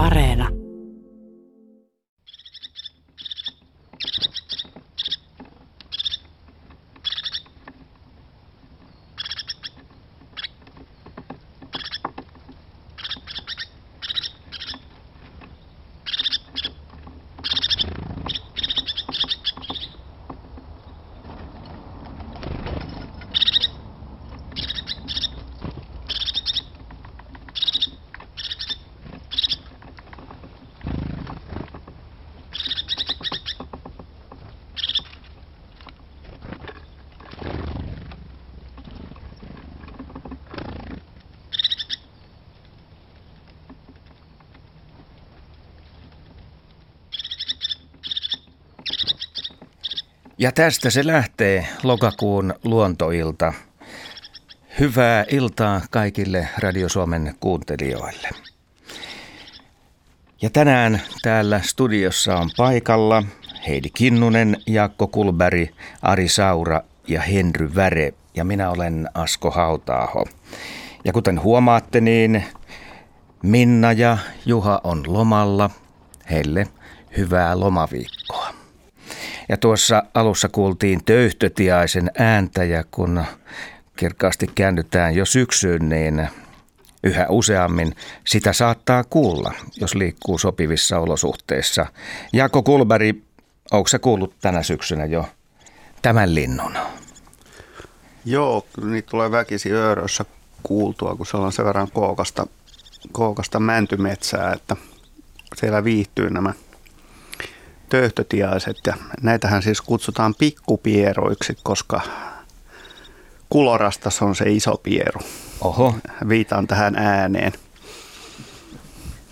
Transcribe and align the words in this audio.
Areena. 0.00 0.59
Ja 50.40 50.52
tästä 50.52 50.90
se 50.90 51.06
lähtee 51.06 51.66
lokakuun 51.82 52.54
luontoilta. 52.64 53.52
Hyvää 54.80 55.24
iltaa 55.30 55.80
kaikille 55.90 56.48
Radio 56.58 56.88
Suomen 56.88 57.34
kuuntelijoille. 57.40 58.28
Ja 60.42 60.50
tänään 60.50 61.02
täällä 61.22 61.60
studiossa 61.62 62.36
on 62.36 62.50
paikalla 62.56 63.22
Heidi 63.68 63.90
Kinnunen, 63.94 64.56
Jaakko 64.66 65.06
Kulberi, 65.06 65.70
Ari 66.02 66.28
Saura 66.28 66.80
ja 67.08 67.20
Henry 67.20 67.74
Väre. 67.74 68.14
Ja 68.34 68.44
minä 68.44 68.70
olen 68.70 69.08
Asko 69.14 69.50
Hautaaho. 69.50 70.24
Ja 71.04 71.12
kuten 71.12 71.42
huomaatte, 71.42 72.00
niin 72.00 72.44
Minna 73.42 73.92
ja 73.92 74.18
Juha 74.46 74.80
on 74.84 75.02
lomalla. 75.06 75.70
Heille 76.30 76.66
hyvää 77.16 77.60
lomaviikkoa. 77.60 78.60
Ja 79.48 79.56
tuossa 79.56 79.99
alussa 80.14 80.48
kuultiin 80.48 81.04
töyhtötiaisen 81.04 82.10
ääntä 82.18 82.64
ja 82.64 82.84
kun 82.90 83.24
kirkkaasti 83.96 84.46
käännytään 84.54 85.14
jo 85.14 85.24
syksyyn, 85.24 85.88
niin 85.88 86.28
yhä 87.04 87.26
useammin 87.28 87.94
sitä 88.26 88.52
saattaa 88.52 89.04
kuulla, 89.04 89.54
jos 89.80 89.94
liikkuu 89.94 90.38
sopivissa 90.38 90.98
olosuhteissa. 90.98 91.86
Jaakko 92.32 92.62
Kulberi, 92.62 93.22
onko 93.70 93.88
se 93.88 93.98
kuullut 93.98 94.34
tänä 94.40 94.62
syksynä 94.62 95.04
jo 95.04 95.28
tämän 96.02 96.34
linnun? 96.34 96.74
Joo, 98.24 98.66
niitä 98.84 99.10
tulee 99.10 99.30
väkisin 99.30 99.72
öörössä 99.72 100.24
kuultua, 100.62 101.16
kun 101.16 101.26
se 101.26 101.36
on 101.36 101.52
sen 101.52 101.64
verran 101.64 101.90
kookasta, 101.90 102.46
kookasta 103.12 103.60
mäntymetsää, 103.60 104.52
että 104.52 104.76
siellä 105.56 105.84
viihtyy 105.84 106.30
nämä 106.30 106.52
töyhtötiaiset 107.90 108.76
ja 108.86 108.94
näitähän 109.22 109.62
siis 109.62 109.80
kutsutaan 109.80 110.34
pikkupieroiksi, 110.38 111.56
koska 111.62 112.00
kulorastas 113.50 114.22
on 114.22 114.36
se 114.36 114.44
iso 114.50 114.76
pieru. 114.76 115.20
Oho. 115.60 115.94
Viitaan 116.28 116.66
tähän 116.66 116.96
ääneen. 116.96 117.52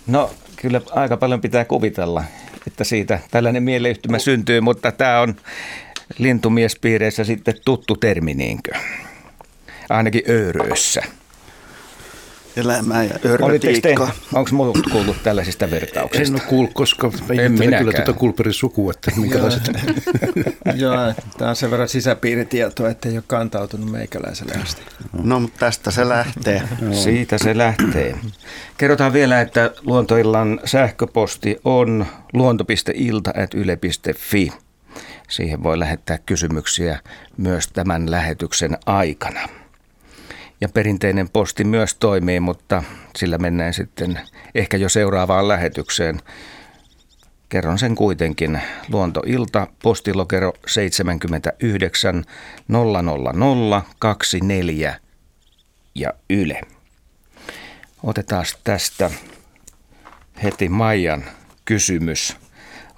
No 0.07 0.31
kyllä 0.55 0.81
aika 0.91 1.17
paljon 1.17 1.41
pitää 1.41 1.65
kuvitella, 1.65 2.23
että 2.67 2.83
siitä 2.83 3.19
tällainen 3.31 3.63
mieleyhtymä 3.63 4.19
syntyy, 4.19 4.61
mutta 4.61 4.91
tämä 4.91 5.19
on 5.19 5.35
lintumiespiireissä 6.17 7.23
sitten 7.23 7.55
tuttu 7.65 7.95
termi 7.95 8.33
niinkö? 8.33 8.71
Ainakin 9.89 10.23
ööröissä 10.29 11.01
elämää 12.57 13.03
ja 13.03 13.19
örötiikkaa. 13.25 14.11
Onko 14.33 14.49
muut 14.53 14.77
kuullut 14.91 15.23
tällaisista 15.23 15.71
vertauksista? 15.71 16.27
En 16.27 16.41
ole 16.41 16.49
kuullut, 16.49 16.73
koska 16.73 17.11
en 17.43 17.57
kyllä 17.77 17.93
tuota 17.93 18.13
Kulperin 18.13 18.53
sukua, 18.53 18.91
että 18.91 19.11
minkälaiset... 19.15 19.71
Joo, 20.75 20.93
tämä 21.37 21.49
on 21.49 21.55
sen 21.55 21.71
verran 21.71 21.89
sisäpiiritietoa, 21.89 22.89
että 22.89 23.09
ei 23.09 23.15
ole 23.15 23.23
kantautunut 23.27 23.91
meikäläiselle 23.91 24.53
asti. 24.63 24.81
No, 25.23 25.39
mutta 25.39 25.59
tästä 25.59 25.91
se 25.91 26.09
lähtee. 26.09 26.61
Siitä 27.03 27.37
se 27.37 27.57
lähtee. 27.57 28.15
Kerrotaan 28.77 29.13
vielä, 29.13 29.41
että 29.41 29.71
Luontoillan 29.81 30.59
sähköposti 30.65 31.59
on 31.65 32.05
luonto.ilta.yle.fi. 32.33 34.53
Siihen 35.29 35.63
voi 35.63 35.79
lähettää 35.79 36.17
kysymyksiä 36.17 36.99
myös 37.37 37.67
tämän 37.67 38.11
lähetyksen 38.11 38.77
aikana. 38.85 39.49
Ja 40.61 40.69
perinteinen 40.69 41.29
posti 41.29 41.63
myös 41.63 41.95
toimii, 41.95 42.39
mutta 42.39 42.83
sillä 43.15 43.37
mennään 43.37 43.73
sitten 43.73 44.19
ehkä 44.55 44.77
jo 44.77 44.89
seuraavaan 44.89 45.47
lähetykseen. 45.47 46.21
Kerron 47.49 47.79
sen 47.79 47.95
kuitenkin. 47.95 48.61
Luontoilta, 48.89 49.67
postilokero 49.83 50.53
79 50.67 52.25
000 52.69 53.83
24 53.99 54.99
ja 55.95 56.13
Yle. 56.29 56.61
Otetaan 58.03 58.45
tästä 58.63 59.11
heti 60.43 60.69
Maijan 60.69 61.23
kysymys 61.65 62.37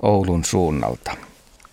Oulun 0.01 0.45
suunnalta. 0.45 1.17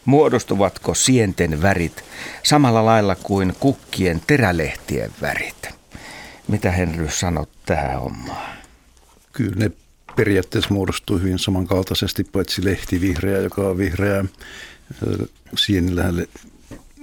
Muodostuvatko 0.04 0.94
sienten 0.94 1.62
värit 1.62 2.04
samalla 2.42 2.84
lailla 2.84 3.14
kuin 3.14 3.54
kukkien 3.60 4.22
terälehtien 4.26 5.10
värit? 5.20 5.77
Mitä 6.48 6.70
Henry 6.70 7.10
sanot 7.10 7.48
tähän 7.66 8.00
hommaan? 8.00 8.58
Kyllä 9.32 9.56
ne 9.56 9.70
periaatteessa 10.16 10.74
muodostuu 10.74 11.18
hyvin 11.18 11.38
samankaltaisesti, 11.38 12.24
paitsi 12.24 12.64
lehtivihreä, 12.64 13.38
joka 13.38 13.62
on 13.62 13.78
vihreä. 13.78 14.24
Sienillähän 15.56 16.26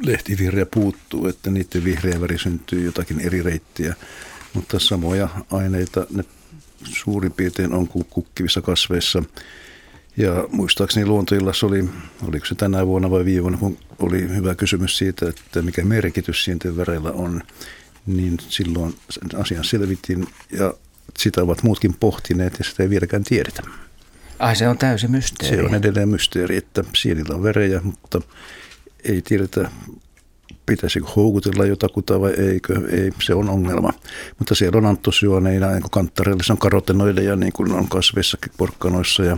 lehtivihreä 0.03 0.65
puuttuu, 0.65 1.27
että 1.27 1.49
niiden 1.49 1.83
vihreä 1.83 2.21
väri 2.21 2.37
syntyy 2.37 2.85
jotakin 2.85 3.19
eri 3.19 3.43
reittiä. 3.43 3.95
Mutta 4.53 4.79
samoja 4.79 5.29
aineita 5.51 6.07
ne 6.09 6.23
suurin 6.83 7.31
piirtein 7.31 7.73
on 7.73 7.87
kuin 7.87 8.05
kukkivissa 8.09 8.61
kasveissa. 8.61 9.23
Ja 10.17 10.47
muistaakseni 10.51 11.05
luontoillassa 11.05 11.67
oli, 11.67 11.89
oliko 12.27 12.45
se 12.45 12.55
tänä 12.55 12.87
vuonna 12.87 13.11
vai 13.11 13.25
viime 13.25 13.41
vuonna, 13.41 13.59
kun 13.59 13.77
oli 13.99 14.21
hyvä 14.21 14.55
kysymys 14.55 14.97
siitä, 14.97 15.29
että 15.29 15.61
mikä 15.61 15.83
merkitys 15.85 16.43
sienten 16.43 16.77
väreillä 16.77 17.11
on 17.11 17.41
niin 18.05 18.37
silloin 18.47 18.95
sen 19.09 19.41
asian 19.41 19.63
selvittiin 19.63 20.27
ja 20.51 20.73
sitä 21.17 21.43
ovat 21.43 21.63
muutkin 21.63 21.93
pohtineet 21.93 22.59
ja 22.59 22.65
sitä 22.65 22.83
ei 22.83 22.89
vieläkään 22.89 23.23
tiedetä. 23.23 23.61
Ai 24.39 24.55
se 24.55 24.67
on 24.67 24.77
täysin 24.77 25.11
mysteeri. 25.11 25.57
Se 25.57 25.63
on 25.63 25.75
edelleen 25.75 26.09
mysteeri, 26.09 26.57
että 26.57 26.83
sienillä 26.95 27.35
on 27.35 27.43
verejä, 27.43 27.81
mutta 27.83 28.21
ei 29.03 29.21
tiedetä 29.21 29.71
pitäisikö 30.65 31.05
houkutella 31.15 31.65
jotakuta 31.65 32.21
vai 32.21 32.31
eikö, 32.31 32.81
ei, 32.91 33.11
se 33.23 33.33
on 33.33 33.49
ongelma. 33.49 33.93
Mutta 34.39 34.55
siellä 34.55 34.77
on 34.77 34.85
antosyoneina, 34.85 35.71
niin 35.71 35.83
kuin 35.91 36.11
se 36.41 36.53
on 36.53 36.57
karotenoideja 36.57 37.35
niin 37.35 37.53
kuin 37.53 37.71
on 37.71 37.87
kasveissakin 37.87 38.51
porkkanoissa. 38.57 39.23
Ja, 39.23 39.37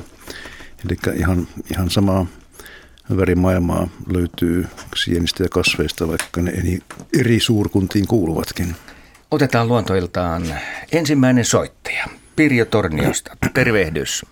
eli 0.86 1.20
ihan, 1.20 1.48
ihan 1.72 1.90
samaa 1.90 2.26
värimaailmaa 3.18 3.88
löytyy 4.14 4.66
sienistä 4.96 5.44
ja 5.44 5.50
kasveista, 5.50 6.08
vaikka 6.08 6.42
ne 6.42 6.52
eri, 6.52 6.80
eri 7.20 7.40
suurkuntiin 7.40 8.08
kuuluvatkin. 8.08 8.68
Otetaan 9.32 9.68
luontoiltaan 9.68 10.44
ensimmäinen 10.92 11.46
soittaja, 11.46 12.06
Pirjo 12.36 12.66
Torniosta. 12.66 13.32
Tervehdys. 13.54 14.26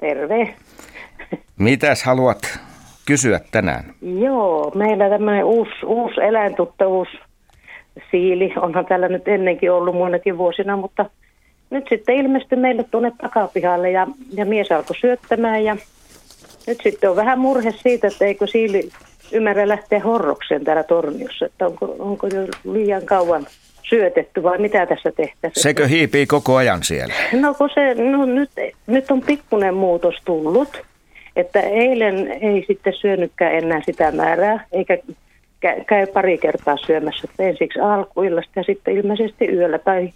Terve. 0.00 0.54
Mitäs 1.58 2.04
haluat 2.04 2.58
kysyä 3.06 3.40
tänään? 3.50 3.94
Joo, 4.02 4.72
meillä 4.74 5.08
tämmöinen 5.08 5.44
uusi, 5.44 5.86
uusi 5.86 6.20
eläintuttavuus, 6.20 7.08
siili, 8.10 8.52
onhan 8.56 8.86
täällä 8.86 9.08
nyt 9.08 9.28
ennenkin 9.28 9.72
ollut 9.72 9.94
muinakin 9.94 10.38
vuosina, 10.38 10.76
mutta 10.76 11.10
nyt 11.70 11.84
sitten 11.88 12.16
ilmestyi 12.16 12.58
meille 12.58 12.84
tuonne 12.84 13.12
takapihalle 13.22 13.90
ja, 13.90 14.06
ja 14.32 14.44
mies 14.44 14.72
alkoi 14.72 14.96
syöttämään 14.96 15.64
ja 15.64 15.76
nyt 16.66 16.78
sitten 16.82 17.10
on 17.10 17.16
vähän 17.16 17.38
murhe 17.38 17.74
siitä, 17.82 18.06
että 18.06 18.24
eikö 18.24 18.46
siili 18.46 18.88
ymmärrä 19.32 19.68
lähteä 19.68 20.00
horrokseen 20.00 20.64
täällä 20.64 20.82
torniossa, 20.82 21.46
että 21.46 21.66
onko, 21.66 21.96
onko 21.98 22.26
jo 22.26 22.72
liian 22.72 23.04
kauan 23.04 23.46
syötetty 23.88 24.42
vai 24.42 24.58
mitä 24.58 24.86
tässä 24.86 25.12
tehtäisiin. 25.16 25.62
Sekö 25.62 25.86
hiipii 25.86 26.26
koko 26.26 26.56
ajan 26.56 26.82
siellä? 26.82 27.14
No, 27.32 27.54
kun 27.54 27.70
se, 27.74 27.94
no 27.94 28.24
nyt, 28.24 28.50
nyt 28.86 29.10
on 29.10 29.20
pikkuinen 29.20 29.74
muutos 29.74 30.14
tullut, 30.24 30.82
että 31.36 31.60
eilen 31.60 32.28
ei 32.28 32.64
sitten 32.66 32.92
syönytkään 33.00 33.54
enää 33.54 33.80
sitä 33.86 34.12
määrää, 34.12 34.66
eikä 34.72 34.98
käy 35.86 36.06
pari 36.06 36.38
kertaa 36.38 36.76
syömässä, 36.76 37.28
että 37.30 37.42
ensiksi 37.42 37.80
alkuillasta 37.80 38.52
ja 38.56 38.62
sitten 38.62 38.96
ilmeisesti 38.96 39.48
yöllä 39.48 39.78
tai 39.78 40.12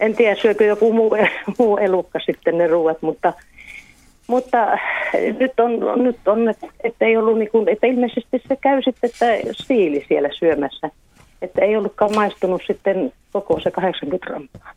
en 0.00 0.16
tiedä 0.16 0.34
syökö 0.34 0.64
joku 0.64 0.92
muu, 0.92 1.16
muu 1.58 1.76
elukka 1.76 2.18
sitten 2.26 2.58
ne 2.58 2.66
ruuat, 2.66 3.02
mutta 3.02 3.32
Mutta 4.30 4.78
nyt 5.38 5.60
on, 5.60 6.04
nyt 6.04 6.28
on 6.28 6.48
että, 6.84 7.04
ei 7.04 7.16
ollut 7.16 7.38
niin 7.38 7.50
kuin, 7.50 7.68
että 7.68 7.86
ilmeisesti 7.86 8.42
se 8.48 8.56
käy 8.56 8.82
sitten 8.82 9.10
että 9.10 9.52
siili 9.52 10.04
siellä 10.08 10.28
syömässä. 10.38 10.90
Että 11.42 11.64
ei 11.64 11.76
ollutkaan 11.76 12.14
maistunut 12.14 12.62
sitten 12.66 13.12
koko 13.32 13.60
se 13.60 13.70
80 13.70 14.26
grammaa. 14.26 14.72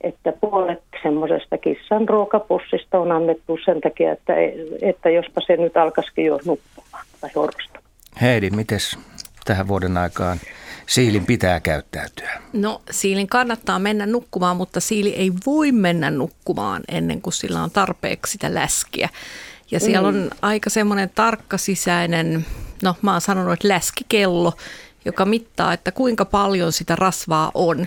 Että 0.00 0.32
puolet 0.40 0.82
semmoisesta 1.02 1.58
kissan 1.58 2.08
ruokapussista 2.08 2.98
on 2.98 3.12
annettu 3.12 3.58
sen 3.64 3.80
takia, 3.80 4.12
että, 4.12 4.34
että 4.82 5.10
jospa 5.10 5.40
se 5.46 5.56
nyt 5.56 5.76
alkaisikin 5.76 6.24
jo 6.24 6.38
nukkumaan 6.44 7.06
tai 7.20 7.30
horrostamaan. 7.34 7.84
Heidi, 8.22 8.50
mites 8.50 8.98
tähän 9.44 9.68
vuoden 9.68 9.96
aikaan 9.96 10.40
siilin 10.86 11.26
pitää 11.26 11.60
käyttäytyä? 11.60 12.42
No 12.52 12.82
siilin 12.90 13.26
kannattaa 13.26 13.78
mennä 13.78 14.06
nukkumaan, 14.06 14.56
mutta 14.56 14.80
siili 14.80 15.10
ei 15.10 15.32
voi 15.46 15.72
mennä 15.72 16.10
nukkumaan 16.10 16.82
ennen 16.88 17.22
kuin 17.22 17.32
sillä 17.34 17.62
on 17.62 17.70
tarpeeksi 17.70 18.32
sitä 18.32 18.54
läskiä. 18.54 19.08
Ja 19.70 19.80
siellä 19.80 20.08
on 20.08 20.14
mm. 20.14 20.30
aika 20.42 20.70
semmoinen 20.70 21.10
tarkka 21.14 21.58
sisäinen, 21.58 22.46
no 22.82 22.96
mä 23.02 23.12
oon 23.12 23.20
sanonut, 23.20 23.52
että 23.52 23.68
läskikello, 23.68 24.52
joka 25.04 25.24
mittaa, 25.24 25.72
että 25.72 25.92
kuinka 25.92 26.24
paljon 26.24 26.72
sitä 26.72 26.96
rasvaa 26.96 27.50
on. 27.54 27.86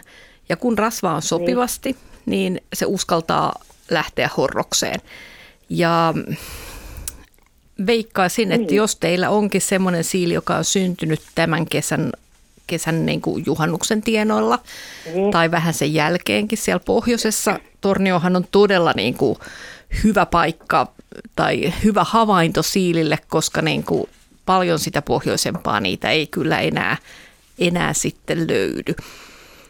Ja 0.49 0.55
kun 0.55 0.77
rasvaa 0.77 1.15
on 1.15 1.21
sopivasti, 1.21 1.97
niin 2.25 2.61
se 2.73 2.85
uskaltaa 2.85 3.53
lähteä 3.89 4.29
horrokseen. 4.37 5.01
Ja 5.69 6.13
veikkaisin, 7.87 8.51
että 8.51 8.67
niin. 8.67 8.77
jos 8.77 8.95
teillä 8.95 9.29
onkin 9.29 9.61
semmoinen 9.61 10.03
siili, 10.03 10.33
joka 10.33 10.55
on 10.55 10.65
syntynyt 10.65 11.21
tämän 11.35 11.65
kesän, 11.65 12.11
kesän 12.67 13.05
niin 13.05 13.21
kuin 13.21 13.43
juhannuksen 13.45 14.01
tienoilla 14.01 14.59
niin. 15.13 15.31
tai 15.31 15.51
vähän 15.51 15.73
sen 15.73 15.93
jälkeenkin 15.93 16.57
siellä 16.57 16.83
pohjoisessa, 16.85 17.59
Torniohan 17.81 18.35
on 18.35 18.45
todella 18.51 18.93
niin 18.95 19.13
kuin 19.13 19.37
hyvä 20.03 20.25
paikka 20.25 20.87
tai 21.35 21.73
hyvä 21.83 22.03
havainto 22.03 22.63
siilille, 22.63 23.19
koska 23.27 23.61
niin 23.61 23.83
kuin 23.83 24.09
paljon 24.45 24.79
sitä 24.79 25.01
pohjoisempaa 25.01 25.79
niitä 25.79 26.09
ei 26.09 26.27
kyllä 26.27 26.59
enää, 26.59 26.97
enää 27.59 27.93
sitten 27.93 28.47
löydy. 28.47 28.95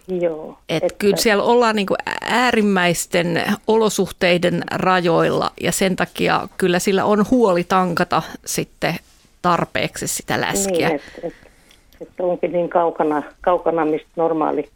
Joo. 0.07 0.57
Et 0.69 0.83
että... 0.83 0.95
Kyllä 0.97 1.17
siellä 1.17 1.43
ollaan 1.43 1.75
niin 1.75 1.87
äärimmäisten 2.21 3.43
olosuhteiden 3.67 4.63
rajoilla 4.71 5.51
ja 5.61 5.71
sen 5.71 5.95
takia 5.95 6.47
kyllä 6.57 6.79
sillä 6.79 7.05
on 7.05 7.25
huoli 7.31 7.63
tankata 7.63 8.21
sitten 8.45 8.95
tarpeeksi 9.41 10.07
sitä 10.07 10.41
läskiä. 10.41 10.89
Niin, 10.89 10.95
että 10.95 11.27
et, 11.27 11.33
et 12.01 12.09
onkin 12.19 12.51
niin 12.51 12.69
kaukana, 12.69 13.23
kaukana 13.41 13.85
mistä 13.85 14.07
normaali, 14.15 14.69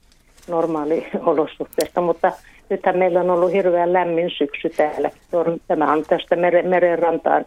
normaali 0.48 1.08
olosuhteista, 1.20 2.02
mutta 2.02 2.32
nythän 2.70 2.98
meillä 2.98 3.20
on 3.20 3.30
ollut 3.30 3.52
hirveän 3.52 3.94
lämmin 3.94 4.32
syksy 4.38 4.70
täällä. 4.70 5.12
Tämä 5.68 5.92
on 5.92 6.06
tästä 6.10 6.36
meren, 6.36 6.68
merenrantaan 6.68 7.46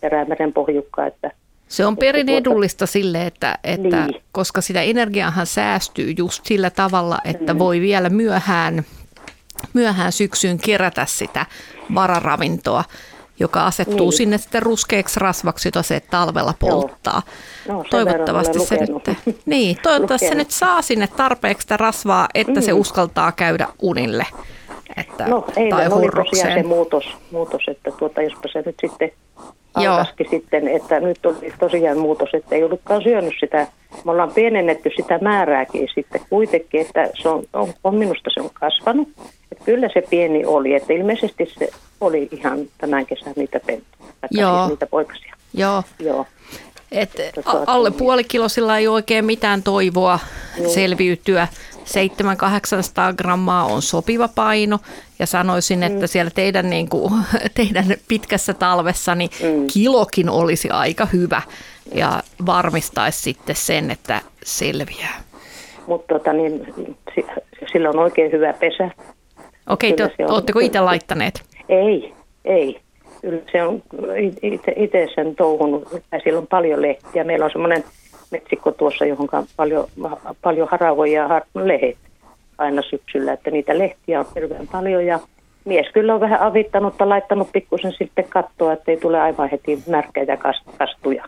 Perämeren 0.00 0.52
pohjukka, 0.52 1.06
että 1.06 1.30
se 1.72 1.86
on 1.86 1.96
perin 1.96 2.28
edullista 2.28 2.86
sille, 2.86 3.26
että, 3.26 3.58
että 3.64 4.06
niin. 4.06 4.22
koska 4.32 4.60
sitä 4.60 4.82
energiaahan 4.82 5.46
säästyy 5.46 6.14
just 6.18 6.46
sillä 6.46 6.70
tavalla, 6.70 7.18
että 7.24 7.52
mm. 7.52 7.58
voi 7.58 7.80
vielä 7.80 8.10
myöhään, 8.10 8.82
myöhään 9.72 10.12
syksyyn 10.12 10.58
kerätä 10.58 11.06
sitä 11.06 11.46
vararavintoa, 11.94 12.84
joka 13.38 13.66
asettuu 13.66 14.10
niin. 14.10 14.12
sinne 14.12 14.38
sitten 14.38 14.62
ruskeaksi 14.62 15.20
rasvaksi, 15.20 15.68
jota 15.68 15.82
se 15.82 16.00
talvella 16.00 16.54
polttaa. 16.58 17.22
No, 17.68 17.84
toivottavasti 17.90 18.58
se 18.58 18.76
nyt, 18.76 19.18
niin, 19.46 19.76
toivottavasti 19.82 20.28
se 20.28 20.34
nyt 20.34 20.50
saa 20.50 20.82
sinne 20.82 21.06
tarpeeksi 21.06 21.62
sitä 21.62 21.76
rasvaa, 21.76 22.28
että 22.34 22.60
mm. 22.60 22.62
se 22.62 22.72
uskaltaa 22.72 23.32
käydä 23.32 23.68
unille. 23.82 24.26
Että, 24.96 25.26
no 25.26 25.44
eilen 25.56 25.92
oli 25.92 26.08
tosiaan 26.08 26.52
se 26.52 26.62
muutos, 26.62 27.04
muutos 27.30 27.62
että 27.68 27.90
tuota, 27.90 28.22
jospa 28.22 28.48
se 28.52 28.62
nyt 28.66 28.76
sitten 28.80 29.12
alkaisikin 29.74 30.30
sitten, 30.30 30.68
että 30.68 31.00
nyt 31.00 31.26
oli 31.26 31.52
tosiaan 31.58 31.98
muutos, 31.98 32.28
että 32.32 32.54
ei 32.54 32.64
ollutkaan 32.64 33.02
syönyt 33.02 33.34
sitä. 33.40 33.66
Me 34.04 34.10
ollaan 34.10 34.32
pienennetty 34.32 34.90
sitä 34.96 35.18
määrääkin 35.18 35.88
sitten 35.94 36.20
kuitenkin, 36.30 36.80
että 36.80 37.10
se 37.22 37.28
on, 37.28 37.44
on, 37.52 37.74
on 37.84 37.94
minusta 37.94 38.30
se 38.34 38.40
on 38.40 38.50
kasvanut. 38.54 39.08
Että 39.52 39.64
kyllä 39.64 39.88
se 39.94 40.02
pieni 40.10 40.44
oli, 40.44 40.74
että 40.74 40.92
ilmeisesti 40.92 41.52
se 41.58 41.70
oli 42.00 42.28
ihan 42.30 42.58
tämän 42.78 43.06
kesän 43.06 43.32
niitä 43.36 43.60
pentuja, 43.66 44.12
Joo. 44.30 44.58
Siis 44.58 44.68
niitä 44.68 44.86
poikasia. 44.86 45.34
Joo. 45.54 45.82
Joo. 45.98 46.26
Et 46.92 47.10
alle 47.66 47.90
puoli 47.90 48.24
kilosilla 48.24 48.78
ei 48.78 48.88
oikein 48.88 49.24
mitään 49.24 49.62
toivoa 49.62 50.18
Joo. 50.58 50.68
selviytyä. 50.68 51.48
700-800 51.84 53.16
grammaa 53.16 53.64
on 53.64 53.82
sopiva 53.82 54.28
paino 54.28 54.78
ja 55.18 55.26
sanoisin, 55.26 55.78
mm. 55.78 55.82
että 55.82 56.06
siellä 56.06 56.30
teidän, 56.34 56.70
niin 56.70 56.88
kuin, 56.88 57.12
teidän 57.56 57.84
pitkässä 58.08 58.54
talvessa 58.54 59.14
niin 59.14 59.30
mm. 59.42 59.66
kilokin 59.72 60.28
olisi 60.28 60.70
aika 60.70 61.06
hyvä 61.06 61.42
ja 61.94 62.22
varmistaisi 62.46 63.22
sitten 63.22 63.56
sen, 63.56 63.90
että 63.90 64.20
selviää. 64.44 65.22
Mutta 65.86 66.14
tota, 66.14 66.32
niin, 66.32 66.74
sillä 67.72 67.88
on 67.88 67.98
oikein 67.98 68.32
hyvä 68.32 68.52
pesä. 68.52 68.90
Okei, 69.68 69.92
te, 69.92 70.08
oletteko 70.28 70.58
itse 70.58 70.80
laittaneet? 70.80 71.42
Ei, 71.68 72.14
ei. 72.44 72.80
Kyllä 73.20 73.42
se 73.52 73.62
on 73.62 73.82
itse 74.76 75.06
sen 75.14 75.36
touhunut. 75.36 75.88
Sillä 76.24 76.38
on 76.38 76.46
paljon 76.46 76.82
lehtiä. 76.82 77.24
Meillä 77.24 77.44
on 77.44 77.50
semmoinen 77.50 77.84
metsikko 78.32 78.72
tuossa, 78.72 79.04
johon 79.04 79.28
paljon, 79.56 79.86
paljon 80.42 80.68
haravoja 80.70 81.22
ja 81.22 81.42
lehet 81.54 81.96
aina 82.58 82.82
syksyllä, 82.82 83.32
että 83.32 83.50
niitä 83.50 83.78
lehtiä 83.78 84.20
on 84.20 84.26
hirveän 84.34 84.68
paljon 84.68 85.06
ja 85.06 85.20
mies 85.64 85.86
kyllä 85.94 86.14
on 86.14 86.20
vähän 86.20 86.40
avittanut 86.40 86.96
tai 86.96 87.06
laittanut 87.06 87.52
pikkusen 87.52 87.92
sitten 87.98 88.24
kattoa, 88.28 88.72
että 88.72 88.90
ei 88.90 88.96
tule 88.96 89.20
aivan 89.20 89.48
heti 89.50 89.82
märkä 89.86 90.22
ja 90.22 90.36
kastuja 90.78 91.24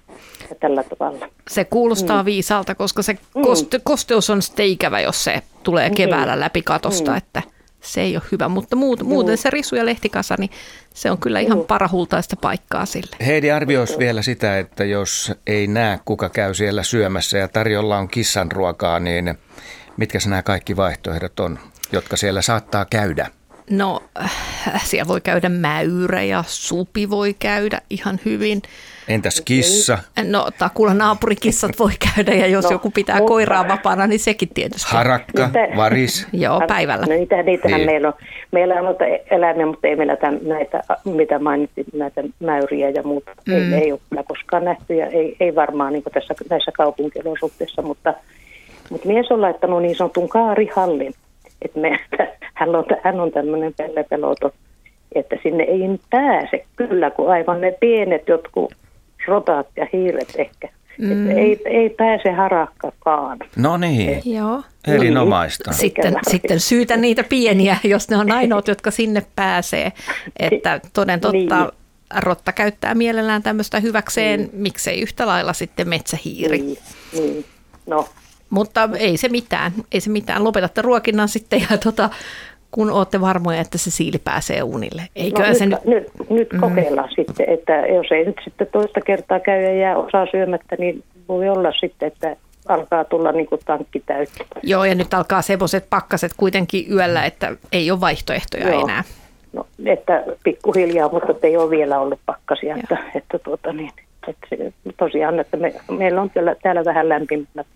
ja 0.51 0.57
tällä 0.61 0.85
tavalla. 0.99 1.29
Se 1.49 1.65
kuulostaa 1.65 2.23
mm. 2.23 2.27
viisalta, 2.27 2.75
koska 2.75 3.03
se 3.03 3.13
mm. 3.13 3.43
kosteus 3.83 4.31
on 4.31 4.43
sitten 4.43 4.67
ikävä, 4.67 5.01
jos 5.01 5.25
se 5.25 5.43
tulee 5.63 5.89
niin. 5.89 5.97
keväällä 5.97 6.41
läpi 6.41 6.63
katosta, 6.63 7.11
mm. 7.11 7.17
että 7.17 7.43
se 7.85 8.01
ei 8.01 8.17
ole 8.17 8.25
hyvä, 8.33 8.49
mutta 8.49 8.77
muut, 8.77 9.03
muuten 9.03 9.39
se 9.39 9.51
risu- 9.51 9.77
ja 9.77 9.87
lehtikasa, 9.87 10.35
niin 10.39 10.51
se 10.95 11.11
on 11.11 11.19
kyllä 11.19 11.41
ihan 11.41 11.65
parahultaista 11.65 12.37
paikkaa 12.37 12.87
sille. 12.87 13.17
Heidi 13.27 13.51
arvioisi 13.51 13.99
vielä 13.99 14.23
sitä, 14.23 14.59
että 14.59 14.85
jos 14.85 15.33
ei 15.47 15.67
näe, 15.67 16.01
kuka 16.05 16.29
käy 16.29 16.55
siellä 16.55 16.83
syömässä 16.83 17.39
ja 17.39 17.49
tarjolla 17.49 17.99
on 17.99 18.09
kissan 18.09 18.53
ruokaa, 18.53 19.01
niin 19.01 19.35
mitkä 19.97 20.19
nämä 20.27 20.43
kaikki 20.43 20.77
vaihtoehdot 20.77 21.41
on, 21.41 21.59
jotka 21.93 22.17
siellä 22.17 22.43
saattaa 22.43 22.85
käydä? 22.85 23.31
No, 23.71 24.03
äh, 24.23 24.85
siellä 24.85 25.09
voi 25.09 25.21
käydä 25.21 25.49
mäyrä 25.49 26.23
ja 26.23 26.45
supi 26.47 27.11
voi 27.11 27.35
käydä 27.39 27.81
ihan 27.91 28.21
hyvin. 28.25 28.63
Entäs 29.09 29.43
kissa? 29.45 29.99
No, 30.25 30.49
takulla 30.59 30.95
naapurikissat 30.95 31.79
voi 31.79 31.93
käydä 32.15 32.35
ja 32.35 32.47
jos 32.47 32.65
no, 32.65 32.71
joku 32.71 32.91
pitää 32.91 33.17
mutta... 33.17 33.29
koiraa 33.29 33.69
vapaana, 33.69 34.07
niin 34.07 34.21
sekin 34.21 34.49
tietysti. 34.55 34.93
Harakka, 34.93 35.45
Niitä, 35.45 35.77
varis. 35.77 36.27
Joo, 36.33 36.61
päivällä. 36.69 37.07
No, 37.07 37.15
niitä, 37.15 37.43
niitähän 37.43 37.79
niin. 37.79 37.91
meillä 37.91 38.09
on. 38.09 38.15
Meillä 38.53 38.75
on 38.75 38.85
noita 38.85 39.05
eläimiä, 39.31 39.67
mutta 39.67 39.89
ei 39.89 39.97
meillä 39.97 40.17
tämän, 40.17 40.41
näitä, 40.43 40.83
mitä 41.05 41.39
mainitsin, 41.39 41.85
näitä 41.95 42.23
mäyriä 42.41 42.91
ja 42.91 43.03
muuta. 43.03 43.31
Mm. 43.47 43.73
Ei, 43.73 43.83
ei 43.83 43.93
ole 43.93 44.01
kyllä 44.11 44.23
koskaan 44.23 44.65
nähty 44.65 44.95
ja 44.95 45.07
ei, 45.07 45.37
ei 45.41 45.55
varmaan 45.55 45.93
niin 45.93 46.03
tässä, 46.15 46.35
näissä 46.51 46.73
kaupunkiolosuhteissa, 46.73 47.83
mutta, 47.83 48.15
mutta 48.91 49.09
mies 49.09 49.31
on 49.31 49.41
laittanut 49.41 49.83
niin 49.83 49.97
sanotun 49.97 50.29
kaarihallin. 50.29 51.15
Että 51.63 51.81
me, 51.81 52.01
hän 52.55 52.77
on, 52.77 52.85
hän 53.05 53.21
on 53.21 53.31
tämmöinen 53.31 53.75
pellepeloto, 53.77 54.51
että 55.15 55.37
sinne 55.43 55.65
ei 55.65 55.81
pääse 56.11 56.65
kyllä, 56.77 57.11
kun 57.11 57.31
aivan 57.31 57.61
ne 57.61 57.75
pienet 57.81 58.29
jotkut 58.29 58.75
rotat 59.27 59.67
ja 59.77 59.87
hiiret 59.93 60.33
ehkä. 60.39 60.69
Mm. 60.99 61.31
ei, 61.31 61.61
ei 61.65 61.91
pääse 61.91 62.33
harakkakaan. 62.33 63.39
No 63.57 63.77
niin, 63.77 64.09
eh, 64.09 64.23
Joo. 64.27 64.63
erinomaista. 64.87 65.73
Sitten, 65.73 66.17
sitten 66.31 66.61
syytä 66.61 66.97
niitä 66.97 67.25
pieniä, 67.25 67.77
jos 67.85 68.09
ne 68.09 68.17
on 68.17 68.31
ainoat, 68.33 68.69
jotka 68.69 68.91
sinne 68.91 69.23
pääsee. 69.37 69.93
Että 70.39 70.81
toden 70.93 71.21
totta, 71.21 71.61
niin. 71.61 71.73
rotta 72.17 72.53
käyttää 72.53 72.95
mielellään 72.95 73.43
tämmöistä 73.43 73.81
hyväkseen, 73.81 74.41
niin. 74.41 74.51
miksei 74.53 75.01
yhtä 75.01 75.27
lailla 75.27 75.53
sitten 75.53 75.89
metsähiiri. 75.89 76.59
Niin, 76.59 76.79
niin. 77.13 77.45
No. 77.87 78.09
Mutta 78.51 78.89
ei 78.99 79.17
se 79.17 79.29
mitään, 79.29 79.73
ei 79.93 80.01
se 80.01 80.11
mitään. 80.11 80.45
Lopetatte 80.45 80.83
ruokinnan 80.83 81.29
sitten 81.29 81.67
ja 81.71 81.79
tota, 81.79 82.11
kun 82.75 82.91
olette 82.91 83.21
varmoja, 83.21 83.61
että 83.61 83.79
se 83.79 83.91
siili 83.91 84.19
pääsee 84.19 84.63
unille. 84.63 85.03
Eikö 85.17 85.47
no, 85.47 85.55
se 85.55 85.67
nyt, 85.67 85.85
nyt, 85.85 86.07
nyt 86.31 86.53
mm. 86.53 86.61
kokeillaan 86.61 87.09
sitten, 87.17 87.49
että 87.49 87.73
jos 87.73 88.07
ei 88.11 88.25
nyt 88.25 88.41
sitten 88.45 88.67
toista 88.73 89.01
kertaa 89.01 89.41
käy 89.41 89.63
ja 89.63 89.75
jää 89.75 89.97
osaa 89.97 90.27
syömättä, 90.31 90.77
niin 90.79 91.05
voi 91.29 91.49
olla 91.49 91.73
sitten, 91.81 92.07
että 92.07 92.37
alkaa 92.69 93.05
tulla 93.05 93.33
niin 93.33 93.47
kuin 93.47 93.61
tankki 93.65 94.03
täyttä. 94.07 94.45
Joo, 94.63 94.85
ja 94.85 94.95
nyt 94.95 95.15
alkaa 95.15 95.43
semmoiset 95.43 95.87
pakkaset 95.91 96.33
kuitenkin 96.37 96.93
yöllä, 96.93 97.25
että 97.25 97.57
ei 97.73 97.91
ole 97.91 98.01
vaihtoehtoja 98.01 98.69
Joo. 98.69 98.83
enää. 98.83 99.05
No, 99.53 99.67
että 99.87 100.25
pikkuhiljaa, 100.45 101.09
mutta 101.09 101.35
ei 101.43 101.57
ole 101.57 101.71
vielä 101.71 102.01
ollut 102.01 102.21
pakkasia. 102.27 102.77
Että, 102.77 102.99
että, 103.15 103.39
tuota, 103.39 103.73
niin, 103.73 103.91
että 104.29 104.47
se, 104.49 104.73
tosiaan, 104.97 105.41
että 105.41 105.57
me, 105.57 105.75
meillä 105.91 106.23
on 106.23 106.31
täällä, 106.31 106.57
täällä 106.63 106.85
vähän 106.85 107.09
lämpimät 107.09 107.67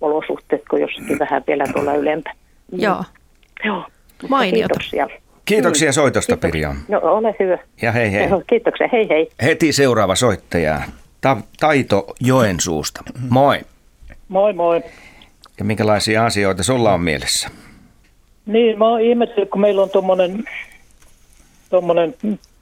olosuhteet 0.00 0.62
kuin 0.70 0.82
jossakin 0.82 1.18
vähän 1.18 1.42
vielä 1.46 1.64
tuolla 1.72 1.94
ylempänä. 1.94 2.36
Joo. 2.72 3.04
Joo. 3.64 3.84
Mainiota. 4.28 4.74
Kiitoksia. 4.74 5.08
Kiitoksia 5.44 5.92
soitosta, 5.92 6.36
Pirjo. 6.36 6.74
No 6.88 7.00
ole 7.02 7.34
hyvä. 7.40 7.58
Ja 7.82 7.92
hei 7.92 8.12
hei. 8.12 8.28
Joo, 8.28 8.42
Kiitoksia, 8.46 8.88
hei 8.92 9.08
hei. 9.08 9.28
Heti 9.42 9.72
seuraava 9.72 10.14
soittaja. 10.14 10.80
Ta- 11.20 11.36
Taito 11.60 12.06
Joensuusta. 12.20 13.02
Moi. 13.28 13.60
Moi 14.28 14.52
moi. 14.52 14.82
Ja 15.58 15.64
minkälaisia 15.64 16.24
asioita 16.24 16.62
sulla 16.62 16.92
on 16.92 17.00
mielessä? 17.00 17.48
Niin, 18.46 18.78
mä 18.78 18.88
oon 18.88 19.00
ihmetellyt, 19.00 19.50
kun 19.50 19.60
meillä 19.60 19.82
on 19.82 19.90
tuommoinen 19.90 20.44
tommonen 21.70 22.14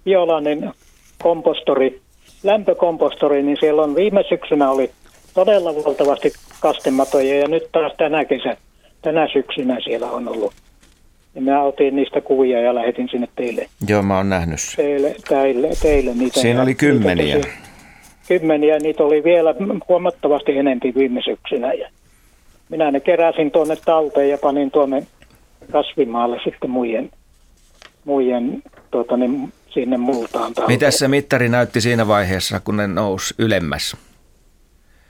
biolainen 0.04 0.72
kompostori, 1.22 2.00
lämpökompostori, 2.42 3.42
niin 3.42 3.56
siellä 3.60 3.82
on 3.82 3.94
viime 3.94 4.24
syksynä 4.28 4.70
oli 4.70 4.90
todella 5.34 5.74
valtavasti 5.84 6.32
kastematoja 6.60 7.38
ja 7.40 7.48
nyt 7.48 7.72
taas 7.72 7.92
tänä 7.98 8.24
kesä, 8.24 8.56
tänä 9.02 9.28
syksynä 9.32 9.80
siellä 9.84 10.06
on 10.10 10.28
ollut. 10.28 10.52
Ja 11.36 11.42
mä 11.42 11.62
otin 11.62 11.96
niistä 11.96 12.20
kuvia 12.20 12.60
ja 12.60 12.74
lähetin 12.74 13.08
sinne 13.08 13.28
teille, 13.36 13.66
Joo, 13.88 14.02
mä 14.02 14.16
oon 14.16 14.28
nähnyt 14.28 14.58
teille, 14.76 15.14
teille, 15.28 15.68
teille 15.82 16.14
niitä. 16.14 16.40
Siinä 16.40 16.62
oli 16.62 16.66
niitä 16.70 16.80
kymmeniä. 16.80 17.36
tosi- 17.36 17.48
Kymmeniä, 18.28 18.78
niitä 18.78 19.02
oli 19.04 19.24
vielä 19.24 19.54
huomattavasti 19.88 20.58
enempi 20.58 20.92
viime 20.96 21.20
syksynä. 21.24 21.72
Ja 21.72 21.88
minä 22.68 22.90
ne 22.90 23.00
keräsin 23.00 23.50
tuonne 23.50 23.76
talteen 23.84 24.30
ja 24.30 24.38
panin 24.38 24.70
tuonne 24.70 25.06
kasvimaalle 25.72 26.40
sitten 26.44 26.70
muiden, 26.70 27.10
muiden 28.04 28.62
tuota, 28.90 29.16
niin 29.16 29.52
sinne 29.70 29.96
multaan 29.96 30.54
talteen. 30.54 30.72
Mitä 30.78 30.90
se 30.90 31.08
mittari 31.08 31.48
näytti 31.48 31.80
siinä 31.80 32.08
vaiheessa, 32.08 32.60
kun 32.60 32.76
ne 32.76 32.86
nousi 32.86 33.34
ylemmäs? 33.38 33.96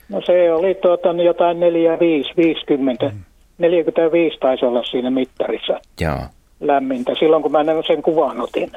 No 0.08 0.20
se 0.26 0.52
oli 0.52 0.74
tuota, 0.74 1.12
niin 1.12 1.26
jotain 1.26 1.60
45, 1.60 2.30
50. 2.36 3.12
45 3.58 4.38
taisi 4.38 4.64
olla 4.64 4.82
siinä 4.84 5.10
mittarissa 5.10 5.80
Joo. 6.00 6.18
lämmintä 6.60 7.12
silloin, 7.18 7.42
kun 7.42 7.52
mä 7.52 7.64
sen 7.86 8.02
kuvan 8.02 8.40
otin. 8.40 8.72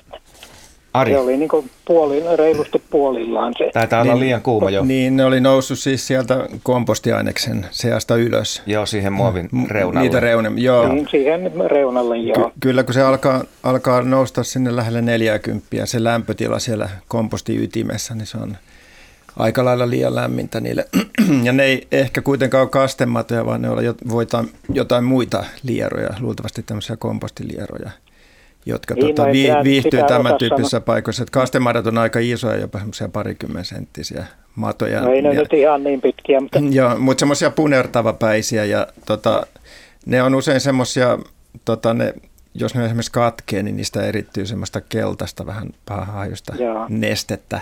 Ari, 0.93 1.11
Se 1.11 1.17
oli 1.19 1.37
niin 1.37 1.49
kuin 1.49 1.69
puoli, 1.85 2.23
reilusti 2.35 2.81
puolillaan 2.89 3.53
se. 3.57 3.69
taitaa 3.73 4.01
olla 4.01 4.19
liian 4.19 4.41
kuuma 4.41 4.69
jo. 4.69 4.83
Niin, 4.83 5.17
ne 5.17 5.25
oli 5.25 5.39
noussut 5.39 5.79
siis 5.79 6.07
sieltä 6.07 6.47
kompostiaineksen 6.63 7.65
seasta 7.71 8.15
ylös. 8.15 8.63
Joo, 8.65 8.85
siihen 8.85 9.13
muovin 9.13 9.49
reunalle. 9.69 9.99
Niitä 10.01 10.19
reunam, 10.19 10.57
joo. 10.57 10.87
Niin 10.87 11.07
siihen 11.11 11.51
reunalle 11.67 12.17
joo. 12.17 12.35
Ky- 12.35 12.51
kyllä 12.59 12.83
kun 12.83 12.93
se 12.93 13.01
alkaa, 13.01 13.43
alkaa 13.63 14.01
nousta 14.01 14.43
sinne 14.43 14.75
lähelle 14.75 15.01
40, 15.01 15.67
se 15.85 16.03
lämpötila 16.03 16.59
siellä 16.59 16.89
kompostin 17.07 17.63
ytimessä, 17.63 18.15
niin 18.15 18.25
se 18.27 18.37
on 18.37 18.57
aika 19.39 19.65
lailla 19.65 19.89
liian 19.89 20.15
lämmintä 20.15 20.59
niille. 20.59 20.85
Ja 21.43 21.51
ne 21.53 21.63
ei 21.63 21.87
ehkä 21.91 22.21
kuitenkaan 22.21 22.61
ole 22.61 22.69
kastematoja, 22.69 23.45
vaan 23.45 23.61
ne 23.61 23.69
on 23.69 23.85
jo- 23.85 23.95
voitain, 24.09 24.51
jotain 24.73 25.03
muita 25.03 25.43
lieroja, 25.63 26.09
luultavasti 26.19 26.63
tämmöisiä 26.63 26.97
kompostilieroja, 26.97 27.89
jotka 28.65 28.93
Niin, 28.93 29.07
tota, 29.07 29.27
no 29.27 29.33
vi, 29.33 29.47
viihtyy 29.63 29.99
tämän 30.07 30.35
tyyppisissä 30.37 30.81
paikoissa. 30.81 31.23
Että 31.23 31.31
kastemadat 31.31 31.87
on 31.87 31.97
aika 31.97 32.19
isoja, 32.19 32.57
jopa 32.59 32.79
semmoisia 32.79 33.09
parikymmen 33.09 33.65
senttisiä 33.65 34.25
matoja. 34.55 35.01
No 35.01 35.11
ei 35.11 35.21
ne 35.21 35.33
Ja- 35.33 35.39
nyt 35.41 35.53
ihan 35.53 35.83
niin 35.83 36.01
pitkiä, 36.01 36.41
mutta 36.41 36.59
Joo, 36.71 36.99
mutta 36.99 37.19
semmoisia 37.19 37.51
punertavapäisiä 37.51 38.65
ja 38.65 38.87
tota, 39.05 39.47
ne 40.05 40.23
on 40.23 40.35
usein 40.35 40.61
semmoisia, 40.61 41.17
tota, 41.65 41.93
ne, 41.93 42.13
jos 42.53 42.75
ne 42.75 42.85
esimerkiksi 42.85 43.11
katkee, 43.11 43.63
niin 43.63 43.77
niistä 43.77 44.01
erittyy 44.01 44.45
semmoista 44.45 44.81
keltaista 44.81 45.45
vähän 45.45 45.69
pahahajusta 45.85 46.55
Joo. 46.55 46.85
nestettä. 46.89 47.61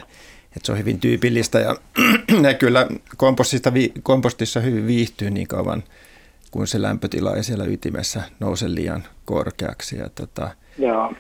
Et 0.58 0.66
se 0.66 0.72
on 0.72 0.78
hyvin 0.78 1.00
tyypillistä 1.00 1.60
ja 1.60 1.76
ne 2.42 2.54
kyllä 2.54 2.88
kompostista, 3.18 3.74
kompostissa 4.04 4.60
hyvin 4.60 4.88
viihtyy 4.88 5.30
niin 5.30 5.48
kauan, 5.48 5.84
kun 6.52 6.68
se 6.68 6.82
lämpötila 6.82 7.36
ei 7.36 7.44
siellä 7.44 7.66
ytimessä 7.66 8.22
nouse 8.40 8.76
liian 8.76 9.04
korkeaksi. 9.26 9.98
Ja 9.98 10.10
tota, 10.10 10.50
joo. 10.78 11.14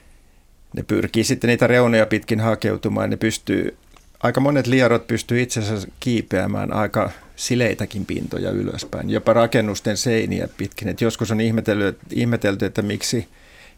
ne 0.75 0.83
pyrkii 0.83 1.23
sitten 1.23 1.47
niitä 1.47 1.67
reunoja 1.67 2.05
pitkin 2.05 2.39
hakeutumaan. 2.39 3.09
Ne 3.09 3.17
pystyy, 3.17 3.77
aika 4.23 4.41
monet 4.41 4.67
lierot 4.67 5.07
pystyy 5.07 5.41
itse 5.41 5.59
asiassa 5.59 5.87
kiipeämään 5.99 6.73
aika 6.73 7.09
sileitäkin 7.35 8.05
pintoja 8.05 8.51
ylöspäin, 8.51 9.09
jopa 9.09 9.33
rakennusten 9.33 9.97
seiniä 9.97 10.47
pitkin. 10.57 10.87
Et 10.87 11.01
joskus 11.01 11.31
on 11.31 11.41
ihmetelty, 11.41 11.99
ihmetelty, 12.13 12.65
että 12.65 12.81
miksi 12.81 13.27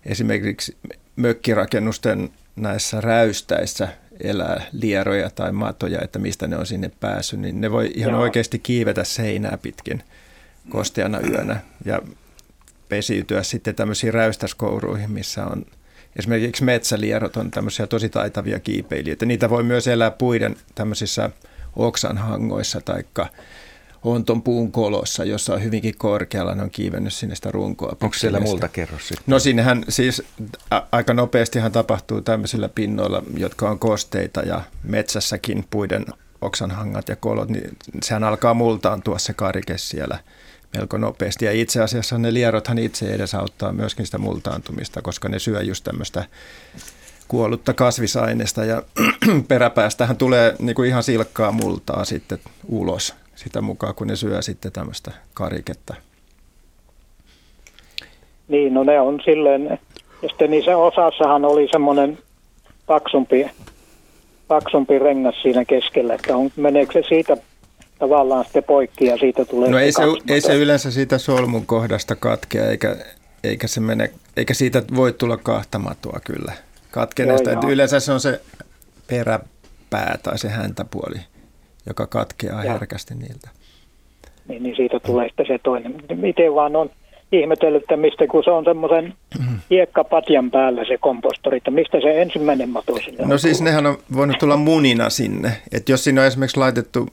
esimerkiksi 0.05 0.77
mökkirakennusten 1.15 2.29
näissä 2.55 3.01
räystäissä 3.01 3.87
elää 4.19 4.65
lieroja 4.71 5.29
tai 5.29 5.51
matoja, 5.51 5.99
että 6.01 6.19
mistä 6.19 6.47
ne 6.47 6.57
on 6.57 6.65
sinne 6.65 6.91
päässyt, 6.99 7.39
niin 7.39 7.61
ne 7.61 7.71
voi 7.71 7.91
ihan 7.95 8.13
Joo. 8.13 8.21
oikeasti 8.21 8.59
kiivetä 8.59 9.03
seinää 9.03 9.57
pitkin 9.61 10.03
kosteana 10.69 11.19
yönä 11.19 11.59
ja 11.85 12.01
pesiytyä 12.89 13.43
sitten 13.43 13.75
tämmöisiin 13.75 14.13
räystäskouruihin, 14.13 15.11
missä 15.11 15.45
on 15.45 15.65
esimerkiksi 16.15 16.63
metsälierot 16.63 17.37
on 17.37 17.51
tämmöisiä 17.51 17.87
tosi 17.87 18.09
taitavia 18.09 18.59
kiipeilijöitä. 18.59 19.25
Niitä 19.25 19.49
voi 19.49 19.63
myös 19.63 19.87
elää 19.87 20.11
puiden 20.11 20.55
tämmöisissä 20.75 21.29
oksanhangoissa 21.75 22.81
tai 22.81 23.03
onton 24.03 24.41
puun 24.41 24.71
kolossa, 24.71 25.23
jossa 25.23 25.53
on 25.53 25.63
hyvinkin 25.63 25.97
korkealla, 25.97 26.55
ne 26.55 26.63
on 26.63 26.69
kiivennyt 26.69 27.13
sinne 27.13 27.35
sitä 27.35 27.51
runkoa. 27.51 27.89
Onko 28.01 28.13
siellä 28.13 28.39
multa 28.39 28.67
kerros 28.67 29.07
sitten? 29.07 29.23
No 29.27 29.39
sinnehän 29.39 29.83
siis 29.89 30.23
a- 30.71 30.81
aika 30.91 31.13
nopeastihan 31.13 31.71
tapahtuu 31.71 32.21
tämmöisillä 32.21 32.69
pinnoilla, 32.69 33.23
jotka 33.37 33.69
on 33.69 33.79
kosteita 33.79 34.41
ja 34.41 34.61
metsässäkin 34.83 35.65
puiden 35.69 36.05
oksanhangat 36.41 37.09
ja 37.09 37.15
kolot, 37.15 37.49
niin 37.49 37.77
sehän 38.03 38.23
alkaa 38.23 38.53
multaantua 38.53 39.19
se 39.19 39.33
karike 39.33 39.77
siellä 39.77 40.19
melko 40.77 40.97
nopeasti. 40.97 41.45
Ja 41.45 41.51
itse 41.51 41.81
asiassa 41.81 42.17
ne 42.17 42.33
lierothan 42.33 42.77
itse 42.77 43.13
edesauttaa 43.13 43.71
myöskin 43.71 44.05
sitä 44.05 44.17
multaantumista, 44.17 45.01
koska 45.01 45.29
ne 45.29 45.39
syö 45.39 45.61
just 45.61 45.83
tämmöistä 45.83 46.25
kuollutta 47.27 47.73
kasvisaineesta 47.73 48.65
ja 48.65 48.83
peräpäästähän 49.47 50.17
tulee 50.17 50.55
niin 50.59 50.75
kuin 50.75 50.89
ihan 50.89 51.03
silkkaa 51.03 51.51
multaa 51.51 52.05
sitten 52.05 52.39
ulos 52.67 53.15
sitä 53.39 53.61
mukaan, 53.61 53.95
kun 53.95 54.07
ne 54.07 54.15
syö 54.15 54.41
sitten 54.41 54.71
tämmöistä 54.71 55.11
kariketta. 55.33 55.95
Niin, 58.47 58.73
no 58.73 58.83
ne 58.83 58.99
on 58.99 59.19
silleen, 59.25 59.79
ja 60.21 60.29
sitten 60.29 60.51
niissä 60.51 60.77
osassahan 60.77 61.45
oli 61.45 61.67
semmoinen 61.71 62.17
paksumpi, 62.85 63.49
paksumpi 64.47 64.99
rengas 64.99 65.41
siinä 65.41 65.65
keskellä, 65.65 66.13
että 66.13 66.37
on, 66.37 66.51
meneekö 66.55 66.93
se 66.93 67.07
siitä 67.09 67.37
tavallaan 67.99 68.43
sitten 68.43 68.63
poikki 68.63 69.05
ja 69.05 69.17
siitä 69.17 69.45
tulee 69.45 69.69
No 69.69 69.79
ei 69.79 69.91
se, 69.91 70.01
ei 70.29 70.41
se 70.41 70.55
yleensä 70.55 70.91
siitä 70.91 71.17
solmun 71.17 71.65
kohdasta 71.65 72.15
katkea, 72.15 72.69
eikä, 72.69 72.95
eikä, 73.43 73.67
se 73.67 73.79
mene, 73.79 74.11
eikä 74.37 74.53
siitä 74.53 74.83
voi 74.95 75.13
tulla 75.13 75.37
kahta 75.37 75.79
matoa 75.79 76.19
kyllä 76.25 76.53
katkeneesta. 76.91 77.49
Joo, 77.49 77.61
joo. 77.61 77.71
yleensä 77.71 77.99
se 77.99 78.11
on 78.11 78.19
se 78.19 78.41
peräpää 79.07 80.17
tai 80.23 80.37
se 80.37 80.49
häntäpuoli, 80.49 81.19
joka 81.89 82.07
katkeaa 82.07 82.63
Joo. 82.63 82.73
herkästi 82.73 83.15
niiltä. 83.15 83.49
niin, 84.47 84.63
niin 84.63 84.75
siitä 84.75 84.99
tulee 84.99 85.27
sitten 85.27 85.45
se 85.47 85.59
toinen. 85.63 85.95
Miten 86.15 86.55
vaan 86.55 86.75
on 86.75 86.89
ihmetellyt, 87.31 87.81
että 87.83 87.97
mistä 87.97 88.27
kun 88.27 88.43
se 88.43 88.51
on 88.51 88.63
semmoisen 88.65 89.13
hiekkapatjan 89.71 90.51
päällä 90.51 90.85
se 90.85 90.97
kompostori, 90.97 91.57
että 91.57 91.71
mistä 91.71 92.01
se 92.01 92.21
ensimmäinen 92.21 92.69
mato 92.69 92.95
sinne 92.95 93.25
No 93.25 93.33
on 93.33 93.39
siis 93.39 93.57
tullut. 93.57 93.65
nehän 93.71 93.85
on 93.85 93.97
voinut 94.15 94.37
tulla 94.39 94.57
munina 94.57 95.09
sinne. 95.09 95.51
Että 95.71 95.91
jos 95.91 96.03
siinä 96.03 96.21
on 96.21 96.27
esimerkiksi 96.27 96.57
laitettu 96.59 97.07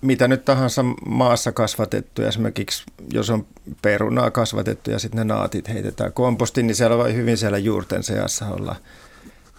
mitä 0.00 0.28
nyt 0.28 0.44
tahansa 0.44 0.84
maassa 1.06 1.52
kasvatettu, 1.52 2.22
esimerkiksi 2.22 2.84
jos 3.12 3.30
on 3.30 3.46
perunaa 3.82 4.30
kasvatettu 4.30 4.90
ja 4.90 4.98
sitten 4.98 5.18
ne 5.28 5.34
naatit 5.34 5.68
heitetään 5.68 6.12
kompostiin, 6.12 6.66
niin 6.66 6.74
siellä 6.74 6.98
voi 6.98 7.14
hyvin 7.14 7.36
siellä 7.36 7.58
juurten 7.58 8.02
seassa 8.02 8.46
olla 8.48 8.76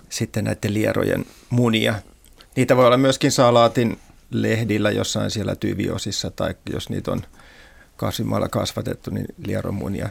sitten 0.10 0.44
näiden 0.44 0.74
lierojen 0.74 1.25
munia. 1.50 1.96
Niitä 2.56 2.78
voi 2.78 2.86
olla 2.86 2.98
myöskin 2.98 3.32
salaatin 3.32 3.98
lehdillä 4.42 4.92
jossain 4.92 5.32
siellä 5.32 5.56
tyviosissa 5.56 6.32
tai 6.32 6.56
jos 6.74 6.89
niitä 6.89 7.12
on 7.12 7.22
kasvimaalla 7.98 8.50
kasvatettu, 8.50 9.12
niin 9.12 9.25
lieromunia. 9.48 10.10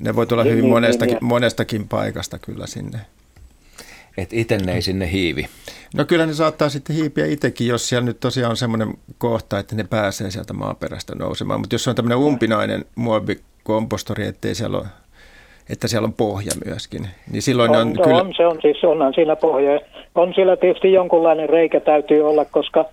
Ne 0.00 0.16
voi 0.16 0.26
tulla 0.26 0.42
Niin, 0.42 0.50
hyvin 0.52 0.62
niin, 0.62 0.72
monestakin, 0.72 1.14
niin, 1.14 1.22
ja- 1.22 1.26
monestakin 1.26 1.88
paikasta 1.88 2.38
kyllä 2.38 2.66
sinne. 2.66 2.98
Et 4.18 4.32
ite 4.32 4.58
ne 4.58 4.74
ei 4.74 4.82
sinne 4.82 5.12
hiivi. 5.12 5.46
No 5.94 6.04
kyllä 6.04 6.26
ne 6.26 6.34
saattaa 6.34 6.68
sitten 6.68 6.96
hiipiä 6.96 7.26
itsekin, 7.26 7.66
jos 7.66 7.88
siellä 7.88 8.04
nyt 8.04 8.20
tosiaan 8.20 8.50
on 8.50 8.56
semmoinen 8.56 8.94
kohta, 9.18 9.58
että 9.58 9.76
ne 9.76 9.84
pääsee 9.84 10.30
sieltä 10.30 10.52
maaperästä 10.52 11.14
nousemaan. 11.14 11.60
Mutta 11.60 11.74
jos 11.74 11.84
se 11.84 11.90
on 11.90 11.96
tämmöinen 11.96 12.18
umpinainen 12.18 12.84
muovikompostori, 12.94 14.26
ettei 14.26 14.54
siellä 14.54 14.78
ole, 14.78 14.86
että 15.70 15.88
siellä 15.88 16.06
on 16.06 16.12
pohja 16.12 16.52
myöskin, 16.64 17.08
niin 17.30 17.42
silloin 17.42 17.72
ne 17.72 17.78
on, 17.78 17.82
on, 17.82 17.88
on, 17.98 18.04
kyllä... 18.04 18.20
on, 18.20 18.32
se 18.36 18.46
on 18.46 18.58
siis, 18.62 18.84
onhan 18.84 19.14
siinä 19.14 19.36
pohja. 19.36 19.80
On 20.14 20.34
siellä 20.34 20.56
tietysti 20.56 20.92
jonkunlainen 20.92 21.48
reikä 21.48 21.80
täytyy 21.80 22.28
olla, 22.28 22.44
koska, 22.44 22.84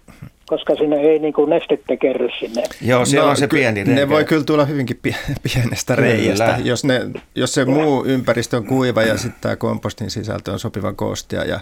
koska 0.48 0.76
sinne 0.76 0.96
ei 0.96 1.20
niin 1.20 1.34
kuin 1.34 1.50
nestettä 1.50 1.98
kerry 1.98 2.30
sinne. 2.40 2.64
Joo, 2.82 3.06
siellä 3.06 3.30
on 3.30 3.38
se 3.38 3.48
ky- 3.48 3.58
pieni 3.58 3.84
Ne 3.84 3.96
reikä. 3.96 4.10
voi 4.10 4.26
kyllä 4.26 4.44
tulla 4.44 4.66
hyvinkin 4.66 5.00
pie- 5.08 5.36
pienestä 5.54 5.96
reiästä. 5.96 6.58
Jos, 6.64 6.84
ne, 6.84 7.02
jos 7.36 7.54
se 7.54 7.66
muu 7.66 8.06
ympäristö 8.06 8.58
on 8.58 8.66
kuiva 8.66 9.04
ja 9.04 9.18
sitten 9.18 9.42
tämä 9.42 9.56
kompostin 9.56 10.12
sisältö 10.12 10.52
on 10.52 10.60
sopivan 10.60 10.96
kostea 10.96 11.44
ja 11.44 11.60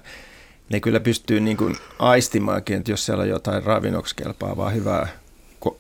ne 0.70 0.80
kyllä 0.80 1.00
pystyy 1.00 1.40
niin 1.40 1.58
kuin 1.58 1.76
aistimaankin, 2.00 2.78
että 2.78 2.92
jos 2.92 3.06
siellä 3.06 3.22
on 3.22 3.30
jotain 3.30 3.64
ravinnoksi 3.64 4.16
kelpaavaa, 4.16 4.70
hyvää 4.70 5.08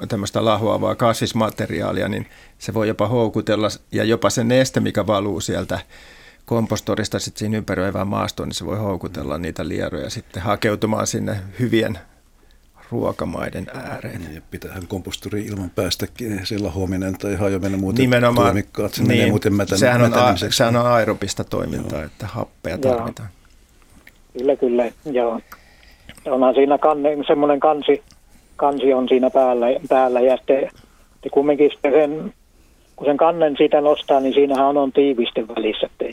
tämmöistä 0.09 0.45
lahoavaa 0.45 0.95
kasvismateriaalia, 0.95 2.07
niin 2.07 2.27
se 2.57 2.73
voi 2.73 2.87
jopa 2.87 3.07
houkutella 3.07 3.67
ja 3.91 4.03
jopa 4.03 4.29
se 4.29 4.43
neste, 4.43 4.79
mikä 4.79 5.07
valuu 5.07 5.41
sieltä 5.41 5.79
kompostorista 6.45 7.19
sitten 7.19 7.39
siinä 7.39 7.57
ympäröivään 7.57 8.07
maastoon, 8.07 8.49
niin 8.49 8.55
se 8.55 8.65
voi 8.65 8.77
houkutella 8.77 9.37
niitä 9.37 9.67
lieroja 9.67 10.09
sitten 10.09 10.43
hakeutumaan 10.43 11.07
sinne 11.07 11.35
hyvien 11.59 11.99
ruokamaiden 12.91 13.67
ääreen. 13.73 14.21
Ja 14.35 14.41
pitäähän 14.51 14.87
kompostori 14.87 15.45
ilman 15.45 15.69
päästäkin 15.69 16.45
sillä 16.45 16.71
huominen 16.71 17.17
tai 17.17 17.35
hajominen 17.35 17.79
muuten 17.79 18.03
Nimenomaan, 18.03 18.47
tuomikkaat. 18.47 18.93
Se 18.93 19.03
niin, 19.03 19.29
muuten 19.29 19.53
mätän, 19.53 19.77
sehän, 19.77 20.01
on, 20.01 20.13
a, 20.13 20.35
sehän 20.49 20.75
on 20.75 20.85
aerobista 20.85 21.43
toimintaa, 21.43 21.99
Joo. 21.99 22.05
että 22.05 22.27
happea 22.27 22.77
tarvitaan. 22.77 23.29
Kyllä, 24.37 24.55
kyllä, 24.55 24.91
joo. 25.05 25.41
Onhan 26.25 26.55
siinä 26.55 26.77
kanne, 26.77 27.09
semmoinen 27.27 27.59
kansi, 27.59 28.03
kansi 28.55 28.93
on 28.93 29.07
siinä 29.09 29.29
päällä, 29.29 29.65
päällä 29.89 30.21
ja 30.21 30.37
sitten 30.37 30.69
kumminkin 31.31 31.71
sitten 31.71 31.93
sen, 31.93 32.33
kun 32.95 33.07
sen 33.07 33.17
kannen 33.17 33.55
siitä 33.57 33.81
nostaa, 33.81 34.19
niin 34.19 34.33
siinähän 34.33 34.77
on 34.77 34.91
tiiviste 34.91 35.47
välissä, 35.47 35.85
että 35.85 36.05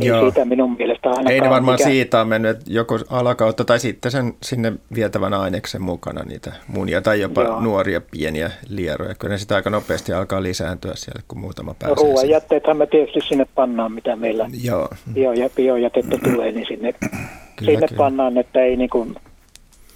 ei 0.00 0.06
Joo. 0.06 0.20
siitä 0.20 0.44
minun 0.44 0.76
mielestä 0.78 1.08
ainakaan. 1.08 1.32
Ei 1.32 1.40
ne 1.40 1.50
varmaan 1.50 1.78
mikä... 1.78 1.90
siitä 1.90 2.20
on 2.20 2.28
mennyt, 2.28 2.56
joko 2.66 2.98
alakautta 3.10 3.64
tai 3.64 3.78
sitten 3.78 4.12
sen 4.12 4.34
sinne 4.42 4.72
vietävän 4.94 5.34
aineksen 5.34 5.82
mukana 5.82 6.22
niitä 6.22 6.52
munia 6.68 7.02
tai 7.02 7.20
jopa 7.20 7.42
Joo. 7.42 7.60
nuoria 7.60 8.00
pieniä 8.10 8.50
lieroja. 8.68 9.14
Kyllä 9.14 9.34
ne 9.34 9.38
sitä 9.38 9.54
aika 9.54 9.70
nopeasti 9.70 10.12
alkaa 10.12 10.42
lisääntyä 10.42 10.92
siellä, 10.94 11.22
kun 11.28 11.38
muutama 11.38 11.74
pääsee. 11.78 11.96
No, 11.96 12.02
ruoan 12.02 12.28
jätteethän 12.28 12.76
me 12.76 12.86
tietysti 12.86 13.20
sinne 13.20 13.46
pannaan, 13.54 13.92
mitä 13.92 14.16
meillä 14.16 14.50
Joo. 14.62 14.88
Bio, 15.14 15.32
ja 15.32 15.50
biojätettä 15.56 16.18
tulee, 16.24 16.52
niin 16.52 16.66
sinne, 16.66 16.92
kyllä, 16.92 17.72
sinne 17.72 17.88
kyllä. 17.88 17.98
pannaan, 17.98 18.38
että 18.38 18.60
ei 18.60 18.76
niin 18.76 18.90
kuin, 18.90 19.14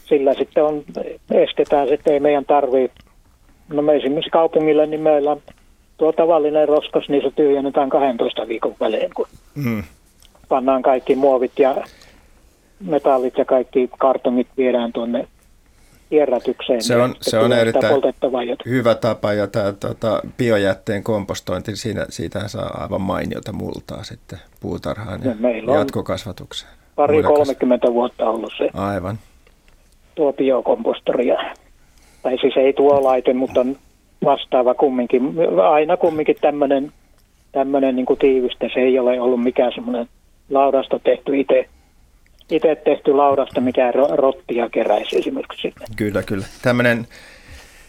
sillä 0.04 0.34
sitten 0.34 0.64
on, 0.64 0.84
estetään, 1.30 1.88
että 1.88 2.10
ei 2.10 2.20
meidän 2.20 2.44
tarvitse. 2.44 2.96
No 3.68 3.82
me 3.82 3.96
esimerkiksi 3.96 4.30
kaupungilla, 4.30 4.86
niin 4.86 5.00
meillä 5.00 5.36
tuo 6.00 6.12
tavallinen 6.12 6.68
roskos, 6.68 7.08
niin 7.08 7.22
se 7.22 7.30
tyhjennetään 7.30 7.90
12 7.90 8.48
viikon 8.48 8.74
välein, 8.80 9.10
kun 9.14 9.26
mm. 9.54 9.82
pannaan 10.48 10.82
kaikki 10.82 11.14
muovit 11.14 11.58
ja 11.58 11.76
metallit 12.80 13.38
ja 13.38 13.44
kaikki 13.44 13.90
kartongit 13.98 14.48
viedään 14.56 14.92
tuonne 14.92 15.28
kierrätykseen. 16.10 16.82
Se 16.82 16.96
on, 16.96 17.14
se 17.20 17.38
on 17.38 17.52
erittäin 17.52 17.94
hyvä 18.66 18.94
tapa 18.94 19.32
ja 19.32 19.46
tämä 19.46 19.72
tuota, 19.72 20.20
biojätteen 20.36 21.02
kompostointi, 21.02 21.76
siinä, 21.76 22.06
siitä 22.08 22.48
saa 22.48 22.82
aivan 22.82 23.00
mainiota 23.00 23.52
multaa 23.52 24.02
sitten 24.02 24.38
puutarhaan 24.60 25.20
ja, 25.24 25.34
ja 25.66 25.78
jatkokasvatukseen. 25.78 26.72
Pari 26.96 27.22
30 27.22 27.92
vuotta 27.92 28.30
ollut 28.30 28.52
se. 28.58 28.68
Aivan. 28.74 29.18
Tuo 30.14 30.32
biokompostori. 30.32 31.26
Tai 32.22 32.38
siis 32.40 32.56
ei 32.56 32.72
tuo 32.72 33.04
laite, 33.04 33.34
mutta 33.34 33.66
vastaava 34.24 34.74
kumminkin. 34.74 35.22
Aina 35.70 35.96
kumminkin 35.96 36.36
tämmöinen 36.40 36.92
tämmöinen 37.52 37.96
niin 37.96 38.06
tiiviste, 38.20 38.70
se 38.74 38.80
ei 38.80 38.98
ole 38.98 39.20
ollut 39.20 39.42
mikään 39.42 39.72
semmoinen 39.74 40.08
laudasta 40.50 40.98
tehty 40.98 41.40
itse 41.40 41.68
itse 42.50 42.76
tehty 42.84 43.12
laudasta, 43.12 43.60
mikä 43.60 43.92
rottia 44.10 44.68
keräisi 44.68 45.18
esimerkiksi. 45.18 45.74
Kyllä, 45.96 46.22
kyllä. 46.22 46.46
Tämmöinen 46.62 47.06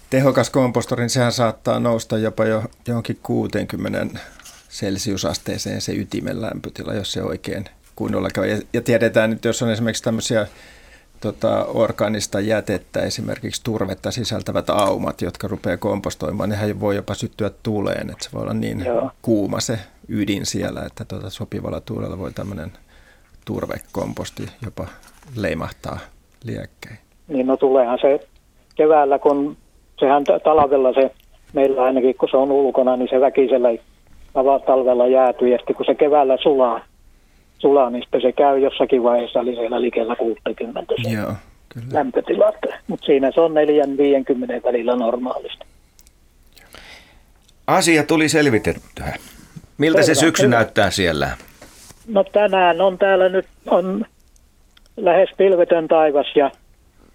tehokas 0.09 0.49
kompostori, 0.49 1.01
niin 1.01 1.09
sehän 1.09 1.31
saattaa 1.31 1.79
nousta 1.79 2.17
jopa 2.17 2.45
jo 2.45 2.63
johonkin 2.87 3.17
60 3.23 4.19
celsiusasteeseen 4.69 5.81
se 5.81 5.93
ytimen 5.93 6.41
lämpötila, 6.41 6.93
jos 6.93 7.11
se 7.11 7.23
oikein 7.23 7.65
kunnolla 7.95 8.29
käy. 8.33 8.47
Ja, 8.47 8.57
ja 8.73 8.81
tiedetään, 8.81 9.31
että 9.31 9.47
jos 9.47 9.61
on 9.61 9.71
esimerkiksi 9.71 10.03
tämmöisiä 10.03 10.47
tota, 11.21 11.65
orgaanista 11.65 12.39
jätettä, 12.39 12.99
esimerkiksi 12.99 13.63
turvetta 13.63 14.11
sisältävät 14.11 14.69
aumat, 14.69 15.21
jotka 15.21 15.47
rupeaa 15.47 15.77
kompostoimaan, 15.77 16.49
nehän 16.49 16.79
voi 16.79 16.95
jopa 16.95 17.13
syttyä 17.13 17.51
tuleen, 17.63 18.09
että 18.09 18.23
se 18.23 18.29
voi 18.33 18.41
olla 18.41 18.53
niin 18.53 18.85
Joo. 18.85 19.11
kuuma 19.21 19.59
se 19.59 19.79
ydin 20.09 20.45
siellä, 20.45 20.81
että 20.85 21.05
tota, 21.05 21.29
sopivalla 21.29 21.81
tuulella 21.81 22.17
voi 22.19 22.31
tämmöinen 22.31 22.71
turvekomposti 23.45 24.43
jopa 24.65 24.85
leimahtaa 25.35 25.99
liekkeihin. 26.43 26.99
Niin 27.27 27.47
no 27.47 27.57
tuleehan 27.57 27.99
se 28.01 28.19
keväällä, 28.75 29.19
kun 29.19 29.57
sehän 29.99 30.23
talvella 30.43 30.93
se, 30.93 31.11
meillä 31.53 31.83
ainakin 31.83 32.15
kun 32.15 32.29
se 32.31 32.37
on 32.37 32.51
ulkona, 32.51 32.97
niin 32.97 33.09
se 33.09 33.19
väkisellä 33.19 33.69
talvella 34.65 35.07
jäätyy 35.07 35.49
ja 35.49 35.57
sitten 35.57 35.75
kun 35.75 35.85
se 35.85 35.95
keväällä 35.95 36.37
sulaa, 36.37 36.81
sulaa, 37.61 37.89
niin 37.89 38.03
sitten 38.03 38.21
se 38.21 38.31
käy 38.31 38.59
jossakin 38.59 39.03
vaiheessa, 39.03 39.39
eli 39.39 39.55
siellä 39.55 39.81
likellä 39.81 40.15
60 40.15 40.93
Joo, 41.13 41.33
kyllä. 41.69 41.87
lämpötilat. 41.91 42.55
Mutta 42.87 43.05
siinä 43.05 43.31
se 43.31 43.41
on 43.41 43.51
4-50 43.51 44.63
välillä 44.63 44.95
normaalisti. 44.95 45.65
Asia 47.67 48.03
tuli 48.03 48.29
selvitettyä. 48.29 49.15
Miltä 49.77 50.01
Selvä, 50.01 50.15
se 50.15 50.19
syksy 50.19 50.43
hyvä. 50.45 50.55
näyttää 50.55 50.91
siellä? 50.91 51.29
No 52.07 52.23
tänään 52.23 52.81
on 52.81 52.97
täällä 52.97 53.29
nyt 53.29 53.45
on 53.67 54.05
lähes 54.97 55.29
pilvetön 55.37 55.87
taivas 55.87 56.27
ja 56.35 56.51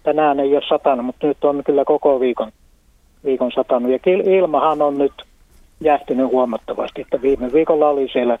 tänään 0.03 0.39
ei 0.39 0.55
ole 0.55 0.63
satanut, 0.69 1.05
mutta 1.05 1.27
nyt 1.27 1.43
on 1.43 1.61
kyllä 1.65 1.85
koko 1.85 2.19
viikon, 2.19 2.51
viikon 3.25 3.51
satanut. 3.55 3.91
Ja 3.91 3.99
ilmahan 4.25 4.81
on 4.81 4.97
nyt 4.97 5.13
jähtynyt 5.81 6.31
huomattavasti, 6.31 7.01
että 7.01 7.21
viime 7.21 7.53
viikolla 7.53 7.89
oli 7.89 8.07
siellä 8.13 8.37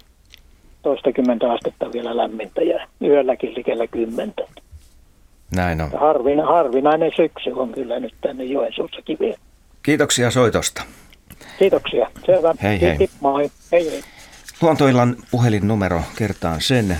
toistakymmentä 0.87 1.51
astetta 1.51 1.93
vielä 1.93 2.17
lämmintä 2.17 2.61
ja 2.61 2.87
yölläkin 3.01 3.55
likellä 3.55 3.87
kymmentä. 3.87 4.43
Näin 5.55 5.81
on. 5.81 5.91
Harvina, 5.99 6.45
harvinainen 6.45 7.11
syksy 7.15 7.51
on 7.51 7.71
kyllä 7.71 7.99
nyt 7.99 8.13
tänne 8.21 8.43
Joensuussakin 8.43 9.17
vielä. 9.19 9.37
Kiitoksia 9.83 10.31
soitosta. 10.31 10.83
Kiitoksia. 11.59 12.11
Selvä. 12.25 12.53
Hei 12.63 12.81
hei. 12.81 12.99
Hei, 12.99 13.09
moi. 13.19 13.51
Hei 13.71 13.91
hei. 13.91 14.01
Luontoillan 14.61 15.15
puhelinnumero 15.31 16.01
kertaan 16.17 16.61
sen 16.61 16.97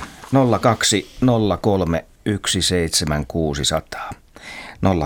0203 0.62 2.06
17600. 2.26 4.10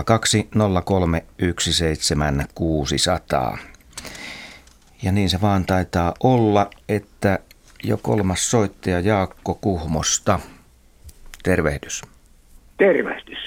0203 0.04 1.24
17600. 1.38 3.58
Ja 5.02 5.12
niin 5.12 5.30
se 5.30 5.40
vaan 5.40 5.64
taitaa 5.64 6.14
olla, 6.22 6.70
että 6.88 7.38
jo 7.82 7.96
kolmas 8.02 8.50
soittaja 8.50 9.00
Jaakko 9.00 9.54
Kuhmosta. 9.54 10.40
Tervehdys. 11.42 12.02
Tervehdys. 12.76 13.38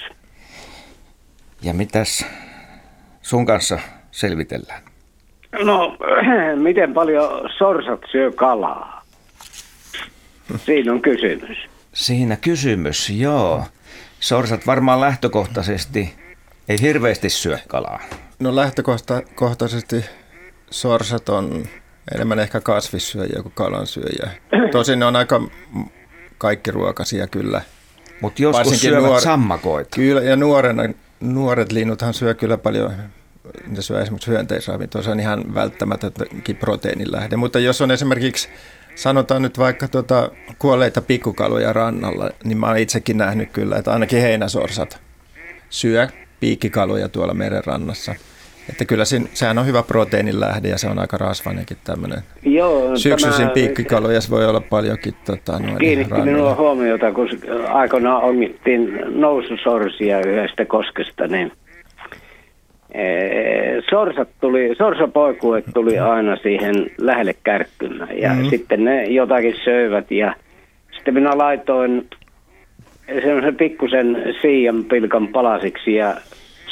Ja 1.62 1.74
mitäs 1.74 2.26
sun 3.22 3.46
kanssa 3.46 3.78
selvitellään? 4.10 4.82
No, 5.64 5.96
miten 6.62 6.94
paljon 6.94 7.50
sorsat 7.58 8.00
syö 8.12 8.32
kalaa? 8.32 9.04
Siinä 10.64 10.92
on 10.92 11.02
kysymys. 11.02 11.58
Siinä 11.92 12.36
kysymys, 12.36 13.10
joo. 13.10 13.64
Sorsat 14.20 14.66
varmaan 14.66 15.00
lähtökohtaisesti 15.00 16.14
ei 16.68 16.80
hirveästi 16.80 17.30
syö 17.30 17.58
kalaa. 17.68 18.00
No 18.38 18.56
lähtökohtaisesti 18.56 20.04
sorsat 20.70 21.28
on 21.28 21.64
enemmän 22.14 22.38
ehkä 22.38 22.60
kasvissyöjiä 22.60 23.42
kuin 23.42 23.52
kalansyöjiä. 23.54 24.30
Tosin 24.72 24.98
ne 24.98 25.04
on 25.04 25.16
aika 25.16 25.42
kaikki 26.38 26.70
ruokasia 26.70 27.26
kyllä. 27.26 27.62
Mutta 28.20 28.42
joskus 28.42 28.58
Varsinkin 28.58 28.90
syövät 28.90 29.10
nuor- 29.10 29.20
sammakoita. 29.20 29.96
Kyllä, 29.96 30.22
ja 30.22 30.36
nuorena, 30.36 30.82
nuoret 31.20 31.72
linnuthan 31.72 32.14
syö 32.14 32.34
kyllä 32.34 32.58
paljon, 32.58 32.92
ne 33.66 33.82
syö 33.82 34.02
esimerkiksi 34.02 34.30
hyönteisravintoa, 34.30 35.02
se 35.02 35.10
on 35.10 35.20
ihan 35.20 35.54
välttämätöntäkin 35.54 36.56
proteiinin 36.56 37.12
lähde. 37.12 37.36
Mutta 37.36 37.58
jos 37.58 37.80
on 37.80 37.90
esimerkiksi, 37.90 38.48
sanotaan 38.94 39.42
nyt 39.42 39.58
vaikka 39.58 39.88
tuota, 39.88 40.30
kuolleita 40.58 41.02
pikkukaloja 41.02 41.72
rannalla, 41.72 42.30
niin 42.44 42.58
mä 42.58 42.66
oon 42.66 42.78
itsekin 42.78 43.18
nähnyt 43.18 43.52
kyllä, 43.52 43.76
että 43.76 43.92
ainakin 43.92 44.20
heinäsorsat 44.20 44.98
syö 45.70 46.08
piikkikaloja 46.40 47.08
tuolla 47.08 47.34
merenrannassa– 47.34 48.14
että 48.68 48.84
kyllä 48.84 49.04
siinä, 49.04 49.26
sehän 49.32 49.58
on 49.58 49.66
hyvä 49.66 49.82
proteiinin 49.82 50.40
lähde 50.40 50.68
ja 50.68 50.78
se 50.78 50.88
on 50.88 50.98
aika 50.98 51.16
rasvainenkin 51.16 51.76
tämmöinen. 51.84 52.18
Joo, 52.42 52.96
Syksyisin 52.96 53.50
piikkikaluja 53.50 54.20
voi 54.30 54.46
olla 54.46 54.60
paljonkin. 54.60 55.14
Tota, 55.24 55.60
kiinnitti 55.78 56.20
minua 56.20 56.54
huomiota, 56.54 57.12
kun 57.12 57.28
aikoinaan 57.68 58.22
omittiin 58.22 59.00
noususorsia 59.08 60.18
yhdestä 60.20 60.64
koskesta, 60.64 61.26
niin 61.26 61.52
e, 62.94 63.04
sorsat 63.90 64.28
tuli, 64.40 64.74
sorsapoikuet 64.78 65.64
tuli 65.74 65.98
aina 65.98 66.36
siihen 66.36 66.74
lähelle 66.98 67.34
kärkkymään 67.44 68.18
ja 68.18 68.28
mm-hmm. 68.28 68.50
sitten 68.50 68.84
ne 68.84 69.04
jotakin 69.04 69.54
söivät 69.64 70.10
ja 70.10 70.34
sitten 70.96 71.14
minä 71.14 71.38
laitoin 71.38 72.08
semmoisen 73.22 73.56
pikkusen 73.56 74.34
siian 74.42 74.84
pilkan 74.84 75.28
palasiksi 75.28 75.94
ja 75.94 76.16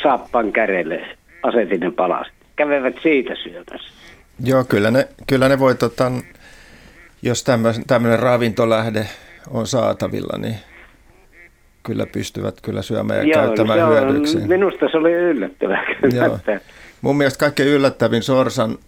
saappan 0.03 0.53
kärelle 0.53 1.01
asetin 1.45 1.81
ne 1.81 1.91
palaset. 1.91 2.35
Kävevät 2.57 2.95
siitä 3.03 3.35
syömässä. 3.43 3.91
Joo, 4.45 4.65
kyllä 4.65 4.91
ne, 4.91 5.09
kyllä 5.27 5.49
ne 5.49 5.59
voi, 5.59 5.75
tota, 5.75 6.13
jos 7.23 7.45
tämmöinen 7.87 8.19
ravintolähde 8.19 9.07
on 9.51 9.67
saatavilla, 9.67 10.39
niin 10.39 10.57
kyllä 11.83 12.07
pystyvät 12.07 12.61
kyllä 12.61 12.83
syömään 12.83 13.19
ja 13.29 13.35
Joo, 13.35 13.47
käyttämään 13.47 13.79
se 13.79 13.87
hyödykseen. 13.87 14.49
Minusta 14.49 14.89
se 14.91 14.97
oli 14.97 15.13
yllättävää. 15.13 15.85
Joo. 16.15 16.39
Mun 17.01 17.17
mielestä 17.17 17.39
kaikkein 17.39 17.69
yllättävin 17.69 18.23
sorsan 18.23 18.79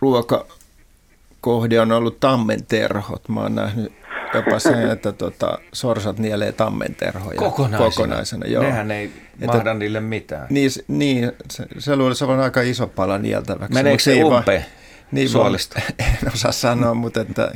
ruokakohde 0.00 1.80
on 1.80 1.92
ollut 1.92 2.20
tammenterhot. 2.20 3.28
Mä 3.28 3.40
oon 3.40 3.54
nähnyt 3.54 3.92
jopa 4.34 4.58
sen, 4.58 4.90
että 4.90 5.12
tota, 5.12 5.58
sorsat 5.72 6.18
nielee 6.18 6.52
tammenterhoja 6.52 7.38
Kokonaisena. 7.38 7.90
kokonaisena. 7.90 8.46
Joo. 8.46 8.62
Nehän 8.62 8.90
ei 8.90 9.12
Että- 9.40 9.46
mahda 9.56 9.74
niille 9.74 10.00
mitään. 10.00 10.46
Niin, 10.50 10.70
niin 10.88 11.32
se, 11.50 11.66
se 11.78 11.96
luulisi 11.96 12.24
olevan 12.24 12.44
aika 12.44 12.60
iso 12.62 12.86
pala 12.86 13.18
nieltäväksi. 13.18 13.74
Meneekö 13.74 14.02
se 14.02 14.10
niin 14.12 14.24
umpeen 14.24 14.66
niin 15.12 15.28
suolista? 15.28 15.80
En 15.98 16.32
osaa 16.34 16.52
sanoa, 16.52 16.94
mutta 16.94 17.20
että 17.20 17.52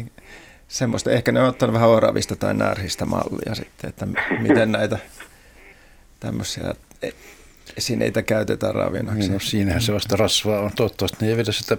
semmoista, 0.69 1.11
ehkä 1.11 1.33
ne 1.33 1.41
on 1.43 1.49
ottanut 1.49 1.75
vähän 1.75 1.89
oravista 1.89 2.37
tai 2.37 2.55
närhistä 2.55 3.05
mallia 3.05 3.55
sitten, 3.55 3.89
että 3.91 4.07
miten 4.41 4.73
näitä 4.73 4.99
tämmöisiä 6.21 6.75
e- 7.03 7.11
esineitä 7.77 8.23
käytetään 8.23 8.75
ravinnoksi. 8.75 9.19
Niin, 9.21 9.33
no, 9.33 9.39
siinähän 9.41 9.83
se 9.83 9.93
vasta 9.95 10.17
rasvaa 10.17 10.61
on. 10.61 10.71
Toivottavasti 10.77 11.17
ne 11.21 11.31
ei 11.31 11.37
vedä 11.37 11.53
sitä 11.53 11.77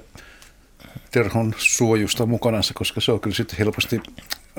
terhon 1.11 1.53
suojusta 1.57 2.25
mukanansa, 2.25 2.73
koska 2.73 3.01
se 3.01 3.11
on 3.11 3.19
kyllä 3.19 3.35
sitten 3.35 3.57
helposti 3.57 4.01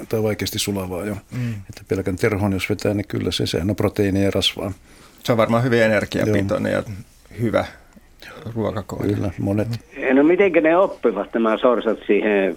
tai 0.08 0.22
vaikeasti 0.22 0.58
sulavaa 0.58 1.04
jo. 1.04 1.16
Mm. 1.32 1.50
Että 1.50 1.82
pelkän 1.88 2.16
terhon, 2.16 2.52
jos 2.52 2.70
vetää, 2.70 2.94
niin 2.94 3.08
kyllä 3.08 3.30
se, 3.30 3.46
sehän 3.46 3.70
on 3.70 3.76
proteiinia 3.76 4.24
ja 4.24 4.30
rasvaa. 4.30 4.72
Se 5.24 5.32
on 5.32 5.38
varmaan 5.38 5.64
hyvin 5.64 5.82
energiapitoinen 5.82 6.72
ja 6.72 6.82
hyvä 7.40 7.64
ruokakohde. 8.54 9.14
Kyllä, 9.14 9.30
monet. 9.38 9.68
No 10.14 10.22
miten 10.22 10.52
ne 10.52 10.76
oppivat 10.76 11.34
nämä 11.34 11.58
sorsat 11.58 11.98
siihen 12.06 12.56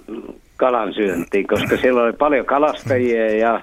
kalan 0.57 0.93
syöntiin, 0.93 1.47
koska 1.47 1.77
siellä 1.77 2.03
oli 2.03 2.13
paljon 2.13 2.45
kalastajia 2.45 3.37
ja 3.37 3.61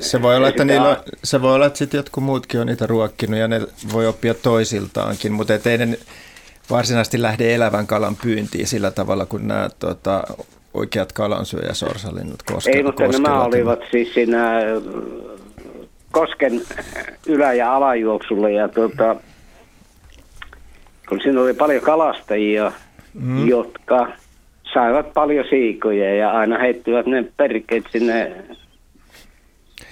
Se 0.00 0.22
voi 0.22 0.36
olla, 0.36 0.48
että 0.48 0.64
niillä 0.64 1.02
se 1.24 1.42
voi 1.42 1.54
olla, 1.54 1.66
että 1.66 1.78
sitten 1.78 1.98
jotkut 1.98 2.24
muutkin 2.24 2.60
on 2.60 2.66
niitä 2.66 2.86
ruokkinut 2.86 3.40
ja 3.40 3.48
ne 3.48 3.60
voi 3.92 4.06
oppia 4.06 4.34
toisiltaankin, 4.34 5.32
mutta 5.32 5.54
et 5.54 5.66
ei 5.66 5.78
ne 5.78 5.98
varsinaisesti 6.70 7.22
lähde 7.22 7.54
elävän 7.54 7.86
kalan 7.86 8.16
pyyntiin 8.16 8.66
sillä 8.66 8.90
tavalla, 8.90 9.26
kun 9.26 9.48
nämä 9.48 9.68
tota, 9.78 10.24
oikeat 10.76 11.12
kalansyöjäsorsalinnut 11.12 12.42
koskevat. 12.52 12.76
ei, 12.76 12.82
mutta 12.82 13.08
nämä 13.08 13.44
olivat 13.44 13.80
siis 13.90 14.14
siinä 14.14 14.56
äh, 14.56 14.64
kosken 16.12 16.62
ylä- 17.26 17.52
ja 17.52 17.76
alajuoksulla 17.76 18.48
ja 18.48 18.68
tuota, 18.68 19.16
kun 21.08 21.20
siinä 21.22 21.40
oli 21.40 21.54
paljon 21.54 21.82
kalastajia, 21.82 22.72
mm. 23.14 23.48
jotka 23.48 24.08
saivat 24.74 25.14
paljon 25.14 25.44
siikoja 25.50 26.14
ja 26.14 26.30
aina 26.30 26.58
heittivät 26.58 27.06
ne 27.06 27.24
perkeet 27.36 27.84
sinne 27.92 28.32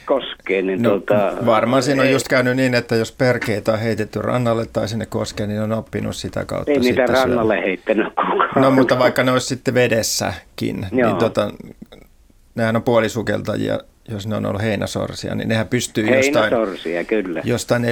koskeen. 0.04 0.66
Niin 0.66 0.82
No, 0.82 0.90
tuota, 0.90 1.32
varmaan 1.46 1.82
siinä 1.82 2.02
on 2.02 2.10
just 2.10 2.28
käynyt 2.28 2.56
niin, 2.56 2.74
että 2.74 2.94
jos 2.94 3.12
perkeitä 3.12 3.72
on 3.72 3.78
heitetty 3.78 4.22
rannalle 4.22 4.66
tai 4.72 4.88
sinne 4.88 5.06
koskeen, 5.06 5.48
niin 5.48 5.60
on 5.60 5.72
oppinut 5.72 6.16
sitä 6.16 6.44
kautta 6.44 6.70
Ei 6.70 6.78
niitä 6.78 7.06
rannalle 7.06 7.60
heittänyt 7.60 8.06
kukaan. 8.06 8.50
No 8.56 8.70
mutta 8.70 8.98
vaikka 8.98 9.22
ne 9.22 9.32
olisi 9.32 9.46
sitten 9.46 9.74
vedessäkin, 9.74 10.86
Joo. 10.92 11.08
niin 11.08 11.16
tota, 11.16 11.50
nehän 12.54 12.76
on 12.76 12.82
puolisukeltajia, 12.82 13.78
jos 14.08 14.26
ne 14.26 14.36
on 14.36 14.46
ollut 14.46 14.62
heinäsorsia, 14.62 15.34
niin 15.34 15.48
nehän 15.48 15.68
pystyy 15.68 16.06
jostain, 16.16 16.52
kyllä. 17.06 17.42
jostain 17.44 17.82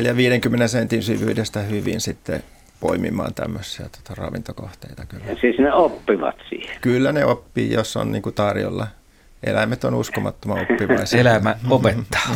4-50 0.64 0.68
sentin 0.68 1.02
syvyydestä 1.02 1.60
hyvin 1.60 2.00
sitten 2.00 2.42
poimimaan 2.80 3.34
tämmöisiä 3.34 3.86
tota, 3.88 4.22
ravintokohteita 4.22 5.06
kyllä. 5.08 5.24
Siis 5.40 5.58
ne 5.58 5.72
oppivat 5.72 6.34
siihen. 6.48 6.76
Kyllä 6.80 7.12
ne 7.12 7.24
oppii, 7.24 7.72
jos 7.72 7.96
on 7.96 8.12
niin 8.12 8.22
kuin 8.22 8.34
tarjolla. 8.34 8.86
Eläimet 9.44 9.84
on 9.84 9.94
uskomattoman 9.94 10.66
oppivaisia. 10.70 11.20
Elämä 11.20 11.56
opettaa. 11.70 12.34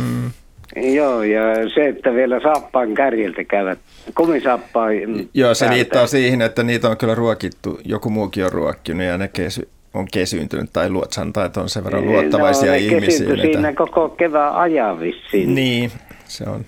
Joo, 0.75 1.23
ja 1.23 1.41
se, 1.75 1.87
että 1.87 2.13
vielä 2.13 2.39
saappaan 2.39 2.93
kärjeltä 2.93 3.43
käyvät, 3.43 3.79
kumisaappaan 4.15 4.91
Joo, 5.33 5.53
se 5.53 5.65
päältä. 5.65 5.75
liittyy 5.75 6.07
siihen, 6.07 6.41
että 6.41 6.63
niitä 6.63 6.89
on 6.89 6.97
kyllä 6.97 7.15
ruokittu, 7.15 7.79
joku 7.85 8.09
muukin 8.09 8.45
on 8.45 8.51
ruokkinut 8.51 9.03
ja 9.05 9.17
ne 9.17 9.27
kesy, 9.27 9.69
on 9.93 10.07
kesyyntynyt 10.13 10.73
tai 10.73 10.89
luotsan 10.89 11.33
tai 11.33 11.45
että 11.45 11.61
on 11.61 11.69
sen 11.69 11.83
verran 11.83 12.05
luottavaisia 12.05 12.65
no, 12.65 12.71
ne 12.71 12.77
ihmisiä. 12.77 13.27
niitä- 13.27 13.41
siinä 13.43 13.73
koko 13.73 14.09
kevään 14.09 14.55
ajan 14.55 14.99
vissiin. 14.99 15.55
Niin, 15.55 15.91
se 16.25 16.43
on 16.43 16.65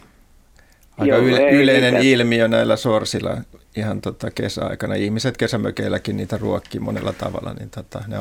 aika 0.98 1.16
Joo, 1.16 1.22
yle, 1.26 1.38
ei 1.38 1.56
yleinen 1.56 1.94
mitään. 1.94 2.06
ilmiö 2.06 2.48
näillä 2.48 2.76
sorsilla 2.76 3.38
ihan 3.78 4.02
tota 4.02 4.32
kesäaikana. 4.32 4.96
Ihmiset 4.96 5.38
kesämökeilläkin 5.38 6.18
niitä 6.18 6.38
ruokkii 6.38 6.80
monella 6.82 7.14
tavalla, 7.14 7.54
niin 7.60 7.70
tota, 7.70 8.04
ne 8.08 8.18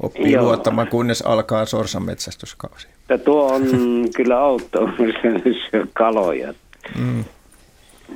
oppii 0.00 0.32
Joo. 0.32 0.42
luottamaan, 0.44 0.88
kunnes 0.88 1.22
alkaa 1.22 1.66
sorsan 1.66 2.02
metsästyskausi. 2.04 2.88
Että 3.00 3.18
tuo 3.18 3.52
on 3.52 3.62
kyllä 4.16 4.40
outo 4.44 4.88
syö 5.70 5.86
kaloja. 5.92 6.54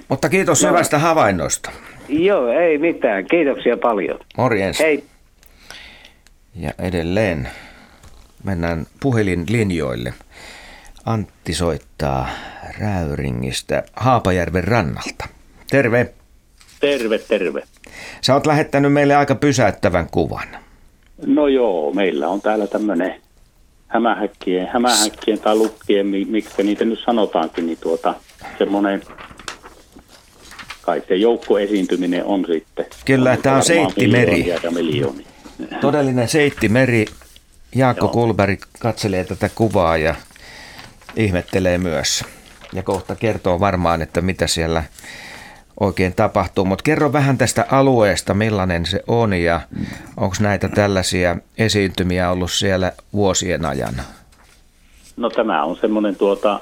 Mutta 0.09 0.29
kiitos 0.29 0.63
No. 0.63 0.69
hyvästä 0.69 0.99
havainnosta. 0.99 1.71
Joo, 2.09 2.49
ei 2.49 2.79
mitään. 2.79 3.25
Kiitoksia 3.27 3.77
paljon. 3.77 4.19
Morjens. 4.37 4.79
Hei. 4.79 5.05
Ja 6.57 6.71
edelleen 6.79 7.49
mennään 8.45 8.87
puhelinlinjoille. 9.01 10.15
Antti 11.07 11.55
soittaa 11.55 12.29
Räyringistä 12.81 13.83
Haapajärven 13.97 14.65
rannalta. 14.65 15.29
Terve. 15.71 16.13
Terve, 16.81 17.19
terve. 17.19 17.63
Sä 18.21 18.35
oot 18.35 18.47
lähettänyt 18.47 18.93
meille 18.93 19.15
aika 19.17 19.35
pysäyttävän 19.35 20.07
kuvan. 20.11 20.49
No 21.27 21.49
joo, 21.49 21.93
meillä 21.93 22.29
on 22.29 22.41
täällä 22.41 22.67
tämmöinen 22.67 23.15
hämähäkkien, 23.89 24.69
hämähäkkien 24.73 25.39
tai 25.39 25.57
lukkien, 25.57 26.07
mi- 26.07 26.25
miksi 26.25 26.63
niitä 26.63 26.85
nyt 26.85 26.99
sanotaankin, 27.05 27.67
niin 27.67 27.79
tuota, 27.81 28.15
semmoinen, 28.59 29.03
kai 30.83 31.03
se 31.09 31.17
joukkoesiintyminen 31.17 32.25
on 32.25 32.45
sitten. 32.53 32.87
Kyllä, 33.05 33.39
on 33.57 33.65
seittimeri. 33.65 34.31
miljoonia 34.31 34.61
Ja 34.63 34.71
miljoonia. 34.71 35.27
Todellinen 35.81 36.29
seittimeri. 36.29 37.07
Jaakko 37.75 38.07
Joo. 38.07 38.13
Kulberg 38.13 38.61
katselee 38.79 39.25
tätä 39.25 39.51
kuvaa 39.55 39.97
ja 39.97 40.15
ihmettelee 41.17 41.79
myös. 41.79 42.25
Ja 42.73 42.83
kohta 42.83 43.15
kertoo 43.15 43.61
varmaan, 43.61 44.03
että 44.03 44.21
mitä 44.21 44.47
siellä 44.47 44.85
oikein 45.81 46.15
tapahtuu. 46.15 46.65
Mutta 46.65 46.83
kerro 46.83 47.13
vähän 47.13 47.39
tästä 47.39 47.67
alueesta, 47.71 48.35
millainen 48.35 48.87
se 48.87 49.01
on 49.07 49.33
ja 49.33 49.61
onko 50.17 50.37
näitä 50.41 50.69
tällaisia 50.69 51.37
esiintymiä 51.59 52.31
ollut 52.31 52.51
siellä 52.51 52.93
vuosien 53.13 53.65
ajan? 53.65 53.95
No 55.17 55.31
tämä 55.31 55.65
on 55.65 55.77
semmoinen 55.77 56.17
tuota, 56.17 56.61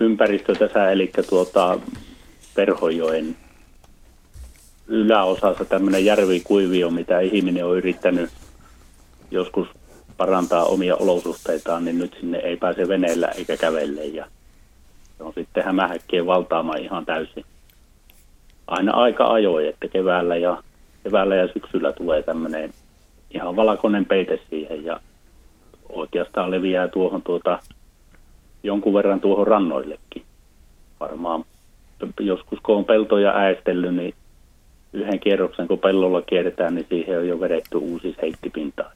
ympäristö 0.00 0.54
tässä, 0.54 0.90
eli 0.90 1.12
tuota 1.28 1.78
Perhojoen 2.54 3.36
yläosassa 4.86 5.64
tämmöinen 5.64 6.04
järvikuivio, 6.04 6.90
mitä 6.90 7.20
ihminen 7.20 7.66
on 7.66 7.76
yrittänyt 7.76 8.30
joskus 9.30 9.68
parantaa 10.16 10.64
omia 10.64 10.96
olosuhteitaan, 10.96 11.84
niin 11.84 11.98
nyt 11.98 12.16
sinne 12.20 12.38
ei 12.38 12.56
pääse 12.56 12.88
veneellä 12.88 13.28
eikä 13.28 13.56
kävelle 13.56 14.04
ja 14.04 14.26
se 15.18 15.24
on 15.24 15.32
sitten 15.34 15.64
hämähäkkien 15.64 16.26
valtaama 16.26 16.74
ihan 16.74 17.06
täysin. 17.06 17.44
Aina 18.70 18.92
aika 18.92 19.26
ajoin, 19.26 19.68
että 19.68 19.88
keväällä 19.88 20.36
ja, 20.36 20.62
keväällä 21.04 21.36
ja 21.36 21.48
syksyllä 21.52 21.92
tulee 21.92 22.22
tämmöinen 22.22 22.70
ihan 23.34 23.56
valkoinen 23.56 24.04
peite 24.04 24.40
siihen 24.50 24.84
ja 24.84 25.00
oikeastaan 25.88 26.50
leviää 26.50 26.88
tuohon 26.88 27.22
tuota, 27.22 27.58
jonkun 28.62 28.94
verran 28.94 29.20
tuohon 29.20 29.46
rannoillekin. 29.46 30.22
Varmaan 31.00 31.44
joskus 32.20 32.58
kun 32.62 32.76
on 32.76 32.84
peltoja 32.84 33.36
äestellyt, 33.36 33.94
niin 33.94 34.14
yhden 34.92 35.20
kierroksen 35.20 35.68
kun 35.68 35.78
pellolla 35.78 36.22
kierretään, 36.22 36.74
niin 36.74 36.86
siihen 36.88 37.18
on 37.18 37.28
jo 37.28 37.40
vedetty 37.40 37.76
uusi 37.76 38.16
seittipinta. 38.20 38.90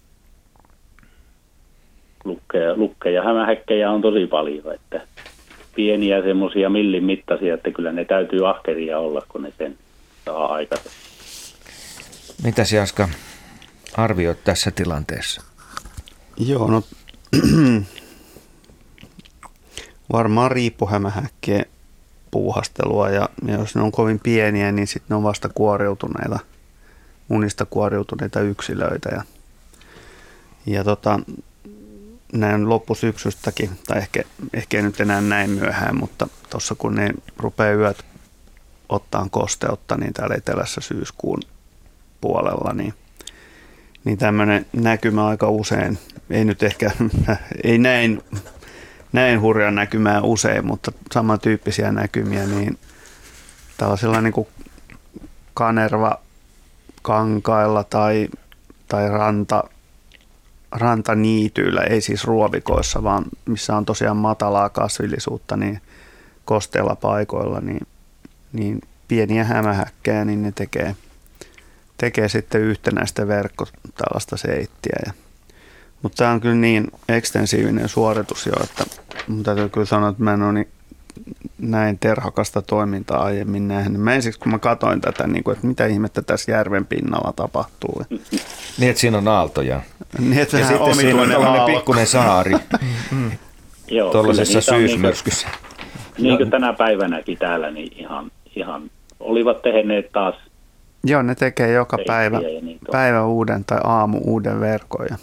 Lukkeja, 2.25 2.77
lukkeja 2.77 3.23
hämähäkkejä 3.23 3.91
on 3.91 4.03
tosi 4.03 4.27
paljon, 4.27 4.75
että 4.75 5.01
pieniä 5.75 6.23
semmoisia 6.23 6.71
millin 6.71 7.05
mittaisia, 7.05 7.55
että 7.55 7.71
kyllä 7.71 7.93
ne 7.93 8.05
täytyy 8.05 8.49
ahkeria 8.51 8.99
olla, 8.99 9.23
kun 9.29 9.43
ne 9.43 9.53
sen 9.59 9.79
saa 10.25 10.55
aikaisemmin. 10.55 10.99
Mitä 12.45 12.63
Jaska 12.73 13.09
arvioit 13.97 14.45
tässä 14.45 14.71
tilanteessa? 14.71 15.43
Joo, 16.37 16.71
no 16.71 16.83
varmaan 20.13 20.51
riippuhämähäkkien 20.51 21.67
puuhastelua 22.31 23.11
ja, 23.11 23.29
ja 23.47 23.55
jos 23.55 23.75
ne 23.75 23.83
on 23.83 23.93
kovin 23.93 24.21
pieniä, 24.21 24.73
niin 24.73 24.87
sitten 24.87 25.07
ne 25.09 25.17
on 25.17 25.23
vasta 25.23 25.49
kuoriutuneita, 25.49 26.39
munista 27.29 27.67
kuoriutuneita 27.67 28.41
yksilöitä 28.41 29.09
ja, 29.13 29.23
ja 30.67 30.85
tota, 30.85 31.21
näin 32.35 32.69
loppusyksystäkin, 32.69 33.71
tai 33.87 33.99
ehkä, 33.99 34.23
ehkä 34.55 34.83
nyt 34.83 35.01
enää 35.01 35.21
näin 35.21 35.51
myöhään, 35.51 35.97
mutta 35.97 36.29
tuossa 36.51 36.75
kun 36.75 36.95
ne 36.95 37.11
rupeaa 37.37 37.73
yöt 37.73 38.05
ottaa 38.89 39.27
kosteutta, 39.31 39.97
niin 39.97 40.13
täällä 40.13 40.35
etelässä 40.35 40.81
syyskuun 40.81 41.41
puolella, 42.21 42.73
niin 42.73 42.95
niin 44.05 44.19
tämmöinen 44.19 44.67
näkymä 44.73 45.27
aika 45.27 45.49
usein, 45.49 45.99
ei 46.31 46.45
nyt 46.45 46.63
ehkä, 46.63 46.91
ei 47.65 47.79
näin, 47.79 48.23
näin 49.13 49.41
hurja 49.41 49.71
näkymää 49.71 50.21
usein, 50.21 50.67
mutta 50.67 50.93
samantyyppisiä 51.13 51.93
näkymiä, 51.93 52.47
niin 52.47 52.79
tällaisilla 53.77 54.21
niin 54.21 54.33
kuin 54.33 54.49
kanerva 55.55 56.21
kankailla 57.03 57.85
tai, 57.85 58.29
tai 58.89 59.09
ranta, 59.09 59.65
rantaniityillä, 60.75 61.81
ei 61.81 62.01
siis 62.01 62.25
ruovikoissa, 62.25 63.03
vaan 63.03 63.25
missä 63.47 63.77
on 63.77 63.85
tosiaan 63.85 64.17
matalaa 64.17 64.69
kasvillisuutta, 64.69 65.57
niin 65.57 65.81
kosteilla 66.45 66.97
paikoilla, 66.97 67.61
niin, 67.61 67.87
niin 68.53 68.81
pieniä 69.09 69.45
hämähäkkejä, 69.45 70.25
niin 70.25 70.43
ne 70.43 70.53
tekee, 70.53 70.97
tekee 71.99 72.29
sitten 72.29 72.61
yhtenäistä 72.61 73.29
verkko 73.29 73.67
tällaista 73.95 74.37
seittiä. 74.37 74.97
Ja, 75.07 75.13
mutta 76.03 76.17
tämä 76.17 76.31
on 76.31 76.41
kyllä 76.41 76.55
niin 76.55 76.91
ekstensiivinen 77.09 77.89
suoritus 77.89 78.47
jo, 78.47 78.53
että 78.65 78.85
mun 79.29 79.43
täytyy 79.43 79.69
kyllä 79.69 79.87
sanoa, 79.87 80.09
että 80.09 80.23
mä 80.23 80.35
en 80.35 80.43
ole 80.43 80.53
niin 80.53 80.69
näin 81.59 81.99
terhakasta 81.99 82.63
toimintaa 82.63 83.25
aiemmin 83.25 83.69
nähnyt. 83.69 84.01
Mä 84.01 84.15
ensiksi 84.15 84.41
kun 84.41 84.53
mä 84.53 84.59
katsoin 84.59 85.01
tätä, 85.01 85.27
niin 85.27 85.45
kuin, 85.45 85.55
että 85.55 85.67
mitä 85.67 85.87
ihmettä 85.87 86.23
tässä 86.23 86.53
järven 86.53 86.87
pinnalla 86.87 87.33
tapahtuu. 87.37 88.03
Niin, 88.79 88.91
että 88.91 89.01
siinä 89.01 89.19
on 89.19 89.29
aaltoja. 89.29 89.81
Niin, 90.19 90.39
että 90.39 90.59
ja 90.59 90.67
sitten 90.67 90.95
siinä 90.95 91.23
on 91.23 91.29
tällainen 91.29 91.77
pikkuinen 91.77 92.07
saari 92.07 92.53
tuollaisessa 94.13 94.61
syysmyrskyssä. 94.61 95.49
Niin 96.19 96.37
kuin 96.37 96.51
tänä 96.51 96.73
päivänäkin 96.73 97.39
täällä, 97.39 97.71
niin 97.71 97.93
ihan, 97.97 98.31
ihan 98.57 98.91
olivat 99.21 99.63
tehneet 99.63 100.13
taas. 100.13 100.35
Joo, 101.05 101.23
ne 101.23 101.35
tekee 101.35 101.73
joka 101.73 101.99
päivä, 102.07 102.39
niin 102.39 102.79
päivä 102.93 103.25
uuden 103.25 103.65
tai 103.65 103.79
aamu 103.85 104.19
uuden 104.25 104.61
verkon. 104.61 105.07
Ja 105.11 105.17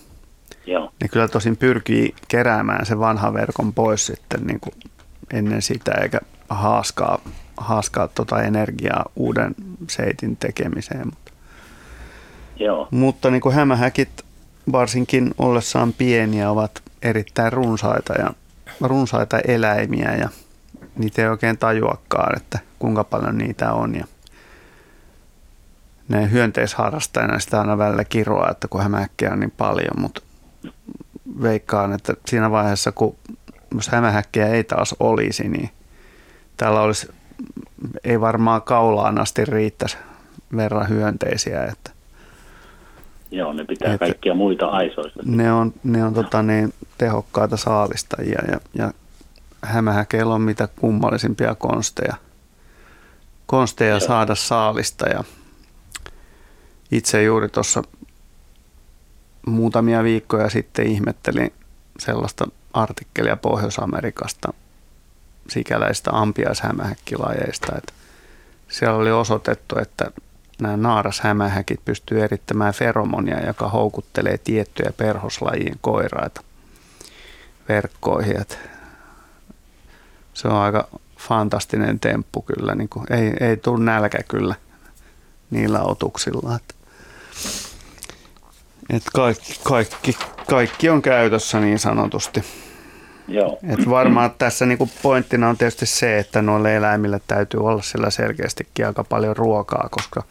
Joo. 0.66 0.92
Ne 1.02 1.08
kyllä 1.08 1.28
tosin 1.28 1.58
pyrkii 1.58 2.16
keräämään 2.28 2.86
sen 2.86 3.00
vanhan 3.00 3.34
verkon 3.34 3.74
pois 3.74 4.06
sitten 4.06 4.40
niin 4.48 4.60
kuin 4.60 4.74
ennen 5.34 5.62
sitä, 5.62 5.92
eikä 5.92 6.20
haaskaa, 6.50 7.20
haaskaa 7.58 8.08
tuota 8.08 8.42
energiaa 8.42 9.06
uuden 9.16 9.56
seitin 9.90 10.38
tekemiseen. 10.38 11.06
Mutta, 11.06 11.32
Joo. 12.56 12.88
mutta 12.92 13.32
niin 13.32 13.42
kuin 13.42 13.56
hämähäkit 13.56 14.26
varsinkin 14.72 15.34
ollessaan 15.38 15.94
pieniä 15.94 16.52
ovat 16.52 16.82
erittäin 17.02 17.54
runsaita 17.54 18.14
ja 18.14 18.34
runsaita 18.82 19.40
eläimiä 19.40 20.16
ja 20.16 20.30
niitä 20.98 21.22
ei 21.22 21.28
oikein 21.28 21.58
tajuakaan, 21.58 22.38
että 22.38 22.60
kuinka 22.80 23.04
paljon 23.04 23.38
niitä 23.38 23.74
on. 23.74 23.96
Ja 23.96 24.06
ne 26.10 26.32
hyönteisharrastajana 26.32 27.40
sitä 27.40 27.60
aina 27.60 27.78
välillä 27.78 28.04
kiroa, 28.04 28.50
että 28.52 28.68
kun 28.68 28.84
hämähäkkiä 28.84 29.32
on 29.32 29.40
niin 29.40 29.52
paljon, 29.52 30.02
mutta 30.02 30.22
veikkaan, 31.42 31.94
että 31.94 32.14
siinä 32.26 32.52
vaiheessa, 32.52 32.92
kun 32.92 33.16
jos 33.76 33.88
hämähäkkiä 33.88 34.48
ei 34.48 34.64
taas 34.64 34.96
olisi, 35.00 35.50
niin 35.50 35.70
täällä 36.58 36.82
olisi, 36.82 37.10
ei 38.04 38.22
varmaan 38.22 38.62
kaulaan 38.62 39.22
asti 39.22 39.46
riittäisi 39.46 39.98
verran 40.56 40.90
hyönteisiä. 40.90 41.64
Että, 41.64 41.92
Joo, 43.32 43.54
ne 43.54 43.66
pitää 43.66 43.94
että 43.94 44.06
kaikkia 44.06 44.34
muita 44.34 44.66
aisoista. 44.66 45.20
Ne 45.26 45.54
on, 45.54 45.74
ne 45.84 46.04
on 46.04 46.14
tota 46.14 46.44
niin, 46.44 46.74
tehokkaita 46.98 47.58
saalistajia 47.58 48.42
ja, 48.52 48.60
ja 48.74 48.94
hämähäkeillä 49.64 50.34
on 50.34 50.42
mitä 50.42 50.68
kummallisimpia 50.80 51.56
konsteja, 51.56 52.16
konsteja 53.46 53.90
Joo. 53.90 54.00
saada 54.00 54.36
saalista. 54.36 55.10
Ja 55.10 55.24
itse 56.92 57.24
juuri 57.24 57.50
tuossa 57.50 57.84
muutamia 59.48 60.04
viikkoja 60.04 60.50
sitten 60.50 60.88
ihmettelin 60.88 61.54
sellaista 62.00 62.48
artikkelia 62.74 63.38
Pohjois-Amerikasta 63.38 64.54
sikäläistä 65.50 66.12
ampiaishämähäkkilajeista. 66.14 67.78
Että 67.78 67.94
siellä 68.70 68.98
oli 68.98 69.12
osoitettu, 69.12 69.80
että 69.80 70.12
nämä 70.62 70.78
naarashämähäkit 70.78 71.86
pystyy 71.86 72.24
erittämään 72.24 72.74
feromonia, 72.74 73.46
joka 73.46 73.70
houkuttelee 73.70 74.38
tiettyjä 74.38 74.94
perhoslajien 74.98 75.76
koiraita 75.82 76.42
verkkoihin. 77.70 78.42
Että 78.42 78.58
se 80.34 80.48
on 80.48 80.56
aika 80.56 80.88
fantastinen 81.20 82.00
temppu 82.00 82.42
kyllä. 82.42 82.76
Niin 82.76 82.90
kuin, 82.90 83.06
ei, 83.14 83.34
ei 83.40 83.58
tule 83.58 83.84
nälkä 83.84 84.24
kyllä 84.28 84.56
niillä 85.52 85.82
otuksilla. 85.82 86.56
Että, 86.56 86.74
että 88.92 89.10
kaikki, 89.14 89.60
kaikki, 89.64 90.18
kaikki 90.50 90.90
on 90.90 91.02
käytössä 91.02 91.60
niin 91.60 91.80
sanotusti. 91.80 92.44
Joo. 93.28 93.60
Et 93.70 93.90
varmaan 93.90 94.32
tässä 94.38 94.66
niinku 94.66 94.90
pointtina 95.02 95.50
on 95.50 95.58
tietysti 95.58 95.86
se, 95.86 96.20
että 96.20 96.42
noille 96.42 96.76
eläimille 96.76 97.22
täytyy 97.28 97.60
olla 97.60 97.82
sillä 97.82 98.10
selkeästikin 98.10 98.88
aika 98.88 99.04
paljon 99.04 99.38
ruokaa, 99.38 99.88
koska 99.92 100.24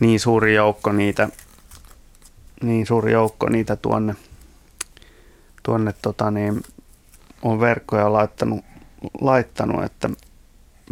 niin 0.00 0.20
suuri 0.20 0.54
joukko 0.54 0.92
niitä, 0.92 1.28
niin 2.62 2.86
suuri 2.86 3.12
joukko 3.12 3.48
niitä 3.48 3.76
tuonne, 3.76 4.14
tuonne 5.62 5.94
tota 6.02 6.30
niin, 6.30 6.62
on 7.42 7.60
verkkoja 7.60 8.12
laittanut, 8.12 8.64
laittanut, 9.20 9.84
että 9.84 10.10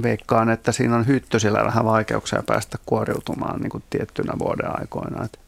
veikkaan, 0.02 0.50
että 0.50 0.72
siinä 0.72 0.96
on 0.96 1.06
hyttysillä 1.06 1.64
vähän 1.64 1.84
vaikeuksia 1.84 2.42
päästä 2.46 2.78
kuoriutumaan 2.86 3.60
niin 3.60 3.70
kuin 3.70 3.84
tiettynä 3.90 4.32
vuoden 4.38 4.80
aikoina. 4.80 5.24
Että 5.24 5.38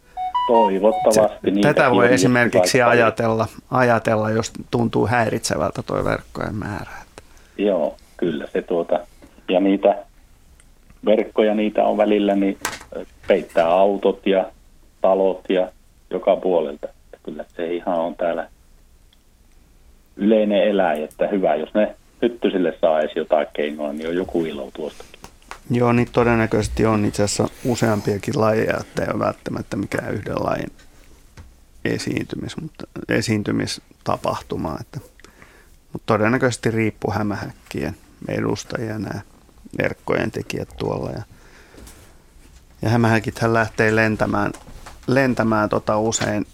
Toivottavasti. 0.49 1.53
Tätä 1.63 1.91
voi 1.91 2.15
esimerkiksi 2.15 2.83
ajatella, 2.83 3.47
ajatella, 3.71 4.31
jos 4.31 4.53
tuntuu 4.71 5.07
häiritsevältä 5.07 5.83
tuo 5.83 6.05
verkkojen 6.05 6.55
määrä. 6.55 6.91
Joo, 7.59 7.97
kyllä 8.17 8.47
se 8.53 8.63
tuota. 8.63 9.01
Ja 9.49 9.61
niitä 9.61 9.99
verkkoja, 11.05 11.55
niitä 11.55 11.85
on 11.85 11.97
välillä, 11.97 12.35
niin 12.35 12.59
peittää 13.29 13.69
autot 13.69 14.27
ja 14.27 14.47
talot 15.01 15.45
ja 15.49 15.69
joka 16.11 16.37
puolelta. 16.37 16.87
Että 16.87 17.19
kyllä 17.23 17.45
se 17.57 17.75
ihan 17.75 17.99
on 17.99 18.15
täällä 18.15 18.49
yleinen 20.17 20.63
eläin, 20.63 21.05
että 21.05 21.27
hyvä, 21.27 21.55
jos 21.55 21.75
ne 21.75 21.95
hyttysille 22.23 22.75
saa 22.81 23.01
edes 23.01 23.17
jotain 23.17 23.47
keinoa, 23.53 23.93
niin 23.93 24.09
on 24.09 24.17
joku 24.17 24.45
ilo 24.45 24.71
tuostakin. 24.75 25.08
Joo, 25.71 25.93
niin 25.93 26.09
todennäköisesti 26.13 26.87
on 26.87 27.05
itse 27.05 27.23
asiassa 27.23 27.49
useampiakin 27.65 28.41
lajeja, 28.41 28.79
että 28.81 29.03
ei 29.03 29.09
ole 29.15 29.19
välttämättä 29.19 29.77
mikään 29.77 30.15
yhden 30.15 30.45
lajin 30.45 30.73
esiintymis, 31.85 32.57
mutta 32.57 32.85
esiintymistapahtuma. 33.09 34.77
Että, 34.81 35.01
mutta 35.93 36.07
todennäköisesti 36.07 36.71
riippuu 36.71 37.13
hämähäkkien 37.13 37.97
edustajia 38.29 38.99
nämä 38.99 39.21
verkkojen 39.83 40.31
tekijät 40.31 40.69
tuolla. 40.79 41.11
Ja, 41.11 41.23
ja 42.83 42.89
hämähäkithän 42.89 43.55
lähtee 43.55 43.97
lentämään, 43.97 44.53
lentämään 45.07 45.69
tota 45.69 45.99
usein, 45.99 46.47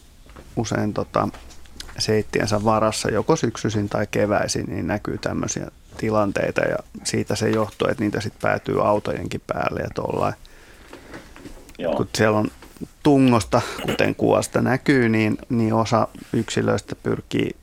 usein 0.56 0.94
tota 0.94 1.28
seittiensä 1.98 2.64
varassa 2.64 3.10
joko 3.10 3.36
syksyisin 3.36 3.88
tai 3.88 4.06
keväisin, 4.10 4.66
niin 4.66 4.86
näkyy 4.86 5.18
tämmöisiä 5.18 5.70
tilanteita 5.94 6.60
ja 6.60 6.76
siitä 7.04 7.36
se 7.36 7.50
johtuu, 7.50 7.88
että 7.90 8.04
niitä 8.04 8.20
sitten 8.20 8.40
päätyy 8.42 8.86
autojenkin 8.88 9.42
päälle 9.46 9.80
ja 9.80 9.88
tuollain. 9.94 10.34
Kun 11.96 12.08
siellä 12.14 12.38
on 12.38 12.48
tungosta, 13.02 13.62
kuten 13.82 14.14
kuvasta 14.14 14.60
näkyy, 14.60 15.08
niin, 15.08 15.38
niin 15.48 15.74
osa 15.74 16.08
yksilöistä 16.32 16.96
pyrkii 16.96 17.56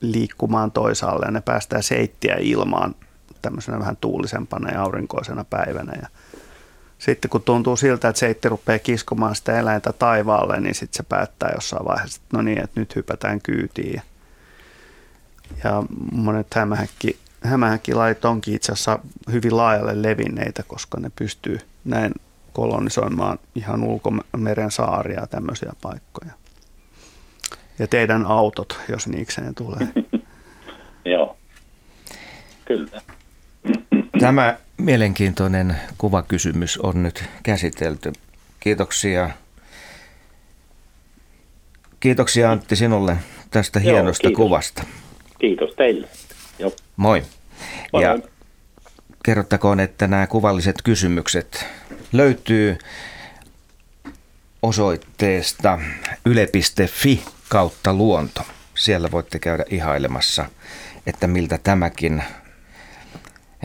liikkumaan 0.00 0.72
toisaalle 0.72 1.26
ja 1.26 1.30
ne 1.30 1.40
päästää 1.40 1.82
seittiä 1.82 2.36
ilmaan 2.40 2.94
tämmöisenä 3.42 3.78
vähän 3.78 3.96
tuulisempana 3.96 4.70
ja 4.70 4.82
aurinkoisena 4.82 5.44
päivänä. 5.44 5.92
Ja 6.02 6.08
sitten 6.98 7.30
kun 7.30 7.42
tuntuu 7.42 7.76
siltä, 7.76 8.08
että 8.08 8.20
seitti 8.20 8.48
rupeaa 8.48 8.78
kiskomaan 8.78 9.34
sitä 9.34 9.58
eläintä 9.58 9.92
taivaalle, 9.92 10.60
niin 10.60 10.74
sitten 10.74 10.96
se 10.96 11.02
päättää 11.02 11.52
jossain 11.54 11.84
vaiheessa, 11.84 12.20
että 12.24 12.36
no 12.36 12.42
niin, 12.42 12.58
että 12.58 12.80
nyt 12.80 12.96
hypätään 12.96 13.40
kyytiin. 13.42 14.02
Ja 15.64 15.82
monet 16.12 16.54
hämähäkki 16.54 17.18
hämähäkkilait 17.44 18.24
onkin 18.24 18.54
itse 18.54 18.72
asiassa 18.72 18.98
hyvin 19.32 19.56
laajalle 19.56 20.02
levinneitä, 20.02 20.62
koska 20.62 21.00
ne 21.00 21.10
pystyy 21.16 21.58
näin 21.84 22.12
kolonisoimaan 22.52 23.38
ihan 23.54 23.82
ulkomeren 23.84 24.70
saaria 24.70 25.20
ja 25.20 25.26
tämmöisiä 25.26 25.72
paikkoja. 25.82 26.32
Ja 27.78 27.86
teidän 27.86 28.26
autot, 28.26 28.80
jos 28.88 29.06
niikseen 29.08 29.54
tulee. 29.54 29.88
Joo, 31.14 31.36
kyllä. 32.64 33.00
Tämä 34.20 34.56
mielenkiintoinen 34.78 35.76
kuvakysymys 35.98 36.78
on 36.78 37.02
nyt 37.02 37.24
käsitelty. 37.42 38.12
Kiitoksia. 38.60 39.30
Kiitoksia 42.00 42.50
Antti 42.50 42.76
sinulle 42.76 43.16
tästä 43.50 43.80
Joo, 43.80 43.94
hienosta 43.94 44.28
kiitos. 44.28 44.36
kuvasta. 44.36 44.82
Kiitos 45.38 45.74
teille. 45.74 46.08
Moi. 47.00 47.22
Moi. 47.92 48.02
Ja 48.02 48.18
kerrottakoon, 49.24 49.80
että 49.80 50.06
nämä 50.06 50.26
kuvalliset 50.26 50.82
kysymykset 50.84 51.66
löytyy 52.12 52.78
osoitteesta 54.62 55.78
yle.fi 56.24 57.24
kautta 57.48 57.94
luonto. 57.94 58.46
Siellä 58.74 59.10
voitte 59.10 59.38
käydä 59.38 59.64
ihailemassa, 59.70 60.44
että 61.06 61.26
miltä 61.26 61.58
tämäkin 61.58 62.22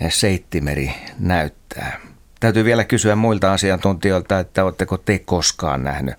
seittimeri 0.09 0.93
näyttää. 1.19 1.99
Täytyy 2.39 2.65
vielä 2.65 2.83
kysyä 2.83 3.15
muilta 3.15 3.53
asiantuntijoilta, 3.53 4.39
että 4.39 4.63
oletteko 4.63 4.97
te 4.97 5.19
koskaan 5.19 5.83
nähnyt 5.83 6.15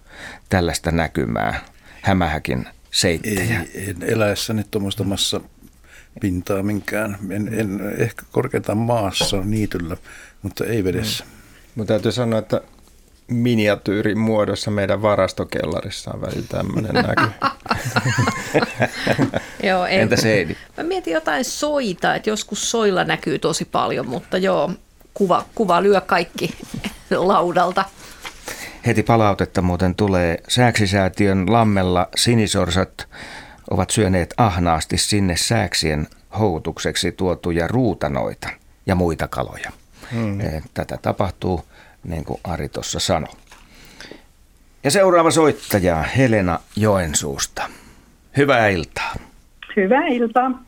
tällaista 0.48 0.90
näkymää 0.90 1.60
Hämähäkin 2.02 2.68
seittejä? 2.90 3.60
Ei, 3.74 3.90
en 3.90 4.02
eläessäni 4.02 4.64
tuommoista 4.70 5.04
massa 5.04 5.40
pintaa 6.20 6.62
minkään. 6.62 7.18
En, 7.30 7.48
en 7.54 7.80
ehkä 7.98 8.22
korkeintaan 8.32 8.78
maassa 8.78 9.40
niityllä, 9.44 9.96
mutta 10.42 10.64
ei 10.64 10.84
vedessä. 10.84 11.24
Mm. 11.24 11.30
Mutta 11.74 11.92
täytyy 11.92 12.12
sanoa, 12.12 12.38
että 12.38 12.60
miniatyyrin 13.28 14.18
muodossa 14.18 14.70
meidän 14.70 15.02
varastokellarissa 15.02 16.10
on 16.14 16.20
välillä 16.20 16.46
tämmöinen 16.48 16.94
näky. 17.06 17.30
joo, 19.68 19.86
ei. 19.86 19.98
Entä 19.98 20.16
Seidi? 20.16 20.56
Mä 20.76 20.84
mietin 20.84 21.14
jotain 21.14 21.44
soita, 21.44 22.14
että 22.14 22.30
joskus 22.30 22.70
soilla 22.70 23.04
näkyy 23.04 23.38
tosi 23.38 23.64
paljon, 23.64 24.08
mutta 24.08 24.38
joo, 24.38 24.70
kuva, 25.14 25.44
kuva 25.54 25.82
lyö 25.82 26.00
kaikki 26.00 26.54
laudalta. 27.10 27.84
Heti 28.86 29.02
palautetta 29.02 29.62
muuten 29.62 29.94
tulee. 29.94 30.38
Sääksisäätiön 30.48 31.52
lammella 31.52 32.08
sinisorsat 32.16 33.08
ovat 33.70 33.90
syöneet 33.90 34.34
ahnaasti 34.36 34.98
sinne 34.98 35.36
sääksien 35.36 36.06
houkutukseksi 36.38 37.12
tuotuja 37.12 37.68
ruutanoita 37.68 38.48
ja 38.86 38.94
muita 38.94 39.28
kaloja. 39.28 39.70
Hmm. 40.12 40.38
Tätä 40.74 40.98
tapahtuu 41.02 41.64
niin 42.04 42.24
kuin 42.24 42.40
Ari 42.44 42.68
tuossa 42.68 43.00
sanoi. 43.00 43.34
Ja 44.84 44.90
seuraava 44.90 45.30
soittaja 45.30 46.02
Helena 46.02 46.58
Joensuusta. 46.76 47.62
Hyvää 48.36 48.68
iltaa. 48.68 49.14
Hyvää 49.76 50.06
iltaa. 50.06 50.62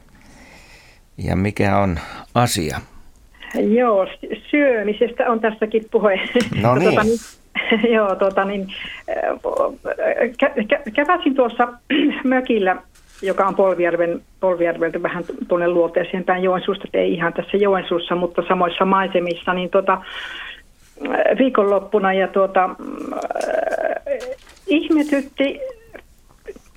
Ja 1.19 1.37
mikä 1.37 1.79
on 1.79 2.01
asia? 2.35 2.81
Joo, 3.55 4.07
syömisestä 4.51 5.31
on 5.31 5.41
tässäkin 5.41 5.85
puhe. 5.91 6.21
No 6.63 6.75
niin. 6.75 6.91
Tota, 6.95 7.05
niin 7.05 7.19
joo, 7.97 8.15
tota, 8.15 8.45
niin, 8.45 8.69
kä- 10.43 10.63
kä- 10.63 10.93
käväsin 10.95 11.35
tuossa 11.35 11.69
mökillä, 12.25 12.77
joka 13.23 13.47
on 13.47 13.55
Polvijärven, 13.55 14.21
Polvijärveltä 14.41 15.03
vähän 15.03 15.25
tuonne 15.49 15.69
luoteeseen 15.69 16.25
päin 16.25 16.43
Joensuusta, 16.43 16.89
ei 16.93 17.13
ihan 17.13 17.33
tässä 17.33 17.57
Joensuussa, 17.57 18.15
mutta 18.15 18.43
samoissa 18.49 18.85
maisemissa, 18.85 19.55
niin 19.55 19.71
tota, 19.71 19.99
viikonloppuna 21.39 22.13
ja 22.13 22.29
tuota, 22.29 22.65
äh, 22.65 24.19
ihmetytti, 24.67 25.61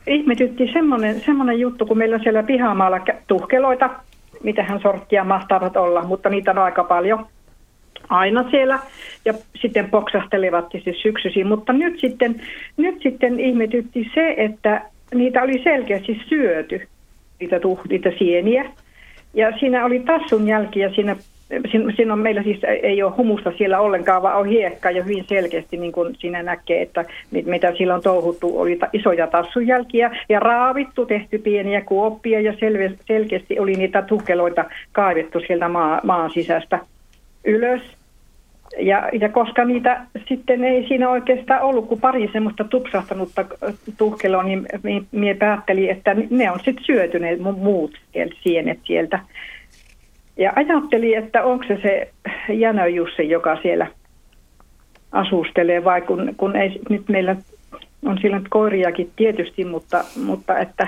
ihmetytti 0.08 0.70
semmoinen, 0.74 1.22
semmoinen 1.22 1.60
juttu, 1.60 1.86
kun 1.86 1.98
meillä 1.98 2.16
on 2.16 2.24
siellä 2.24 2.44
pihamaalla 2.44 3.00
tuhkeloita, 3.28 3.90
mitähän 4.44 4.80
sorttia 4.82 5.24
mahtavat 5.24 5.78
olla, 5.78 6.04
mutta 6.04 6.30
niitä 6.30 6.52
on 6.52 6.58
aika 6.58 6.84
paljon 6.84 7.26
aina 8.12 8.50
siellä 8.52 8.80
ja 9.26 9.34
sitten 9.62 9.90
poksahtelevat 9.90 10.66
siis 10.84 11.02
syksyisiin, 11.02 11.48
mutta 11.48 11.74
nyt 11.74 12.00
sitten, 12.00 12.42
nyt 12.78 13.02
sitten 13.04 13.40
ihmetytti 13.40 14.12
se, 14.14 14.34
että 14.38 14.82
niitä 15.16 15.42
oli 15.42 15.64
selkeästi 15.64 16.22
syöty, 16.30 16.88
niitä, 17.40 17.60
tuh, 17.60 17.80
niitä 17.90 18.12
sieniä. 18.20 18.66
Ja 19.34 19.58
siinä 19.60 19.86
oli 19.86 20.00
tassun 20.00 20.48
jälkiä 20.48 20.90
siinä 20.96 21.16
siinä 21.96 22.14
on 22.14 22.20
meillä 22.20 22.44
siis 22.44 22.60
ei 22.84 23.04
ole 23.04 23.14
humusta 23.18 23.52
siellä 23.58 23.80
ollenkaan, 23.80 24.22
vaan 24.22 24.38
on 24.38 24.46
hiekka 24.46 24.92
ja 24.92 25.04
hyvin 25.04 25.26
selkeästi 25.28 25.78
niin 25.78 25.92
kuin 25.92 26.16
siinä 26.20 26.44
näkee, 26.44 26.82
että 26.82 27.06
mitä 27.46 27.74
siellä 27.78 27.96
on 27.96 28.02
touhuttu, 28.02 28.60
oli 28.60 28.80
isoja 28.94 29.28
tassujälkiä 29.28 30.12
ja 30.30 30.40
raavittu, 30.40 31.06
tehty 31.06 31.38
pieniä 31.38 31.82
kuoppia 31.82 32.42
ja 32.42 32.54
selve, 32.60 32.92
selkeästi 33.08 33.60
oli 33.60 33.74
niitä 33.74 34.02
tukkeloita 34.02 34.66
kaivettu 34.92 35.40
sieltä 35.48 35.70
maa, 35.70 36.02
maan 36.04 36.32
sisästä 36.34 36.80
ylös. 37.46 37.82
Ja, 38.80 39.10
ja 39.22 39.30
koska 39.30 39.66
niitä 39.66 40.06
sitten 40.30 40.64
ei 40.64 40.88
siinä 40.88 41.10
oikeastaan 41.10 41.62
ollut 41.62 41.88
kuin 41.88 42.02
pari 42.02 42.30
semmoista 42.34 42.64
tupsahtanutta 42.64 43.46
tuhkeloa, 43.98 44.44
niin 44.44 44.68
minä 45.12 45.36
päättelin, 45.40 45.90
että 45.90 46.16
ne 46.30 46.52
on 46.52 46.60
sitten 46.60 46.86
syötyneet 46.86 47.40
muut 47.40 47.92
sienet 48.44 48.80
sieltä. 48.84 49.20
Ja 50.38 50.54
ajattelin, 50.56 51.18
että 51.18 51.44
onko 51.44 51.66
se 51.68 51.80
se 51.84 52.12
Jänö 52.54 52.88
Jussi, 52.88 53.30
joka 53.30 53.58
siellä 53.62 53.88
asustelee, 55.12 55.84
vai 55.84 56.02
kun, 56.02 56.34
kun 56.38 56.56
ei 56.56 56.82
nyt 56.90 57.10
meillä 57.10 57.36
on 58.06 58.18
siellä 58.22 58.42
koiriakin 58.50 59.12
tietysti, 59.16 59.66
mutta, 59.66 60.04
mutta 60.26 60.60
että 60.60 60.88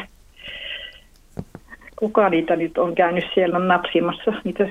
kuka 1.95 2.29
niitä 2.29 2.55
nyt 2.55 2.77
on 2.77 2.95
käynyt 2.95 3.25
siellä 3.33 3.59
napsimassa, 3.59 4.33
niitä 4.43 4.69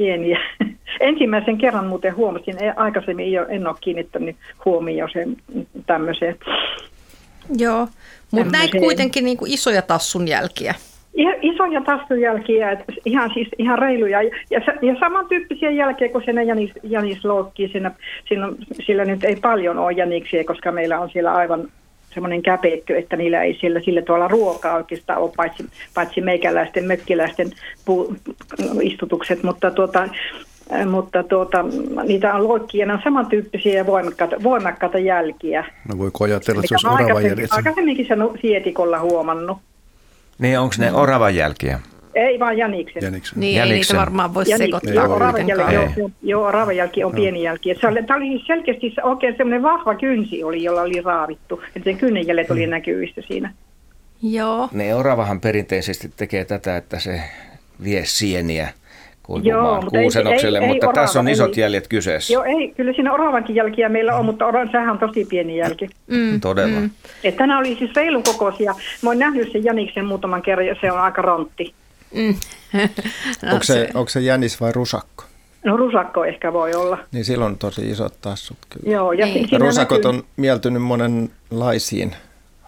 sieniä. 0.00 0.38
Ensimmäisen 1.00 1.58
kerran 1.58 1.86
muuten 1.86 2.16
huomasin, 2.16 2.54
aikaisemmin 2.76 3.38
en 3.48 3.66
ole 3.66 3.76
kiinnittänyt 3.80 4.36
huomioon 4.64 5.10
sen 5.12 5.36
tämmöiseen. 5.86 6.36
Joo, 7.58 7.88
mutta 8.30 8.52
näin 8.52 8.70
kuitenkin 8.78 9.24
niin 9.24 9.36
kuin 9.36 9.52
isoja 9.52 9.82
tassun 9.82 10.28
jälkiä 10.28 10.74
isoja 11.42 11.80
tastojälkiä, 11.80 12.70
että 12.70 12.92
ihan 13.04 13.30
siis 13.34 13.48
ihan 13.58 13.78
reiluja. 13.78 14.22
Ja, 14.22 14.60
ja 14.82 14.96
samantyyppisiä 15.00 15.70
jälkiä 15.70 16.08
kuin 16.08 16.24
siinä 16.24 16.42
Janis, 16.42 16.70
Janis 16.82 17.24
Loukki, 17.24 17.68
siinä, 17.68 17.90
siinä, 18.28 18.48
sillä 18.86 19.04
nyt 19.04 19.24
ei 19.24 19.36
paljon 19.36 19.78
ole 19.78 19.92
jäniksiä, 19.92 20.44
koska 20.44 20.72
meillä 20.72 21.00
on 21.00 21.10
siellä 21.10 21.34
aivan 21.34 21.68
semmoinen 22.14 22.42
käpeetty, 22.42 22.96
että 22.96 23.16
niillä 23.16 23.42
ei 23.42 23.58
siellä 23.60 23.80
sillä 23.80 24.02
tavalla 24.02 24.28
ruokaa 24.28 24.76
oikeastaan 24.76 25.18
ole, 25.18 25.32
paitsi, 25.36 25.64
paitsi 25.94 26.20
meikäläisten, 26.20 26.84
mökkiläisten 26.84 27.50
puu, 27.84 28.16
istutukset, 28.82 29.42
mutta 29.42 29.70
tuota, 29.70 30.08
mutta 30.90 31.22
tuota, 31.22 31.64
niitä 32.06 32.34
on 32.34 32.48
loikkia, 32.48 32.86
ne 32.86 32.92
on 32.92 33.00
samantyyppisiä 33.04 33.74
ja 33.74 33.86
voimakkaita, 33.86 34.36
voimakkaita 34.42 34.98
jälkiä. 34.98 35.64
No 35.88 35.98
voi 35.98 36.10
ajatella, 36.20 36.60
että 36.60 36.78
se 36.78 36.88
olisi 36.88 37.04
orava 37.04 37.46
Aikaisemminkin 37.50 38.06
sen 38.06 38.18
sietikolla 38.40 39.00
huomannut. 39.00 39.58
Niin, 40.38 40.58
onko 40.58 40.74
ne 40.78 40.92
oravan 40.92 41.34
jälkiä? 41.34 41.80
Ei 42.14 42.38
vaan 42.38 42.58
jäniksen. 42.58 43.02
jäniksen. 43.02 43.40
Niin, 43.40 43.56
Jäniksen. 43.56 43.74
ei 43.74 43.80
niitä 43.80 43.96
varmaan 43.96 44.34
voi 44.34 44.46
sekoittaa 44.46 44.94
joo, 44.94 45.14
oravan 45.14 45.48
jälki, 45.48 45.74
joo, 45.74 46.10
joo, 46.22 46.44
oravan 46.44 46.76
jälki 46.76 47.04
on 47.04 47.12
no. 47.12 47.16
pieni 47.16 47.42
jälki. 47.42 47.74
Se 47.80 47.86
oli, 47.86 48.02
tämä 48.02 48.16
oli 48.16 48.42
selkeästi 48.46 48.94
oikein 49.02 49.34
semmoinen 49.36 49.62
vahva 49.62 49.94
kynsi, 49.94 50.44
oli, 50.44 50.62
jolla 50.62 50.82
oli 50.82 51.00
raavittu. 51.00 51.62
Että 51.76 51.90
sen 51.90 51.98
kynnenjäljet 51.98 52.50
oli 52.50 52.64
hmm. 52.64 52.70
näkyvissä 52.70 53.22
siinä. 53.28 53.52
Joo. 54.22 54.68
Ne 54.72 54.94
oravahan 54.94 55.40
perinteisesti 55.40 56.10
tekee 56.16 56.44
tätä, 56.44 56.76
että 56.76 56.98
se 56.98 57.20
vie 57.84 58.02
sieniä 58.04 58.68
mutta 59.28 59.90
kuusenokselle, 59.90 60.58
ei, 60.58 60.64
ei, 60.64 60.68
mutta 60.68 60.86
ei 60.86 60.92
tässä 60.92 61.18
orava, 61.18 61.28
on 61.28 61.32
isot 61.32 61.56
ei, 61.56 61.60
jäljet 61.60 61.88
kyseessä. 61.88 62.32
Joo, 62.32 62.44
ei, 62.44 62.72
kyllä 62.76 62.92
siinä 62.92 63.12
oravankin 63.12 63.56
jälkiä 63.56 63.88
meillä 63.88 64.16
on, 64.16 64.24
mutta 64.24 64.46
oran, 64.46 64.68
sehän 64.72 64.90
on 64.90 64.98
tosi 64.98 65.24
pieni 65.24 65.56
jälki. 65.56 65.88
Mm, 66.06 66.40
Todella. 66.40 66.80
Mm. 66.80 66.90
Et 67.24 67.36
tänään 67.36 67.60
oli 67.60 67.76
siis 67.78 67.90
reilun 67.96 68.22
kokoisia. 68.22 68.74
Mä 69.02 69.10
oon 69.10 69.18
nähnyt 69.18 69.52
sen 69.52 69.64
jäniksen 69.64 70.04
muutaman 70.04 70.42
kerran 70.42 70.66
ja 70.66 70.76
se 70.80 70.92
on 70.92 71.00
aika 71.00 71.22
rontti. 71.22 71.74
Mm. 72.14 72.34
no, 73.42 73.52
onko, 73.52 73.64
se, 73.64 73.88
onko 73.94 74.08
se 74.08 74.20
jänis 74.20 74.60
vai 74.60 74.72
rusakko? 74.72 75.24
No 75.64 75.76
rusakko 75.76 76.24
ehkä 76.24 76.52
voi 76.52 76.74
olla. 76.74 76.98
Niin 77.12 77.24
silloin 77.24 77.58
tosi 77.58 77.90
isot 77.90 78.20
tassut 78.20 78.58
kyllä. 78.68 78.94
Joo, 78.94 79.12
ja 79.12 79.26
niin. 79.26 79.60
Rusakot 79.60 80.02
näkyy... 80.02 80.18
on 80.18 80.24
mieltynyt 80.36 80.82
monenlaisiin 80.82 82.14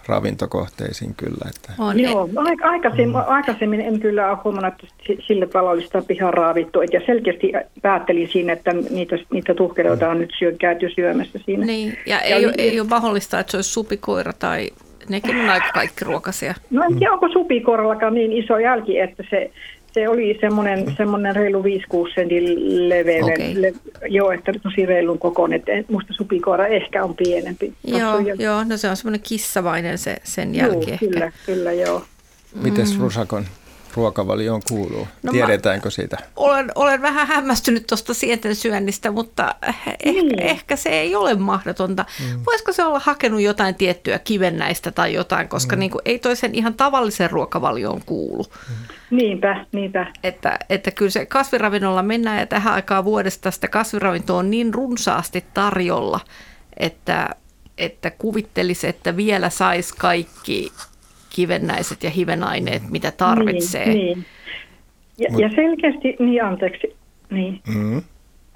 ravintokohteisiin 0.09 1.15
kyllä. 1.15 1.49
Että. 1.49 1.73
On, 1.79 2.01
Joo, 2.01 2.29
aikaisemmin, 2.63 3.09
mm. 3.09 3.23
aikaisemmin 3.27 3.81
en 3.81 4.01
kyllä 4.01 4.31
ole 4.31 4.39
huomannut, 4.45 4.75
että 4.75 5.23
sille 5.27 5.47
tavallista 5.47 6.03
pihaa 6.03 6.31
raavittu. 6.31 6.83
Ja 6.83 7.01
selkeästi 7.07 7.53
päättelin 7.83 8.29
siinä, 8.33 8.53
että 8.53 8.73
niitä, 8.73 9.17
niitä 9.33 9.55
tuhkeroita 9.55 10.11
on 10.11 10.19
nyt 10.19 10.31
syö, 10.39 10.53
käyty 10.53 10.91
syömässä 10.95 11.39
siinä. 11.45 11.67
Niin, 11.67 11.99
ja, 12.07 12.17
ja 12.17 12.23
ei, 12.23 12.47
ole, 12.47 12.55
ei 12.59 12.81
ole 12.81 12.89
mahdollista, 12.89 13.41
että 13.41 13.51
se 13.51 13.57
olisi 13.57 13.71
supikoira 13.71 14.33
tai 14.33 14.71
nekin 15.09 15.37
on 15.37 15.51
aika 15.51 15.69
kaikki 15.75 16.05
ruokasia. 16.05 16.55
No 16.71 16.85
en 16.85 16.99
tiedä, 16.99 17.13
onko 17.13 17.29
supikoirallakaan 17.29 18.15
niin 18.15 18.33
iso 18.33 18.59
jälki, 18.59 18.99
että 18.99 19.25
se 19.31 19.51
se 19.93 20.09
oli 20.09 20.39
semmoinen, 20.41 20.95
semmoinen 20.97 21.37
reilu 21.37 21.63
5-6 21.63 21.67
sentin 22.15 22.45
leveinen. 22.89 23.33
Okay. 23.33 23.63
Le, 23.63 23.73
joo, 24.09 24.33
että 24.33 24.53
tosi 24.63 24.87
reilun 24.87 25.19
kokoinen. 25.19 25.63
Musta 25.91 26.13
supikoira 26.13 26.67
ehkä 26.67 27.05
on 27.05 27.15
pienempi. 27.15 27.73
Joo, 27.85 28.19
joo 28.39 28.65
no 28.65 28.77
se 28.77 28.89
on 28.89 28.97
semmoinen 28.97 29.21
kissavainen 29.21 29.99
se, 29.99 30.17
sen 30.25 30.55
jälki 30.55 30.91
joo, 30.91 30.93
ehkä. 30.93 31.07
Kyllä, 31.07 31.33
kyllä 31.47 31.73
joo. 31.73 32.03
Mites 32.63 32.97
mm. 32.97 33.03
Rusakon 33.03 33.45
ruokavalioon 33.95 34.61
kuuluu? 34.69 35.09
No 35.23 35.33
Tiedetäänkö 35.33 35.91
siitä? 35.91 36.19
Olen, 36.37 36.73
olen 36.75 37.03
vähän 37.03 37.27
hämmästynyt 37.27 37.87
tuosta 37.87 38.15
sienten 38.15 38.57
syönnistä, 38.57 39.11
mutta 39.11 39.55
ehkä, 40.05 40.23
niin. 40.23 40.43
ehkä 40.43 40.77
se 40.77 40.89
ei 40.89 41.15
ole 41.15 41.35
mahdotonta. 41.35 42.05
Mm. 42.21 42.45
Voisiko 42.47 42.73
se 42.73 42.85
olla 42.85 43.01
hakenut 43.05 43.41
jotain 43.41 43.75
tiettyä 43.75 44.19
kivennäistä 44.19 44.91
tai 44.91 45.15
jotain, 45.15 45.49
koska 45.49 45.77
mm. 45.77 45.81
niin 45.81 45.91
kuin, 45.91 46.03
ei 46.05 46.19
toisen 46.19 46.55
ihan 46.55 46.75
tavallisen 46.75 47.31
ruokavalioon 47.31 48.03
kuulu. 48.07 48.45
Mm. 48.69 49.17
Niinpä, 49.17 49.67
niinpä. 49.73 50.07
Että, 50.23 50.59
että 50.69 50.91
kyllä 50.91 51.11
se 51.11 51.27
kasviravinnolla 51.27 52.03
mennään 52.03 52.41
ja 52.41 52.47
tähän 52.47 52.75
aikaan 52.75 53.05
vuodesta 53.05 53.51
sitä 53.51 53.69
kasviravintoa 53.69 54.39
on 54.39 54.51
niin 54.51 54.75
runsaasti 54.75 55.45
tarjolla, 55.55 56.21
että, 56.77 57.29
että 57.79 58.11
kuvittelisi, 58.11 58.87
että 58.87 59.17
vielä 59.17 59.51
saisi 59.51 59.95
kaikki 59.99 60.73
kivennäiset 61.35 62.03
ja 62.03 62.11
hivenaineet, 62.11 62.83
mitä 62.91 63.11
tarvitsee. 63.11 63.87
Niin, 63.87 63.99
niin. 63.99 64.25
Ja, 65.19 65.29
ja 65.39 65.51
selkeästi, 65.55 66.17
niin 66.19 66.45
anteeksi, 66.45 66.97
niin. 67.31 67.61
Mm. 67.75 68.03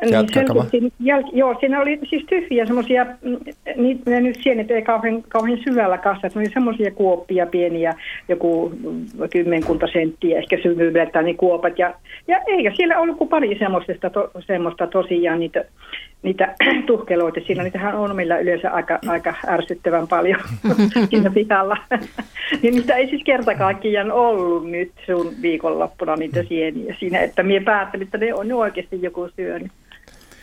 Niin, 0.02 0.28
selvitin, 0.34 0.92
jäl- 1.02 1.30
joo, 1.32 1.56
siinä 1.60 1.80
oli 1.80 1.98
siis 2.08 2.24
tyhjiä 2.28 2.66
semmoisia, 2.66 3.06
niitä 3.76 4.10
ne 4.10 4.20
nyt 4.20 4.36
sienet 4.42 4.70
ei 4.70 4.82
kauhean, 4.82 5.22
kauhean 5.28 5.58
syvällä 5.64 5.98
kasva, 5.98 6.28
ne 6.34 6.40
oli 6.40 6.50
semmoisia 6.50 6.90
kuoppia 6.90 7.46
pieniä, 7.46 7.94
joku 8.28 8.72
kymmenkunta 9.32 9.86
senttiä 9.92 10.38
ehkä 10.38 10.58
syvyydeltä, 10.62 11.22
niin 11.22 11.36
kuopat. 11.36 11.78
Ja, 11.78 11.94
ja 12.28 12.40
eikä 12.46 12.72
siellä 12.76 12.98
ollut 12.98 13.18
kuin 13.18 13.30
pari 13.30 13.58
semmoista, 13.58 14.10
to, 14.10 14.30
semmoista 14.46 14.86
tosiaan 14.86 15.40
niitä, 15.40 15.64
niitä 16.26 16.54
tuhkeloita. 16.86 17.40
Siinä 17.46 17.62
niitähän 17.62 17.94
on 17.94 18.16
meillä 18.16 18.38
yleensä 18.38 18.70
aika, 18.70 18.98
aika 19.08 19.34
ärsyttävän 19.46 20.08
paljon 20.08 20.40
siinä 21.10 21.30
pihalla. 21.30 21.76
niin 22.62 22.74
niitä 22.74 22.94
ei 22.94 23.08
siis 23.10 23.22
kerta 23.24 23.54
kaikkiaan 23.54 24.12
ollut 24.12 24.70
nyt 24.70 24.92
sun 25.06 25.34
viikonloppuna 25.42 26.16
niitä 26.16 26.42
sieniä 26.48 26.96
siinä, 26.98 27.18
että 27.18 27.42
minä 27.42 27.64
päättelin, 27.64 28.04
että 28.04 28.18
ne 28.18 28.34
on 28.34 28.52
oikeasti 28.52 29.02
joku 29.02 29.28
syönyt. 29.36 29.72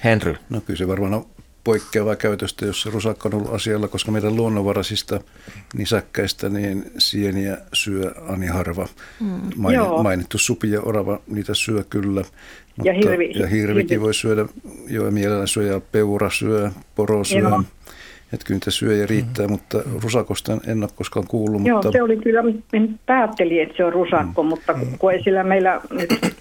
Henry, 0.04 0.36
No 0.50 0.62
kyllä 0.62 0.78
se 0.78 0.88
varmaan 0.88 1.14
on 1.14 1.26
poikkeavaa 1.64 2.16
käytöstä, 2.16 2.66
jos 2.66 2.82
se 2.82 2.90
rusakka 2.90 3.30
on 3.30 3.36
ollut 3.36 3.54
asialla, 3.54 3.88
koska 3.88 4.12
meidän 4.12 4.36
luonnonvaraisista 4.36 5.20
nisäkkäistä 5.74 6.50
niin 6.50 6.92
sieniä 6.98 7.58
syö 7.74 8.12
ani 8.28 8.48
harva. 8.48 8.88
Main, 9.56 9.76
Joo. 9.76 10.04
mainittu 10.04 10.38
supi 10.38 10.72
ja 10.72 10.82
orava, 10.82 11.20
niitä 11.28 11.54
syö 11.54 11.84
kyllä. 11.90 12.24
Mutta, 12.78 12.92
Ja 12.92 12.94
hirvi- 12.94 13.40
ja 13.40 13.48
hirvikin 13.48 13.90
hirvi. 13.90 14.02
voi 14.06 14.14
syödä, 14.14 14.46
joo 14.88 15.12
mielellään 15.12 15.48
syö 15.48 15.64
ja 15.74 15.82
peura 15.92 16.30
syö, 16.30 16.72
poro 16.96 17.24
syö. 17.24 17.40
Joo. 17.40 17.64
Että 18.34 18.46
kyllä 18.46 18.56
niitä 18.56 18.72
syö 18.72 18.96
ja 18.96 19.06
riittää, 19.08 19.48
mutta 19.48 19.82
rusakosta 20.04 20.58
en 20.68 20.84
ole 20.84 20.90
koskaan 20.96 21.28
kuullut. 21.28 21.66
Joo, 21.66 21.78
mutta, 21.78 21.92
se 21.92 22.02
oli 22.02 22.18
kyllä, 22.18 22.44
minä 22.72 22.88
päättelin, 23.06 23.62
että 23.64 23.74
se 23.78 23.86
on 23.86 23.94
rusakko, 23.94 24.44
mutta 24.44 24.74
kun- 24.74 24.96
kun 25.00 25.12
ei 25.12 25.24
sillä 25.24 25.44
meillä 25.44 25.82
nyt, 25.92 26.36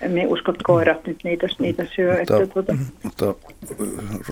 emme 0.00 0.26
usko, 0.26 0.50
että 0.52 0.62
koirat 0.66 1.06
nyt 1.06 1.18
niitä, 1.24 1.46
niitä 1.58 1.86
syö. 1.96 2.18
Mutta, 2.18 2.36
Että, 2.42 2.52
tuota, 2.54 2.76
mutta 3.02 3.34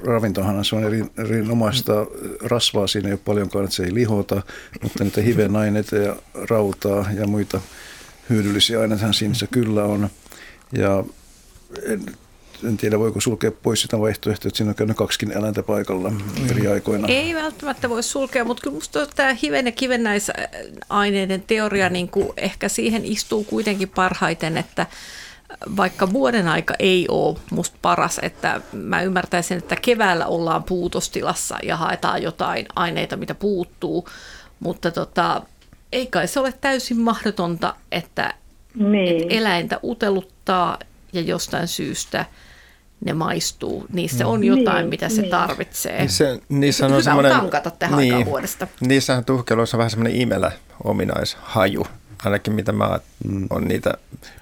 ravintohan 0.05 0.65
se 0.65 0.77
on 0.77 0.85
eri, 0.85 1.05
erinomaista 1.19 2.07
rasvaa, 2.45 2.87
siinä 2.87 3.09
ei 3.09 3.13
ole 3.13 3.21
paljonkaan, 3.25 3.65
että 3.65 3.77
se 3.77 3.85
ei 3.85 3.95
lihota, 3.95 4.43
mutta 4.83 5.05
niitä 5.05 5.21
hivenaineita 5.21 5.97
ja 5.97 6.17
rautaa 6.51 7.07
ja 7.21 7.27
muita 7.27 7.61
hyödyllisiä 8.31 8.81
aineita 8.81 9.13
siinä 9.13 9.35
se 9.35 9.47
kyllä 9.51 9.85
on. 9.85 10.09
Ja 10.73 11.05
en, 11.83 12.07
en 12.65 12.77
tiedä, 12.77 12.99
voiko 12.99 13.21
sulkea 13.21 13.51
pois 13.51 13.83
sitä 13.83 14.01
vaihtoehtoa, 14.01 14.49
että 14.49 14.57
siinä 14.57 14.71
on 14.71 14.75
käynyt 14.75 14.97
kaksikin 14.97 15.33
eläintä 15.33 15.63
paikalla 15.63 16.13
eri 16.51 16.67
aikoina. 16.67 17.09
Ei 17.09 17.35
välttämättä 17.35 17.89
voi 17.89 18.03
sulkea, 18.03 18.45
mutta 18.45 18.63
kyllä 18.63 18.75
minusta 18.75 19.07
tämä 19.07 19.37
hiven 19.43 19.67
ja 19.67 19.73
kivennäisaineiden 19.73 21.43
teoria 21.47 21.89
niin 21.89 22.09
kuin 22.09 22.29
ehkä 22.37 22.69
siihen 22.69 23.05
istuu 23.05 23.45
kuitenkin 23.45 23.89
parhaiten, 23.89 24.57
että 24.57 24.87
vaikka 25.77 26.13
vuoden 26.13 26.49
aika 26.49 26.75
ei 26.79 27.07
ole 27.09 27.39
musta 27.51 27.77
paras, 27.83 28.21
että 28.23 28.61
mä 28.73 29.03
ymmärtäisin, 29.03 29.59
että 29.59 29.77
keväällä 29.77 30.27
ollaan 30.27 30.65
puutostilassa 30.65 31.59
ja 31.63 31.77
haetaan 31.77 32.23
jotain 32.23 32.67
aineita, 32.77 33.17
mitä 33.17 33.35
puuttuu, 33.35 34.09
mutta 34.61 34.91
tota, 34.91 35.43
ei 35.93 36.07
kai 36.07 36.29
se 36.29 36.41
ole 36.41 36.55
täysin 36.61 37.01
mahdotonta, 37.01 37.75
että 37.93 38.35
niin. 38.75 39.27
eläintä 39.31 39.81
uteluttaa 39.85 40.79
ja 41.13 41.21
jostain 41.21 41.69
syystä 41.69 42.25
ne 43.05 43.13
maistuu. 43.13 43.87
Niissä 43.93 44.27
on 44.27 44.45
jotain, 44.45 44.77
Niin, 44.77 44.89
mitä 44.89 45.09
se 45.09 45.21
niin. 45.21 45.31
tarvitsee. 45.31 45.99
Niin 45.99 46.11
Se, 46.11 46.41
niissä 46.49 46.85
on 46.85 46.91
Hyvä 46.91 46.97
on 46.97 47.03
semmoinen, 47.05 47.33
tankata 47.33 47.71
tähän 47.71 47.99
aikaan 47.99 48.25
vuodesta. 48.25 48.67
Niissähän 48.81 49.25
tuhkeluissa 49.25 49.77
on 49.77 49.79
vähän 49.79 49.91
semmoinen 49.91 50.21
imelä 50.21 50.53
ominaishaju. 50.85 51.87
Ainakin 52.25 52.53
mitä 52.55 52.73
mä 52.73 52.99
Mm. 53.29 53.47
oon 53.51 53.65
niitä 53.65 53.95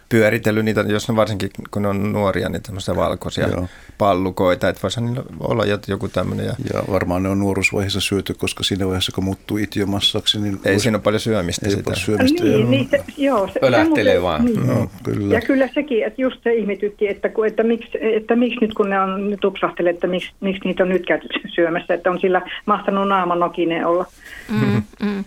pyöritellyt, 0.08 0.64
niitä, 0.64 0.80
jos 0.80 1.08
ne 1.08 1.16
varsinkin 1.16 1.50
kun 1.70 1.82
ne 1.82 1.88
on 1.88 2.12
nuoria, 2.12 2.48
niin 2.48 2.62
tämmöisiä 2.62 2.96
valkoisia 2.96 3.48
Joo. 3.48 3.66
pallukoita. 3.98 4.68
Että 4.68 4.82
voisihan 4.82 5.06
niillä 5.06 5.22
olla 5.40 5.64
joku 5.88 6.08
tämmöinen. 6.08 6.46
Ja 6.46 6.52
Ja 6.74 6.82
varmaan 6.90 7.22
ne 7.22 7.28
on 7.28 7.38
nuoruusvaiheessa 7.38 8.00
syöty, 8.00 8.34
koska 8.34 8.64
siinä 8.64 8.86
vaiheessa 8.86 9.12
kun 9.12 9.24
muuttuu 9.24 9.56
itiomassaksi, 9.56 10.40
niin 10.40 10.54
ei 10.64 10.72
voisi- 10.72 10.82
siinä 10.82 10.96
ole 10.96 11.02
paljon 11.02 11.20
syömistä 11.20 11.66
ei 11.66 11.70
sitä. 11.70 11.78
ole 11.80 11.84
paljon 11.84 12.04
syömistä. 12.04 12.42
Niin, 12.44 12.60
ja, 12.60 12.66
niin 12.66 12.88
se, 12.90 13.04
joo, 13.16 13.48
se, 13.52 13.60
Pölähtelee 13.60 14.14
semmoinen- 14.14 14.22
vaan. 14.22 14.44
Niin. 14.44 14.66
no, 14.66 14.90
kyllä. 15.02 15.34
Ja 15.34 15.40
kyllä 15.40 15.68
sekin, 15.74 16.04
että 16.06 16.22
just 16.22 16.42
se 16.44 16.54
ihmetytti, 16.54 17.08
että, 17.08 17.28
kun, 17.28 17.46
että, 17.46 17.62
miksi, 17.62 17.90
että 18.16 18.36
miksi 18.36 18.58
nyt 18.60 18.74
kun 18.74 18.90
ne 18.90 19.00
on 19.00 19.30
nyt 19.30 19.40
tupsahtelee, 19.40 19.92
että 19.92 20.06
miksi, 20.06 20.30
miksi 20.40 20.62
niitä 20.64 20.82
on 20.82 20.88
nyt 20.88 21.06
käyty 21.06 21.28
syömässä, 21.54 21.94
että 21.94 22.10
on 22.10 22.20
sillä 22.20 22.42
mahtanut 22.66 23.08
naaman 23.08 23.40
nokinen 23.40 23.86
olla. 23.86 24.06
Mm, 24.50 24.82
mm. 25.02 25.24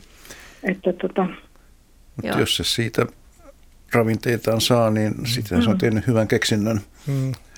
Että 0.63 0.93
tota, 0.93 1.25
Mutta 2.23 2.39
jos 2.39 2.55
se 2.57 2.63
siitä 2.63 3.05
ravinteitaan 3.93 4.61
saa, 4.61 4.89
niin 4.89 5.15
sitten 5.25 5.63
se 5.63 5.69
on 5.69 5.77
tehnyt 5.77 6.07
hyvän 6.07 6.27
keksinnön. 6.27 6.81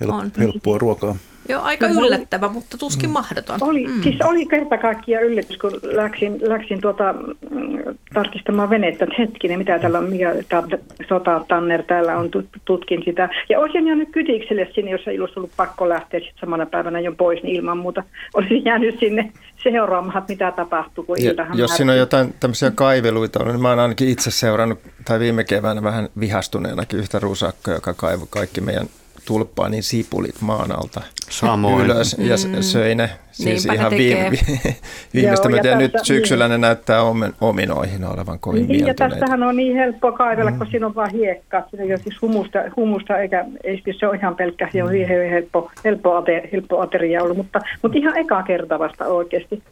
Hel- 0.04 0.10
On. 0.12 0.32
helppoa 0.38 0.78
ruokaa. 0.78 1.16
Joo, 1.52 1.62
aika 1.62 1.88
yllättävä, 1.88 2.48
mutta 2.48 2.78
tuskin 2.78 3.10
mahdoton. 3.10 3.58
Oli, 3.62 3.88
mm. 3.88 4.02
siis 4.04 4.16
oli 4.24 4.46
kerta 4.46 4.78
kaikkiaan 4.78 5.24
yllätys, 5.24 5.58
kun 5.58 5.80
läksin, 5.84 6.40
läksin 6.42 6.82
tuota, 6.82 7.14
mm, 7.14 7.96
tarkistamaan 8.14 8.70
venettä, 8.70 9.06
että 9.06 9.16
hetkinen, 9.20 9.58
mitä 9.58 9.80
täällä 9.80 10.00
on, 10.00 10.10
mikä 10.10 10.36
ta, 10.50 10.64
sota 11.10 11.46
Tanner 11.48 11.84
täällä 11.84 12.18
on, 12.18 12.26
tut- 12.26 12.60
tutkin 12.66 13.02
sitä. 13.06 13.30
Ja 13.50 13.60
olisin 13.60 13.88
jäänyt 13.88 14.10
kytikselle 14.12 14.68
sinne, 14.76 14.92
jos 14.92 15.08
ei 15.08 15.20
olisi 15.20 15.40
ollut 15.40 15.52
pakko 15.58 15.90
lähteä 15.90 16.20
sit 16.20 16.36
samana 16.40 16.66
päivänä 16.66 17.00
jo 17.00 17.12
pois, 17.12 17.44
niin 17.44 17.56
ilman 17.56 17.78
muuta 17.78 18.04
olisin 18.34 18.66
jäänyt 18.70 19.00
sinne 19.00 19.32
seuraamaan, 19.64 20.18
että 20.18 20.34
mitä 20.34 20.52
tapahtuu, 20.52 21.04
kun 21.04 21.24
Ja, 21.24 21.30
iltahan 21.30 21.58
jos 21.58 21.78
siinä 21.78 21.92
on 21.92 21.98
jotain 21.98 22.34
tämmöisiä 22.40 22.72
kaiveluita 22.72 23.44
niin 23.44 23.62
mä 23.62 23.70
oon 23.70 23.80
ainakin 23.80 24.10
itse 24.10 24.32
seurannut, 24.32 24.80
tai 25.06 25.20
viime 25.20 25.44
keväänä 25.44 25.84
vähän 25.84 26.10
vihastuneenakin 26.20 27.00
yhtä 27.00 27.20
rusakkaa, 27.20 27.74
joka 27.74 27.94
kaivoi 27.94 28.28
kaikki 28.30 28.62
meidän 28.62 28.88
tulppaanin 29.26 29.84
sipulit 29.84 30.42
maan 30.42 30.72
alta 30.72 31.02
Samoin. 31.30 31.86
ylös 31.86 32.16
ja 32.20 32.36
mm. 32.48 32.62
söi 32.62 32.96
ne. 32.96 33.10
Siis 33.32 33.66
Niinpä 33.66 33.74
ihan 33.74 33.92
viime, 33.92 34.30
viimeistä 35.14 35.50
Joo, 35.50 35.52
myöten. 35.52 35.78
nyt 35.78 35.92
syksyllä 36.04 36.48
ne 36.48 36.58
näyttää 36.58 37.04
omen, 37.04 37.34
ominoihin 37.42 38.04
olevan 38.04 38.40
kovin 38.40 38.68
Niin, 38.68 38.88
ja 38.88 38.94
tästähän 38.94 39.44
on 39.44 39.56
niin 39.56 39.76
helppo 39.76 40.12
kaivella, 40.12 40.52
kun 40.52 40.68
siinä 40.72 40.86
on 40.86 40.96
vain 40.96 41.12
hiekkaa. 41.12 41.64
Siinä 41.70 41.84
ei 41.84 41.92
ole 41.92 42.00
siis 42.04 42.22
humusta, 42.22 42.60
humusta 42.76 43.18
eikä 43.18 43.46
ei, 43.64 43.82
siis 43.84 44.00
se 44.00 44.08
on 44.08 44.16
ihan 44.16 44.36
pelkkä, 44.36 44.70
se 44.74 44.84
on 44.84 44.92
hyvin 44.92 45.08
helppo, 45.08 45.72
helppo, 45.86 46.16
ate, 46.16 46.50
helppo 46.54 46.82
ateria 46.82 47.24
ollut, 47.24 47.38
mutta, 47.38 47.60
mutta 47.82 47.98
ihan 47.98 48.18
eka 48.18 48.44
kerta 48.44 48.80
vasta 48.80 49.06
oikeasti. 49.06 49.64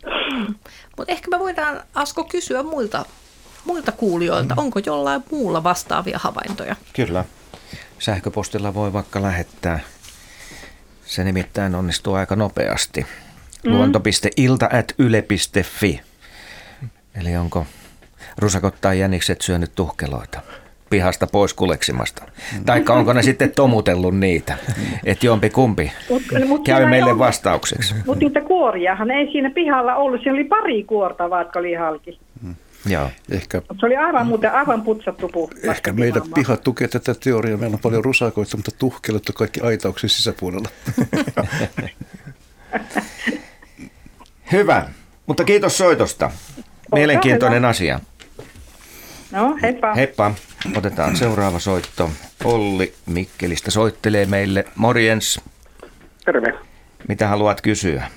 Mutta 0.97 1.11
ehkä 1.11 1.27
me 1.29 1.39
voidaan, 1.39 1.81
Asko, 1.95 2.23
kysyä 2.23 2.63
muilta, 2.63 3.05
muilta 3.65 3.91
kuulijoilta, 3.91 4.53
onko 4.57 4.79
jollain 4.85 5.23
muulla 5.31 5.63
vastaavia 5.63 6.19
havaintoja? 6.21 6.75
Kyllä. 6.95 7.25
Sähköpostilla 7.99 8.73
voi 8.73 8.93
vaikka 8.93 9.21
lähettää. 9.21 9.79
Se 11.05 11.23
nimittäin 11.23 11.75
onnistuu 11.75 12.13
aika 12.13 12.35
nopeasti. 12.35 13.05
Mm. 13.65 13.71
Luonto.ilta.yle.fi 13.71 16.01
Eli 17.19 17.35
onko 17.37 17.65
rusakot 18.37 18.75
tai 18.81 18.99
jänikset 18.99 19.41
syönyt 19.41 19.71
tuhkeloita 19.75 20.41
pihasta 20.89 21.27
pois 21.27 21.53
kuleksimasta? 21.53 22.23
Taikka 22.65 22.93
onko 22.93 23.13
ne 23.13 23.21
sitten 23.21 23.51
tomutellut 23.51 24.17
niitä? 24.17 24.57
Että 25.03 25.25
jompi 25.25 25.49
kumpi 25.49 25.91
Mut, 26.09 26.21
mut 26.47 26.63
käy 26.65 26.85
meille 26.85 27.11
ollut- 27.11 27.19
vastaukseksi. 27.25 27.95
Mutta 28.05 28.25
niitä 28.25 28.41
kuoriahan 28.41 29.11
ei 29.11 29.31
siinä 29.31 29.51
pihalla 29.55 29.95
ollut. 29.95 30.19
Siinä 30.21 30.33
oli 30.33 30.43
pari 30.43 30.83
kuorta, 30.83 31.29
vaikka 31.29 31.59
oli 31.59 31.73
halki. 31.73 32.19
Joo. 32.85 33.09
Ehkä, 33.31 33.61
se 33.79 33.85
oli 33.85 33.97
aivan 33.97 34.27
muuten 34.27 34.51
aivan 34.53 34.81
putsattu 34.81 35.27
puhtaasti. 35.29 35.67
ehkä 35.69 35.93
meidän 35.93 36.21
piha 36.35 36.57
tukee 36.57 36.87
tätä 36.87 37.13
teoriaa. 37.23 37.57
Meillä 37.57 37.75
on 37.75 37.79
paljon 37.79 38.05
rusakoita, 38.05 38.57
mutta 38.57 38.71
tuhkelut 38.71 39.29
on 39.29 39.35
kaikki 39.35 39.61
aitauksen 39.61 40.09
sisäpuolella. 40.09 40.69
Hyvä. 44.51 44.89
Mutta 45.25 45.43
kiitos 45.43 45.77
soitosta. 45.77 46.31
Mielenkiintoinen 46.95 47.57
hyvä. 47.57 47.67
asia. 47.69 47.99
No, 49.31 49.57
heippa. 49.61 49.93
Heippa. 49.93 50.31
Otetaan 50.75 51.15
seuraava 51.15 51.59
soitto. 51.59 52.09
Olli 52.43 52.93
Mikkelistä 53.05 53.71
soittelee 53.71 54.25
meille. 54.25 54.65
Morjens. 54.75 55.41
Terve. 56.25 56.53
Mitä 57.07 57.27
haluat 57.27 57.61
kysyä? 57.61 58.07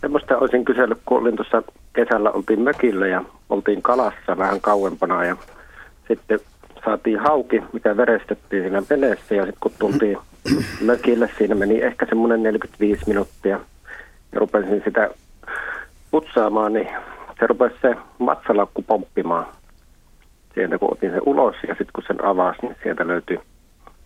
Semmoista 0.00 0.38
olisin 0.38 0.64
kysellyt, 0.64 0.98
kun 1.06 1.18
olin 1.18 1.36
tuossa 1.36 1.62
kesällä, 1.92 2.30
oltiin 2.30 2.60
mökillä 2.60 3.06
ja 3.06 3.24
oltiin 3.50 3.82
kalassa 3.82 4.38
vähän 4.38 4.60
kauempana 4.60 5.24
ja 5.24 5.36
sitten 6.08 6.40
saatiin 6.84 7.18
hauki, 7.18 7.62
mikä 7.72 7.96
verestettiin 7.96 8.62
siinä 8.62 8.82
veneessä 8.90 9.34
ja 9.34 9.42
sitten 9.42 9.60
kun 9.60 9.72
tultiin 9.78 10.18
mökille, 10.80 11.30
siinä 11.38 11.54
meni 11.54 11.82
ehkä 11.82 12.06
semmoinen 12.06 12.42
45 12.42 13.04
minuuttia 13.06 13.60
ja 14.32 14.40
rupesin 14.40 14.82
sitä 14.84 15.10
putsaamaan, 16.10 16.72
niin 16.72 16.88
se 17.40 17.46
rupesi 17.46 17.76
se 17.82 17.96
matsalaukku 18.18 18.82
pomppimaan. 18.82 19.46
Sieltä 20.54 20.78
kun 20.78 20.92
otin 20.92 21.10
sen 21.10 21.22
ulos 21.26 21.56
ja 21.62 21.68
sitten 21.68 21.92
kun 21.94 22.04
sen 22.06 22.24
avasi, 22.24 22.58
niin 22.62 22.76
sieltä 22.82 23.06
löytyi 23.06 23.40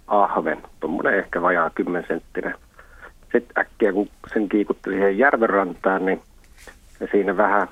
ahven, 0.06 0.62
tuommoinen 0.80 1.18
ehkä 1.18 1.42
vajaa 1.42 1.70
10 1.70 2.04
senttinen. 2.08 2.54
Sitten 3.32 3.58
äkkiä 3.58 3.92
kun 3.92 4.08
sen 4.32 4.48
kiikutti 4.48 4.90
siihen 4.90 5.18
järvenrantaan, 5.18 6.06
niin 6.06 6.22
ja 7.00 7.08
siinä 7.10 7.36
vähän 7.36 7.68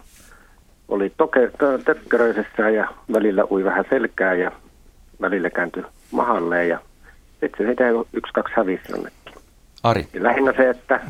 oli 0.89 1.13
toke, 1.17 1.47
tö- 1.47 1.83
tökköröisessä 1.85 2.71
ja 2.71 2.89
välillä 3.13 3.45
ui 3.51 3.65
vähän 3.65 3.85
selkää 3.91 4.35
ja 4.35 4.53
välillä 5.21 5.51
kääntyi 5.51 5.83
mahalleen 6.11 6.69
ja 6.69 6.79
sitten 7.41 7.67
se 7.67 7.71
sitä 7.71 7.85
yksi, 8.13 8.33
kaksi 8.33 8.55
hävisi 8.57 8.83
jonnekin. 8.89 9.35
Ari. 9.83 10.07
Lähinnä 10.15 10.53
se, 10.57 10.71
että 10.71 11.01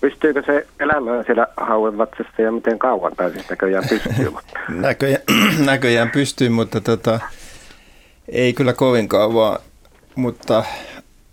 pystyykö 0.00 0.42
se 0.46 0.66
elämään 0.80 1.24
siellä 1.24 1.46
hauen 1.56 1.98
vatsassa 1.98 2.42
ja 2.42 2.52
miten 2.52 2.78
kauan, 2.78 3.16
tai 3.16 3.30
siis 3.30 3.50
näköjään 3.50 3.84
pystyy. 3.88 4.32
Näköjään, 4.68 5.22
näköjään 5.66 6.10
pystyy, 6.10 6.48
mutta 6.48 6.80
tota, 6.80 7.20
ei 8.28 8.52
kyllä 8.52 8.72
kovin 8.72 9.08
kauan, 9.08 9.58
mutta 10.14 10.64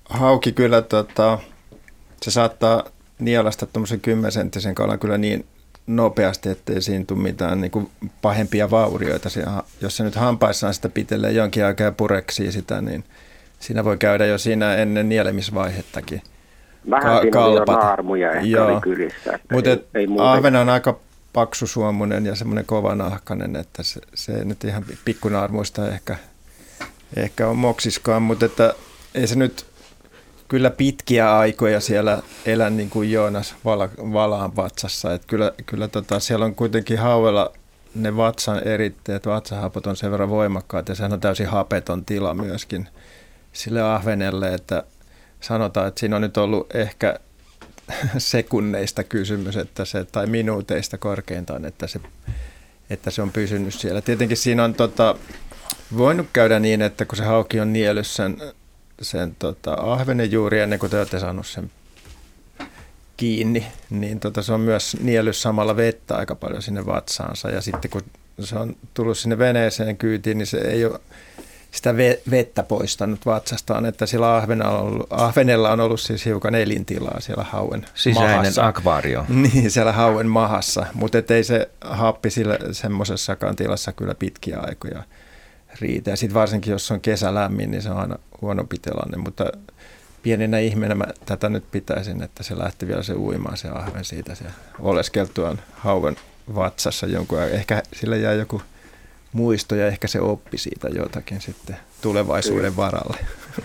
hauki 0.09 0.51
kyllä 0.51 0.81
tota, 0.81 1.39
se 2.21 2.31
saattaa 2.31 2.83
nielasta 3.19 3.65
tuommoisen 3.65 3.99
kymmensenttisen 3.99 4.75
kalan 4.75 4.99
kyllä 4.99 5.17
niin 5.17 5.45
nopeasti, 5.87 6.49
ettei 6.49 6.81
siinä 6.81 7.05
tule 7.07 7.19
mitään 7.19 7.61
niin 7.61 7.71
kuin 7.71 7.89
pahempia 8.21 8.71
vaurioita. 8.71 9.29
Jos 9.81 9.97
se 9.97 10.03
nyt 10.03 10.15
hampaissaan 10.15 10.73
sitä 10.73 10.89
pitelee 10.89 11.31
jonkin 11.31 11.65
aikaa 11.65 11.85
ja 11.85 11.91
pureksii 11.91 12.51
sitä, 12.51 12.81
niin 12.81 13.03
siinä 13.59 13.83
voi 13.83 13.97
käydä 13.97 14.25
jo 14.25 14.37
siinä 14.37 14.75
ennen 14.75 15.09
nielemisvaihettakin. 15.09 16.21
Vähän 16.89 17.21
Ka- 17.21 17.31
kalpata. 17.31 17.79
naarmuja 17.79 18.31
ehkä 18.31 18.47
Joo. 18.47 18.81
kylissä. 18.81 19.39
Mutta 19.51 19.69
ahven 20.31 20.55
on 20.55 20.69
aika 20.69 20.99
paksusuomunen 21.33 22.25
ja 22.25 22.35
semmoinen 22.35 22.65
kovanahkainen, 22.65 23.55
että 23.55 23.83
se, 23.83 24.01
se 24.13 24.45
nyt 24.45 24.63
ihan 24.63 24.85
pikkunaarmuista 25.05 25.89
ehkä, 25.89 26.15
ehkä 27.15 27.47
on 27.47 27.57
moksiskaan, 27.57 28.21
mutta 28.21 28.45
että 28.45 28.73
ei 29.15 29.27
se 29.27 29.35
nyt 29.35 29.65
kyllä 30.47 30.69
pitkiä 30.69 31.37
aikoja 31.37 31.79
siellä 31.79 32.21
elän 32.45 32.77
niin 32.77 32.89
kuin 32.89 33.11
Joonas 33.11 33.55
vala, 33.65 33.89
valaan 33.97 34.55
vatsassa. 34.55 35.13
Että 35.13 35.27
kyllä 35.27 35.51
kyllä 35.65 35.87
tota, 35.87 36.19
siellä 36.19 36.45
on 36.45 36.55
kuitenkin 36.55 36.99
hauella 36.99 37.53
ne 37.95 38.17
vatsan 38.17 38.67
eritteet, 38.67 39.25
vatsahapot 39.25 39.87
on 39.87 39.95
sen 39.95 40.11
verran 40.11 40.29
voimakkaat 40.29 40.89
ja 40.89 40.95
sehän 40.95 41.13
on 41.13 41.19
täysin 41.19 41.47
hapeton 41.47 42.05
tila 42.05 42.33
myöskin 42.33 42.87
sille 43.53 43.81
ahvenelle, 43.81 44.53
että 44.53 44.83
sanotaan, 45.41 45.87
että 45.87 45.99
siinä 45.99 46.15
on 46.15 46.21
nyt 46.21 46.37
ollut 46.37 46.75
ehkä 46.75 47.19
sekunneista 48.17 49.03
kysymys, 49.03 49.57
että 49.57 49.85
se, 49.85 50.05
tai 50.05 50.27
minuuteista 50.27 50.97
korkeintaan, 50.97 51.65
että 51.65 51.87
se, 51.87 51.99
että 52.89 53.11
se 53.11 53.21
on 53.21 53.31
pysynyt 53.31 53.73
siellä. 53.73 54.01
Tietenkin 54.01 54.37
siinä 54.37 54.63
on 54.63 54.73
tota, 54.73 55.15
voinut 55.97 56.27
käydä 56.33 56.59
niin, 56.59 56.81
että 56.81 57.05
kun 57.05 57.17
se 57.17 57.23
hauki 57.23 57.59
on 57.59 57.73
niellyt 57.73 58.07
sen 58.07 58.37
sen 59.01 59.35
tota, 59.39 59.73
ahvenen 59.73 60.31
juuri 60.31 60.59
ennen 60.59 60.79
kuin 60.79 60.89
te 60.89 60.97
olette 60.97 61.19
saanut 61.19 61.47
sen 61.47 61.71
kiinni, 63.17 63.67
niin 63.89 64.19
tota, 64.19 64.41
se 64.41 64.53
on 64.53 64.61
myös 64.61 64.97
niellyt 65.01 65.35
samalla 65.35 65.75
vettä 65.75 66.15
aika 66.15 66.35
paljon 66.35 66.61
sinne 66.61 66.85
vatsaansa. 66.85 67.49
Ja 67.49 67.61
sitten 67.61 67.91
kun 67.91 68.01
se 68.39 68.55
on 68.55 68.75
tullut 68.93 69.17
sinne 69.17 69.37
veneeseen 69.37 69.97
kyytiin, 69.97 70.37
niin 70.37 70.47
se 70.47 70.57
ei 70.57 70.85
ole 70.85 70.99
sitä 71.71 71.95
vettä 72.31 72.63
poistanut 72.63 73.25
vatsastaan, 73.25 73.85
että 73.85 74.05
sillä 74.05 74.35
ahvenella 74.35 74.79
on 74.79 74.87
ollut, 74.87 75.07
ahvenella 75.09 75.71
on 75.71 75.79
ollut 75.79 75.99
siis 75.99 76.25
hiukan 76.25 76.55
elintilaa 76.55 77.19
siellä 77.19 77.43
hauen 77.43 77.85
Sisäinen 77.93 78.37
mahassa. 78.37 78.67
akvaario. 78.67 79.25
Niin, 79.29 79.71
siellä 79.71 79.91
hauen 79.91 80.27
mahassa, 80.27 80.85
mutta 80.93 81.17
ei 81.29 81.43
se 81.43 81.69
happi 81.81 82.29
sillä 82.29 82.57
semmoisessakaan 82.71 83.55
tilassa 83.55 83.91
kyllä 83.91 84.15
pitkiä 84.15 84.59
aikoja 84.59 85.03
riitä. 85.81 86.09
Ja 86.09 86.15
sitten 86.15 86.33
varsinkin, 86.33 86.71
jos 86.71 86.91
on 86.91 87.01
kesä 87.01 87.33
lämmin, 87.33 87.71
niin 87.71 87.81
se 87.81 87.89
on 87.89 87.97
aina 87.97 88.17
huonompi 88.41 88.77
tilanne, 88.81 89.17
mutta 89.17 89.45
pienenä 90.23 90.59
ihmeenä 90.59 90.95
mä 90.95 91.05
tätä 91.25 91.49
nyt 91.49 91.63
pitäisin, 91.71 92.23
että 92.23 92.43
se 92.43 92.57
lähti 92.57 92.87
vielä 92.87 93.03
se 93.03 93.13
uimaan 93.13 93.57
se 93.57 93.69
ahven 93.69 94.05
siitä 94.05 94.35
se 94.35 94.45
oleskeltuaan 94.79 95.59
hauen 95.73 96.15
vatsassa 96.55 97.07
jonkun 97.07 97.41
Ehkä 97.41 97.83
sille 97.93 98.17
jää 98.17 98.33
joku 98.33 98.61
muisto 99.33 99.75
ja 99.75 99.87
ehkä 99.87 100.07
se 100.07 100.21
oppi 100.21 100.57
siitä 100.57 100.87
jotakin 100.87 101.41
sitten 101.41 101.77
tulevaisuuden 102.01 102.75
varalle. 102.75 103.17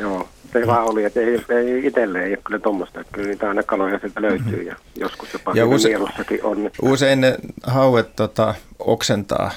Joo, 0.00 0.28
se 0.52 0.66
vaan 0.66 0.84
oli, 0.84 1.04
että 1.04 1.20
ei, 1.20 1.44
ei 1.48 1.86
itselleen 1.86 2.24
ei 2.24 2.30
ole 2.30 2.38
kyllä 2.44 2.58
tuommoista, 2.58 3.00
että 3.00 3.12
kyllä 3.12 3.28
niitä 3.28 3.48
aina 3.48 3.62
kaloja 3.62 3.98
sieltä 3.98 4.22
löytyy 4.22 4.62
ja 4.62 4.76
joskus 4.96 5.32
jopa 5.32 5.52
ja 5.54 5.66
use, 5.66 5.96
on. 6.42 6.66
Että... 6.66 6.78
Usein 6.82 7.20
ne 7.20 7.36
hauet 7.62 8.16
tota, 8.16 8.54
oksentaa 8.78 9.50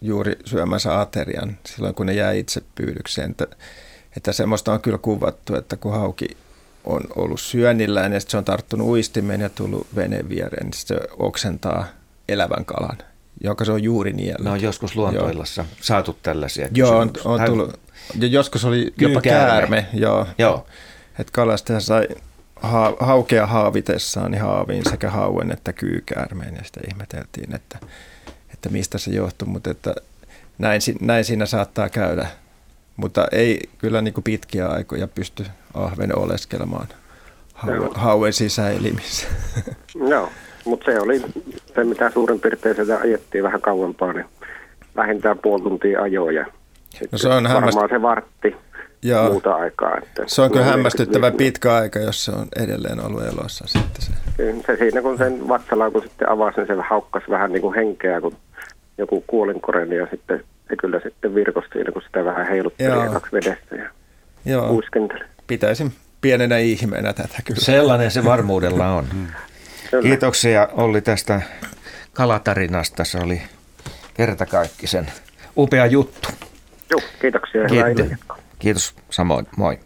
juuri 0.00 0.38
syömänsä 0.44 1.00
aterian 1.00 1.58
silloin, 1.66 1.94
kun 1.94 2.06
ne 2.06 2.14
jää 2.14 2.32
itse 2.32 2.62
pyydykseen. 2.74 3.30
Että, 3.30 3.46
että 4.16 4.32
semmoista 4.32 4.72
on 4.72 4.80
kyllä 4.80 4.98
kuvattu, 4.98 5.54
että 5.54 5.76
kun 5.76 5.92
hauki 5.92 6.36
on 6.84 7.00
ollut 7.16 7.40
syönnillään 7.40 8.12
ja 8.12 8.20
se 8.20 8.36
on 8.36 8.44
tarttunut 8.44 8.86
uistimeen 8.88 9.40
ja 9.40 9.48
tullut 9.48 9.86
veneen 9.96 10.28
viereen, 10.28 10.66
niin 10.66 10.72
se 10.74 11.00
oksentaa 11.18 11.86
elävän 12.28 12.64
kalan, 12.64 12.98
joka 13.44 13.64
se 13.64 13.72
on 13.72 13.82
juuri 13.82 14.12
niellä. 14.12 14.44
No 14.44 14.52
on 14.52 14.62
joskus 14.62 14.96
luontoillassa 14.96 15.62
joo. 15.62 15.68
saatu 15.80 16.18
tällaisia 16.22 16.68
Joo, 16.74 16.98
on, 16.98 17.10
on 17.24 17.40
tullut. 17.40 17.80
Ja 18.20 18.28
joskus 18.28 18.64
oli 18.64 18.94
jopa 19.00 19.20
käärme. 19.20 19.86
joo. 19.92 20.26
joo. 20.38 20.66
Että 21.18 21.32
kalastaja 21.32 21.80
sai 21.80 22.08
ha- 22.56 22.96
haukea 23.00 23.46
haavitessaan 23.46 24.30
niin 24.30 24.42
haaviin 24.42 24.90
sekä 24.90 25.10
hauen 25.10 25.52
että 25.52 25.72
kyykäärmeen 25.72 26.54
ja 26.54 26.64
sitä 26.64 26.80
ihmeteltiin, 26.90 27.54
että 27.54 27.78
että 28.66 28.76
mistä 28.76 28.98
se 28.98 29.10
johtuu, 29.10 29.48
mutta 29.48 29.70
että 29.70 29.94
näin, 30.58 30.80
näin 31.00 31.24
siinä 31.24 31.46
saattaa 31.46 31.88
käydä. 31.88 32.26
Mutta 32.96 33.26
ei 33.32 33.60
kyllä 33.78 34.02
niin 34.02 34.14
kuin 34.14 34.24
pitkiä 34.24 34.68
aikoja 34.68 35.08
pysty 35.08 35.46
ahven 35.74 36.18
oleskelemaan 36.18 36.86
hauen, 37.54 37.90
hauen 37.94 38.32
sisäelimissä. 38.32 39.26
Joo, 40.10 40.28
mutta 40.64 40.84
se 40.84 41.00
oli 41.00 41.22
se, 41.74 41.84
mitä 41.84 42.10
suurin 42.10 42.40
piirtein 42.40 42.76
sitä 42.76 42.98
ajettiin 42.98 43.44
vähän 43.44 43.60
kauempaa, 43.60 44.12
niin 44.12 44.26
vähintään 44.96 45.38
puoli 45.38 45.62
tuntia 45.62 46.02
ajoja. 46.02 46.46
No 47.12 47.18
se 47.18 47.28
on 47.28 47.44
varmaan 47.44 47.62
hämmäst... 47.62 47.90
se 47.90 48.02
vartti 48.02 48.56
Joo. 49.02 49.30
muuta 49.30 49.54
aikaa. 49.54 49.98
Että 49.98 50.22
se 50.26 50.42
on 50.42 50.50
kyllä 50.50 50.64
hämmästyttävä 50.64 51.30
pitkä 51.30 51.74
aika, 51.74 51.98
jos 51.98 52.24
se 52.24 52.32
on 52.32 52.46
edelleen 52.56 53.06
ollut 53.06 53.22
elossa 53.22 53.64
sitten 53.66 54.02
se. 54.02 54.12
se 54.66 54.76
siinä 54.76 55.02
kun 55.02 55.18
sen 55.18 55.48
vatsalaukun 55.48 56.02
sitten 56.02 56.28
avasi, 56.28 56.60
niin 56.60 56.66
se 56.66 56.74
haukkasi 56.88 57.30
vähän 57.30 57.52
niin 57.52 57.62
kuin 57.62 57.74
henkeä, 57.74 58.20
kun 58.20 58.36
joku 58.98 59.24
kuolinkoreni 59.26 59.96
ja 59.96 60.06
sitten 60.10 60.44
se 60.68 60.76
kyllä 60.76 61.00
sitten 61.04 61.34
virkosti 61.34 61.70
siinä, 61.72 61.92
kun 61.92 62.02
sitä 62.02 62.24
vähän 62.24 62.46
heilutteli 62.46 62.88
Joo. 62.88 63.12
kaksi 63.12 63.32
vedessä 63.32 63.76
ja 63.76 63.90
Joo. 64.44 64.70
uuskenteli. 64.70 65.24
Pitäisin 65.46 65.92
pienenä 66.20 66.58
ihmeenä 66.58 67.12
tätä 67.12 67.38
kyllä. 67.44 67.60
Sellainen 67.60 68.10
se 68.10 68.24
varmuudella 68.24 68.88
on. 68.88 69.06
Kiitoksia 70.02 70.68
Olli 70.72 71.00
tästä 71.00 71.42
kalatarinasta. 72.12 73.04
Se 73.04 73.18
oli 73.18 73.42
kertakaikkisen 74.14 75.06
upea 75.56 75.86
juttu. 75.86 76.28
Joo, 76.90 77.00
kiitoksia. 77.20 77.62
Kiitos. 77.64 78.18
Kiitos 78.58 78.94
samoin. 79.10 79.46
Moi. 79.56 79.78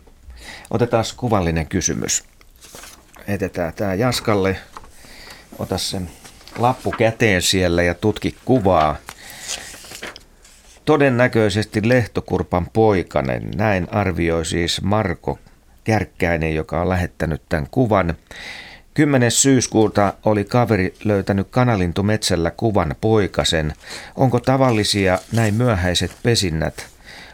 Otetaan 0.71 1.05
kuvallinen 1.17 1.67
kysymys. 1.67 2.25
Etetään 3.29 3.73
tämä 3.75 3.95
Jaskalle. 3.95 4.57
Ota 5.59 5.79
sen 5.79 6.11
lappu 6.59 6.91
käteen 6.91 7.43
siellä 7.43 7.83
ja 7.83 7.95
tutki 7.95 8.37
kuvaa. 8.45 8.97
Todennäköisesti 10.85 11.89
Lehtokurpan 11.89 12.67
poikanen, 12.73 13.51
näin 13.55 13.89
arvioi 13.91 14.47
siis 14.47 14.83
Marko 14.83 15.39
Kärkkäinen, 15.85 16.55
joka 16.55 16.81
on 16.81 16.89
lähettänyt 16.89 17.43
tämän 17.49 17.67
kuvan. 17.71 18.15
10. 18.95 19.31
syyskuuta 19.31 20.15
oli 20.25 20.45
kaveri 20.45 20.95
löytänyt 21.05 21.49
kanalintumetsällä 21.51 22.51
kuvan 22.51 22.95
poikasen. 23.01 23.73
Onko 24.17 24.41
tavallisia 24.41 25.19
näin 25.33 25.55
myöhäiset 25.55 26.13
pesinnät? 26.23 26.87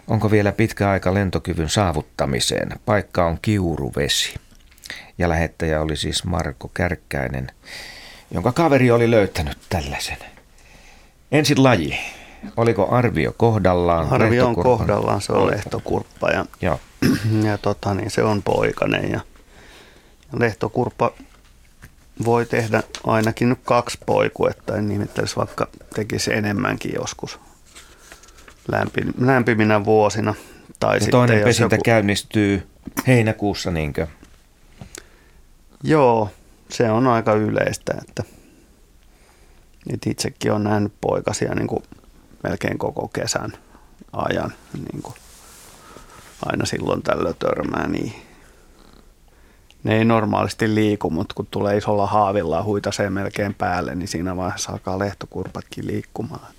Onko 0.09 0.31
vielä 0.31 0.53
pitkä 0.53 0.91
aika 0.91 1.14
lentokyvyn 1.14 1.69
saavuttamiseen? 1.69 2.69
Paikka 2.85 3.27
on 3.27 3.39
Kiuruvesi. 3.43 4.35
Ja 5.19 5.29
lähettäjä 5.29 5.81
oli 5.81 5.97
siis 5.97 6.25
Marko 6.25 6.71
Kärkkäinen 6.75 7.47
jonka 8.37 8.53
kaveri 8.53 8.91
oli 8.91 9.11
löytänyt 9.11 9.59
tällaisen. 9.68 10.16
Ensin 11.32 11.62
laji. 11.62 11.99
Oliko 12.57 12.89
arvio 12.91 13.34
kohdallaan? 13.37 14.09
Arvio 14.12 14.47
on 14.47 14.55
kohdallaan, 14.55 15.20
se 15.20 15.32
on 15.32 15.51
lehtokurppa 15.51 16.30
ja, 16.30 16.47
ja. 16.61 16.78
ja 17.49 17.59
tota, 17.59 17.95
niin 17.95 18.11
se 18.11 18.22
on 18.22 18.43
poikainen. 18.43 19.11
Ja, 19.11 19.20
ja 20.32 20.39
lehtokurppa 20.39 21.12
voi 22.24 22.47
tehdä 22.47 22.82
ainakin 23.07 23.49
nyt 23.49 23.59
kaksi 23.64 23.99
poikuetta, 24.07 24.76
en 24.76 24.89
nimittelisi 24.89 25.37
vaikka 25.37 25.68
tekisi 25.95 26.34
enemmänkin 26.34 26.93
joskus 26.95 27.39
lämpiminä 29.18 29.84
vuosina. 29.84 30.34
Tai 30.80 30.99
ja 31.01 31.07
toinen 31.11 31.45
pesintä 31.45 31.74
joku... 31.74 31.82
käynnistyy 31.84 32.66
heinäkuussa, 33.07 33.70
niinkö? 33.70 34.07
Joo, 35.82 36.30
se 36.69 36.91
on 36.91 37.07
aika 37.07 37.33
yleistä, 37.33 37.95
että, 38.09 38.23
että 39.93 40.11
itsekin 40.11 40.53
on 40.53 40.64
nähnyt 40.64 40.93
poikasia 41.01 41.55
niin 41.55 41.67
kuin 41.67 41.83
melkein 42.43 42.79
koko 42.79 43.09
kesän 43.09 43.53
ajan. 44.12 44.53
Niin 44.75 45.03
kuin 45.03 45.14
aina 46.47 46.67
silloin 46.67 47.03
tällöin 47.03 47.37
törmää 47.39 47.89
niin. 47.89 48.12
Ne 49.85 49.97
ei 49.97 50.05
normaalisti 50.05 50.75
liiku, 50.75 51.11
mutta 51.11 51.35
kun 51.35 51.47
tulee 51.51 51.77
isolla 51.77 52.07
haavilla 52.07 52.62
huitasee 52.62 53.11
melkein 53.11 53.55
päälle, 53.55 53.95
niin 53.95 54.09
siinä 54.09 54.37
vaiheessa 54.37 54.73
alkaa 54.73 54.99
lehtokurpatkin 54.99 55.87
liikkumaan. 55.87 56.53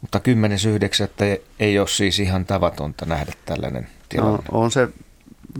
Mutta 0.00 0.18
10.9. 0.18 1.42
ei 1.60 1.78
ole 1.78 1.88
siis 1.88 2.18
ihan 2.18 2.44
tavatonta 2.44 3.06
nähdä 3.06 3.32
tällainen 3.44 3.88
tilanne. 4.08 4.42
No, 4.52 4.60
on 4.60 4.70
se 4.70 4.88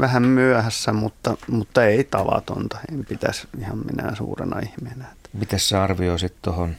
vähän 0.00 0.22
myöhässä, 0.22 0.92
mutta, 0.92 1.36
mutta 1.50 1.84
ei 1.84 2.04
tavatonta. 2.04 2.78
En 2.92 3.04
pitäisi 3.04 3.48
ihan 3.58 3.78
minä 3.78 4.14
suurena 4.14 4.60
ihmeenä. 4.60 5.04
Miten 5.32 5.60
sä 5.60 5.82
arvioisit 5.82 6.34
tuohon 6.42 6.76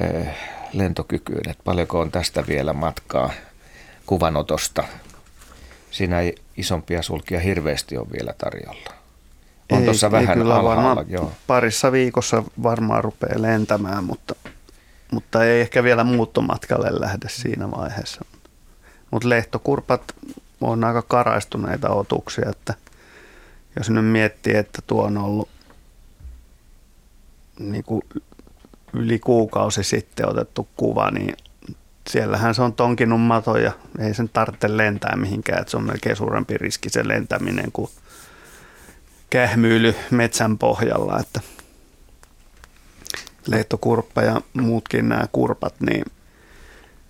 eh, 0.00 0.36
lentokykyyn, 0.72 1.50
että 1.50 1.62
paljonko 1.64 2.00
on 2.00 2.10
tästä 2.10 2.44
vielä 2.46 2.72
matkaa 2.72 3.30
kuvanotosta? 4.06 4.84
Siinä 5.90 6.20
ei 6.20 6.34
isompia 6.56 7.02
sulkia 7.02 7.40
hirveästi 7.40 7.96
ole 7.96 8.06
vielä 8.12 8.34
tarjolla. 8.38 8.90
On 9.72 9.84
tuossa 9.84 10.10
vähän 10.10 10.38
kyllä 10.38 10.56
alhaalla, 10.56 11.04
joo. 11.08 11.32
Parissa 11.46 11.92
viikossa 11.92 12.42
varmaan 12.62 13.04
rupeaa 13.04 13.42
lentämään, 13.42 14.04
mutta, 14.04 14.34
mutta 15.12 15.44
ei 15.44 15.60
ehkä 15.60 15.82
vielä 15.82 16.04
muuttomatkalle 16.04 17.00
lähde 17.00 17.28
siinä 17.28 17.70
vaiheessa. 17.70 18.24
Mutta 19.10 19.28
lehtokurpat 19.28 20.02
on 20.60 20.84
aika 20.84 21.02
karaistuneita 21.02 21.90
otuksia, 21.90 22.50
että 22.50 22.74
jos 23.76 23.90
nyt 23.90 24.04
miettii, 24.04 24.56
että 24.56 24.82
tuo 24.86 25.04
on 25.04 25.18
ollut 25.18 25.48
niin 27.58 27.84
kuin 27.84 28.02
yli 28.92 29.18
kuukausi 29.18 29.84
sitten 29.84 30.28
otettu 30.28 30.68
kuva, 30.76 31.10
niin 31.10 31.36
siellähän 32.08 32.54
se 32.54 32.62
on 32.62 32.72
tonkinut 32.72 33.20
mato 33.20 33.58
ja 33.58 33.72
ei 33.98 34.14
sen 34.14 34.28
tarvitse 34.28 34.76
lentää 34.76 35.16
mihinkään, 35.16 35.60
että 35.60 35.70
se 35.70 35.76
on 35.76 35.86
melkein 35.86 36.16
suurempi 36.16 36.58
riski 36.58 36.90
se 36.90 37.08
lentäminen 37.08 37.72
kuin 37.72 37.90
kähmyily 39.30 39.94
metsän 40.10 40.58
pohjalla, 40.58 41.20
että 41.20 41.40
leittokurppa 43.46 44.22
ja 44.22 44.40
muutkin 44.54 45.08
nämä 45.08 45.24
kurpat, 45.32 45.74
niin 45.80 46.04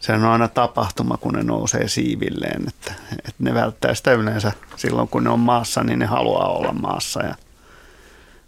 se 0.00 0.12
on 0.12 0.24
aina 0.24 0.48
tapahtuma, 0.48 1.16
kun 1.16 1.34
ne 1.34 1.42
nousee 1.42 1.88
siivilleen, 1.88 2.68
että, 2.68 2.92
että 3.18 3.34
ne 3.38 3.54
välttää 3.54 3.94
sitä 3.94 4.12
yleensä 4.12 4.52
silloin, 4.76 5.08
kun 5.08 5.24
ne 5.24 5.30
on 5.30 5.40
maassa, 5.40 5.84
niin 5.84 5.98
ne 5.98 6.06
haluaa 6.06 6.48
olla 6.48 6.72
maassa 6.72 7.22
ja 7.22 7.34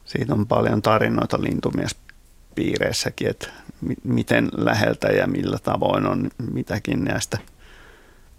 siitä 0.05 0.35
on 0.35 0.47
paljon 0.47 0.83
tarinoita 0.83 1.43
lintumiespiireissäkin, 1.43 3.29
että 3.29 3.49
miten 4.05 4.49
läheltä 4.57 5.09
ja 5.09 5.27
millä 5.27 5.59
tavoin 5.59 6.07
on 6.07 6.31
mitäkin 6.53 7.05
näistä 7.05 7.39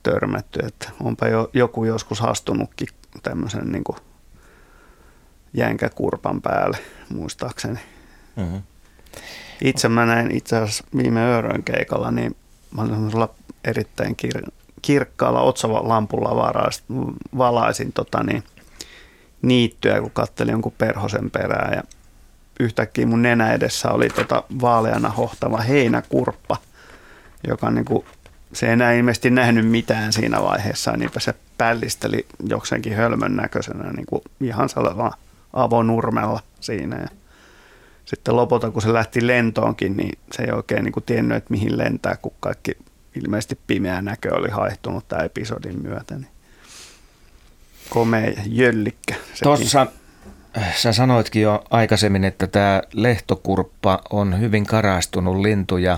törmätty, 0.03 0.59
että 0.65 0.89
onpa 1.03 1.27
jo, 1.27 1.49
joku 1.53 1.85
joskus 1.85 2.21
astunutkin 2.21 2.87
tämmöisen 3.23 3.71
niin 3.71 3.83
kuin 3.83 3.97
jänkäkurpan 5.53 6.41
päälle, 6.41 6.77
muistaakseni. 7.09 7.79
Mm-hmm. 8.35 8.61
Itse 9.61 9.89
mä 9.89 10.05
näin 10.05 10.31
itse 10.31 10.57
asiassa 10.57 10.83
viime 10.97 11.19
Öörön 11.19 11.63
keikalla, 11.63 12.11
niin 12.11 12.35
semmoisella 12.75 13.29
erittäin 13.63 14.15
kir- 14.25 14.51
kirkkaalla 14.81 15.41
otsalampulla 15.41 16.53
valaisin 17.37 17.93
tota, 17.93 18.23
niin, 18.23 18.43
niittyä, 19.41 20.01
kun 20.01 20.11
kattelin 20.11 20.51
jonkun 20.51 20.73
perhosen 20.77 21.31
perää 21.31 21.73
ja 21.75 21.83
yhtäkkiä 22.59 23.05
mun 23.05 23.21
nenä 23.21 23.53
edessä 23.53 23.91
oli 23.91 24.09
tota 24.09 24.43
vaaleana 24.61 25.09
hohtava 25.09 25.57
heinäkurppa, 25.57 26.57
joka 27.47 27.71
niin 27.71 27.85
kuin, 27.85 28.05
se 28.53 28.73
enää 28.73 28.93
ilmeisesti 28.93 29.29
nähnyt 29.29 29.67
mitään 29.67 30.13
siinä 30.13 30.43
vaiheessa, 30.43 30.91
niinpä 30.91 31.19
se 31.19 31.33
pällisteli 31.57 32.25
jokseenkin 32.49 32.95
hölmön 32.95 33.35
näköisenä 33.35 33.91
niin 33.91 34.05
kuin 34.05 34.21
ihan 34.41 34.69
sellaisella 34.69 35.17
avonurmella 35.53 36.39
siinä. 36.59 36.95
Ja 36.95 37.07
sitten 38.09 38.35
lopulta, 38.35 38.71
kun 38.71 38.81
se 38.81 38.93
lähti 38.93 39.27
lentoonkin, 39.27 39.97
niin 39.97 40.19
se 40.31 40.43
ei 40.43 40.51
oikein 40.51 40.83
niin 40.83 40.91
kuin 40.91 41.03
tiennyt, 41.03 41.37
että 41.37 41.51
mihin 41.51 41.77
lentää, 41.77 42.17
kun 42.21 42.33
kaikki 42.39 42.71
ilmeisesti 43.15 43.59
pimeä 43.67 44.01
näkö 44.01 44.35
oli 44.35 44.49
haihtunut 44.49 45.07
tämän 45.07 45.25
episodin 45.25 45.81
myötä. 45.81 46.15
Niin 46.15 46.27
komea 47.89 48.31
jöllikkä. 48.45 49.15
Tuossa 49.43 49.87
sä 50.75 50.93
sanoitkin 50.93 51.41
jo 51.41 51.63
aikaisemmin, 51.69 52.23
että 52.23 52.47
tämä 52.47 52.81
lehtokurppa 52.93 54.01
on 54.09 54.39
hyvin 54.39 54.65
karastunut 54.65 55.37
lintu 55.37 55.77
ja 55.77 55.97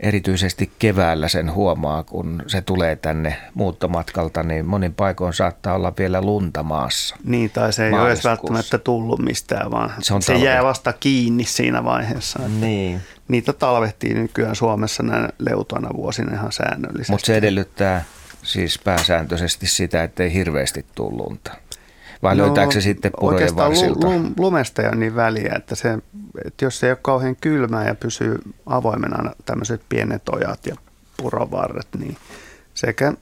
erityisesti 0.00 0.70
keväällä 0.78 1.28
sen 1.28 1.54
huomaa, 1.54 2.02
kun 2.02 2.42
se 2.46 2.60
tulee 2.60 2.96
tänne 2.96 3.36
muuttomatkalta, 3.54 4.42
niin 4.42 4.66
monin 4.66 4.94
paikoin 4.94 5.32
saattaa 5.32 5.74
olla 5.74 5.92
vielä 5.98 6.22
lunta 6.22 6.62
maassa. 6.62 7.16
Niin, 7.24 7.50
tai 7.50 7.72
se 7.72 7.86
ei 7.86 7.92
ole 7.92 8.06
edes 8.06 8.24
välttämättä 8.24 8.78
tullut 8.78 9.20
mistään, 9.20 9.70
vaan 9.70 9.92
se, 10.00 10.14
on 10.14 10.22
se 10.22 10.34
jää 10.34 10.64
vasta 10.64 10.92
kiinni 10.92 11.44
siinä 11.44 11.84
vaiheessa. 11.84 12.38
Niin. 12.60 13.00
Niitä 13.28 13.52
talvehtii 13.52 14.14
nykyään 14.14 14.56
Suomessa 14.56 15.02
näin 15.02 15.28
leutana 15.38 15.88
vuosina 15.96 16.34
ihan 16.34 16.52
säännöllisesti. 16.52 17.12
Mutta 17.12 17.26
se 17.26 17.36
edellyttää 17.36 18.04
siis 18.42 18.78
pääsääntöisesti 18.78 19.66
sitä, 19.66 20.02
että 20.02 20.22
ei 20.22 20.32
hirveästi 20.32 20.86
tule 20.94 21.16
lunta. 21.16 21.52
Vai 22.26 22.36
no, 22.36 22.44
löytääkö 22.44 22.72
se 22.72 22.80
sitten 22.80 23.12
purojen 23.20 23.56
varsilta? 23.56 24.06
Lu, 24.06 24.20
lumesta 24.38 24.82
ei 24.82 24.88
ole 24.88 24.96
niin 24.96 25.16
väliä, 25.16 25.52
että, 25.56 25.74
se, 25.74 25.98
että 26.44 26.64
jos 26.64 26.78
se 26.78 26.86
ei 26.86 26.90
ole 26.90 26.98
kauhean 27.02 27.36
kylmää 27.36 27.86
ja 27.86 27.94
pysyy 27.94 28.38
avoimena 28.66 29.32
tämmöiset 29.44 29.82
pienet 29.88 30.28
ojat 30.28 30.66
ja 30.66 30.76
purovarret, 31.16 31.88
niin 31.98 32.16
sekä, 32.74 33.12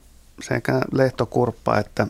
sekä 0.40 0.80
lehtokurppa 0.92 1.78
että 1.78 2.06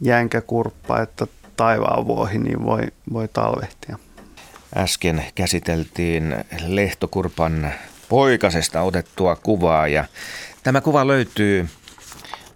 jänkäkurppa 0.00 1.00
että 1.00 1.26
taivaanvuohi 1.56 2.38
niin 2.38 2.64
voi, 2.64 2.82
voi 3.12 3.28
talvehtia. 3.28 3.98
Äsken 4.76 5.24
käsiteltiin 5.34 6.36
lehtokurpan 6.66 7.72
poikasesta 8.08 8.82
otettua 8.82 9.36
kuvaa 9.36 9.88
ja 9.88 10.04
tämä 10.62 10.80
kuva 10.80 11.06
löytyy 11.06 11.68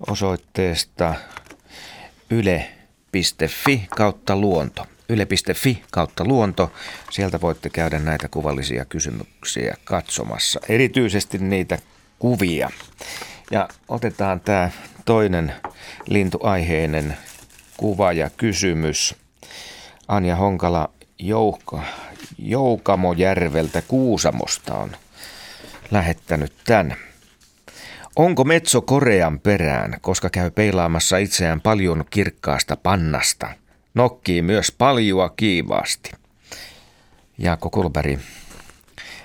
osoitteesta 0.07 1.15
yle.fi 2.31 3.87
kautta 3.91 4.37
luonto. 4.37 4.87
Yle.fi 5.09 5.83
kautta 5.91 6.25
luonto. 6.25 6.73
Sieltä 7.11 7.41
voitte 7.41 7.71
käydä 7.71 7.99
näitä 7.99 8.29
kuvallisia 8.29 8.85
kysymyksiä 8.85 9.77
katsomassa. 9.85 10.61
Erityisesti 10.69 11.39
niitä 11.39 11.79
kuvia. 12.19 12.71
Ja 13.51 13.69
otetaan 13.89 14.41
tämä 14.41 14.71
toinen 15.05 15.53
lintuaiheinen 16.07 17.17
kuva 17.77 18.13
ja 18.13 18.31
kysymys. 18.31 19.15
Anja 20.09 20.37
Honkala 20.37 20.91
Joukka, 21.19 21.83
Joukamojärveltä 22.39 23.83
Kuusamosta 23.83 24.75
on 24.75 24.97
lähettänyt 25.91 26.53
tämän. 26.65 27.10
Onko 28.21 28.45
Metso 28.45 28.81
Korean 28.81 29.41
perään, 29.41 29.97
koska 30.01 30.31
käy 30.31 30.51
peilaamassa 30.51 31.17
itseään 31.17 31.61
paljon 31.61 32.05
kirkkaasta 32.11 32.77
pannasta? 32.77 33.49
Nokkii 33.95 34.43
myös 34.43 34.73
paljua 34.79 35.29
kiivaasti. 35.29 36.13
Jaakko 37.39 37.71
Kulberi, 37.71 38.19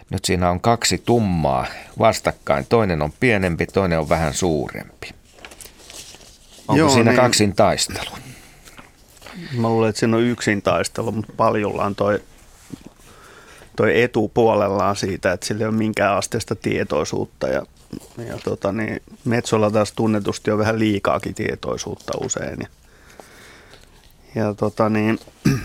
nyt 0.09 0.25
siinä 0.25 0.49
on 0.49 0.61
kaksi 0.61 0.97
tummaa 1.05 1.65
vastakkain. 1.99 2.65
Toinen 2.69 3.01
on 3.01 3.11
pienempi, 3.19 3.65
toinen 3.65 3.99
on 3.99 4.09
vähän 4.09 4.33
suurempi. 4.33 5.09
Onko 6.67 6.79
Joo, 6.79 6.89
siinä 6.89 7.11
niin, 7.11 7.21
kaksin 7.21 7.55
taistelu? 7.55 8.17
Mä 9.57 9.69
luulen, 9.69 9.89
että 9.89 9.99
siinä 9.99 10.17
on 10.17 10.23
yksin 10.23 10.61
taistelu, 10.61 11.11
mutta 11.11 11.33
paljolla 11.37 11.85
on 11.85 11.95
toi, 11.95 12.19
toi 13.75 14.01
etupuolellaan 14.01 14.95
siitä, 14.95 15.31
että 15.31 15.45
sillä 15.45 15.61
ei 15.61 15.67
ole 15.67 15.75
minkään 15.75 16.17
asteesta 16.17 16.55
tietoisuutta 16.55 17.47
ja 17.47 17.65
ja 18.17 18.37
tota, 18.43 18.71
niin 18.71 19.01
Metsolla 19.25 19.71
taas 19.71 19.91
tunnetusti 19.91 20.51
on 20.51 20.57
vähän 20.57 20.79
liikaakin 20.79 21.35
tietoisuutta 21.35 22.13
usein. 22.23 22.57
Ja, 22.59 22.67
ja 24.35 24.53
tota, 24.53 24.89
niin, 24.89 25.19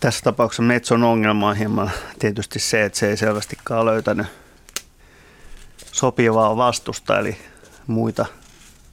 tässä 0.00 0.20
tapauksessa 0.24 0.62
Metson 0.62 1.04
ongelma 1.04 1.48
on 1.48 1.56
hieman 1.56 1.90
tietysti 2.18 2.58
se, 2.58 2.84
että 2.84 2.98
se 2.98 3.08
ei 3.10 3.16
selvästikään 3.16 3.84
löytänyt 3.84 4.26
sopivaa 5.92 6.56
vastusta, 6.56 7.18
eli 7.18 7.36
muita 7.86 8.26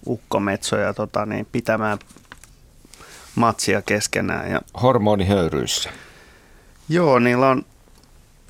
ukkometsoja 0.07 0.93
tota, 0.93 1.26
niin, 1.26 1.47
pitämään 1.51 1.99
matsia 3.36 3.82
keskenään. 3.82 4.51
Ja, 4.51 4.61
Hormonihöyryissä. 4.82 5.89
Joo, 6.89 7.20
niillä 7.20 7.49
on 7.49 7.66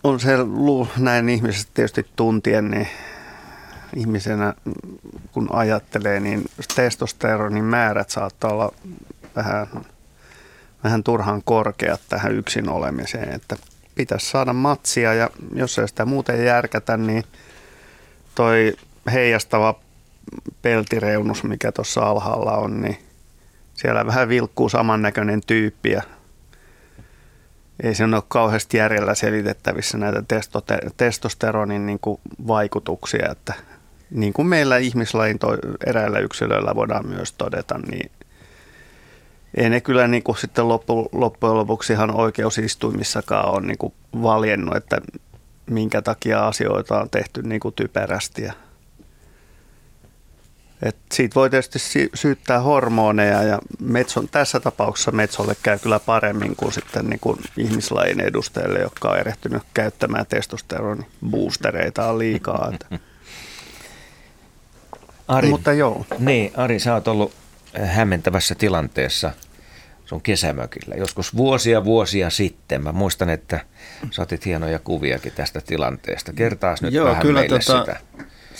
on 0.04 0.20
se 0.20 0.38
näin 0.98 1.30
ihmiset 1.30 1.68
tietysti 1.74 2.08
tuntien, 2.16 2.72
niin 2.72 2.88
ihmisenä 3.96 4.54
kun 5.32 5.48
ajattelee, 5.52 6.20
niin 6.20 6.46
testosteronin 6.76 7.64
määrät 7.64 8.10
saattaa 8.10 8.52
olla 8.52 8.74
vähän, 9.36 9.68
vähän 10.84 11.04
turhan 11.04 11.42
korkeat 11.44 12.02
tähän 12.10 12.36
yksin 12.36 12.70
olemiseen, 12.70 13.36
että 13.36 13.56
pitäisi 13.96 14.30
saada 14.30 14.54
matsia 14.54 15.14
ja 15.14 15.30
jos 15.56 15.80
ei 15.80 15.88
sitä 15.88 16.06
muuten 16.06 16.46
järkätä, 16.46 16.98
niin 16.98 17.24
toi 18.36 18.74
heijastava 19.12 19.80
peltireunus, 20.62 21.44
mikä 21.44 21.72
tuossa 21.72 22.02
alhaalla 22.02 22.58
on, 22.58 22.82
niin 22.82 22.98
siellä 23.74 24.06
vähän 24.06 24.30
vilkkuu 24.30 24.70
samannäköinen 24.70 25.42
tyyppi 25.48 25.92
ja 25.92 26.02
ei 27.84 27.96
se 27.96 28.04
ole 28.04 28.24
kauheasti 28.28 28.78
järjellä 28.78 29.16
selitettävissä 29.16 29.98
näitä 29.98 30.24
testosteronin 30.98 31.86
niin 31.86 32.00
kuin 32.00 32.22
vaikutuksia, 32.48 33.32
että 33.32 33.54
niin 34.12 34.34
kuin 34.34 34.48
meillä 34.48 34.78
ihmislajin 34.78 35.40
to- 35.40 35.58
eräillä 35.86 36.20
yksilöillä 36.20 36.76
voidaan 36.76 37.08
myös 37.08 37.34
todeta, 37.34 37.78
niin 37.78 38.12
ei 39.56 39.70
ne 39.70 39.82
kyllä 39.82 40.08
niin 40.08 40.24
kuin 40.24 40.38
sitten 40.38 40.68
loppu, 40.68 41.10
loppujen 41.12 41.58
lopuksi 41.58 41.94
ihan 41.94 42.12
oikeusistuimissakaan 42.12 43.50
ole 43.50 43.62
niin 43.62 43.78
kuin 43.78 43.94
valjennut, 44.22 44.76
että 44.76 45.02
minkä 45.66 46.02
takia 46.02 46.48
asioita 46.48 47.02
on 47.02 47.10
tehty 47.10 47.42
niin 47.42 47.60
kuin 47.60 47.76
typerästi. 47.76 48.42
Ja 48.42 48.54
et 50.84 50.96
siitä 51.12 51.36
voi 51.36 51.50
tietysti 51.50 52.10
syyttää 52.14 52.60
hormoneja 52.60 53.44
ja 53.44 53.60
metson, 53.80 54.28
tässä 54.32 54.60
tapauksessa 54.60 55.12
metsolle 55.12 55.56
käy 55.64 55.80
kyllä 55.80 56.00
paremmin 56.00 56.56
kuin 56.56 56.74
sitten 56.74 57.06
niin 57.06 57.20
kuin 57.20 57.40
ihmislajin 57.58 58.20
edustajille, 58.20 58.80
jotka 58.80 59.10
on 59.10 59.20
erehtynyt 59.20 59.64
käyttämään 59.74 60.26
testosteron 60.26 61.06
boostereita 61.30 62.18
liikaa. 62.18 62.74
Ari, 65.28 65.50
Mutta 65.50 65.74
joo. 65.74 66.06
Niin, 66.20 66.52
Ari, 66.58 66.80
sä 66.80 66.94
oot 66.94 67.08
ollut 67.08 67.34
hämmentävässä 67.86 68.56
tilanteessa 68.56 69.32
sun 70.06 70.22
kesämökillä. 70.22 70.96
Joskus 70.96 71.36
vuosia 71.36 71.84
vuosia 71.84 72.30
sitten. 72.30 72.84
Mä 72.84 72.92
muistan, 72.92 73.30
että 73.30 73.60
saatit 74.12 74.46
hienoja 74.46 74.80
kuviakin 74.80 75.32
tästä 75.32 75.62
tilanteesta. 75.62 76.34
Kertaas 76.34 76.82
nyt 76.82 76.94
Joo, 76.94 77.10
vähän 77.10 77.22
kyllä 77.22 77.40
meille 77.40 77.60
tota, 77.60 77.80
sitä. 77.80 78.00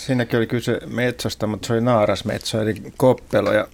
Siinäkin 0.06 0.38
oli 0.38 0.46
kyse 0.46 0.80
metsosta, 0.86 1.46
mutta 1.46 1.66
se 1.66 1.72
oli 1.72 1.80
naarasmetso, 1.80 2.60
eli 2.60 2.74
koppelo. 2.96 3.52
Ja 3.52 3.68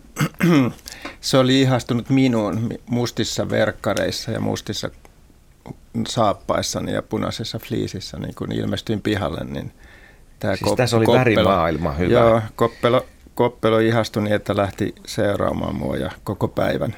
se 1.20 1.38
oli 1.38 1.60
ihastunut 1.60 2.10
minuun 2.10 2.70
mustissa 2.86 3.50
verkkareissa 3.50 4.30
ja 4.30 4.40
mustissa 4.40 4.90
saappaissani 6.08 6.92
ja 6.92 7.02
punaisessa 7.02 7.58
fliisissä, 7.58 8.18
niin 8.18 8.34
kun 8.34 8.52
ilmestyin 8.52 9.02
pihalle, 9.02 9.44
niin 9.44 9.72
tämä 10.38 10.56
siis 10.56 10.70
kop- 10.70 10.76
tässä 10.76 10.96
oli 10.96 11.06
koppelo, 11.06 11.20
värimaailma 11.20 11.92
hyvä. 11.92 12.12
Joo, 12.12 12.42
koppelo, 12.56 13.06
koppelo 13.34 13.78
ihastui 13.78 14.22
niin, 14.22 14.34
että 14.34 14.56
lähti 14.56 14.94
seuraamaan 15.06 15.74
mua 15.74 15.96
ja 15.96 16.10
koko 16.24 16.48
päivän 16.48 16.96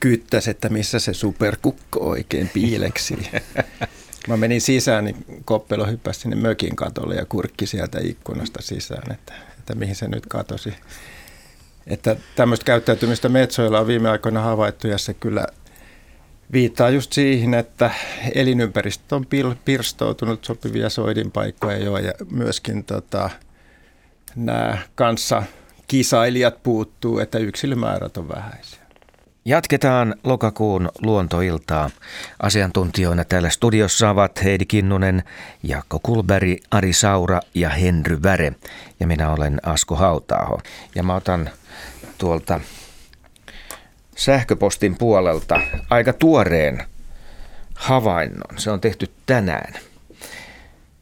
kyttäsi, 0.00 0.50
että 0.50 0.68
missä 0.68 0.98
se 0.98 1.14
superkukko 1.14 2.00
oikein 2.00 2.50
piileksi. 2.54 3.18
Mä 4.28 4.36
menin 4.36 4.60
sisään, 4.60 5.04
niin 5.04 5.24
Koppelo 5.44 5.86
hyppäsi 5.86 6.20
sinne 6.20 6.36
mökin 6.36 6.76
katolle 6.76 7.14
ja 7.14 7.26
kurkki 7.26 7.66
sieltä 7.66 7.98
ikkunasta 8.02 8.62
sisään, 8.62 9.12
että, 9.12 9.32
että 9.58 9.74
mihin 9.74 9.94
se 9.94 10.08
nyt 10.08 10.26
katosi. 10.26 10.74
Että 11.86 12.16
tämmöistä 12.36 12.64
käyttäytymistä 12.64 13.28
metsoilla 13.28 13.80
on 13.80 13.86
viime 13.86 14.10
aikoina 14.10 14.40
havaittu 14.40 14.88
ja 14.88 14.98
se 14.98 15.14
kyllä 15.14 15.46
viittaa 16.52 16.90
just 16.90 17.12
siihen, 17.12 17.54
että 17.54 17.90
elinympäristö 18.34 19.16
on 19.16 19.26
pirstoutunut, 19.64 20.44
sopivia 20.44 20.90
soidinpaikkoja 20.90 21.78
jo 21.78 21.98
ja 21.98 22.12
myöskin 22.30 22.84
tota, 22.84 23.30
nämä 24.36 24.78
kanssa 24.94 25.42
kisailijat 25.88 26.62
puuttuu, 26.62 27.18
että 27.18 27.38
yksilömäärät 27.38 28.16
on 28.16 28.28
vähäisiä. 28.28 28.83
Jatketaan 29.46 30.14
lokakuun 30.24 30.90
luontoiltaa. 31.02 31.90
Asiantuntijoina 32.42 33.24
täällä 33.24 33.50
studiossa 33.50 34.10
ovat 34.10 34.44
Heidi 34.44 34.64
Kinnunen, 34.64 35.22
Jakko 35.62 35.98
Kulberi, 36.02 36.58
Ari 36.70 36.92
Saura 36.92 37.40
ja 37.54 37.68
Henry 37.68 38.22
Väre. 38.22 38.52
Ja 39.00 39.06
minä 39.06 39.32
olen 39.32 39.60
Asko 39.62 39.96
Hautaaho. 39.96 40.60
Ja 40.94 41.02
mä 41.02 41.14
otan 41.14 41.50
tuolta 42.18 42.60
sähköpostin 44.16 44.98
puolelta 44.98 45.60
aika 45.90 46.12
tuoreen 46.12 46.84
havainnon. 47.74 48.58
Se 48.58 48.70
on 48.70 48.80
tehty 48.80 49.12
tänään. 49.26 49.74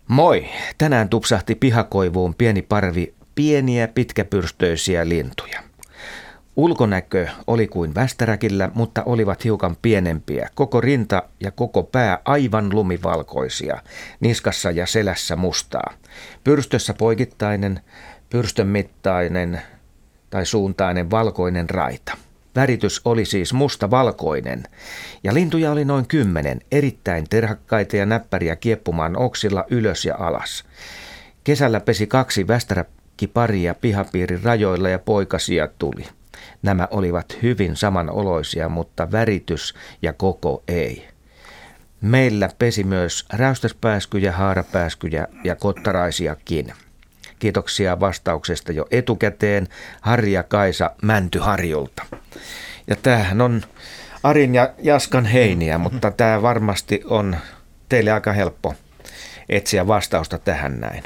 Moi! 0.08 0.48
Tänään 0.78 1.08
tupsahti 1.08 1.54
pihakoivuun 1.54 2.34
pieni 2.34 2.62
parvi 2.62 3.14
pieniä 3.34 3.88
pitkäpyrstöisiä 3.88 5.08
lintuja. 5.08 5.71
Ulkonäkö 6.56 7.28
oli 7.46 7.66
kuin 7.66 7.94
västäräkillä, 7.94 8.70
mutta 8.74 9.02
olivat 9.06 9.44
hiukan 9.44 9.76
pienempiä. 9.82 10.48
Koko 10.54 10.80
rinta 10.80 11.22
ja 11.40 11.50
koko 11.50 11.82
pää 11.82 12.18
aivan 12.24 12.74
lumivalkoisia, 12.74 13.82
niskassa 14.20 14.70
ja 14.70 14.86
selässä 14.86 15.36
mustaa. 15.36 15.94
Pyrstössä 16.44 16.94
poikittainen, 16.94 17.80
pyrstön 18.30 18.66
mittainen 18.66 19.62
tai 20.30 20.46
suuntainen 20.46 21.10
valkoinen 21.10 21.70
raita. 21.70 22.16
Väritys 22.56 23.00
oli 23.04 23.24
siis 23.24 23.52
musta-valkoinen, 23.52 24.62
ja 25.24 25.34
lintuja 25.34 25.72
oli 25.72 25.84
noin 25.84 26.08
kymmenen, 26.08 26.60
erittäin 26.72 27.24
terhakkaita 27.30 27.96
ja 27.96 28.06
näppäriä 28.06 28.56
kieppumaan 28.56 29.16
oksilla 29.16 29.64
ylös 29.70 30.04
ja 30.04 30.16
alas. 30.18 30.64
Kesällä 31.44 31.80
pesi 31.80 32.06
kaksi 32.06 32.48
västäräkkiparia 32.48 33.74
pihapiirin 33.74 34.42
rajoilla 34.42 34.88
ja 34.88 34.98
poikasia 34.98 35.68
tuli. 35.78 36.04
Nämä 36.62 36.88
olivat 36.90 37.38
hyvin 37.42 37.76
samanoloisia, 37.76 38.68
mutta 38.68 39.12
väritys 39.12 39.74
ja 40.02 40.12
koko 40.12 40.62
ei. 40.68 41.08
Meillä 42.00 42.48
pesi 42.58 42.84
myös 42.84 43.26
räystäspääskyjä, 43.32 44.32
haarapääskyjä 44.32 45.28
ja 45.44 45.56
kottaraisiakin. 45.56 46.72
Kiitoksia 47.38 48.00
vastauksesta 48.00 48.72
jo 48.72 48.86
etukäteen 48.90 49.68
Harri 50.00 50.32
ja 50.32 50.42
Kaisa 50.42 50.90
Mäntyharjulta. 51.02 52.02
Ja 52.86 52.96
tämähän 52.96 53.40
on 53.40 53.62
Arin 54.22 54.54
ja 54.54 54.74
Jaskan 54.78 55.24
heiniä, 55.24 55.78
mutta 55.78 56.10
tämä 56.16 56.42
varmasti 56.42 57.02
on 57.04 57.36
teille 57.88 58.12
aika 58.12 58.32
helppo 58.32 58.74
etsiä 59.48 59.86
vastausta 59.86 60.38
tähän 60.38 60.80
näin. 60.80 61.02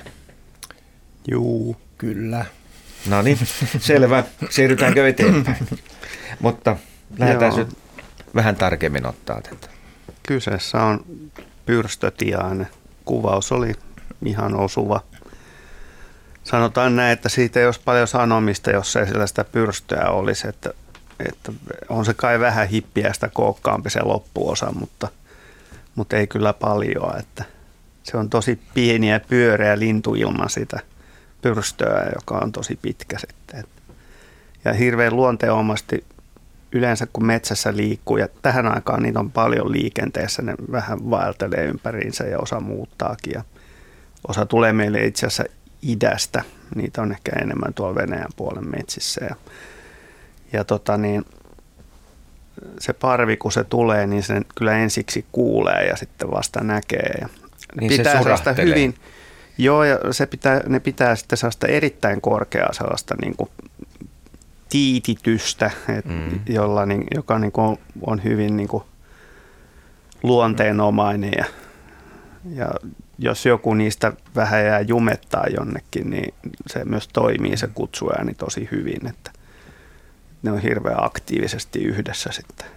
Juu, 1.28 1.76
kyllä. 1.98 2.44
No 3.08 3.22
niin, 3.22 3.38
selvä. 3.78 4.24
Siirrytäänkö 4.50 5.08
eteenpäin? 5.08 5.68
Mutta 6.40 6.76
lähdetään 7.18 7.56
nyt 7.56 7.78
vähän 8.34 8.56
tarkemmin 8.56 9.06
ottaa 9.06 9.40
tätä. 9.40 9.68
Kyseessä 10.22 10.82
on 10.82 11.04
pyrstötiainen. 11.66 12.68
Kuvaus 13.04 13.52
oli 13.52 13.72
ihan 14.24 14.54
osuva. 14.54 15.00
Sanotaan 16.44 16.96
näin, 16.96 17.12
että 17.12 17.28
siitä 17.28 17.60
ei 17.60 17.66
olisi 17.66 17.80
paljon 17.84 18.08
sanomista, 18.08 18.70
jos 18.70 18.96
ei 18.96 19.06
sillä 19.06 19.26
sitä 19.26 19.44
pyrstöä 19.44 20.10
olisi. 20.10 20.48
Että, 20.48 20.70
että 21.28 21.52
on 21.88 22.04
se 22.04 22.14
kai 22.14 22.40
vähän 22.40 22.68
hippiä 22.68 23.12
sitä 23.12 23.28
kookkaampi 23.28 23.90
se 23.90 24.02
loppuosa, 24.02 24.72
mutta, 24.72 25.08
mutta 25.94 26.16
ei 26.16 26.26
kyllä 26.26 26.52
paljon. 26.52 27.18
Että 27.18 27.44
se 28.02 28.16
on 28.16 28.30
tosi 28.30 28.60
pieni 28.74 29.10
ja 29.10 29.20
pyöreä 29.20 29.78
lintu 29.78 30.14
ilman 30.14 30.50
sitä– 30.50 30.80
pyrstöä, 31.54 32.10
joka 32.14 32.38
on 32.38 32.52
tosi 32.52 32.78
pitkä 32.82 33.18
sitten. 33.18 33.64
Ja 34.64 34.72
hirveän 34.72 35.16
luonteomasti 35.16 36.04
yleensä 36.72 37.06
kun 37.12 37.26
metsässä 37.26 37.76
liikkuu, 37.76 38.16
ja 38.16 38.28
tähän 38.42 38.74
aikaan 38.74 39.02
niitä 39.02 39.20
on 39.20 39.30
paljon 39.30 39.72
liikenteessä, 39.72 40.42
ne 40.42 40.54
vähän 40.72 41.10
vaeltelee 41.10 41.64
ympäriinsä 41.64 42.24
ja 42.24 42.38
osa 42.38 42.60
muuttaakin. 42.60 43.32
Ja 43.32 43.44
osa 44.28 44.46
tulee 44.46 44.72
meille 44.72 45.04
itse 45.04 45.26
asiassa 45.26 45.44
idästä, 45.82 46.42
niitä 46.74 47.02
on 47.02 47.12
ehkä 47.12 47.32
enemmän 47.42 47.74
tuolla 47.74 47.94
Venäjän 47.94 48.32
puolen 48.36 48.70
metsissä. 48.70 49.24
Ja, 49.24 49.36
ja 50.52 50.64
tota 50.64 50.96
niin, 50.96 51.24
se 52.78 52.92
parvi, 52.92 53.36
kun 53.36 53.52
se 53.52 53.64
tulee, 53.64 54.06
niin 54.06 54.22
sen 54.22 54.44
kyllä 54.54 54.72
ensiksi 54.72 55.24
kuulee 55.32 55.86
ja 55.86 55.96
sitten 55.96 56.30
vasta 56.30 56.64
näkee. 56.64 57.14
Ja 57.20 57.28
niin 57.80 57.88
pitää 57.88 58.22
se 58.54 58.62
hyvin, 58.62 58.94
Joo, 59.58 59.84
ja 59.84 59.98
se 60.10 60.26
pitää, 60.26 60.60
ne 60.68 60.80
pitää 60.80 61.16
sitten 61.16 61.38
sellaista 61.38 61.66
erittäin 61.66 62.20
korkeaa 62.20 62.72
sellaista 62.72 63.14
niin 63.20 63.36
kuin 63.36 63.50
tiititystä, 64.68 65.70
et, 65.98 66.04
mm. 66.04 66.40
jolla, 66.46 66.86
niin, 66.86 67.04
joka 67.14 67.38
niin 67.38 67.52
kuin 67.52 67.64
on, 67.64 67.76
on 68.06 68.24
hyvin 68.24 68.56
niin 68.56 68.68
kuin 68.68 68.84
luonteenomainen. 70.22 71.32
Ja, 71.38 71.44
ja 72.54 72.70
jos 73.18 73.46
joku 73.46 73.74
niistä 73.74 74.12
vähän 74.34 74.64
jää 74.64 74.80
jumettaa 74.80 75.46
jonnekin, 75.56 76.10
niin 76.10 76.34
se 76.66 76.84
myös 76.84 77.08
toimii 77.08 77.56
se 77.56 77.68
kutsuääni 77.74 78.34
tosi 78.34 78.68
hyvin, 78.72 79.06
että 79.06 79.30
ne 80.42 80.52
on 80.52 80.58
hirveän 80.58 81.04
aktiivisesti 81.04 81.78
yhdessä 81.78 82.32
sitten. 82.32 82.75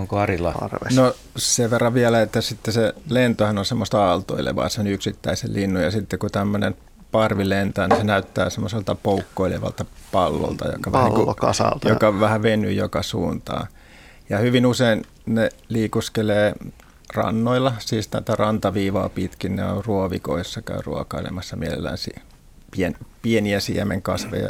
Onko 0.00 0.18
Arilla? 0.18 0.54
Arvessa. 0.60 1.02
No 1.02 1.14
sen 1.36 1.70
verran 1.70 1.94
vielä, 1.94 2.22
että 2.22 2.40
sitten 2.40 2.74
se 2.74 2.94
lentohan 3.08 3.58
on 3.58 3.64
semmoista 3.64 4.04
aaltoilevaa 4.04 4.68
sen 4.68 4.86
yksittäisen 4.86 5.54
linnun 5.54 5.82
ja 5.82 5.90
sitten 5.90 6.18
kun 6.18 6.30
tämmöinen 6.30 6.76
parvi 7.12 7.48
lentää, 7.48 7.88
niin 7.88 7.98
se 7.98 8.04
näyttää 8.04 8.50
semmoiselta 8.50 8.94
poukkoilevalta 8.94 9.84
pallolta, 10.12 10.68
joka, 10.72 10.92
vähän, 10.92 11.12
niin 11.12 11.88
joka 11.88 12.20
vähän 12.20 12.42
venyy 12.42 12.72
joka 12.72 13.02
suuntaan. 13.02 13.66
Ja 14.30 14.38
hyvin 14.38 14.66
usein 14.66 15.04
ne 15.26 15.48
liikuskelee 15.68 16.54
rannoilla, 17.14 17.72
siis 17.78 18.08
tätä 18.08 18.36
rantaviivaa 18.36 19.08
pitkin, 19.08 19.56
ne 19.56 19.64
on 19.64 19.84
ruovikoissa, 19.84 20.62
käy 20.62 20.78
ruokailemassa 20.84 21.56
mielellään 21.56 21.98
pien, 22.70 22.96
pieniä 23.22 23.60
siemenkasveja 23.60 24.48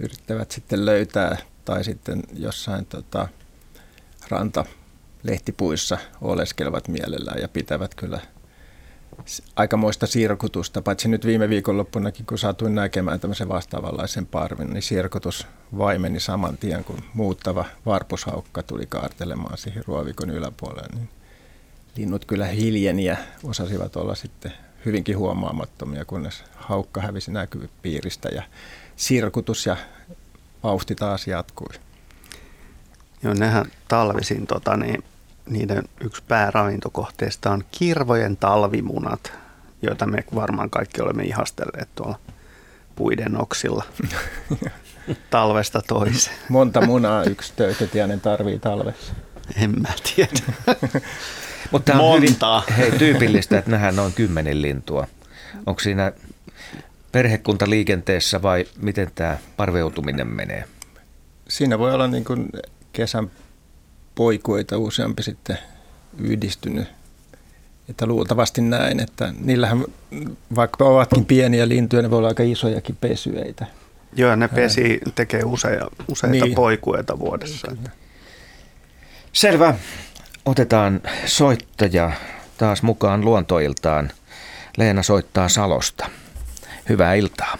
yrittävät 0.00 0.50
sitten 0.50 0.86
löytää 0.86 1.36
tai 1.64 1.84
sitten 1.84 2.22
jossain 2.32 2.86
tota, 2.86 3.28
ranta 4.30 4.64
lehtipuissa 5.22 5.98
oleskelevat 6.20 6.88
mielellään 6.88 7.40
ja 7.40 7.48
pitävät 7.48 7.94
kyllä 7.94 8.20
aikamoista 9.56 10.06
sirkutusta, 10.06 10.82
paitsi 10.82 11.08
nyt 11.08 11.26
viime 11.26 11.48
viikonloppunakin, 11.48 12.26
kun 12.26 12.38
saatuin 12.38 12.74
näkemään 12.74 13.20
tämmöisen 13.20 13.48
vastaavanlaisen 13.48 14.26
parvin, 14.26 14.70
niin 14.70 14.82
sirkutus 14.82 15.46
vaimeni 15.78 16.20
saman 16.20 16.56
tien, 16.56 16.84
kun 16.84 17.02
muuttava 17.14 17.64
varpushaukka 17.86 18.62
tuli 18.62 18.86
kaartelemaan 18.86 19.58
siihen 19.58 19.84
ruovikon 19.86 20.30
yläpuolelle. 20.30 20.88
Niin 20.94 21.08
linnut 21.96 22.24
kyllä 22.24 22.46
hiljeniä 22.46 23.16
osasivat 23.44 23.96
olla 23.96 24.14
sitten 24.14 24.52
hyvinkin 24.84 25.18
huomaamattomia, 25.18 26.04
kunnes 26.04 26.44
haukka 26.56 27.00
hävisi 27.00 27.30
näkyvipiiristä 27.30 28.28
ja 28.28 28.42
sirkutus 28.96 29.66
ja 29.66 29.76
vauhti 30.62 30.94
taas 30.94 31.26
jatkui. 31.26 31.87
Joo, 33.22 33.34
nehän 33.34 33.66
talvisin 33.88 34.46
tota, 34.46 34.76
niin 34.76 35.04
niiden 35.50 35.82
yksi 36.00 36.22
pääravintokohteista 36.28 37.50
on 37.50 37.64
kirvojen 37.70 38.36
talvimunat, 38.36 39.32
joita 39.82 40.06
me 40.06 40.24
varmaan 40.34 40.70
kaikki 40.70 41.02
olemme 41.02 41.22
ihastelleet 41.22 41.88
tuolla 41.94 42.18
puiden 42.96 43.40
oksilla 43.40 43.84
talvesta 45.30 45.82
toiseen. 45.88 46.36
Monta 46.48 46.86
munaa 46.86 47.24
yksi 47.24 47.52
töykötiäinen 47.56 48.20
tarvii 48.20 48.58
talvessa. 48.58 49.12
En 49.56 49.80
mä 49.80 49.88
tiedä. 50.14 50.52
Mutta 51.72 51.92
on 51.92 51.98
Montaa. 51.98 52.60
hyvin 52.60 52.76
hei, 52.76 52.98
tyypillistä, 52.98 53.58
että 53.58 53.70
nähdään 53.70 53.96
noin 53.96 54.12
kymmenen 54.12 54.62
lintua. 54.62 55.06
Onko 55.66 55.80
siinä 55.80 56.12
perhekunta 57.12 57.70
liikenteessä 57.70 58.42
vai 58.42 58.64
miten 58.80 59.10
tämä 59.14 59.38
parveutuminen 59.56 60.26
menee? 60.26 60.64
Siinä 61.48 61.78
voi 61.78 61.94
olla 61.94 62.06
niin 62.06 62.24
kuin 62.24 62.48
kesän 62.98 63.30
poikuita 64.14 64.78
useampi 64.78 65.22
sitten 65.22 65.58
yhdistynyt. 66.20 66.88
Että 67.90 68.06
luultavasti 68.06 68.60
näin, 68.60 69.00
että 69.00 69.32
niillähän 69.40 69.84
vaikka 70.56 70.84
ovatkin 70.84 71.24
pieniä 71.24 71.68
lintuja, 71.68 72.02
ne 72.02 72.10
voi 72.10 72.18
olla 72.18 72.28
aika 72.28 72.42
isojakin 72.42 72.96
pesyeitä. 73.00 73.66
Joo, 74.16 74.36
ne 74.36 74.48
pesi 74.48 75.00
tekee 75.14 75.42
useita, 75.44 75.86
useita 76.08 76.44
niin. 76.44 76.54
poikueita 76.54 77.18
vuodessa. 77.18 77.72
Selvä. 79.32 79.74
Otetaan 80.46 81.00
soittaja 81.24 82.10
taas 82.58 82.82
mukaan 82.82 83.24
luontoiltaan. 83.24 84.10
Leena 84.78 85.02
soittaa 85.02 85.48
Salosta. 85.48 86.06
Hyvää 86.88 87.14
iltaa. 87.14 87.58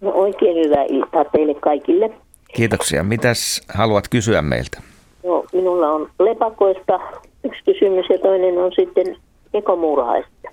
No 0.00 0.10
oikein 0.10 0.56
hyvää 0.64 0.84
iltaa 0.84 1.24
teille 1.24 1.54
kaikille. 1.54 2.10
Kiitoksia. 2.54 3.02
Mitäs 3.02 3.62
haluat 3.74 4.08
kysyä 4.08 4.42
meiltä? 4.42 4.82
No, 5.24 5.44
minulla 5.52 5.88
on 5.90 6.10
lepakoista 6.20 7.00
yksi 7.44 7.62
kysymys 7.64 8.06
ja 8.10 8.18
toinen 8.18 8.58
on 8.58 8.72
sitten 8.76 9.16
ekomuurahaista. 9.54 10.48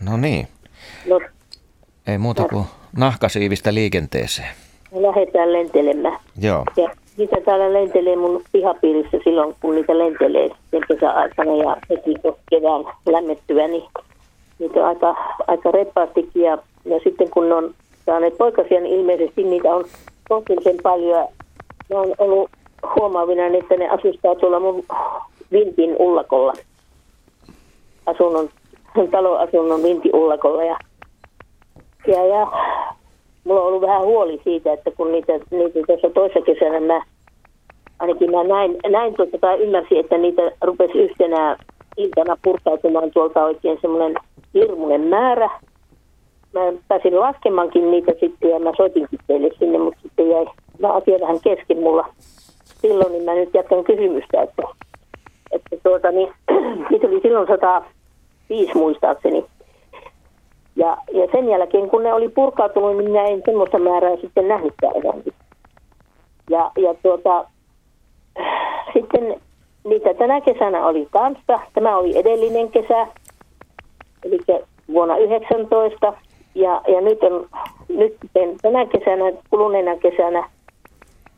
No 0.00 0.16
niin. 0.16 0.48
No, 1.08 1.20
Ei 2.06 2.18
muuta 2.18 2.44
kuin 2.44 2.64
nahkasiivistä 2.96 3.74
liikenteeseen. 3.74 4.48
Lähdetään 4.92 5.52
lentelemään. 5.52 6.18
Joo. 6.40 6.64
Ja 6.76 6.90
niitä 7.16 7.36
täällä 7.44 7.72
lentelee 7.72 8.16
mun 8.16 8.42
pihapiirissä 8.52 9.18
silloin, 9.24 9.54
kun 9.60 9.74
niitä 9.74 9.98
lentelee 9.98 10.48
sitten 10.48 10.80
kesäaikana 10.88 11.56
ja 11.56 11.76
heti 11.90 12.14
kevään 12.50 12.84
lämmettyä, 13.06 13.68
niin 13.68 13.84
niitä 14.58 14.80
on 14.80 14.86
aika, 14.86 15.16
aika 15.46 15.70
reppaastikin. 15.70 16.42
Ja, 16.42 16.58
ja 16.84 17.00
sitten 17.04 17.30
kun 17.30 17.48
ne 17.48 17.54
on 17.54 17.74
saaneet 18.06 18.38
poikasia, 18.38 18.80
niin 18.80 19.00
ilmeisesti 19.00 19.42
niitä 19.42 19.68
on 19.74 19.84
kohtuullisen 20.28 20.76
paljon. 20.82 21.28
Ne 21.90 21.96
on 21.96 22.14
ollut 22.18 22.50
huomaavina, 22.96 23.46
että 23.46 23.76
ne 23.76 23.88
asustaa 23.88 24.34
tuolla 24.34 24.60
mun 24.60 24.84
vintin 25.52 25.96
ullakolla. 25.98 26.52
Asunnon, 28.06 28.48
taloasunnon 29.10 29.82
vintin 29.82 30.16
ullakolla. 30.16 30.64
Ja, 30.64 30.76
ja, 32.06 32.26
ja 32.26 32.46
mulla 33.44 33.60
on 33.60 33.66
ollut 33.66 33.82
vähän 33.82 34.02
huoli 34.02 34.40
siitä, 34.44 34.72
että 34.72 34.90
kun 34.90 35.12
niitä, 35.12 35.32
niitä 35.32 35.80
tuossa 35.86 36.10
toisessa 36.10 36.40
kesänä 36.40 36.80
mä, 36.80 37.02
ainakin 37.98 38.30
mä 38.30 38.44
näin, 38.44 38.76
näin 38.90 39.14
tuota, 39.14 39.38
tai 39.38 39.58
ymmärsin, 39.62 40.00
että 40.00 40.18
niitä 40.18 40.42
rupesi 40.62 40.98
yhtenä 40.98 41.56
iltana 41.96 42.36
purkautumaan 42.44 43.10
tuolta 43.10 43.44
oikein 43.44 43.78
semmoinen 43.80 44.14
hirmuinen 44.54 45.00
määrä. 45.00 45.50
Mä 46.54 46.60
pääsin 46.88 47.20
laskemankin 47.20 47.90
niitä 47.90 48.12
sitten 48.20 48.50
ja 48.50 48.58
mä 48.58 48.72
soitinkin 48.76 49.18
teille 49.26 49.50
sinne, 49.58 49.78
mutta 49.78 50.00
sitten 50.02 50.30
jäi 50.30 50.46
asia 50.82 51.20
vähän 51.20 51.40
kesken 51.40 51.78
mulla 51.78 52.08
silloin, 52.88 53.12
niin 53.12 53.24
mä 53.24 53.34
nyt 53.34 53.54
jatkan 53.54 53.84
kysymystä, 53.84 54.42
että, 54.42 54.62
että 55.50 55.76
tuota, 55.82 56.10
niin, 56.10 56.32
niitä 56.90 57.06
oli 57.06 57.20
silloin 57.20 57.46
105 57.46 58.74
muistaakseni. 58.74 59.44
Ja, 60.76 60.96
ja 61.12 61.28
sen 61.32 61.48
jälkeen, 61.48 61.90
kun 61.90 62.02
ne 62.02 62.12
oli 62.12 62.28
purkautunut, 62.28 62.96
niin 62.96 63.10
minä 63.10 63.24
en 63.24 63.42
semmoista 63.44 63.78
määrää 63.78 64.16
sitten 64.16 64.48
nähnytkään 64.48 64.96
enää. 64.96 65.14
Ja, 66.50 66.70
ja 66.76 66.94
tuota, 67.02 67.44
sitten 68.94 69.40
niitä 69.84 70.14
tänä 70.14 70.40
kesänä 70.40 70.86
oli 70.86 71.08
kanssa. 71.10 71.60
Tämä 71.74 71.96
oli 71.96 72.18
edellinen 72.18 72.70
kesä, 72.70 73.06
eli 74.24 74.38
vuonna 74.92 75.16
19. 75.16 76.12
Ja, 76.54 76.82
ja 76.88 77.00
nyt, 77.00 77.22
on, 77.22 77.46
nyt 77.88 78.16
tänä 78.62 78.86
kesänä, 78.86 79.32
kuluneena 79.50 79.96
kesänä, 79.96 80.50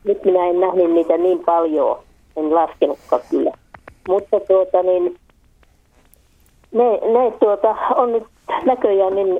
nyt 0.03 0.25
minä 0.25 0.45
en 0.45 0.59
nähnyt 0.59 0.91
niitä 0.91 1.17
niin 1.17 1.39
paljon, 1.45 1.99
en 2.35 2.55
laskenutkaan 2.55 3.21
kyllä. 3.29 3.51
Mutta 4.07 4.39
tuota 4.39 4.83
niin, 4.83 5.15
ne, 6.71 6.83
ne 6.83 7.31
tuota, 7.39 7.75
on 7.95 8.11
nyt 8.11 8.23
näköjään 8.65 9.15
niin 9.15 9.39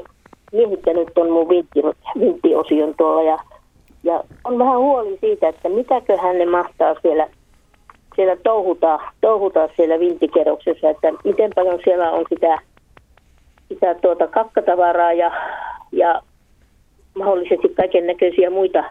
miehittänyt 0.51 1.07
tuon 1.15 1.29
mun 1.29 1.49
vintti, 1.49 1.81
vinttiosion 2.19 2.93
tuolla 2.97 3.23
ja, 3.23 3.37
ja 4.03 4.23
on 4.43 4.59
vähän 4.59 4.77
huoli 4.77 5.17
siitä, 5.21 5.47
että 5.49 5.69
mitäköhän 5.69 6.37
ne 6.37 6.45
mahtaa 6.45 6.95
siellä, 7.01 7.27
siellä 8.15 8.35
touhuta, 8.43 8.99
touhuta 9.21 9.69
siellä 9.75 9.99
vinttikerroksessa, 9.99 10.89
että 10.89 11.13
miten 11.23 11.51
paljon 11.55 11.79
siellä 11.83 12.11
on 12.11 12.25
sitä, 12.29 12.59
sitä 13.69 13.95
tuota 13.95 14.27
kakkatavaraa 14.27 15.13
ja, 15.13 15.31
ja 15.91 16.21
mahdollisesti 17.17 17.69
kaiken 17.69 18.07
näköisiä 18.07 18.49
muita, 18.49 18.83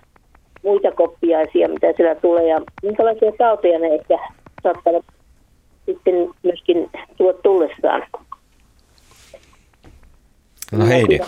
muita 0.62 0.93
koppiaisia, 0.93 1.68
mitä 1.68 1.87
siellä 1.97 2.14
tulee 2.14 2.49
ja 2.49 2.61
minkälaisia 2.83 3.33
tauteja 3.39 3.79
ne 3.79 3.87
ehkä 3.87 4.18
saattavat 4.62 5.05
sitten 5.87 6.14
myöskin 6.43 6.91
tuo 7.16 7.33
tullessaan. 7.33 8.03
No 10.72 10.87
Heidi. 10.87 11.18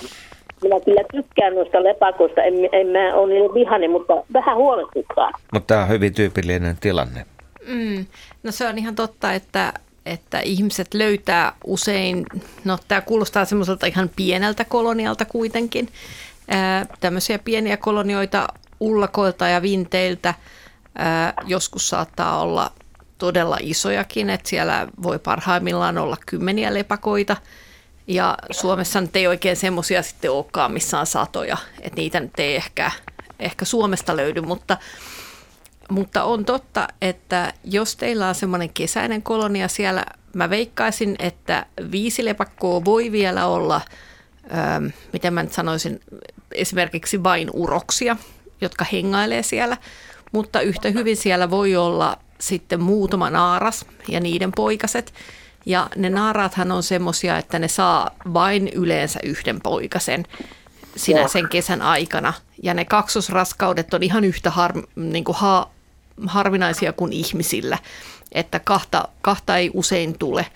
Minä 0.62 0.80
kyllä 0.84 1.02
tykkään 1.12 1.54
noista 1.54 1.84
lepakoista, 1.84 2.42
en, 2.42 2.54
en 2.72 2.86
mä 2.86 3.14
ole 3.14 3.32
niille 3.32 3.54
vihane, 3.54 3.88
mutta 3.88 4.14
vähän 4.32 4.56
huolestuttaa. 4.56 5.30
Mutta 5.52 5.66
tämä 5.66 5.82
on 5.82 5.88
hyvin 5.88 6.14
tyypillinen 6.14 6.76
tilanne. 6.80 7.26
Mm. 7.66 8.06
No 8.42 8.52
se 8.52 8.68
on 8.68 8.78
ihan 8.78 8.94
totta, 8.94 9.32
että, 9.32 9.72
että 10.10 10.40
ihmiset 10.40 10.94
löytää 10.94 11.52
usein, 11.64 12.26
no 12.64 12.78
tämä 12.88 13.00
kuulostaa 13.00 13.44
semmoiselta 13.44 13.86
ihan 13.86 14.10
pieneltä 14.16 14.64
kolonialta 14.64 15.24
kuitenkin, 15.24 15.88
tämmöisiä 17.00 17.38
pieniä 17.38 17.76
kolonioita 17.76 18.48
ullakoilta 18.80 19.48
ja 19.48 19.62
vinteiltä. 19.62 20.34
Joskus 21.46 21.88
saattaa 21.88 22.40
olla 22.40 22.72
todella 23.18 23.58
isojakin, 23.60 24.30
että 24.30 24.48
siellä 24.48 24.88
voi 25.02 25.18
parhaimmillaan 25.18 25.98
olla 25.98 26.16
kymmeniä 26.26 26.74
lepakoita– 26.74 27.36
ja 28.08 28.38
Suomessa 28.50 29.00
nyt 29.00 29.16
ei 29.16 29.26
oikein 29.26 29.56
semmoisia 29.56 30.02
sitten 30.02 30.30
olekaan, 30.30 30.72
missä 30.72 31.00
on 31.00 31.06
satoja, 31.06 31.56
että 31.80 31.96
niitä 31.96 32.20
nyt 32.20 32.38
ei 32.38 32.56
ehkä, 32.56 32.90
ehkä 33.38 33.64
Suomesta 33.64 34.16
löydy, 34.16 34.40
mutta, 34.40 34.76
mutta 35.88 36.24
on 36.24 36.44
totta, 36.44 36.88
että 37.02 37.52
jos 37.64 37.96
teillä 37.96 38.28
on 38.28 38.34
semmoinen 38.34 38.70
kesäinen 38.70 39.22
kolonia 39.22 39.68
siellä, 39.68 40.04
mä 40.34 40.50
veikkaisin, 40.50 41.16
että 41.18 41.66
viisi 41.90 42.24
lepakkoa 42.24 42.84
voi 42.84 43.12
vielä 43.12 43.46
olla, 43.46 43.80
ähm, 44.54 44.86
miten 45.12 45.34
mä 45.34 45.42
nyt 45.42 45.52
sanoisin, 45.52 46.00
esimerkiksi 46.52 47.22
vain 47.22 47.50
uroksia, 47.52 48.16
jotka 48.60 48.84
hengailee 48.92 49.42
siellä, 49.42 49.76
mutta 50.32 50.60
yhtä 50.60 50.90
hyvin 50.90 51.16
siellä 51.16 51.50
voi 51.50 51.76
olla 51.76 52.18
sitten 52.40 52.82
muutama 52.82 53.30
naaras 53.30 53.86
ja 54.08 54.20
niiden 54.20 54.52
poikaset. 54.52 55.14
Ja 55.66 55.88
ne 55.96 56.10
naaraathan 56.10 56.72
on 56.72 56.82
semmoisia, 56.82 57.38
että 57.38 57.58
ne 57.58 57.68
saa 57.68 58.10
vain 58.34 58.68
yleensä 58.68 59.20
yhden 59.22 59.60
poikasen 59.60 60.24
sinä 60.96 61.28
sen 61.28 61.48
kesän 61.48 61.82
aikana. 61.82 62.32
Ja 62.62 62.74
ne 62.74 62.84
kaksosraskaudet 62.84 63.94
on 63.94 64.02
ihan 64.02 64.24
yhtä 64.24 64.50
har, 64.50 64.72
niin 64.96 65.24
kuin 65.24 65.36
ha, 65.36 65.70
harvinaisia 66.26 66.92
kuin 66.92 67.12
ihmisillä, 67.12 67.78
että 68.32 68.58
kahta, 68.58 69.08
kahta 69.22 69.56
ei 69.56 69.70
usein 69.74 70.18
tule. 70.18 70.46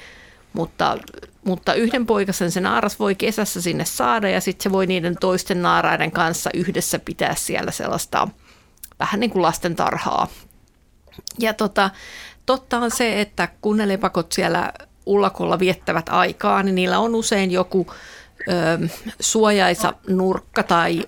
Mutta, 0.53 0.99
mutta 1.45 1.75
yhden 1.75 2.07
poikasen 2.07 2.51
se 2.51 2.61
naaras 2.61 2.99
voi 2.99 3.15
kesässä 3.15 3.61
sinne 3.61 3.85
saada 3.85 4.29
ja 4.29 4.41
sitten 4.41 4.63
se 4.63 4.73
voi 4.73 4.87
niiden 4.87 5.17
toisten 5.21 5.63
naaraiden 5.63 6.11
kanssa 6.11 6.51
yhdessä 6.55 6.99
pitää 6.99 7.35
siellä 7.35 7.71
sellaista 7.71 8.29
vähän 8.99 9.21
niin 9.21 9.31
kuin 9.31 9.43
lasten 9.43 9.77
tarhaa. 9.77 10.29
Ja 11.39 11.55
tota, 11.55 11.91
totta 12.47 12.79
on 12.79 12.91
se, 12.91 13.21
että 13.21 13.49
kun 13.61 13.77
ne 13.77 13.89
lepakot 13.89 14.33
siellä 14.33 14.73
ullakolla 15.07 15.59
viettävät 15.59 16.09
aikaa, 16.09 16.63
niin 16.63 16.75
niillä 16.75 16.99
on 16.99 17.15
usein 17.15 17.51
joku 17.51 17.87
ö, 18.49 18.89
suojaisa 19.21 19.95
nurkka 20.09 20.63
tai 20.63 21.03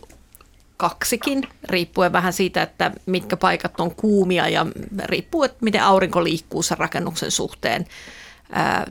kaksikin, 0.77 1.49
riippuen 1.65 2.13
vähän 2.13 2.33
siitä, 2.33 2.63
että 2.63 2.91
mitkä 3.07 3.37
paikat 3.37 3.81
on 3.81 3.95
kuumia 3.95 4.49
ja 4.49 4.67
riippuu, 5.05 5.43
että 5.43 5.59
miten 5.61 5.83
aurinko 5.83 6.25
liikkuu 6.25 6.63
sen 6.63 6.79
rakennuksen 6.79 7.31
suhteen 7.31 7.87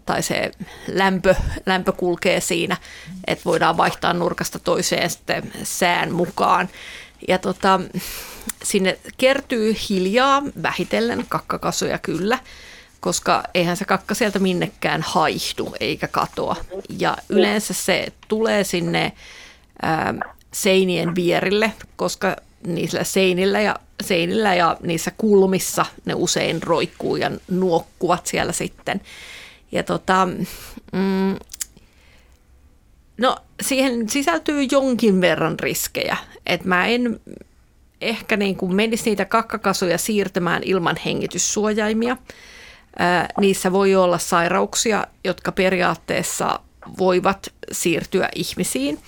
tai 0.05 0.23
se 0.23 0.51
lämpö, 0.87 1.35
lämpö 1.65 1.91
kulkee 1.91 2.39
siinä, 2.39 2.77
että 3.27 3.45
voidaan 3.45 3.77
vaihtaa 3.77 4.13
nurkasta 4.13 4.59
toiseen 4.59 5.09
sitten 5.09 5.51
sään 5.63 6.11
mukaan. 6.11 6.69
Ja 7.27 7.37
tota, 7.37 7.79
sinne 8.63 8.99
kertyy 9.17 9.75
hiljaa 9.89 10.43
vähitellen 10.63 11.25
kakkakasuja 11.29 11.97
kyllä, 11.99 12.39
koska 12.99 13.43
eihän 13.53 13.77
se 13.77 13.85
kakka 13.85 14.15
sieltä 14.15 14.39
minnekään 14.39 15.01
haihdu 15.01 15.75
eikä 15.79 16.07
katoa. 16.07 16.55
Ja 16.99 17.17
yleensä 17.29 17.73
se 17.73 18.07
tulee 18.27 18.63
sinne 18.63 19.11
ää, 19.81 20.13
seinien 20.53 21.15
vierille, 21.15 21.73
koska 21.95 22.35
niillä 22.67 23.03
seinillä 23.03 23.61
ja, 23.61 23.75
seinillä 24.03 24.55
ja 24.55 24.77
niissä 24.83 25.11
kulmissa 25.17 25.85
ne 26.05 26.13
usein 26.13 26.63
roikkuu 26.63 27.15
ja 27.15 27.31
nuokkuvat 27.51 28.25
siellä 28.27 28.51
sitten. 28.51 29.01
Ja 29.71 29.83
tota, 29.83 30.27
mm, 30.91 31.35
no 33.17 33.37
siihen 33.61 34.09
sisältyy 34.09 34.67
jonkin 34.71 35.21
verran 35.21 35.59
riskejä, 35.59 36.17
että 36.45 36.67
mä 36.67 36.85
en 36.87 37.19
ehkä 38.01 38.37
niin 38.37 38.55
kuin 38.55 38.75
menisi 38.75 39.09
niitä 39.09 39.25
kakkakasuja 39.25 39.97
siirtämään 39.97 40.63
ilman 40.65 40.95
hengityssuojaimia. 41.05 42.17
Ää, 42.99 43.29
niissä 43.39 43.71
voi 43.71 43.95
olla 43.95 44.17
sairauksia, 44.17 45.07
jotka 45.23 45.51
periaatteessa 45.51 46.59
voivat 46.97 47.53
siirtyä 47.71 48.29
ihmisiin. 48.35 48.99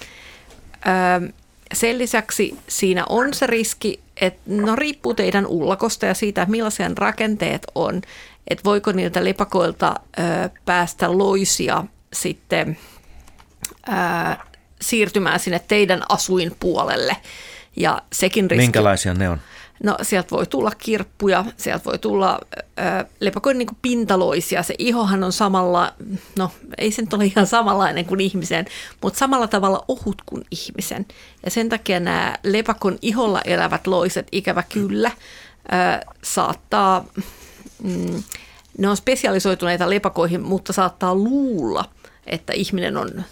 Sen 1.73 1.97
lisäksi 1.97 2.57
siinä 2.67 3.03
on 3.09 3.33
se 3.33 3.47
riski, 3.47 3.99
että 4.21 4.41
no 4.47 4.75
riippuu 4.75 5.13
teidän 5.13 5.47
ullakosta 5.47 6.05
ja 6.05 6.13
siitä, 6.13 6.45
millaisia 6.49 6.91
rakenteet 6.97 7.67
on, 7.75 8.01
että 8.47 8.63
voiko 8.63 8.91
niiltä 8.91 9.23
lepakoilta 9.23 9.95
päästä 10.65 11.17
loisia 11.17 11.83
sitten 12.13 12.77
siirtymään 14.81 15.39
sinne 15.39 15.61
teidän 15.67 16.03
asuinpuolelle. 16.09 17.17
Ja 17.75 18.01
sekin 18.13 18.51
riski, 18.51 18.63
Minkälaisia 18.63 19.13
ne 19.13 19.29
on? 19.29 19.39
No 19.83 19.97
sieltä 20.01 20.31
voi 20.31 20.45
tulla 20.45 20.71
kirppuja, 20.77 21.45
sieltä 21.57 21.85
voi 21.85 21.99
tulla 21.99 22.39
ö, 22.53 23.05
lepakoin 23.19 23.57
niin 23.57 23.67
pintaloisia. 23.81 24.63
Se 24.63 24.75
ihohan 24.77 25.23
on 25.23 25.31
samalla, 25.31 25.93
no 26.37 26.51
ei 26.77 26.91
se 26.91 27.01
nyt 27.01 27.13
ole 27.13 27.25
ihan 27.25 27.47
samanlainen 27.47 28.05
kuin 28.05 28.21
ihmisen, 28.21 28.65
mutta 29.01 29.19
samalla 29.19 29.47
tavalla 29.47 29.85
ohut 29.87 30.21
kuin 30.25 30.45
ihmisen. 30.51 31.05
Ja 31.45 31.51
sen 31.51 31.69
takia 31.69 31.99
nämä 31.99 32.35
lepakon 32.43 32.97
iholla 33.01 33.41
elävät 33.41 33.87
loiset, 33.87 34.27
ikävä 34.31 34.63
kyllä, 34.63 35.11
ö, 35.11 36.05
saattaa, 36.23 37.05
mm, 37.83 38.23
ne 38.77 38.89
on 38.89 38.97
spesialisoituneita 38.97 39.89
lepakoihin, 39.89 40.41
mutta 40.41 40.73
saattaa 40.73 41.15
luulla, 41.15 41.85
että 42.27 42.53
ihminen 42.53 42.97
on, 42.97 43.23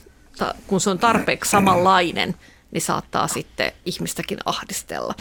kun 0.67 0.81
se 0.81 0.89
on 0.89 0.99
tarpeeksi 0.99 1.51
samanlainen, 1.51 2.35
niin 2.71 2.81
saattaa 2.81 3.27
sitten 3.27 3.71
ihmistäkin 3.85 4.37
ahdistella. 4.45 5.13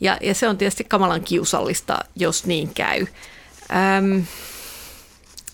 Ja, 0.00 0.18
ja 0.20 0.34
se 0.34 0.48
on 0.48 0.58
tietysti 0.58 0.84
kamalan 0.84 1.20
kiusallista, 1.20 1.98
jos 2.16 2.46
niin 2.46 2.74
käy. 2.74 3.06
Öm, 3.98 4.24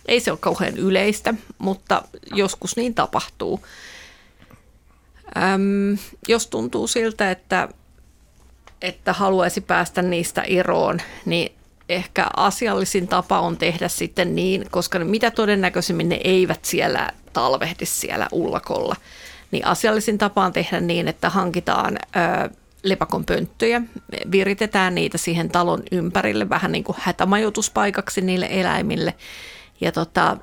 ei 0.06 0.20
se 0.20 0.30
ole 0.30 0.38
kauhean 0.38 0.78
yleistä, 0.78 1.34
mutta 1.58 2.02
joskus 2.34 2.76
niin 2.76 2.94
tapahtuu. 2.94 3.66
Öm, 5.36 5.98
jos 6.28 6.46
tuntuu 6.46 6.86
siltä, 6.86 7.30
että, 7.30 7.68
että 8.82 9.12
haluaisi 9.12 9.60
päästä 9.60 10.02
niistä 10.02 10.42
eroon, 10.42 11.00
niin 11.24 11.52
ehkä 11.88 12.26
asiallisin 12.36 13.08
tapa 13.08 13.40
on 13.40 13.56
tehdä 13.56 13.88
sitten 13.88 14.34
niin, 14.34 14.66
koska 14.70 14.98
mitä 14.98 15.30
todennäköisimmin 15.30 16.08
ne 16.08 16.20
eivät 16.24 16.64
siellä 16.64 17.10
talvehdi 17.32 17.86
siellä 17.86 18.28
ullakolla, 18.32 18.96
niin 19.50 19.66
asiallisin 19.66 20.18
tapa 20.18 20.44
on 20.44 20.52
tehdä 20.52 20.80
niin, 20.80 21.08
että 21.08 21.30
hankitaan 21.30 21.96
ö, 21.96 22.50
lepakon 22.84 23.24
pönttöjä, 23.24 23.82
viritetään 24.32 24.94
niitä 24.94 25.18
siihen 25.18 25.48
talon 25.48 25.82
ympärille 25.92 26.48
vähän 26.48 26.72
niin 26.72 26.84
kuin 26.84 26.96
hätämajoituspaikaksi 27.00 28.20
niille 28.20 28.48
eläimille. 28.50 29.14
Ja 29.80 29.92
tota, 29.92 30.36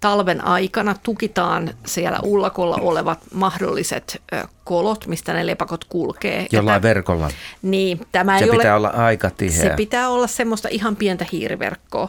talven 0.00 0.44
aikana 0.44 0.96
tukitaan 1.02 1.70
siellä 1.86 2.18
ullakolla 2.22 2.76
olevat 2.80 3.18
mahdolliset 3.34 4.22
kolot, 4.64 5.06
mistä 5.06 5.32
ne 5.32 5.46
lepakot 5.46 5.84
kulkee. 5.84 6.46
Jollain 6.52 6.82
tämä, 6.82 6.88
verkolla. 6.88 7.30
Niin, 7.62 8.00
tämä 8.12 8.38
se 8.38 8.44
ei 8.44 8.50
pitää 8.50 8.76
ole, 8.76 8.88
olla 8.88 9.04
aika 9.04 9.30
tiheä. 9.30 9.62
Se 9.62 9.70
pitää 9.76 10.08
olla 10.08 10.26
semmoista 10.26 10.68
ihan 10.70 10.96
pientä 10.96 11.26
hiiriverkkoa. 11.32 12.08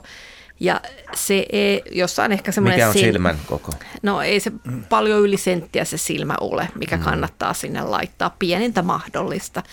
Ja 0.59 0.81
se 1.13 1.45
ei, 1.51 1.83
jossa 1.91 2.23
on 2.23 2.31
ehkä 2.31 2.51
semmoinen... 2.51 2.77
Mikä 2.77 2.87
on 2.87 2.93
sen, 2.93 3.01
silmän 3.01 3.39
koko? 3.45 3.71
No 4.01 4.21
ei 4.21 4.39
se 4.39 4.49
mm. 4.49 4.83
paljon 4.83 5.21
yli 5.21 5.37
senttiä 5.37 5.85
se 5.85 5.97
silmä 5.97 6.35
ole, 6.41 6.67
mikä 6.75 6.97
mm. 6.97 7.03
kannattaa 7.03 7.53
sinne 7.53 7.81
laittaa. 7.81 8.35
Pienintä 8.39 8.81
mahdollista. 8.81 9.63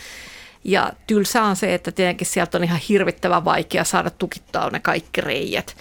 Ja 0.64 0.92
tylsä 1.06 1.42
on 1.42 1.56
se, 1.56 1.74
että 1.74 1.92
tietenkin 1.92 2.26
sieltä 2.26 2.58
on 2.58 2.64
ihan 2.64 2.80
hirvittävän 2.88 3.44
vaikea 3.44 3.84
saada 3.84 4.10
tukittaa 4.10 4.70
ne 4.70 4.80
kaikki 4.80 5.20
reijät. 5.20 5.76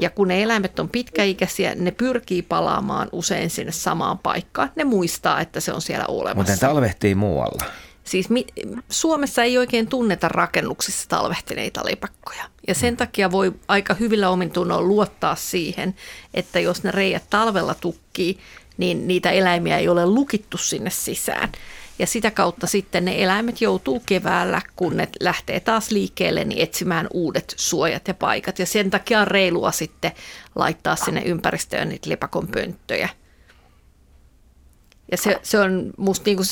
Ja 0.00 0.10
kun 0.10 0.28
ne 0.28 0.42
eläimet 0.42 0.78
on 0.78 0.88
pitkäikäisiä, 0.88 1.74
ne 1.74 1.90
pyrkii 1.90 2.42
palaamaan 2.42 3.08
usein 3.12 3.50
sinne 3.50 3.72
samaan 3.72 4.18
paikkaan. 4.18 4.70
Ne 4.76 4.84
muistaa, 4.84 5.40
että 5.40 5.60
se 5.60 5.72
on 5.72 5.82
siellä 5.82 6.04
olemassa. 6.08 6.52
Mutta 6.52 6.66
talvehtii 6.66 7.14
muualla. 7.14 7.64
Siis 8.04 8.30
mi- 8.30 8.46
Suomessa 8.90 9.42
ei 9.42 9.58
oikein 9.58 9.86
tunneta 9.86 10.28
rakennuksissa 10.28 11.08
talvehtineita 11.08 11.80
lepakkoja. 11.84 12.44
Ja 12.68 12.74
sen 12.74 12.94
mm. 12.94 12.96
takia 12.96 13.30
voi 13.30 13.52
aika 13.68 13.94
hyvillä 13.94 14.28
omintunnoilla 14.28 14.88
luottaa 14.88 15.36
siihen, 15.36 15.94
että 16.34 16.60
jos 16.60 16.82
ne 16.82 16.90
reijät 16.90 17.24
talvella 17.30 17.74
tukkii, 17.74 18.38
niin 18.76 19.08
niitä 19.08 19.30
eläimiä 19.30 19.78
ei 19.78 19.88
ole 19.88 20.06
lukittu 20.06 20.58
sinne 20.58 20.90
sisään. 20.90 21.52
Ja 21.98 22.06
sitä 22.06 22.30
kautta 22.30 22.66
sitten 22.66 23.04
ne 23.04 23.22
eläimet 23.22 23.60
joutuu 23.60 24.02
keväällä, 24.06 24.62
kun 24.76 24.96
ne 24.96 25.08
lähtee 25.20 25.60
taas 25.60 25.90
liikkeelle, 25.90 26.44
niin 26.44 26.62
etsimään 26.62 27.06
uudet 27.12 27.54
suojat 27.56 28.08
ja 28.08 28.14
paikat. 28.14 28.58
Ja 28.58 28.66
sen 28.66 28.90
takia 28.90 29.20
on 29.20 29.26
reilua 29.26 29.72
sitten 29.72 30.12
laittaa 30.54 30.96
sinne 30.96 31.22
ympäristöön 31.24 31.88
niitä 31.88 32.10
lepakon 32.10 32.48
pönttöjä– 32.48 33.08
ja 35.14 35.18
se, 35.18 35.40
se 35.42 35.58
on 35.58 35.92
musta 35.96 36.24
niin 36.26 36.36
kuin 36.36 36.46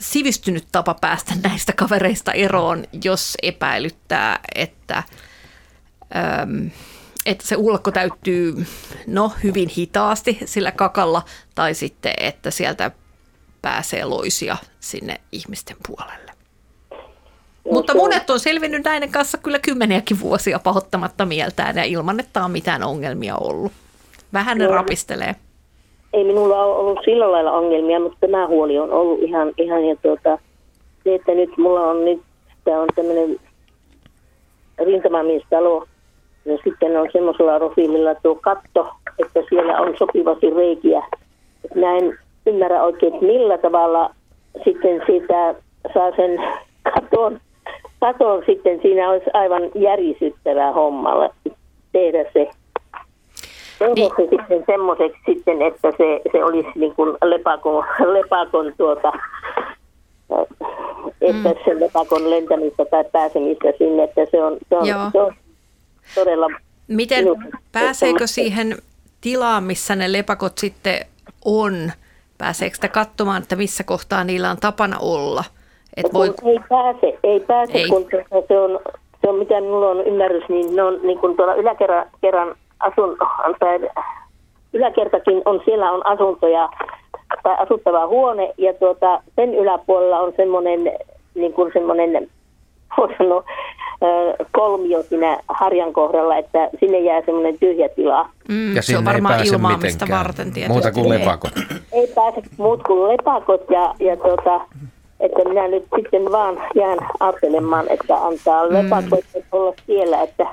sivistynyt 0.00 0.64
tapa 0.72 0.94
päästä 0.94 1.34
näistä 1.42 1.72
kavereista 1.72 2.32
eroon, 2.32 2.84
jos 3.04 3.34
epäilyttää, 3.42 4.40
että, 4.54 5.02
äm, 6.42 6.70
että 7.26 7.46
se 7.46 7.56
ulko 7.56 7.90
täyttyy 7.90 8.66
no, 9.06 9.32
hyvin 9.42 9.68
hitaasti 9.68 10.38
sillä 10.44 10.72
kakalla, 10.72 11.22
tai 11.54 11.74
sitten, 11.74 12.14
että 12.20 12.50
sieltä 12.50 12.90
pääsee 13.62 14.04
loisia 14.04 14.56
sinne 14.80 15.20
ihmisten 15.32 15.76
puolelle. 15.86 16.32
Mutta 17.72 17.94
monet 17.94 18.30
on 18.30 18.40
selvinnyt 18.40 18.84
näiden 18.84 19.12
kanssa 19.12 19.38
kyllä 19.38 19.58
kymmeniäkin 19.58 20.20
vuosia 20.20 20.58
pahoittamatta 20.58 21.26
mieltään 21.26 21.76
ja 21.76 21.84
ilman, 21.84 22.20
että 22.20 22.44
on 22.44 22.50
mitään 22.50 22.82
ongelmia 22.82 23.36
ollut. 23.36 23.72
Vähän 24.32 24.58
ne 24.58 24.66
rapistelee 24.66 25.36
ei 26.12 26.24
minulla 26.24 26.64
ole 26.64 26.76
ollut 26.76 26.98
sillä 27.04 27.32
lailla 27.32 27.52
ongelmia, 27.52 28.00
mutta 28.00 28.18
tämä 28.20 28.46
huoli 28.46 28.78
on 28.78 28.90
ollut 28.92 29.22
ihan, 29.22 29.52
ihan 29.56 29.84
ja 29.84 29.96
tuota, 30.02 30.38
se, 31.04 31.14
että 31.14 31.32
nyt 31.34 31.56
mulla 31.56 31.80
on 31.80 32.04
nyt, 32.04 32.20
tämä 32.64 32.80
on 32.80 32.88
tämmöinen 32.94 33.36
rintamamiestalo, 34.78 35.86
ja 36.44 36.58
sitten 36.64 37.00
on 37.00 37.08
semmoisella 37.12 37.58
profiililla 37.58 38.14
tuo 38.14 38.34
katto, 38.34 38.88
että 39.18 39.40
siellä 39.48 39.80
on 39.80 39.94
sopivasti 39.98 40.50
reikiä. 40.50 41.02
Mä 41.74 41.96
en 41.96 42.18
ymmärrä 42.46 42.82
oikein, 42.82 43.12
millä 43.20 43.58
tavalla 43.58 44.14
sitten 44.64 45.02
siitä 45.06 45.54
saa 45.94 46.10
sen 46.16 46.42
katon, 46.94 47.40
katon 48.00 48.42
sitten 48.46 48.78
siinä 48.82 49.10
olisi 49.10 49.30
aivan 49.32 49.62
järisyttävää 49.74 50.72
hommalla 50.72 51.30
tehdä 51.92 52.24
se 52.32 52.50
niin. 53.96 54.12
se 54.16 54.28
sitten 54.30 54.64
semmoiseksi 54.66 55.18
sitten, 55.26 55.62
että 55.62 55.90
se, 55.90 56.20
se 56.32 56.44
olisi 56.44 56.68
niin 56.74 56.94
kuin 56.94 57.16
lepakon, 57.24 57.84
lepakon 58.12 58.72
tuota, 58.76 59.12
että 61.20 61.48
mm. 61.48 61.54
se 61.64 61.80
lepakon 61.80 62.30
lentämistä 62.30 62.84
tai 62.84 63.04
pääsemistä 63.12 63.68
sinne, 63.78 64.04
että 64.04 64.20
se 64.30 64.44
on, 64.44 64.56
se 64.68 64.76
on, 64.76 64.86
se 65.12 65.20
on 65.20 65.34
todella... 66.14 66.46
Miten, 66.88 67.24
pääseekö 67.72 68.26
siihen 68.26 68.76
tilaan, 69.20 69.64
missä 69.64 69.96
ne 69.96 70.12
lepakot 70.12 70.58
sitten 70.58 71.06
on? 71.44 71.92
Pääseekö 72.38 72.74
sitä 72.74 72.88
katsomaan, 72.88 73.42
että 73.42 73.56
missä 73.56 73.84
kohtaa 73.84 74.24
niillä 74.24 74.50
on 74.50 74.56
tapana 74.60 74.96
olla? 75.00 75.44
Et 75.96 76.14
voi... 76.14 76.34
Ei 76.44 76.60
pääse, 76.68 77.18
ei 77.24 77.40
pääse, 77.40 77.72
ei. 77.72 77.88
kun 77.88 78.06
se 78.48 78.58
on, 78.58 78.80
se 79.20 79.28
on 79.28 79.38
mitä 79.38 79.60
minulla 79.60 79.88
on 79.88 80.06
ymmärrys, 80.06 80.48
niin 80.48 80.76
ne 80.76 80.82
on 80.82 81.00
niin 81.02 81.18
kuin 81.18 81.36
tuolla 81.36 81.54
yläkerran 81.54 82.56
asun, 82.82 83.16
tai 83.60 83.80
yläkertakin 84.72 85.42
on, 85.44 85.60
siellä 85.64 85.92
on 85.92 86.06
asuntoja 86.06 86.68
tai 87.42 87.56
asuttava 87.58 88.06
huone 88.06 88.54
ja 88.58 88.74
tuota, 88.74 89.22
sen 89.36 89.54
yläpuolella 89.54 90.18
on 90.18 90.32
semmoinen 90.36 90.80
niin 91.34 91.52
kuin 91.52 91.72
semmoinen 91.72 92.28
sanoa, 93.18 93.44
kolmio 94.52 95.02
siinä 95.02 95.38
harjan 95.48 95.92
kohdalla, 95.92 96.36
että 96.36 96.70
sinne 96.80 97.00
jää 97.00 97.22
semmoinen 97.26 97.58
tyhjä 97.58 97.88
tila. 97.88 98.28
Mm, 98.48 98.76
ja 98.76 98.82
se 98.82 98.98
on 98.98 99.04
varmaan 99.04 99.46
ilmaamista 99.46 100.04
mitenkään. 100.04 100.18
varten 100.18 100.52
tietysti. 100.52 100.72
Muuta 100.72 100.92
kuin 100.92 101.08
lepakot. 101.08 101.52
Ei, 101.56 102.00
ei 102.00 102.06
pääse 102.14 102.42
muut 102.56 102.82
kuin 102.82 103.08
lepakot 103.08 103.70
ja, 103.70 103.94
ja 104.00 104.16
tuota, 104.16 104.60
että 105.20 105.48
minä 105.48 105.68
nyt 105.68 105.84
sitten 105.96 106.32
vaan 106.32 106.60
jään 106.74 106.98
ajattelemaan, 107.20 107.86
että 107.90 108.16
antaa 108.16 108.66
mm. 108.66 108.74
lepakot 108.74 109.24
olla 109.52 109.74
siellä, 109.86 110.22
että 110.22 110.46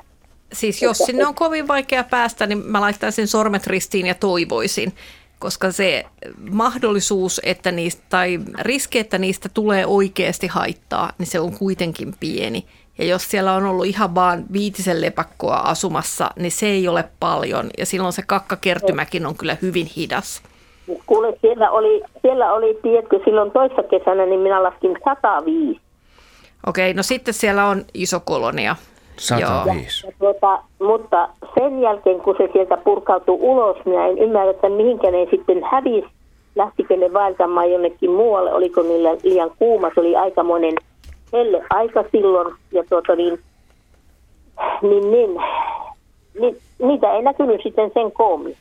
Siis 0.53 0.81
jos 0.81 0.97
sinne 0.97 1.27
on 1.27 1.35
kovin 1.35 1.67
vaikea 1.67 2.03
päästä, 2.03 2.47
niin 2.47 2.65
mä 2.65 2.81
laittaisin 2.81 3.27
sormet 3.27 3.67
ristiin 3.67 4.05
ja 4.05 4.15
toivoisin, 4.15 4.93
koska 5.39 5.71
se 5.71 6.05
mahdollisuus, 6.51 7.41
että 7.43 7.71
niistä, 7.71 8.03
tai 8.09 8.39
riski, 8.59 8.99
että 8.99 9.17
niistä 9.17 9.49
tulee 9.53 9.85
oikeasti 9.85 10.47
haittaa, 10.47 11.11
niin 11.17 11.27
se 11.27 11.39
on 11.39 11.57
kuitenkin 11.57 12.13
pieni. 12.19 12.65
Ja 12.97 13.05
jos 13.05 13.31
siellä 13.31 13.53
on 13.53 13.65
ollut 13.65 13.85
ihan 13.85 14.15
vaan 14.15 14.45
viitisen 14.53 15.01
lepakkoa 15.01 15.55
asumassa, 15.55 16.29
niin 16.35 16.51
se 16.51 16.67
ei 16.67 16.87
ole 16.87 17.03
paljon. 17.19 17.69
Ja 17.77 17.85
silloin 17.85 18.13
se 18.13 18.21
kakkakertymäkin 18.27 19.25
on 19.25 19.37
kyllä 19.37 19.57
hyvin 19.61 19.87
hidas. 19.97 20.43
Kuule, 21.05 21.37
siellä 21.41 21.69
oli, 21.69 22.01
siellä 22.21 22.53
oli 22.53 22.79
tiedätkö, 22.83 23.19
silloin 23.25 23.51
toissa 23.51 23.83
kesänä, 23.83 24.25
niin 24.25 24.39
minä 24.39 24.63
laskin 24.63 24.97
105. 25.05 25.81
Okei, 26.67 26.93
no 26.93 27.03
sitten 27.03 27.33
siellä 27.33 27.65
on 27.65 27.85
iso 27.93 28.19
kolonia. 28.19 28.75
105. 29.19 30.07
Ja, 30.07 30.11
ja 30.11 30.15
tuota, 30.19 30.63
mutta 30.79 31.29
sen 31.59 31.81
jälkeen, 31.81 32.19
kun 32.19 32.35
se 32.37 32.49
sieltä 32.53 32.77
purkautui 32.77 33.37
ulos, 33.39 33.77
minä 33.85 34.07
en 34.07 34.17
ymmärrä, 34.17 34.51
että 34.51 34.69
mihinkä 34.69 35.11
ne 35.11 35.27
sitten 35.29 35.63
hävisi. 35.71 36.07
Lähtikö 36.55 36.97
ne 36.97 37.13
vaeltamaan 37.13 37.71
jonnekin 37.71 38.11
muualle, 38.11 38.53
oliko 38.53 38.81
niillä 38.81 39.09
liian 39.23 39.51
kuuma, 39.59 39.91
se 39.95 39.99
oli 39.99 40.15
aikamoinen 40.15 40.73
helle 41.33 41.63
aika 41.69 42.03
silloin. 42.11 42.55
Ja 42.71 42.83
tuota 42.89 43.15
niin, 43.15 43.39
niin, 44.81 45.11
niin, 45.11 45.31
niin, 46.39 46.57
niitä 46.79 47.13
ei 47.13 47.21
näkynyt 47.21 47.61
sitten 47.63 47.91
sen 47.93 48.11
koomin. 48.11 48.55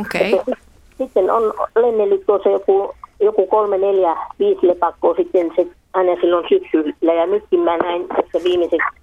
Okei. 0.00 0.32
Okay. 0.32 0.54
Sitten 0.98 1.30
on 1.30 1.54
lennellyt 1.76 2.26
tuossa 2.26 2.48
joku, 2.48 2.94
joku 3.20 3.46
kolme, 3.46 3.78
neljä, 3.78 4.16
viisi 4.38 4.68
lepakkoa 4.68 5.14
sitten 5.14 5.52
se 5.56 5.66
aina 5.94 6.20
silloin 6.20 6.46
syksyllä. 6.48 7.14
Ja 7.14 7.26
nytkin 7.26 7.60
mä 7.60 7.76
näin 7.76 8.08
tässä 8.08 8.44
viimeiseksi 8.44 9.01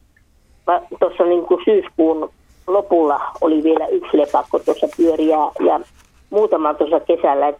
tuossa 0.99 1.24
niin 1.24 1.43
syyskuun 1.65 2.30
lopulla 2.67 3.22
oli 3.41 3.63
vielä 3.63 3.88
yksi 3.88 4.17
lepakko 4.17 4.59
tuossa 4.59 4.88
pyöriä 4.97 5.38
ja 5.65 5.80
muutama 6.30 6.74
tuossa 6.74 6.99
kesällä. 6.99 7.53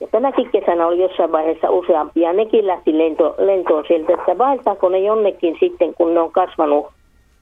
Ja 0.00 0.06
tänäkin 0.10 0.50
kesänä 0.50 0.86
oli 0.86 1.02
jossain 1.02 1.32
vaiheessa 1.32 1.70
useampia. 1.70 2.32
Nekin 2.32 2.66
lähti 2.66 2.98
lento, 2.98 3.34
lentoon 3.38 3.84
sieltä, 3.88 4.12
että 4.12 4.38
vaeltaako 4.38 4.88
ne 4.88 4.98
jonnekin 4.98 5.56
sitten, 5.60 5.94
kun 5.94 6.14
ne 6.14 6.20
on 6.20 6.32
kasvanut, 6.32 6.86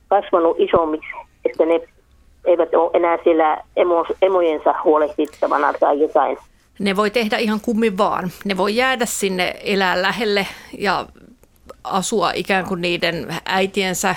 kasvanut 0.09 0.57
isommiksi, 0.61 1.09
että 1.45 1.67
ne 1.67 1.81
eivät 2.45 2.75
ole 2.75 2.91
enää 2.95 3.19
siellä 3.25 3.63
emo, 3.77 4.05
emojensa 4.23 4.75
huolehtittavana 4.85 5.73
tai 5.81 6.01
jotain. 6.01 6.37
Ne 6.79 6.97
voi 6.97 7.11
tehdä 7.11 7.37
ihan 7.37 7.61
kummin 7.65 7.99
vaan. 7.99 8.31
Ne 8.45 8.57
voi 8.57 8.77
jäädä 8.77 9.07
sinne 9.07 9.55
elää 9.65 10.03
lähelle 10.03 10.47
ja 10.79 11.07
asua 11.85 12.33
ikään 12.33 12.67
kuin 12.67 12.81
niiden 12.81 13.37
äitiensä 13.45 14.15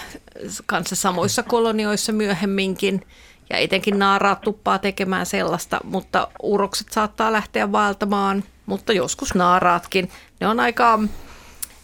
kanssa 0.66 0.96
samoissa 0.96 1.44
kolonioissa 1.44 2.12
myöhemminkin. 2.12 3.08
Ja 3.50 3.58
etenkin 3.58 4.00
naaraat 4.00 4.42
tuppaa 4.42 4.80
tekemään 4.80 5.26
sellaista, 5.26 5.80
mutta 5.84 6.28
urokset 6.44 6.88
saattaa 6.92 7.32
lähteä 7.32 7.72
vaeltamaan, 7.72 8.44
mutta 8.66 8.94
joskus 8.94 9.36
naaraatkin. 9.36 10.12
Ne 10.40 10.48
on 10.48 10.60
aika 10.60 11.00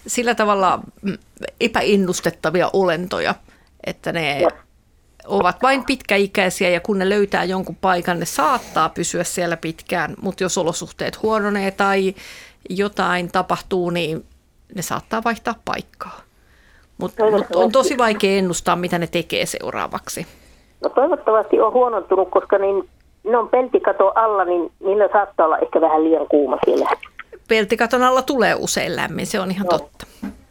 sillä 0.08 0.36
tavalla 0.36 0.80
epäinnustettavia 1.62 2.70
olentoja, 2.74 3.36
että 3.86 4.12
ne 4.12 4.48
ovat 5.28 5.62
vain 5.62 5.86
pitkäikäisiä 5.86 6.70
ja 6.70 6.80
kun 6.80 7.00
ne 7.00 7.10
löytää 7.10 7.44
jonkun 7.44 7.76
paikan, 7.76 8.20
ne 8.20 8.26
saattaa 8.26 8.90
pysyä 8.90 9.24
siellä 9.24 9.58
pitkään, 9.58 10.16
mutta 10.22 10.44
jos 10.44 10.58
olosuhteet 10.58 11.22
huononee 11.22 11.72
tai 11.72 12.16
jotain 12.70 13.32
tapahtuu, 13.32 13.90
niin 13.90 14.26
ne 14.76 14.82
saattaa 14.82 15.22
vaihtaa 15.26 15.55
paikkaa. 15.65 16.20
Mutta 16.97 17.32
mut 17.32 17.55
on 17.55 17.72
tosi 17.72 17.97
vaikea 17.97 18.38
ennustaa, 18.38 18.76
mitä 18.76 18.99
ne 18.99 19.07
tekee 19.07 19.45
seuraavaksi. 19.45 20.28
No 20.84 20.89
toivottavasti 20.89 21.59
on 21.61 21.74
huonontunut, 21.74 22.30
koska 22.32 22.57
niin, 22.57 22.89
ne 23.24 23.38
on 23.38 23.49
peltikato 23.49 24.11
alla, 24.15 24.45
niin 24.45 24.72
niillä 24.80 25.09
saattaa 25.11 25.45
olla 25.45 25.57
ehkä 25.57 25.82
vähän 25.82 26.03
liian 26.03 26.28
kuuma 26.28 26.57
siellä. 26.65 26.89
Peltikaton 27.47 28.03
alla 28.03 28.22
tulee 28.22 28.55
usein 28.55 28.95
lämmin, 28.95 29.28
se 29.28 29.39
on 29.39 29.51
ihan 29.51 29.67
no. 29.72 29.78
totta. 29.78 30.05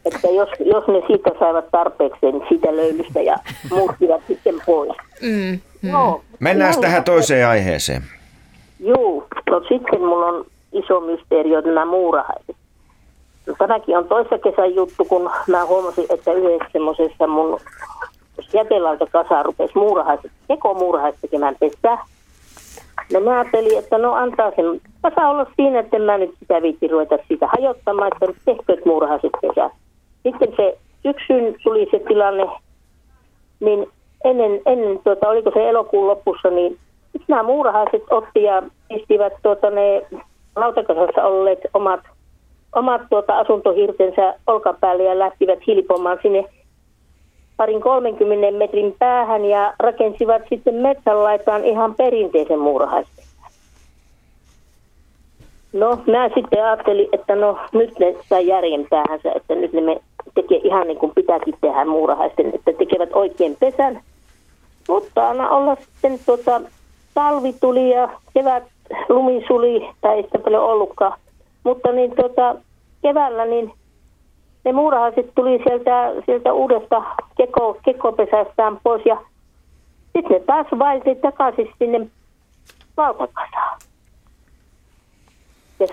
Että 0.05 0.27
jos, 0.27 0.49
jos 0.65 0.87
ne 0.87 1.01
siitä 1.07 1.29
saivat 1.39 1.65
tarpeeksi 1.71 2.19
niin 2.21 2.43
siitä 2.49 2.75
löylystä 2.75 3.21
ja 3.21 3.35
muuttivat 3.75 4.21
sitten 4.27 4.55
pois. 4.65 4.97
Mm, 5.21 5.59
mm. 5.81 5.91
No, 5.91 6.21
Mennään 6.39 6.81
tähän 6.81 7.03
toiseen 7.03 7.47
aiheeseen. 7.47 8.03
Joo, 8.79 9.27
no 9.49 9.59
sitten 9.59 9.99
mulla 9.99 10.25
on 10.25 10.45
iso 10.71 10.99
mysteeri, 10.99 11.55
on 11.55 11.63
nämä 11.63 11.85
muurahaiset. 11.85 12.55
Tämäkin 13.57 13.97
on 13.97 14.07
toissa 14.07 14.37
kesän 14.37 14.75
juttu, 14.75 15.05
kun 15.05 15.29
mä 15.47 15.65
huomasin, 15.65 16.05
että 16.09 16.33
yhdessä 16.33 16.69
semmoisessa 16.71 17.27
mun 17.27 17.59
jätelauta 18.53 19.05
kasa 19.05 19.43
rupesi 19.43 19.73
muurahaiset, 19.75 20.31
muurahaiset 20.79 21.21
tekemään 21.21 21.55
pesää. 21.59 22.05
No 23.13 23.19
mä 23.19 23.39
ajattelin, 23.39 23.79
että 23.79 23.97
no 23.97 24.13
antaa 24.13 24.51
sen 24.55 24.81
kasa 25.01 25.29
olla 25.29 25.45
siinä, 25.55 25.79
että 25.79 25.99
mä 25.99 26.17
nyt 26.17 26.35
sitä 26.39 26.61
viitti 26.61 26.87
ruveta 26.87 27.17
sitä 27.27 27.47
hajottamaan, 27.47 28.11
että 28.13 28.41
tehkööt 28.45 28.85
muurahaiset 28.85 29.31
pesää. 29.41 29.69
Sitten 30.23 30.53
se 30.57 30.77
syksyn 31.03 31.55
tuli 31.63 31.87
se 31.91 31.99
tilanne, 31.99 32.45
niin 33.59 33.87
ennen, 34.23 34.61
ennen 34.65 34.99
tuota, 35.03 35.29
oliko 35.29 35.51
se 35.53 35.69
elokuun 35.69 36.07
lopussa, 36.07 36.49
niin 36.49 36.77
nämä 37.27 37.43
muurahaiset 37.43 38.03
otti 38.09 38.43
ja 38.43 38.63
pistivät 38.87 39.33
tuota, 39.43 39.69
ne 39.69 40.05
lautakasassa 40.55 41.23
olleet 41.23 41.59
omat 41.73 41.99
omat 42.75 43.01
tuota 43.09 43.37
asuntohirtensä 43.37 44.35
olkapäälle 44.47 45.03
ja 45.03 45.19
lähtivät 45.19 45.59
hilpomaan 45.67 46.19
sinne 46.21 46.45
parin 47.57 47.81
30 47.81 48.57
metrin 48.57 48.95
päähän 48.99 49.45
ja 49.45 49.73
rakensivat 49.79 50.41
sitten 50.49 50.75
metsänlaitaan 50.75 51.65
ihan 51.65 51.95
perinteisen 51.95 52.59
muurahaisten. 52.59 53.25
No, 55.73 55.89
mä 56.07 56.29
sitten 56.35 56.65
ajattelin, 56.65 57.07
että 57.13 57.35
no 57.35 57.57
nyt 57.71 57.99
ne 57.99 58.15
saa 58.29 58.39
järjen 58.39 58.87
päähänsä, 58.89 59.31
että 59.35 59.55
nyt 59.55 59.73
ne 59.73 59.81
me 59.81 60.01
tekee 60.35 60.57
ihan 60.63 60.87
niin 60.87 60.97
kuin 60.97 61.11
pitääkin 61.15 61.55
tehdä 61.61 61.85
muurahaisten, 61.85 62.55
että 62.55 62.73
tekevät 62.73 63.09
oikein 63.13 63.57
pesän. 63.59 64.01
Mutta 64.87 65.27
aina 65.27 65.49
olla 65.49 65.75
sitten 65.75 66.19
tuota, 66.25 66.61
talvi 67.13 67.53
tuli 67.53 67.89
ja 67.89 68.09
kevät 68.33 68.63
lumi 69.09 69.43
suli, 69.47 69.89
tai 70.01 70.15
ei 70.15 70.23
sitä 70.23 70.39
paljon 70.39 70.63
ollutkaan. 70.63 71.13
Mutta 71.63 71.91
niin 71.91 72.15
tota, 72.15 72.55
keväällä 73.01 73.45
niin 73.45 73.73
ne 74.65 74.71
muurahaiset 74.71 75.31
tuli 75.35 75.61
sieltä, 75.67 76.11
sieltä 76.25 76.53
uudesta 76.53 77.03
keko, 77.37 77.77
kekopesästään 77.85 78.79
pois 78.83 79.05
ja 79.05 79.21
sitten 80.13 80.37
ne 80.37 80.39
taas 80.39 80.67
vaelti 80.79 81.15
takaisin 81.15 81.73
sinne 81.79 82.07
valtakasaan. 82.97 83.79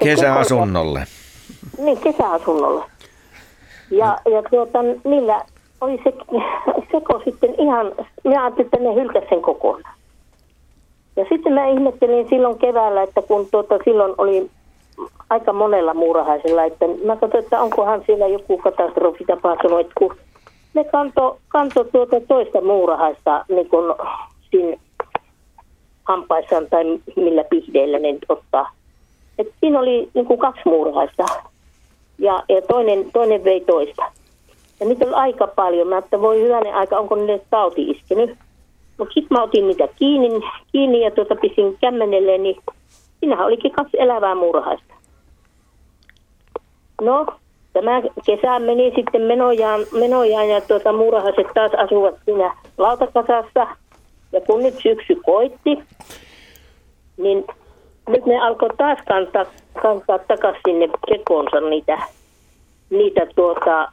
Kesäasunnolle. 0.03 1.05
Niin, 1.79 1.99
kesäasunnolle. 1.99 2.85
Ja, 3.91 4.19
ja 4.31 4.43
tuota, 4.51 4.79
niillä 5.05 5.45
oli 5.81 6.01
se 6.05 6.13
seko 6.93 7.23
sitten 7.25 7.55
ihan, 7.59 7.93
minä 8.25 8.43
ajattelin, 8.43 8.67
että 8.67 8.89
ne 8.89 8.95
hylkäsivät 8.95 9.29
sen 9.29 9.43
kokonaan. 9.43 9.95
Ja 11.17 11.25
sitten 11.29 11.53
mä 11.53 11.67
ihmettelin 11.67 12.29
silloin 12.29 12.59
keväällä, 12.59 13.03
että 13.03 13.23
kun 13.23 13.49
tuota, 13.51 13.79
silloin 13.85 14.15
oli 14.19 14.51
aika 15.31 15.53
monella 15.53 15.95
muurahaisella, 15.95 16.65
että 16.65 16.85
mä 17.05 17.17
katsoin, 17.17 17.45
että 17.45 17.61
onkohan 17.61 18.03
siellä 18.07 18.27
joku 18.27 18.59
katastrofi 18.59 19.25
tapahtunut, 19.25 19.81
että 19.81 19.93
kun 19.99 20.17
ne 20.75 20.85
kanto, 20.85 21.39
kanto 21.49 21.85
tuota 21.85 22.21
toista 22.29 22.61
muurahaista 22.61 23.45
niin 23.49 23.69
kun 23.69 23.95
siinä 24.51 24.77
hampaissaan 26.05 26.67
tai 26.71 26.85
millä 27.17 27.45
pihdeillä 27.45 27.99
ne 27.99 28.19
ottaa. 28.29 28.71
Et 29.39 29.49
siinä 29.61 29.81
oli 29.81 30.09
niin 30.15 30.27
kuin 30.27 30.39
kaksi 30.39 30.63
muurahaista 30.65 31.25
ja, 32.19 32.43
ja 32.49 32.63
toinen, 32.63 33.13
toinen 33.13 33.45
vei 33.45 33.61
toista. 33.61 34.03
Ja 34.81 34.87
niitä 34.87 35.05
oli 35.05 35.15
aika 35.15 35.47
paljon. 35.47 35.89
Mä 35.89 35.99
että 35.99 36.21
voi 36.21 36.43
hyvänen 36.43 36.75
aika, 36.75 36.99
onko 36.99 37.15
niille 37.15 37.41
tauti 37.51 37.91
iskenyt. 37.91 38.39
Mutta 38.99 39.15
sitten 39.15 39.39
mä 39.39 39.43
otin 39.43 39.67
niitä 39.67 39.89
kiinni, 39.97 40.29
kiinni 40.73 41.01
ja 41.01 41.11
tuota 41.11 41.37
pisin 41.37 41.77
kämmenelle, 41.81 42.39
niin 42.39 42.57
Siinähän 43.21 43.47
olikin 43.47 43.73
kaksi 43.73 43.97
elävää 44.01 44.35
muurahaista. 44.35 44.95
No, 47.01 47.27
tämä 47.73 48.03
kesä 48.27 48.59
meni 48.59 48.93
sitten 48.95 49.23
menojaan, 49.23 49.81
menojaan 49.93 50.49
ja 50.49 50.61
tuota, 50.61 50.93
muurahaiset 50.93 51.47
taas 51.55 51.73
asuvat 51.75 52.15
siinä 52.25 52.57
lautakasassa. 52.79 53.67
Ja 54.33 54.41
kun 54.47 54.63
nyt 54.63 54.75
syksy 54.75 55.15
koitti, 55.27 55.79
niin 57.17 57.45
nyt 58.09 58.27
ne 58.27 58.41
alkoi 58.41 58.69
taas 58.77 58.99
kantaa, 59.09 59.45
kantaa 59.83 60.19
takaisin 60.19 60.61
sinne 60.65 60.89
kekoonsa 61.09 61.61
niitä, 61.61 61.99
niitä 62.91 63.27
tuota, 63.37 63.93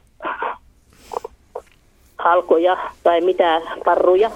halkoja 2.18 2.78
tai 3.04 3.22
mitä 3.22 3.62
parruja. 3.86 4.32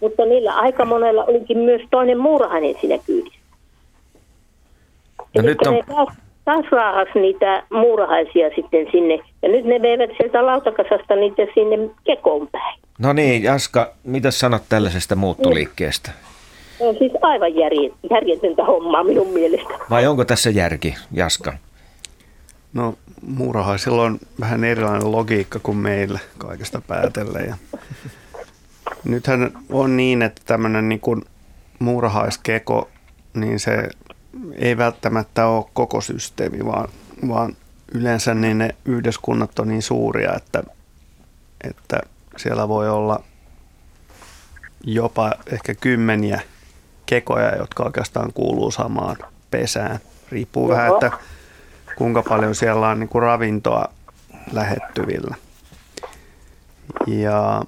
Mutta 0.00 0.24
niillä 0.24 0.54
aika 0.54 0.84
monella 0.84 1.24
olikin 1.24 1.58
myös 1.58 1.82
toinen 1.90 2.18
muurahainen 2.18 2.74
siinä 2.80 2.98
kyydissä. 3.06 3.33
No 5.36 5.42
nyt 5.42 5.58
on... 5.66 5.74
ne 5.74 5.82
taas, 6.44 6.64
raahas 6.70 7.08
niitä 7.14 7.62
muurahaisia 7.70 8.50
sitten 8.56 8.86
sinne. 8.92 9.18
Ja 9.42 9.48
nyt 9.48 9.64
ne 9.64 9.82
veivät 9.82 10.10
sieltä 10.18 10.46
lautakasasta 10.46 11.16
niitä 11.16 11.42
sinne 11.54 11.90
kekoon 12.04 12.48
päin. 12.52 12.80
No 12.98 13.12
niin, 13.12 13.42
Jaska, 13.42 13.92
mitä 14.04 14.30
sanot 14.30 14.62
tällaisesta 14.68 15.16
muuttuliikkeestä? 15.16 16.10
Se 16.78 16.88
on 16.88 16.94
siis 16.98 17.12
aivan 17.22 17.54
järjetöntä 18.10 18.64
hommaa 18.64 19.04
minun 19.04 19.32
mielestä. 19.32 19.74
Vai 19.90 20.06
onko 20.06 20.24
tässä 20.24 20.50
järki, 20.50 20.94
Jaska? 21.12 21.52
No 22.72 22.94
muurahaisilla 23.26 24.02
on 24.02 24.18
vähän 24.40 24.64
erilainen 24.64 25.12
logiikka 25.12 25.58
kuin 25.62 25.76
meillä 25.76 26.18
kaikesta 26.38 26.82
päätellen. 26.86 27.46
Ja 27.46 27.56
nythän 29.04 29.50
on 29.72 29.96
niin, 29.96 30.22
että 30.22 30.42
tämmöinen 30.46 30.88
niin 30.88 31.00
kuin 31.00 31.22
muurahaiskeko, 31.78 32.88
niin 33.34 33.60
se 33.60 33.88
ei 34.54 34.76
välttämättä 34.76 35.46
ole 35.46 35.64
koko 35.72 36.00
systeemi, 36.00 36.64
vaan, 36.66 36.88
vaan 37.28 37.56
yleensä 37.94 38.34
niin 38.34 38.58
ne 38.58 38.74
yhdyskunnat 38.84 39.58
on 39.58 39.68
niin 39.68 39.82
suuria, 39.82 40.34
että, 40.36 40.62
että 41.68 42.00
siellä 42.36 42.68
voi 42.68 42.90
olla 42.90 43.20
jopa 44.84 45.32
ehkä 45.52 45.74
kymmeniä 45.74 46.40
kekoja, 47.06 47.56
jotka 47.56 47.82
oikeastaan 47.82 48.32
kuuluu 48.32 48.70
samaan 48.70 49.16
pesään. 49.50 49.98
Riippuu 50.30 50.64
Oho. 50.64 50.72
vähän, 50.72 50.92
että 50.92 51.10
kuinka 51.96 52.22
paljon 52.22 52.54
siellä 52.54 52.88
on 52.88 53.00
niin 53.00 53.08
kuin 53.08 53.22
ravintoa 53.22 53.84
lähettyvillä. 54.52 55.34
Ja 57.06 57.62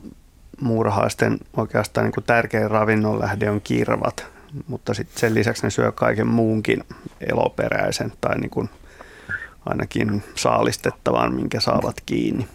muurahaisten 0.61 1.39
oikeastaan 1.57 2.05
niin 2.05 2.15
kuin 2.15 2.25
tärkein 2.25 2.71
ravinnon 2.71 3.21
lähde 3.21 3.51
on 3.51 3.61
kirvat, 3.61 4.27
mutta 4.67 4.95
sitten 4.95 5.21
sen 5.21 5.35
lisäksi 5.35 5.63
ne 5.63 5.71
syö 5.71 5.93
kaiken 5.93 6.27
muunkin 6.27 6.85
eloperäisen 7.21 8.13
tai 8.21 8.39
niin 8.39 8.51
kuin 8.51 8.71
ainakin 9.67 10.25
saalistettavan, 10.35 11.35
minkä 11.35 11.61
saavat 11.61 12.01
kiinni. 12.07 12.49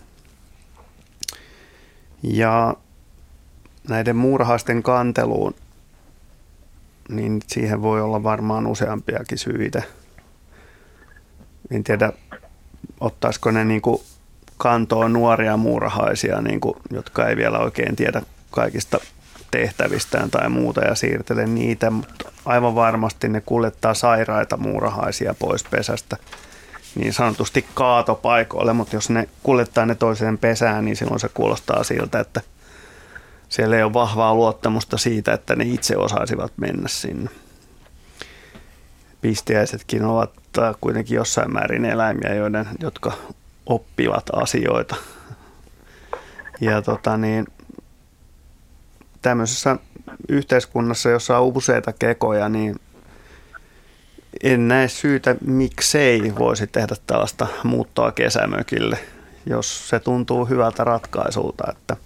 Ja 2.24 2.76
näiden 3.90 4.16
muurahaisten 4.16 4.84
kanteluun, 4.84 5.56
niin 7.10 7.42
siihen 7.48 7.82
voi 7.82 8.02
olla 8.02 8.24
varmaan 8.24 8.68
useampiakin 8.68 9.38
syitä. 9.38 9.84
En 11.72 11.84
tiedä, 11.84 12.14
ottaisiko 13.00 13.52
ne 13.52 13.66
niin 13.66 13.82
kuin 13.82 14.02
kantoa 14.58 15.10
nuoria 15.10 15.58
muurahaisia, 15.58 16.42
niin 16.42 16.62
kuin, 16.62 16.76
jotka 16.92 17.28
ei 17.28 17.36
vielä 17.36 17.60
oikein 17.60 17.96
tiedä 17.96 18.22
kaikista 18.52 19.00
tehtävistään 19.52 20.32
tai 20.32 20.50
muuta 20.50 20.82
ja 20.82 20.96
siirtele 20.96 21.46
niitä, 21.46 21.90
mutta 21.90 22.32
aivan 22.46 22.76
varmasti 22.76 23.30
ne 23.30 23.42
kuljettaa 23.42 23.94
sairaita 23.94 24.58
muurahaisia 24.58 25.36
pois 25.40 25.64
pesästä 25.64 26.18
niin 26.96 27.14
sanotusti 27.14 27.66
kaatopaikoille, 27.74 28.74
mutta 28.74 28.96
jos 28.96 29.10
ne 29.10 29.30
kuljettaa 29.44 29.86
ne 29.86 29.96
toiseen 29.96 30.38
pesään, 30.38 30.86
niin 30.86 30.96
silloin 30.96 31.20
se 31.20 31.30
kuulostaa 31.30 31.84
siltä, 31.84 32.20
että 32.20 32.42
siellä 33.50 33.76
ei 33.76 33.84
ole 33.84 33.94
vahvaa 33.94 34.36
luottamusta 34.36 34.98
siitä, 34.98 35.34
että 35.34 35.56
ne 35.56 35.64
itse 35.66 35.98
osaisivat 35.98 36.52
mennä 36.58 36.88
sinne. 36.88 37.30
Pistiäisetkin 39.22 40.06
ovat 40.06 40.32
kuitenkin 40.82 41.16
jossain 41.16 41.54
määrin 41.54 41.86
eläimiä, 41.86 42.34
joiden, 42.34 42.68
jotka 42.80 43.12
oppivat 43.66 44.26
asioita. 44.34 44.96
Ja 46.62 46.82
tota 46.82 47.18
niin, 47.18 47.48
tämmöisessä 49.22 49.78
yhteiskunnassa, 50.30 51.10
jossa 51.10 51.38
on 51.38 51.54
useita 51.56 51.94
kekoja, 51.94 52.50
niin 52.50 52.76
en 54.44 54.68
näe 54.68 54.88
syytä, 54.88 55.36
miksei 55.46 56.36
voisi 56.40 56.68
tehdä 56.68 56.96
tällaista 57.08 57.48
muuttoa 57.64 58.12
kesämökille, 58.12 59.00
jos 59.46 59.90
se 59.90 60.00
tuntuu 60.00 60.46
hyvältä 60.46 60.84
ratkaisulta, 60.84 61.64
että, 61.72 61.98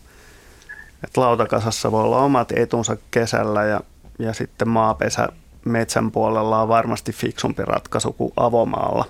että 1.04 1.22
lautakasassa 1.22 1.92
voi 1.92 2.04
olla 2.04 2.18
omat 2.18 2.52
etunsa 2.52 2.98
kesällä 3.12 3.64
ja, 3.64 3.82
ja 4.20 4.34
sitten 4.34 4.70
maapesä 4.70 5.30
metsän 5.66 6.12
puolella 6.12 6.62
on 6.62 6.68
varmasti 6.68 7.12
fiksumpi 7.12 7.66
ratkaisu 7.66 8.14
kuin 8.14 8.34
avomaalla 8.38 9.06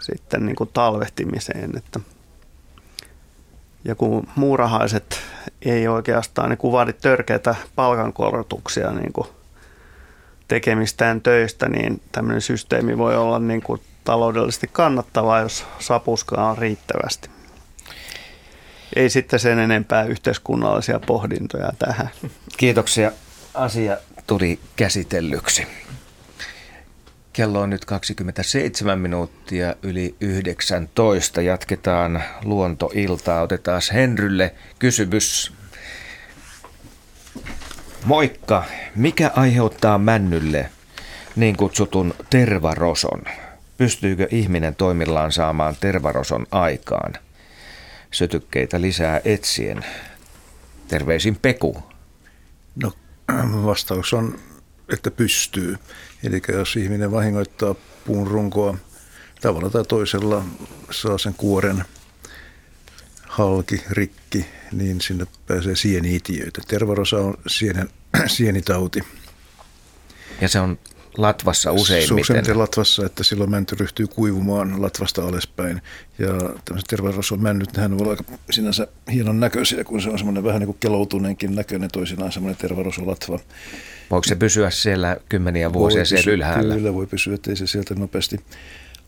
sitten 0.00 0.46
niin 0.46 0.56
kuin 0.56 0.70
talvehtimiseen. 0.72 1.76
Että 1.76 2.00
ja 3.84 3.94
kun 3.94 4.26
muurahaiset 4.34 5.20
ei 5.62 5.88
oikeastaan 5.88 6.50
niin 6.50 6.72
vaadi 6.72 6.92
törkeitä 6.92 7.54
palkankorotuksia 7.76 8.90
niin 8.90 9.12
kuin 9.12 9.28
tekemistään 10.48 11.20
töistä, 11.20 11.68
niin 11.68 12.00
tämmöinen 12.12 12.40
systeemi 12.40 12.98
voi 12.98 13.16
olla 13.16 13.38
niin 13.38 13.62
kuin 13.62 13.80
taloudellisesti 14.04 14.70
kannattavaa, 14.72 15.40
jos 15.40 15.66
sapuskaa 15.78 16.50
on 16.50 16.58
riittävästi. 16.58 17.30
Ei 18.96 19.10
sitten 19.10 19.40
sen 19.40 19.58
enempää 19.58 20.04
yhteiskunnallisia 20.04 21.00
pohdintoja 21.06 21.72
tähän. 21.78 22.10
Kiitoksia. 22.56 23.12
Asia 23.54 23.96
tuli 24.26 24.58
käsitellyksi. 24.76 25.66
Kello 27.34 27.60
on 27.60 27.70
nyt 27.70 27.84
27 27.84 28.98
minuuttia 28.98 29.74
yli 29.82 30.14
19. 30.20 31.42
Jatketaan 31.42 32.22
luontoiltaa. 32.44 33.42
Otetaan 33.42 33.80
Henrylle 33.92 34.54
kysymys. 34.78 35.52
Moikka. 38.04 38.64
Mikä 38.96 39.30
aiheuttaa 39.36 39.98
männylle 39.98 40.70
niin 41.36 41.56
kutsutun 41.56 42.14
tervaroson? 42.30 43.22
Pystyykö 43.78 44.28
ihminen 44.30 44.74
toimillaan 44.74 45.32
saamaan 45.32 45.76
tervaroson 45.80 46.46
aikaan? 46.50 47.12
Sytykkeitä 48.10 48.80
lisää 48.80 49.20
etsien. 49.24 49.84
Terveisin 50.88 51.36
Peku. 51.42 51.82
No 52.82 52.92
vastaus 53.66 54.14
on, 54.14 54.38
että 54.92 55.10
pystyy. 55.10 55.76
Eli 56.22 56.42
jos 56.48 56.76
ihminen 56.76 57.12
vahingoittaa 57.12 57.74
puun 58.06 58.26
runkoa 58.26 58.76
tavalla 59.40 59.70
tai 59.70 59.84
toisella, 59.84 60.44
saa 60.90 61.18
sen 61.18 61.34
kuoren 61.34 61.84
halki, 63.26 63.82
rikki, 63.90 64.46
niin 64.72 65.00
sinne 65.00 65.26
pääsee 65.46 65.76
sieniitiöitä. 65.76 66.60
Tervarosa 66.68 67.16
on 67.16 67.34
sienen, 67.46 67.88
sienitauti. 68.26 69.00
Ja 70.40 70.48
se 70.48 70.60
on 70.60 70.78
latvassa 71.16 71.72
useimmiten. 71.72 72.08
Se 72.08 72.14
on 72.14 72.20
useimmiten 72.20 72.58
latvassa, 72.58 73.06
että 73.06 73.24
silloin 73.24 73.50
mänty 73.50 73.76
ryhtyy 73.80 74.06
kuivumaan 74.06 74.82
latvasta 74.82 75.24
alaspäin. 75.24 75.82
Ja 76.18 76.28
tämmöiset 76.64 76.88
tervaroson 76.88 77.42
männyt, 77.42 77.76
nehän 77.76 77.94
on 77.94 78.10
aika 78.10 78.24
sinänsä 78.50 78.86
hienon 79.12 79.40
näköisiä, 79.40 79.84
kun 79.84 80.02
se 80.02 80.10
on 80.10 80.18
semmoinen 80.18 80.44
vähän 80.44 80.60
niin 80.60 80.66
kuin 80.66 80.78
keloutuneenkin 80.80 81.54
näköinen 81.54 81.90
toisinaan 81.90 82.32
semmoinen 82.32 82.60
tervarosolatva. 82.60 83.38
Voiko 84.10 84.24
se 84.24 84.34
pysyä 84.34 84.70
siellä 84.70 85.16
kymmeniä 85.28 85.72
vuosia 85.72 85.98
voi 85.98 86.06
siellä 86.06 86.32
ylhäällä? 86.32 86.74
Kyllä 86.74 86.94
voi 86.94 87.06
pysyä, 87.06 87.34
ettei 87.34 87.56
se 87.56 87.66
sieltä 87.66 87.94
nopeasti 87.94 88.40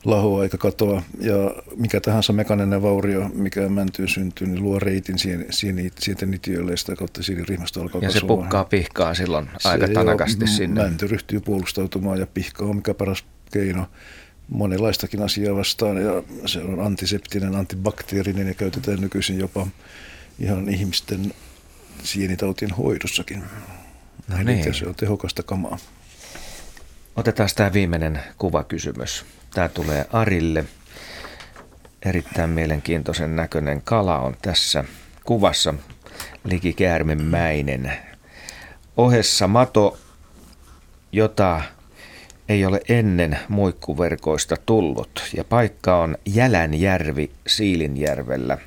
lahoa 0.04 0.42
eikä 0.42 0.56
katoa. 0.56 1.02
Ja 1.20 1.34
mikä 1.76 2.00
tahansa 2.00 2.32
mekaninen 2.32 2.82
vaurio, 2.82 3.30
mikä 3.34 3.68
mäntyyn 3.68 4.08
syntyy, 4.08 4.46
niin 4.46 4.62
luo 4.62 4.78
reitin 4.78 5.16
sienten 5.98 6.34
itiöille 6.34 6.70
ja 6.70 6.76
sitä 6.76 6.96
kautta 6.96 7.20
rihmasta 7.48 7.80
alkaa 7.80 8.00
Ja 8.02 8.08
kasvaa. 8.08 8.20
se 8.20 8.26
pukkaa 8.26 8.64
pihkaa 8.64 9.14
silloin 9.14 9.48
aika 9.64 9.88
tanakasti 9.88 10.46
sinne. 10.46 10.82
Mänty 10.82 11.06
ryhtyy 11.06 11.40
puolustautumaan 11.40 12.18
ja 12.18 12.26
pihkaa 12.26 12.68
on 12.68 12.76
mikä 12.76 12.94
paras 12.94 13.24
keino 13.52 13.86
monenlaistakin 14.48 15.22
asiaa 15.22 15.56
vastaan. 15.56 15.96
Ja 15.96 16.22
se 16.46 16.60
on 16.60 16.80
antiseptinen, 16.80 17.54
antibakteerinen 17.56 18.48
ja 18.48 18.54
käytetään 18.54 19.00
nykyisin 19.00 19.38
jopa 19.38 19.66
ihan 20.38 20.68
ihmisten 20.68 21.34
sienitautien 22.02 22.70
hoidossakin. 22.70 23.42
No 24.28 24.36
niin. 24.42 24.74
se 24.74 24.86
on 24.86 24.94
tehokasta 24.94 25.42
kamaa. 25.42 25.78
Otetaan 27.16 27.48
tämä 27.56 27.72
viimeinen 27.72 28.20
kuvakysymys. 28.38 29.24
Tämä 29.54 29.68
tulee 29.68 30.06
Arille. 30.12 30.64
Erittäin 32.04 32.50
mielenkiintoisen 32.50 33.36
näköinen 33.36 33.82
kala 33.82 34.18
on 34.18 34.36
tässä 34.42 34.84
kuvassa. 35.24 35.74
Likikäärmemäinen. 36.44 37.92
Ohessa 38.96 39.48
mato, 39.48 39.98
jota 41.12 41.62
ei 42.48 42.66
ole 42.66 42.80
ennen 42.88 43.38
muikkuverkoista 43.48 44.56
tullut. 44.66 45.22
Ja 45.36 45.44
paikka 45.44 45.96
on 45.96 46.18
Jälänjärvi 46.26 47.30
Siilinjärvellä. 47.46 48.58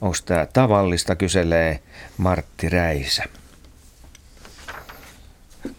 Onko 0.00 0.16
tämä 0.24 0.46
tavallista, 0.46 1.16
kyselee 1.16 1.80
Martti 2.18 2.68
Räisä. 2.68 3.24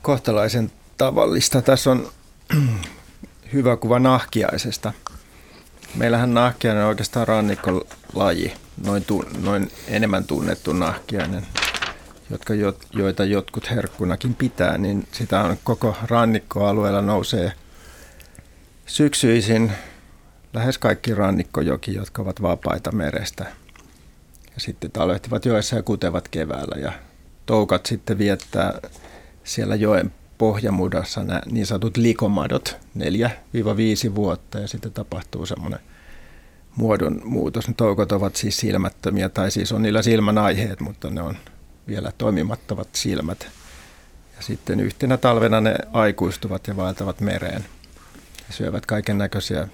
Kohtalaisen 0.01 0.71
tavallista. 0.97 1.61
Tässä 1.61 1.91
on 1.91 2.09
hyvä 3.53 3.77
kuva 3.77 3.99
nahkiaisesta. 3.99 4.93
Meillähän 5.95 6.33
nahkiainen 6.33 6.83
on 6.83 6.89
oikeastaan 6.89 7.27
rannikkolaji, 7.27 8.53
noin, 8.85 9.05
tu, 9.05 9.25
noin 9.41 9.71
enemmän 9.87 10.23
tunnettu 10.23 10.73
nahkiainen, 10.73 11.47
jotka, 12.29 12.53
joita 12.93 13.25
jotkut 13.25 13.69
herkkunakin 13.69 14.35
pitää, 14.35 14.77
niin 14.77 15.07
sitä 15.11 15.41
on 15.41 15.57
koko 15.63 15.97
rannikkoalueella 16.07 17.01
nousee 17.01 17.53
syksyisin 18.85 19.71
lähes 20.53 20.77
kaikki 20.77 21.13
rannikkojoki, 21.13 21.93
jotka 21.93 22.21
ovat 22.21 22.41
vapaita 22.41 22.91
merestä. 22.91 23.45
Ja 24.53 24.59
sitten 24.59 24.91
talvehtivat 24.91 25.45
joessa 25.45 25.75
ja 25.75 25.83
kutevat 25.83 26.27
keväällä 26.27 26.81
ja 26.81 26.91
toukat 27.45 27.85
sitten 27.85 28.17
viettää 28.17 28.79
siellä 29.43 29.76
joen 29.76 30.13
pohjamudassa 30.38 31.23
nämä 31.23 31.41
niin 31.51 31.65
sanotut 31.65 31.97
likomadot 31.97 32.77
4-5 32.99 33.01
vuotta 34.15 34.59
ja 34.59 34.68
sitten 34.68 34.91
tapahtuu 34.91 35.45
semmoinen 35.45 35.80
muodon 36.76 37.22
muutos. 37.23 37.68
Ne 37.68 37.73
toukot 37.77 38.11
ovat 38.11 38.35
siis 38.35 38.57
silmättömiä 38.57 39.30
tai 39.30 39.51
siis 39.51 39.72
on 39.72 39.81
niillä 39.81 40.01
silmän 40.01 40.38
aiheet, 40.38 40.80
mutta 40.80 41.09
ne 41.09 41.22
on 41.22 41.38
vielä 41.88 42.11
toimimattomat 42.18 42.89
silmät. 42.93 43.47
Ja 44.35 44.41
sitten 44.41 44.80
yhtenä 44.80 45.18
talvena 45.18 45.61
ne 45.61 45.76
aikuistuvat 45.93 46.68
ja 46.68 46.77
vaeltavat 46.77 47.22
mereen 47.22 47.65
ja 48.47 48.53
syövät 48.53 48.85
kaiken 48.85 49.18
näköisiä 49.18 49.68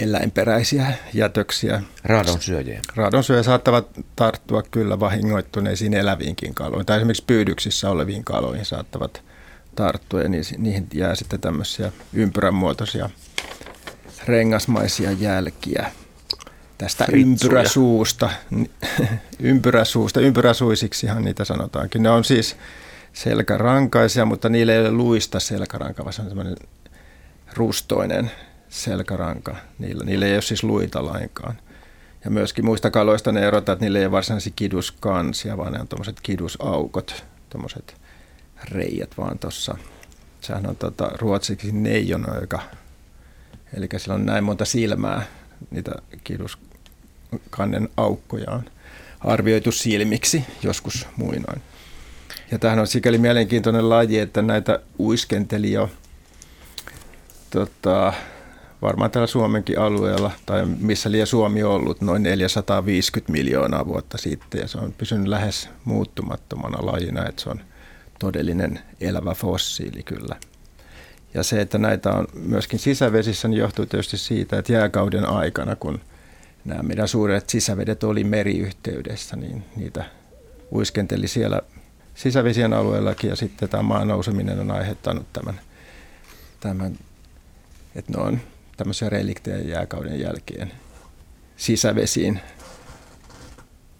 eläinperäisiä 0.00 0.92
jätöksiä. 1.14 1.82
Raadon 2.04 2.40
syöjiä. 2.40 2.80
Raadon 2.94 3.24
syöjä 3.24 3.42
saattavat 3.42 3.88
tarttua 4.16 4.62
kyllä 4.62 5.00
vahingoittuneisiin 5.00 5.94
eläviinkin 5.94 6.54
kaloihin, 6.54 6.86
tai 6.86 6.96
esimerkiksi 6.96 7.24
pyydyksissä 7.26 7.90
oleviin 7.90 8.24
kaloihin 8.24 8.64
saattavat 8.64 9.22
tarttua, 9.76 10.22
ja 10.22 10.28
niihin 10.58 10.86
jää 10.94 11.14
sitten 11.14 11.40
tämmöisiä 11.40 11.92
ympyränmuotoisia 12.12 13.10
rengasmaisia 14.26 15.12
jälkiä 15.12 15.90
tästä 16.78 17.04
Ritsuja. 17.08 17.26
ympyräsuusta. 17.26 18.30
ympyräsuusta, 19.40 20.20
ympyräsuisiksihan 20.20 21.24
niitä 21.24 21.44
sanotaankin. 21.44 22.02
Ne 22.02 22.10
on 22.10 22.24
siis 22.24 22.56
selkärankaisia, 23.12 24.24
mutta 24.24 24.48
niillä 24.48 24.72
ei 24.72 24.80
ole 24.80 24.90
luista 24.90 25.40
selkäranka, 25.40 26.04
vaan 26.04 26.12
se 26.12 26.22
on 26.22 26.28
semmoinen 26.28 26.56
rustoinen 27.54 28.30
selkäranka. 28.68 29.56
Niillä, 29.78 30.04
niillä 30.04 30.26
ei 30.26 30.34
ole 30.34 30.42
siis 30.42 30.64
luita 30.64 31.04
lainkaan. 31.04 31.58
Ja 32.24 32.30
myöskin 32.30 32.64
muista 32.64 32.90
kaloista 32.90 33.32
ne 33.32 33.46
erotat, 33.46 33.72
että 33.72 33.84
niillä 33.84 33.98
ei 33.98 34.04
ole 34.04 34.12
varsinaisia 34.12 34.52
kiduskansia, 34.56 35.56
vaan 35.56 35.72
ne 35.72 35.80
on 35.80 35.88
tuommoiset 35.88 36.20
kidusaukot, 36.22 37.24
tuommoiset 37.50 37.96
reijät 38.64 39.18
vaan 39.18 39.38
tuossa. 39.38 39.76
Sehän 40.40 40.66
on 40.66 40.76
tota, 40.76 41.10
ruotsiksi 41.18 41.72
neijonöika, 41.72 42.60
eli 43.76 43.88
sillä 43.96 44.14
on 44.14 44.26
näin 44.26 44.44
monta 44.44 44.64
silmää, 44.64 45.22
niitä 45.70 45.92
kiduskannen 46.24 47.88
aukkoja 47.96 48.50
on 48.50 48.64
arvioitu 49.20 49.72
silmiksi 49.72 50.44
joskus 50.62 51.06
muinoin. 51.16 51.62
Ja 52.50 52.58
tämähän 52.58 52.78
on 52.78 52.86
sikäli 52.86 53.18
mielenkiintoinen 53.18 53.88
laji, 53.88 54.18
että 54.18 54.42
näitä 54.42 54.80
uiskenteli 54.98 55.72
jo 55.72 55.90
tota, 57.50 58.12
varmaan 58.82 59.10
täällä 59.10 59.26
Suomenkin 59.26 59.78
alueella, 59.78 60.30
tai 60.46 60.66
missä 60.66 61.10
liian 61.10 61.26
Suomi 61.26 61.62
on 61.62 61.72
ollut, 61.72 62.00
noin 62.00 62.22
450 62.22 63.32
miljoonaa 63.32 63.86
vuotta 63.86 64.18
sitten, 64.18 64.60
ja 64.60 64.68
se 64.68 64.78
on 64.78 64.94
pysynyt 64.98 65.28
lähes 65.28 65.68
muuttumattomana 65.84 66.86
lajina, 66.86 67.28
että 67.28 67.42
se 67.42 67.50
on 67.50 67.60
todellinen 68.18 68.80
elävä 69.00 69.34
fossiili 69.34 70.02
kyllä. 70.02 70.36
Ja 71.34 71.42
se, 71.42 71.60
että 71.60 71.78
näitä 71.78 72.10
on 72.12 72.26
myöskin 72.34 72.78
sisävesissä, 72.78 73.48
niin 73.48 73.58
johtuu 73.58 73.86
tietysti 73.86 74.18
siitä, 74.18 74.58
että 74.58 74.72
jääkauden 74.72 75.28
aikana, 75.28 75.76
kun 75.76 76.00
nämä 76.64 76.82
meidän 76.82 77.08
suuret 77.08 77.50
sisävedet 77.50 78.04
oli 78.04 78.24
meriyhteydessä, 78.24 79.36
niin 79.36 79.64
niitä 79.76 80.04
uiskenteli 80.72 81.28
siellä 81.28 81.60
sisävesien 82.14 82.72
alueellakin, 82.72 83.30
ja 83.30 83.36
sitten 83.36 83.68
tämä 83.68 83.82
maan 83.82 84.08
nouseminen 84.08 84.60
on 84.60 84.70
aiheuttanut 84.70 85.26
tämän, 85.32 85.60
tämän 86.60 86.98
että 87.94 88.12
ne 88.12 88.18
on 88.18 88.40
tämmöisiä 88.78 89.08
reliktejä 89.08 89.58
jääkauden 89.58 90.20
jälkeen 90.20 90.72
sisävesiin 91.56 92.40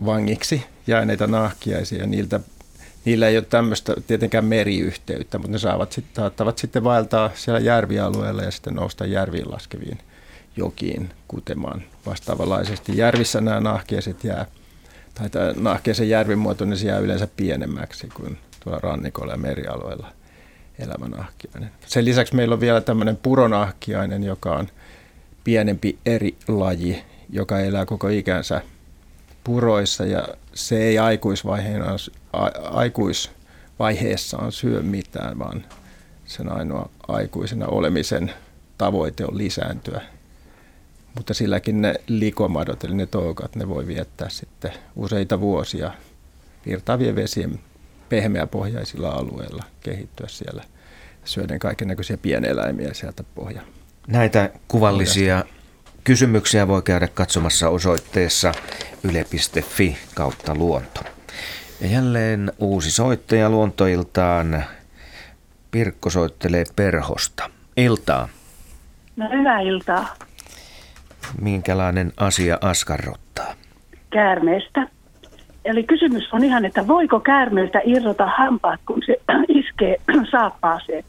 vangiksi 0.04 0.64
jääneitä 0.86 1.26
nahkiaisia. 1.26 2.06
Niiltä, 2.06 2.40
niillä 3.04 3.28
ei 3.28 3.36
ole 3.36 3.44
tämmöistä 3.44 3.94
tietenkään 4.06 4.44
meriyhteyttä, 4.44 5.38
mutta 5.38 5.52
ne 5.52 5.58
saavat 5.58 5.92
sit, 5.92 6.04
saattavat 6.16 6.58
sitten 6.58 6.84
vaeltaa 6.84 7.30
siellä 7.34 7.60
järvialueella 7.60 8.42
ja 8.42 8.50
sitten 8.50 8.74
nousta 8.74 9.06
järviin 9.06 9.50
laskeviin 9.50 9.98
jokiin 10.56 11.10
kutemaan 11.28 11.82
vastaavanlaisesti. 12.06 12.96
Järvissä 12.96 13.40
nämä 13.40 13.60
nahkiaiset 13.60 14.24
jää, 14.24 14.46
tai 15.14 15.30
tämä 15.30 15.52
nahkiaisen 15.56 16.08
järvin 16.08 16.38
se 16.74 16.86
jää 16.86 16.98
yleensä 16.98 17.28
pienemmäksi 17.36 18.08
kuin 18.14 18.38
tuolla 18.64 18.80
rannikolla 18.82 19.32
ja 19.32 19.38
merialueella 19.38 20.17
elämänahkiainen. 20.78 21.70
Sen 21.86 22.04
lisäksi 22.04 22.36
meillä 22.36 22.52
on 22.52 22.60
vielä 22.60 22.80
tämmöinen 22.80 23.16
puronahkiainen, 23.16 24.24
joka 24.24 24.52
on 24.54 24.68
pienempi 25.44 25.98
eri 26.06 26.36
laji, 26.48 27.02
joka 27.30 27.60
elää 27.60 27.86
koko 27.86 28.08
ikänsä 28.08 28.62
puroissa 29.44 30.04
ja 30.04 30.28
se 30.54 30.78
ei 30.78 30.98
aikuisvaiheessaan 32.70 34.52
syö 34.52 34.82
mitään, 34.82 35.38
vaan 35.38 35.64
sen 36.26 36.52
ainoa 36.52 36.90
aikuisena 37.08 37.66
olemisen 37.66 38.32
tavoite 38.78 39.24
on 39.24 39.38
lisääntyä. 39.38 40.02
Mutta 41.14 41.34
silläkin 41.34 41.82
ne 41.82 41.94
likomadot, 42.06 42.84
eli 42.84 42.94
ne 42.94 43.06
toukat, 43.06 43.56
ne 43.56 43.68
voi 43.68 43.86
viettää 43.86 44.28
sitten 44.28 44.72
useita 44.96 45.40
vuosia 45.40 45.92
virtaavien 46.66 47.16
vesien 47.16 47.60
pehmeäpohjaisilla 48.08 49.08
alueilla 49.10 49.64
kehittyä 49.80 50.26
siellä 50.28 50.62
syöden 51.24 51.58
kaiken 51.58 51.88
näköisiä 51.88 52.16
pieneläimiä 52.16 52.94
sieltä 52.94 53.24
pohja. 53.34 53.62
Näitä 54.06 54.50
kuvallisia 54.68 55.44
kysymyksiä 56.04 56.68
voi 56.68 56.82
käydä 56.82 57.08
katsomassa 57.08 57.68
osoitteessa 57.68 58.52
yle.fi 59.04 59.96
kautta 60.14 60.54
luonto. 60.54 61.00
Ja 61.80 61.86
jälleen 61.86 62.52
uusi 62.58 62.90
soittaja 62.90 63.50
luontoiltaan. 63.50 64.64
Pirkko 65.70 66.10
soittelee 66.10 66.64
perhosta. 66.76 67.50
Iltaa. 67.76 68.28
No 69.16 69.30
hyvää 69.30 69.60
iltaa. 69.60 70.16
Minkälainen 71.40 72.12
asia 72.16 72.58
askarrottaa? 72.60 73.54
Käärmeestä. 74.10 74.88
Eli 75.68 75.82
kysymys 75.82 76.32
on 76.32 76.44
ihan, 76.44 76.64
että 76.64 76.86
voiko 76.86 77.20
käärmeeltä 77.20 77.80
irrota 77.84 78.26
hampaat, 78.26 78.80
kun 78.86 79.02
se 79.06 79.16
iskee 79.60 79.96
saappaaseen? 80.30 81.04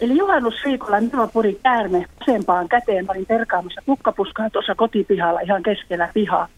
Eli 0.00 0.16
juhannusviikolla 0.16 1.00
minua 1.00 1.26
puri 1.26 1.58
käärme 1.62 2.06
vasempaan 2.20 2.68
käteen. 2.68 3.06
Mä 3.06 3.12
olin 3.12 3.26
perkaamassa 3.26 3.82
kukkapuskaa 3.86 4.50
tuossa 4.50 4.74
kotipihalla 4.74 5.40
ihan 5.40 5.62
keskellä 5.62 6.08
pihaa. 6.14 6.48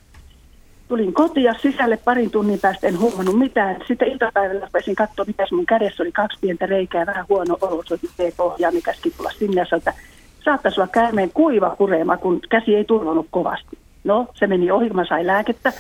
Tulin 0.88 1.14
kotia 1.14 1.54
sisälle 1.54 1.96
parin 1.96 2.30
tunnin 2.30 2.60
päästä, 2.60 2.86
en 2.86 2.98
huomannut 2.98 3.38
mitään. 3.38 3.76
Sitten 3.88 4.08
iltapäivällä 4.08 4.68
pääsin 4.72 4.96
katsoa, 4.96 5.24
mitä 5.24 5.44
mun 5.52 5.66
kädessä 5.66 6.02
oli 6.02 6.12
kaksi 6.12 6.38
pientä 6.40 6.66
reikää, 6.66 7.06
vähän 7.06 7.26
huono 7.28 7.58
olo, 7.60 7.82
se 8.16 8.32
pohjaa, 8.36 8.72
mikä 8.72 8.92
tulla 9.16 9.30
sinne 9.30 9.64
sanoi, 9.64 9.78
että 9.78 9.94
saattaisi 10.44 10.80
olla 10.80 10.90
käärmeen 10.92 11.30
kuiva 11.34 11.76
kureema, 11.76 12.16
kun 12.16 12.40
käsi 12.48 12.76
ei 12.76 12.84
turvannut 12.84 13.26
kovasti. 13.30 13.78
No, 14.04 14.26
se 14.34 14.46
meni 14.46 14.70
ohi, 14.70 14.90
mä 14.90 15.04
sain 15.04 15.26
lääkettä. 15.26 15.72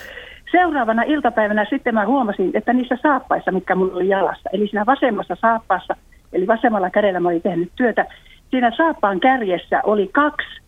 Seuraavana 0.52 1.02
iltapäivänä 1.02 1.66
sitten 1.70 1.94
mä 1.94 2.06
huomasin, 2.06 2.50
että 2.54 2.72
niissä 2.72 2.98
saappaissa, 3.02 3.52
mitkä 3.52 3.74
mulla 3.74 3.96
oli 3.96 4.08
jalassa, 4.08 4.50
eli 4.52 4.66
siinä 4.66 4.86
vasemmassa 4.86 5.36
saappaassa, 5.40 5.96
eli 6.32 6.46
vasemmalla 6.46 6.90
kädellä 6.90 7.20
mä 7.20 7.28
olin 7.28 7.42
tehnyt 7.42 7.72
työtä, 7.76 8.06
siinä 8.50 8.72
saappaan 8.76 9.20
kärjessä 9.20 9.80
oli 9.84 10.10
kaksi 10.12 10.60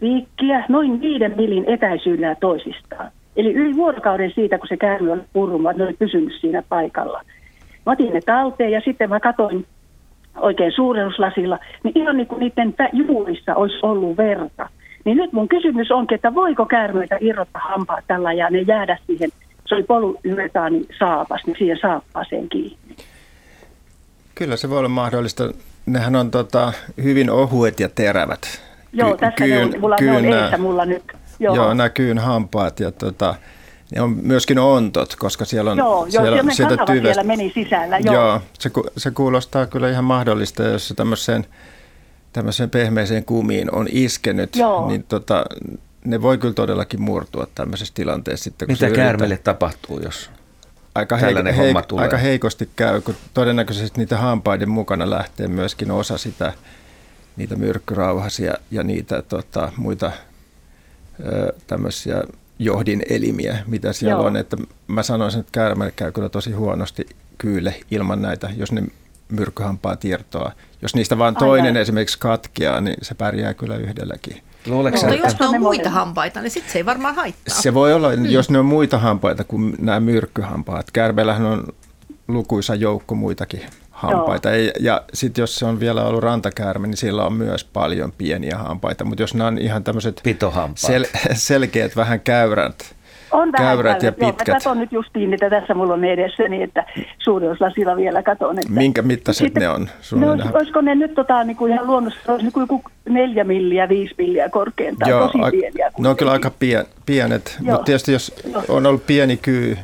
viikkiä 0.00 0.64
noin 0.68 1.00
viiden 1.00 1.34
milin 1.36 1.64
etäisyydellä 1.66 2.34
toisistaan. 2.34 3.10
Eli 3.36 3.54
yli 3.54 3.76
vuorokauden 3.76 4.32
siitä, 4.34 4.58
kun 4.58 4.68
se 4.68 4.76
käärme 4.76 5.12
oli 5.12 5.22
purrunut, 5.32 5.76
ne 5.76 5.84
oli 5.84 5.96
pysynyt 5.98 6.32
siinä 6.40 6.62
paikalla. 6.68 7.22
Mä 7.86 7.92
otin 7.92 8.12
ne 8.12 8.20
talteen 8.20 8.72
ja 8.72 8.80
sitten 8.84 9.10
mä 9.10 9.20
katsoin 9.20 9.66
oikein 10.36 10.72
suurennuslasilla, 10.72 11.58
niin 11.84 11.98
ihan 11.98 12.16
niin 12.16 12.26
kuin 12.26 12.40
niiden 12.40 12.74
juurissa 12.92 13.54
olisi 13.54 13.78
ollut 13.82 14.16
verta. 14.16 14.68
Niin 15.08 15.16
nyt 15.18 15.32
mun 15.32 15.48
kysymys 15.48 15.90
onkin, 15.90 16.14
että 16.14 16.34
voiko 16.34 16.66
käärmeitä 16.66 17.16
irrottaa 17.20 17.62
hampaa 17.68 17.98
tällä 18.06 18.32
ja 18.32 18.50
ne 18.50 18.60
jäädä 18.60 18.98
siihen, 19.06 19.30
se 19.66 19.74
oli 19.74 19.82
polyuretaani 19.82 20.86
saapas, 20.98 21.40
niin 21.46 21.56
siihen 21.58 21.78
saappaaseen 21.82 22.48
kiinni. 22.48 22.96
Kyllä 24.34 24.56
se 24.56 24.70
voi 24.70 24.78
olla 24.78 24.88
mahdollista. 24.88 25.52
Nehän 25.86 26.16
on 26.16 26.30
tota, 26.30 26.72
hyvin 27.02 27.30
ohuet 27.30 27.80
ja 27.80 27.88
terävät. 27.88 28.40
Joo, 28.92 29.16
tässä 29.16 29.36
kyyn, 29.36 29.70
ne 29.70 29.74
on, 29.74 29.80
mulla, 29.80 29.96
kyyn, 29.96 30.12
ne 30.12 30.18
on 30.18 30.24
edessä 30.24 30.58
mulla 30.58 30.84
nyt. 30.84 31.02
Joo, 31.40 31.54
joo 31.54 31.74
nämä 31.74 31.88
kyyn 31.88 32.18
hampaat 32.18 32.80
ja 32.80 32.92
tota, 32.92 33.34
Ne 33.94 34.02
on 34.02 34.10
myöskin 34.22 34.58
ontot, 34.58 35.16
koska 35.16 35.44
siellä 35.44 35.70
on... 35.70 35.78
Joo, 35.78 36.06
siellä, 36.10 36.28
joo 36.36 36.44
sieltä 36.50 36.76
kanava 36.76 36.92
tyvestä- 36.92 37.14
siellä 37.14 37.36
meni 37.36 37.52
sisällä. 37.54 37.98
Joo. 37.98 38.14
Joo, 38.14 38.40
se, 38.58 38.70
ku- 38.70 38.86
se 38.96 39.10
kuulostaa 39.10 39.66
kyllä 39.66 39.90
ihan 39.90 40.04
mahdollista, 40.04 40.62
jos 40.62 40.88
se 40.88 40.94
tämmöiseen, 40.94 41.46
tämmöiseen 42.32 42.70
pehmeeseen 42.70 43.24
kumiin 43.24 43.74
on 43.74 43.86
iskenyt, 43.90 44.56
Joo. 44.56 44.88
niin 44.88 45.02
tota, 45.02 45.44
ne 46.04 46.22
voi 46.22 46.38
kyllä 46.38 46.54
todellakin 46.54 47.02
murtua 47.02 47.46
tämmöisessä 47.54 47.94
tilanteessa 47.94 48.44
sitten, 48.44 48.68
kun 48.68 48.76
Mitä 48.80 48.96
käärmeelle 48.96 49.36
tapahtuu, 49.36 50.00
jos 50.00 50.30
aika, 50.94 51.18
tällainen 51.18 51.54
heik- 51.54 51.56
homma 51.56 51.80
heik- 51.80 51.86
tulee? 51.86 52.02
aika 52.02 52.16
heikosti 52.16 52.68
käy, 52.76 53.00
kun 53.00 53.14
todennäköisesti 53.34 53.98
niitä 54.00 54.16
hampaiden 54.18 54.68
mukana 54.68 55.10
lähtee 55.10 55.48
myöskin 55.48 55.90
osa 55.90 56.18
sitä, 56.18 56.52
niitä 57.36 57.56
myrkkyrauhasia 57.56 58.54
ja 58.70 58.82
niitä 58.82 59.22
tota, 59.22 59.72
muita 59.76 60.12
ö, 61.26 61.52
tämmöisiä 61.66 62.22
johdin 62.58 63.02
elimiä, 63.10 63.58
mitä 63.66 63.92
siellä 63.92 64.12
Joo. 64.12 64.26
on. 64.26 64.36
Että 64.36 64.56
mä 64.86 65.02
sanoisin, 65.02 65.40
että 65.40 65.52
käärmeelle 65.52 65.92
käy 65.96 66.12
kyllä 66.12 66.28
tosi 66.28 66.52
huonosti 66.52 67.06
kyyle 67.38 67.74
ilman 67.90 68.22
näitä, 68.22 68.50
jos 68.56 68.72
ne 68.72 68.82
myrkkyhampaat 69.28 70.04
irtoaa. 70.04 70.52
Jos 70.82 70.94
niistä 70.94 71.18
vaan 71.18 71.36
Aivan. 71.36 71.48
toinen 71.48 71.76
esimerkiksi 71.76 72.18
katkeaa, 72.18 72.80
niin 72.80 72.96
se 73.02 73.14
pärjää 73.14 73.54
kyllä 73.54 73.76
yhdelläkin. 73.76 74.42
Luuleeko 74.66 74.98
Mutta 74.98 75.14
jos 75.14 75.38
ne 75.40 75.46
on 75.46 75.60
muita 75.60 75.90
hampaita, 75.90 76.40
niin 76.40 76.50
sitten 76.50 76.72
se 76.72 76.78
ei 76.78 76.86
varmaan 76.86 77.14
haittaa. 77.14 77.60
Se 77.60 77.74
voi 77.74 77.92
olla, 77.94 78.12
jos 78.12 78.50
ne 78.50 78.58
on 78.58 78.66
muita 78.66 78.98
hampaita 78.98 79.44
kuin 79.44 79.74
nämä 79.78 80.00
myrkkyhampaat. 80.00 80.90
Käärmeellähän 80.90 81.46
on 81.46 81.64
lukuisa 82.28 82.74
joukko 82.74 83.14
muitakin 83.14 83.62
hampaita. 83.90 84.50
Ei, 84.50 84.72
ja 84.80 85.02
sitten 85.14 85.42
jos 85.42 85.56
se 85.56 85.64
on 85.64 85.80
vielä 85.80 86.04
ollut 86.04 86.22
rantakäärme, 86.22 86.86
niin 86.86 86.96
sillä 86.96 87.24
on 87.26 87.32
myös 87.32 87.64
paljon 87.64 88.12
pieniä 88.18 88.58
hampaita. 88.58 89.04
Mutta 89.04 89.22
jos 89.22 89.34
nämä 89.34 89.48
on 89.48 89.58
ihan 89.58 89.84
tämmöiset 89.84 90.20
Pitohampaat. 90.24 90.92
sel- 90.92 91.28
selkeät 91.34 91.96
vähän 91.96 92.20
käyrät, 92.20 92.94
On 93.32 93.52
vähän 93.52 93.76
Käyrät 93.76 94.02
ja 94.02 94.12
käyrät, 94.12 94.18
Joo, 94.20 94.28
pitkät. 94.30 94.48
mä 94.48 94.54
katson 94.54 94.78
nyt 94.78 94.92
justiin 94.92 95.30
niitä 95.30 95.50
tässä 95.50 95.74
mulla 95.74 95.94
on 95.94 96.04
edessäni, 96.04 96.62
että 96.62 96.84
suurennuslasilla 97.18 97.96
vielä 97.96 98.22
katon. 98.22 98.58
Että 98.58 98.72
minkä 98.72 99.02
mittaiset 99.02 99.44
Sitten- 99.46 99.60
ne 99.60 99.68
on? 99.68 99.88
No, 100.14 100.36
olisiko 100.52 100.80
ne 100.80 100.94
nyt 100.94 101.14
tota, 101.14 101.44
niin 101.44 101.56
kuin 101.56 101.72
ihan 101.72 101.86
luonnossa, 101.86 102.32
olisi 102.32 102.44
niin 102.44 102.52
kuin 102.52 102.62
joku 102.62 102.82
neljä 103.08 103.44
milliä, 103.44 103.88
viisi 103.88 104.14
milliä 104.18 104.48
korkeintaan, 104.48 105.12
tosi 105.12 105.38
a- 105.42 105.50
pieniä. 105.50 105.90
ne 105.98 106.08
on 106.08 106.16
kyllä 106.16 106.32
aika 106.32 106.50
pien, 106.58 106.84
pienet, 107.06 107.56
Joo. 107.60 107.72
mutta 107.72 107.84
tietysti 107.84 108.12
jos 108.12 108.32
Joo. 108.52 108.62
on 108.68 108.86
ollut 108.86 109.06
pieni 109.06 109.36
kyy, 109.36 109.78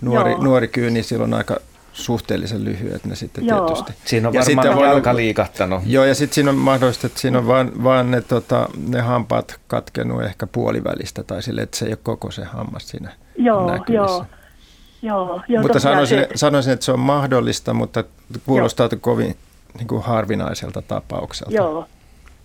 nuori, 0.00 0.30
Joo. 0.30 0.42
nuori 0.42 0.68
kyy, 0.68 0.90
niin 0.90 1.04
silloin 1.04 1.34
aika 1.34 1.56
suhteellisen 1.92 2.64
lyhyet 2.64 3.04
ne 3.04 3.14
sitten 3.14 3.46
Joo. 3.46 3.66
tietysti. 3.66 3.92
Siinä 4.04 4.28
on 4.28 4.34
Ja 4.34 4.42
varmaan 4.56 4.76
voi- 4.76 4.86
jalka 4.86 5.16
liikahtanut. 5.16 5.82
Joo, 5.86 6.04
ja 6.04 6.14
sitten 6.14 6.34
siinä 6.34 6.50
on 6.50 6.56
mahdollista, 6.56 7.06
että 7.06 7.20
siinä 7.20 7.38
on 7.38 7.46
vaan, 7.46 7.84
vaan 7.84 8.10
ne, 8.10 8.20
tota, 8.20 8.68
ne 8.88 9.00
hampaat 9.00 9.60
katkenut 9.66 10.22
ehkä 10.22 10.46
puolivälistä 10.46 11.22
tai 11.22 11.42
sille, 11.42 11.60
että 11.62 11.76
se 11.76 11.84
ei 11.84 11.90
ole 11.92 11.98
koko 12.02 12.30
se 12.30 12.44
hammas 12.44 12.88
siinä 12.88 13.10
Joo, 13.36 13.70
näkyvissä. 13.70 13.94
joo. 13.94 14.24
Joo, 15.04 15.40
joo, 15.48 15.62
mutta 15.62 15.78
sanoisin, 15.80 16.18
se- 16.18 16.28
sanoisin, 16.34 16.72
että 16.72 16.84
se 16.84 16.92
on 16.92 17.00
mahdollista, 17.00 17.74
mutta 17.74 18.04
kuulostaa 18.46 18.88
kovin 19.00 19.36
niin 19.78 19.86
kuin 19.88 20.02
harvinaiselta 20.02 20.82
tapaukselta. 20.82 21.54
Joo, 21.54 21.86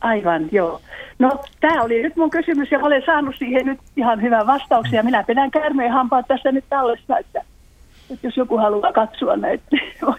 aivan, 0.02 0.50
joo. 0.52 0.82
No, 1.20 1.44
tämä 1.60 1.82
oli 1.84 2.02
nyt 2.04 2.16
mun 2.16 2.30
kysymys 2.30 2.72
ja 2.72 2.80
olen 2.80 3.04
saanut 3.06 3.36
siihen 3.40 3.66
nyt 3.66 3.80
ihan 3.98 4.22
hyvän 4.22 4.48
vastauksen 4.48 4.98
ja 4.98 5.04
minä 5.04 5.24
pidän 5.24 5.52
käärmeen 5.52 5.92
hampaat 5.92 6.28
tässä 6.28 6.52
nyt 6.52 6.66
tallessa, 6.70 7.18
että, 7.18 7.42
että 8.14 8.28
jos 8.28 8.38
joku 8.38 8.58
haluaa 8.58 8.94
katsoa 8.94 9.36
näitä, 9.36 9.64
niin 9.72 9.94
voi 10.02 10.16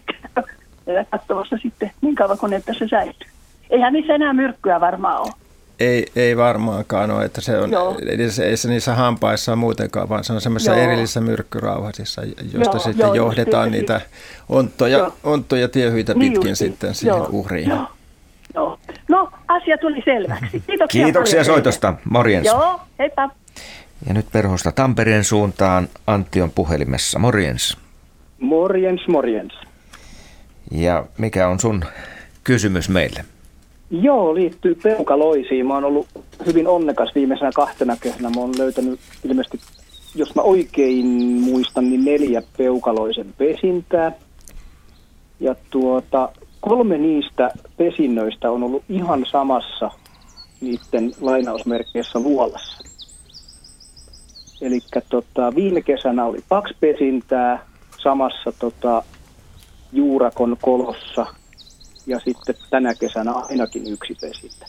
käydä 0.84 1.04
katsomassa 1.10 1.56
sitten 1.62 1.90
niin 2.00 2.14
kauan 2.14 2.38
kuin 2.38 2.50
ne 2.50 2.60
tässä 2.60 2.88
säilyy. 2.88 3.14
Eihän 3.70 3.92
niissä 3.92 4.14
enää 4.14 4.32
myrkkyä 4.32 4.80
varmaan 4.80 5.20
ole. 5.20 5.32
Ei, 5.80 6.06
ei 6.16 6.36
varmaankaan 6.36 7.10
ole, 7.10 7.24
että 7.24 7.40
se 7.40 7.58
on, 7.58 7.70
Joo. 7.70 7.96
ei, 8.18 8.30
se, 8.30 8.44
ei 8.44 8.56
se 8.56 8.68
niissä 8.68 8.94
hampaissa 8.94 9.56
muutenkaan, 9.56 10.08
vaan 10.08 10.24
se 10.24 10.32
on 10.32 10.40
semmoisissa 10.40 10.72
Joo. 10.74 10.82
erillisissä 10.84 11.20
myrkkyrauhasissa, 11.20 12.22
josta 12.52 12.76
Joo, 12.76 12.78
sitten 12.78 13.06
joo, 13.06 13.14
johdetaan 13.14 13.70
niitä 13.70 14.00
onttoja, 14.48 14.98
Joo. 14.98 15.12
onttoja 15.24 15.68
tiehyitä 15.68 16.14
Niin 16.14 16.32
pitkin 16.32 16.50
justiin. 16.50 16.56
sitten 16.70 16.94
siihen 16.94 17.16
Joo, 17.16 17.28
uhriin. 17.32 17.68
Joo, 17.68 17.86
joo. 18.54 18.78
No, 19.08 19.30
asia 19.48 19.78
tuli 19.78 20.02
selväksi. 20.04 20.62
Kiitoksia, 20.66 21.04
Kiitoksia 21.04 21.44
soitosta. 21.44 21.94
Morjens. 22.10 22.46
Joo, 22.46 22.80
heippa. 22.98 23.30
Ja 24.06 24.14
nyt 24.14 24.26
perhosta 24.32 24.72
Tampereen 24.72 25.24
suuntaan 25.24 25.88
Antti 26.06 26.42
on 26.42 26.50
puhelimessa. 26.50 27.18
Morjens. 27.18 27.76
Morjens, 28.40 29.08
morjens. 29.08 29.52
Ja 30.70 31.06
mikä 31.18 31.48
on 31.48 31.60
sun 31.60 31.84
kysymys 32.44 32.88
meille? 32.88 33.24
Joo, 33.90 34.34
liittyy 34.34 34.74
peukaloisiin. 34.74 35.66
Mä 35.66 35.74
oon 35.74 35.84
ollut 35.84 36.06
hyvin 36.46 36.68
onnekas 36.68 37.14
viimeisenä 37.14 37.50
kahtena 37.54 37.96
kesänä. 37.96 38.30
Mä 38.30 38.40
oon 38.40 38.58
löytänyt 38.58 39.00
ilmeisesti, 39.24 39.60
jos 40.14 40.34
mä 40.34 40.42
oikein 40.42 41.06
muistan, 41.40 41.90
niin 41.90 42.04
neljä 42.04 42.42
peukaloisen 42.56 43.34
pesintää. 43.38 44.12
Ja 45.40 45.54
tuota, 45.70 46.28
kolme 46.60 46.98
niistä 46.98 47.50
pesinnöistä 47.76 48.50
on 48.50 48.62
ollut 48.62 48.84
ihan 48.88 49.26
samassa 49.30 49.90
niiden 50.60 51.12
lainausmerkeissä 51.20 52.18
luolassa. 52.18 52.77
Eli 54.60 54.80
tota, 55.08 55.54
viime 55.54 55.82
kesänä 55.82 56.24
oli 56.24 56.38
kaksi 56.48 56.74
pesintää 56.80 57.66
samassa 58.02 58.52
tota, 58.58 59.02
juurakon 59.92 60.56
kolossa 60.62 61.26
ja 62.06 62.20
sitten 62.20 62.54
tänä 62.70 62.94
kesänä 62.94 63.32
ainakin 63.32 63.92
yksi 63.92 64.16
pesintä. 64.20 64.66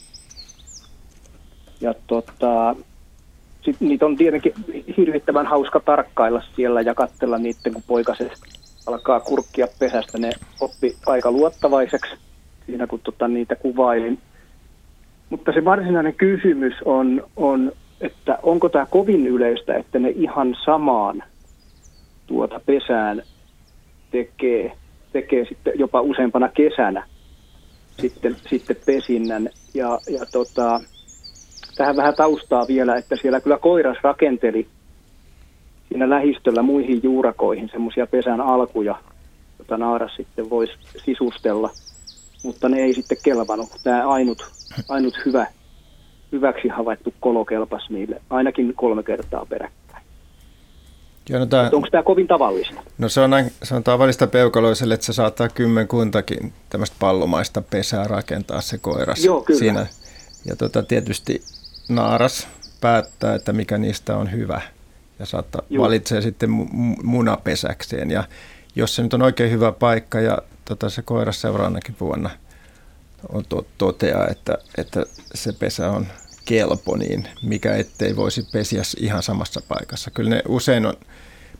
Ja 1.81 1.93
tota, 2.07 2.75
sit 3.61 3.75
niitä 3.79 4.05
on 4.05 4.17
tietenkin 4.17 4.53
hirvittävän 4.97 5.45
hauska 5.45 5.79
tarkkailla 5.79 6.41
siellä 6.55 6.81
ja 6.81 6.95
katsella 6.95 7.37
niiden, 7.37 7.73
kun 7.73 7.83
poikaset 7.87 8.31
alkaa 8.85 9.19
kurkkia 9.19 9.67
pesästä. 9.79 10.17
Ne 10.17 10.31
oppi 10.59 10.95
aika 11.05 11.31
luottavaiseksi 11.31 12.15
siinä, 12.65 12.87
kun 12.87 12.99
tota 12.99 13.27
niitä 13.27 13.55
kuvailin. 13.55 14.19
Mutta 15.29 15.51
se 15.51 15.65
varsinainen 15.65 16.13
kysymys 16.13 16.73
on, 16.85 17.23
on 17.35 17.71
että 18.01 18.39
onko 18.43 18.69
tämä 18.69 18.85
kovin 18.85 19.27
yleistä, 19.27 19.77
että 19.77 19.99
ne 19.99 20.09
ihan 20.09 20.57
samaan 20.65 21.23
tuota 22.27 22.61
pesään 22.65 23.23
tekee, 24.11 24.71
tekee 25.11 25.45
sitten 25.45 25.73
jopa 25.75 26.01
useampana 26.01 26.49
kesänä 26.49 27.03
sitten, 28.01 28.35
sitten 28.49 28.75
pesinnän. 28.85 29.49
Ja, 29.73 29.99
ja 30.09 30.25
tota, 30.31 30.81
tähän 31.75 31.95
vähän 31.95 32.15
taustaa 32.15 32.67
vielä, 32.67 32.97
että 32.97 33.15
siellä 33.21 33.41
kyllä 33.41 33.57
koiras 33.57 33.97
rakenteli 34.01 34.67
siinä 35.89 36.09
lähistöllä 36.09 36.61
muihin 36.61 36.99
juurakoihin 37.03 37.69
semmoisia 37.71 38.07
pesän 38.07 38.41
alkuja, 38.41 38.95
jota 39.59 39.77
naaras 39.77 40.15
sitten 40.15 40.49
voisi 40.49 40.73
sisustella, 41.05 41.69
mutta 42.43 42.69
ne 42.69 42.81
ei 42.81 42.93
sitten 42.93 43.17
kelvannut. 43.23 43.69
Tämä 43.83 44.07
ainut, 44.07 44.51
ainut 44.89 45.13
hyvä, 45.25 45.47
hyväksi 46.31 46.67
havaittu 46.67 47.13
kolo 47.19 47.45
kelpas 47.45 47.89
niille 47.89 48.21
ainakin 48.29 48.73
kolme 48.75 49.03
kertaa 49.03 49.45
peräkkäin. 49.45 50.03
Joo, 51.29 51.39
no 51.39 51.45
tää, 51.45 51.69
Onko 51.73 51.87
tämä 51.91 52.03
kovin 52.03 52.27
tavallista? 52.27 52.81
No 52.97 53.09
se 53.09 53.21
on, 53.21 53.31
se 53.63 53.75
on 53.75 53.83
tavallista 53.83 54.27
peukaloiselle, 54.27 54.93
että 54.93 55.05
se 55.05 55.13
saattaa 55.13 55.49
kymmenkuntakin 55.49 56.53
tämmöistä 56.69 56.95
pallomaista 56.99 57.61
pesää 57.61 58.03
rakentaa 58.03 58.61
se 58.61 58.77
koiras 58.77 59.25
Joo, 59.25 59.41
kyllä. 59.41 59.59
siinä. 59.59 59.85
Ja 60.45 60.55
tota, 60.55 60.83
tietysti 60.83 61.41
naaras 61.89 62.47
päättää, 62.81 63.35
että 63.35 63.53
mikä 63.53 63.77
niistä 63.77 64.17
on 64.17 64.31
hyvä 64.31 64.61
ja 65.19 65.25
saattaa, 65.25 65.61
Joo. 65.69 65.83
valitsee 65.83 66.21
sitten 66.21 66.49
mu- 66.49 66.73
mu- 66.73 67.03
munapesäkseen. 67.03 68.11
Ja 68.11 68.23
jos 68.75 68.95
se 68.95 69.03
nyt 69.03 69.13
on 69.13 69.21
oikein 69.21 69.51
hyvä 69.51 69.71
paikka 69.71 70.19
ja 70.19 70.37
tota, 70.65 70.89
se 70.89 71.01
koiras 71.01 71.41
seuraavanakin 71.41 71.95
vuonna 71.99 72.29
on 73.33 73.43
to- 73.49 73.65
toteaa, 73.77 74.27
että, 74.27 74.57
että 74.77 75.05
se 75.33 75.53
pesä 75.59 75.91
on 75.91 76.05
kelpo, 76.45 76.97
niin 76.97 77.27
mikä 77.43 77.75
ettei 77.75 78.15
voisi 78.15 78.47
pesiä 78.53 78.81
ihan 78.99 79.23
samassa 79.23 79.61
paikassa. 79.67 80.11
Kyllä 80.11 80.29
ne 80.29 80.41
usein 80.47 80.85
on 80.85 80.93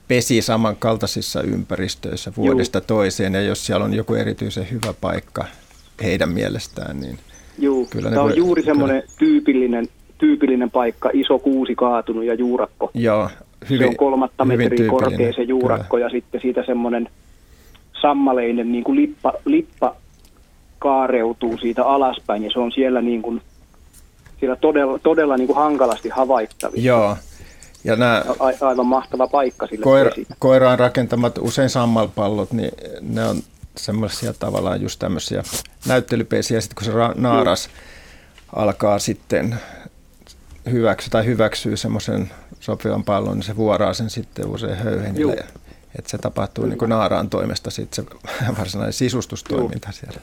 pesi 0.08 0.42
samankaltaisissa 0.42 1.42
ympäristöissä 1.42 2.32
vuodesta 2.38 2.82
toiseen, 2.82 3.34
ja 3.34 3.42
jos 3.42 3.66
siellä 3.66 3.86
on 3.86 3.94
joku 3.94 4.14
erityisen 4.14 4.72
hyvä 4.72 4.94
paikka 5.02 5.46
heidän 6.04 6.30
mielestään, 6.30 7.00
niin 7.00 7.20
Joo, 7.60 7.86
Kyllä 7.90 8.10
tämä 8.10 8.22
on 8.22 8.30
voi- 8.30 8.38
juuri 8.38 8.64
semmoinen 8.64 9.04
tyypillinen, 9.20 9.88
tyypillinen 10.18 10.72
paikka, 10.72 11.10
iso 11.14 11.40
kuusi 11.40 11.76
kaatunut 11.76 12.24
ja 12.26 12.34
juurakko. 12.34 12.92
joo, 12.94 13.30
se 13.70 13.86
on 13.86 13.96
kolmatta 13.96 14.46
hyvin 14.46 14.60
metriä 14.60 14.90
korkea 14.90 15.34
se 15.34 15.44
juurakko 15.44 15.98
ja 15.98 16.10
sitten 16.10 16.42
siitä 16.42 16.64
semmoinen 16.66 17.10
sammaleinen 18.02 18.72
niin 18.72 18.84
kuin 18.84 18.96
lippa, 19.02 19.34
lippa 19.46 19.96
kaareutuu 20.80 21.58
siitä 21.58 21.86
alaspäin 21.86 22.44
ja 22.44 22.52
se 22.54 22.60
on 22.60 22.72
siellä 22.72 23.02
niin 23.02 23.22
kuin, 23.22 23.42
siellä 24.40 24.56
todella, 24.56 25.00
todella 25.00 25.38
niin 25.38 25.48
kuin 25.48 25.58
hankalasti 25.58 26.10
havaittavissa. 26.10 26.88
Joo, 26.88 27.18
ja 27.84 27.96
nämä 27.96 28.24
A, 28.40 28.66
aivan 28.68 28.86
mahtava 28.86 29.28
paikka 29.28 29.68
sille 29.68 29.84
koira, 29.84 30.12
koiraan 30.40 30.80
rakentamat 30.80 31.38
usein 31.38 31.70
sammalpallot, 31.70 32.52
niin 32.52 32.72
ne 33.02 33.26
on 33.26 33.42
semmoisia 33.78 34.34
tavallaan 34.34 34.82
just 34.82 35.00
tämmöisiä 35.00 35.44
näyttelypesiä, 35.88 36.62
sitten 36.62 36.76
kun 36.76 36.86
se 36.86 36.92
ra- 36.92 37.22
naaras 37.22 37.70
alkaa 38.56 39.00
sitten 39.00 39.60
hyväksyy 40.72 41.10
tai 41.10 41.26
hyväksyy 41.26 41.78
semmoisen 41.78 42.32
sopivan 42.60 43.04
pallon, 43.04 43.36
niin 43.36 43.44
se 43.44 43.56
vuoraa 43.56 43.94
sen 43.94 44.10
sitten 44.10 44.48
usein 44.48 44.78
höyhenille. 44.78 45.46
Että 46.00 46.12
se 46.12 46.18
tapahtuu 46.18 46.66
niin 46.66 46.78
kuin 46.78 46.90
naaraan 46.90 47.30
toimesta 47.30 47.70
sitten 47.70 48.06
se 48.06 48.12
varsinainen 48.60 48.94
sisustustoiminta 48.94 49.88
Joo. 49.88 49.94
siellä. 49.94 50.22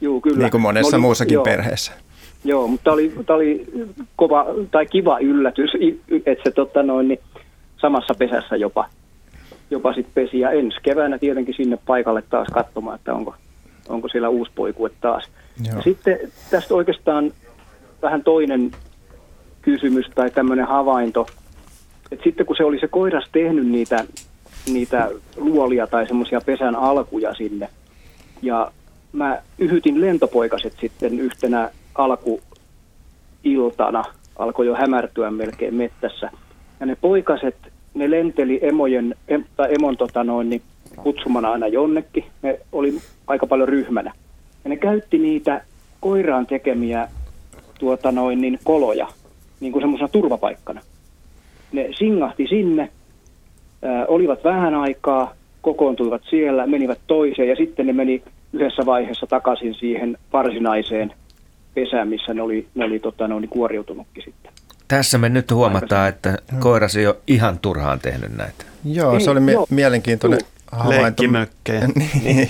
Joo, 0.00 0.20
kyllä. 0.20 0.38
Niin 0.38 0.50
kuin 0.50 0.60
monessa 0.60 0.96
oli, 0.96 1.00
muussakin 1.00 1.34
joo. 1.34 1.44
perheessä. 1.44 1.92
Joo, 2.44 2.68
mutta 2.68 2.84
tämä 2.84 2.94
oli, 2.94 3.12
tää 3.26 3.36
oli 3.36 3.66
kova, 4.16 4.46
tai 4.70 4.86
kiva 4.86 5.18
yllätys, 5.18 5.70
että 6.26 6.44
se 6.44 6.50
tota 6.50 6.82
noin, 6.82 7.08
niin 7.08 7.20
samassa 7.76 8.14
pesässä 8.14 8.56
jopa, 8.56 8.88
jopa 9.70 9.92
sit 9.92 10.06
pesi. 10.14 10.40
Ja 10.40 10.50
ensi 10.50 10.78
keväänä 10.82 11.18
tietenkin 11.18 11.54
sinne 11.54 11.78
paikalle 11.86 12.22
taas 12.22 12.48
katsomaan, 12.52 12.94
että 12.94 13.14
onko, 13.14 13.34
onko 13.88 14.08
siellä 14.08 14.28
uusi 14.28 14.52
poikue 14.54 14.90
taas. 15.00 15.28
Joo. 15.72 15.82
Sitten 15.82 16.18
tästä 16.50 16.74
oikeastaan 16.74 17.32
vähän 18.02 18.24
toinen 18.24 18.70
kysymys 19.62 20.06
tai 20.14 20.30
tämmöinen 20.30 20.66
havainto, 20.66 21.26
että 22.12 22.24
sitten 22.24 22.46
kun 22.46 22.56
se 22.56 22.64
oli 22.64 22.80
se 22.80 22.88
koiras 22.88 23.28
tehnyt 23.32 23.66
niitä, 23.66 24.04
niitä 24.66 25.10
luolia 25.36 25.86
tai 25.86 26.06
semmoisia 26.06 26.40
pesän 26.40 26.76
alkuja 26.76 27.34
sinne, 27.34 27.68
ja 28.42 28.72
mä 29.14 29.42
yhytin 29.58 30.00
lentopoikaset 30.00 30.76
sitten 30.80 31.20
yhtenä 31.20 31.70
alkuiltana, 31.94 34.04
alkoi 34.38 34.66
jo 34.66 34.74
hämärtyä 34.74 35.30
melkein 35.30 35.74
mettässä. 35.74 36.30
Ja 36.80 36.86
ne 36.86 36.96
poikaset, 37.00 37.56
ne 37.94 38.10
lenteli 38.10 38.58
emojen, 38.62 39.14
em, 39.28 39.44
tai 39.56 39.74
emon 39.74 39.96
tota 39.96 40.24
noin, 40.24 40.50
niin 40.50 40.62
kutsumana 41.02 41.52
aina 41.52 41.66
jonnekin. 41.66 42.24
Ne 42.42 42.60
oli 42.72 42.98
aika 43.26 43.46
paljon 43.46 43.68
ryhmänä. 43.68 44.12
Ja 44.64 44.70
ne 44.70 44.76
käytti 44.76 45.18
niitä 45.18 45.64
koiraan 46.00 46.46
tekemiä 46.46 47.08
tuota 47.78 48.12
noin, 48.12 48.40
niin 48.40 48.58
koloja, 48.64 49.08
niin 49.60 49.72
kuin 49.72 49.82
semmoisena 49.82 50.08
turvapaikkana. 50.08 50.80
Ne 51.72 51.88
singahti 51.98 52.46
sinne, 52.46 52.90
ää, 53.82 54.06
olivat 54.06 54.44
vähän 54.44 54.74
aikaa, 54.74 55.34
kokoontuivat 55.62 56.22
siellä, 56.30 56.66
menivät 56.66 56.98
toiseen 57.06 57.48
ja 57.48 57.56
sitten 57.56 57.86
ne 57.86 57.92
meni 57.92 58.22
yhdessä 58.54 58.86
vaiheessa 58.86 59.26
takaisin 59.26 59.74
siihen 59.74 60.18
varsinaiseen 60.32 61.12
pesään, 61.74 62.08
missä 62.08 62.34
ne 62.34 62.42
oli, 62.42 62.68
ne 62.74 62.84
oli 62.84 62.98
tota, 62.98 63.28
ne 63.28 63.34
oli 63.34 63.46
kuoriutunutkin 63.46 64.24
sitten. 64.24 64.52
Tässä 64.88 65.18
me 65.18 65.28
nyt 65.28 65.50
huomataan, 65.50 66.08
että 66.08 66.38
koiras 66.58 66.96
ei 66.96 67.06
ole 67.06 67.16
ihan 67.26 67.58
turhaan 67.58 68.00
tehnyt 68.00 68.36
näitä. 68.36 68.64
Joo, 68.84 69.20
se 69.20 69.30
oli 69.30 69.40
mie- 69.40 69.56
mielenkiintoinen 69.70 70.40
havainto. 70.72 71.02
Leikkimökkejä. 71.02 71.88
niin, 72.24 72.48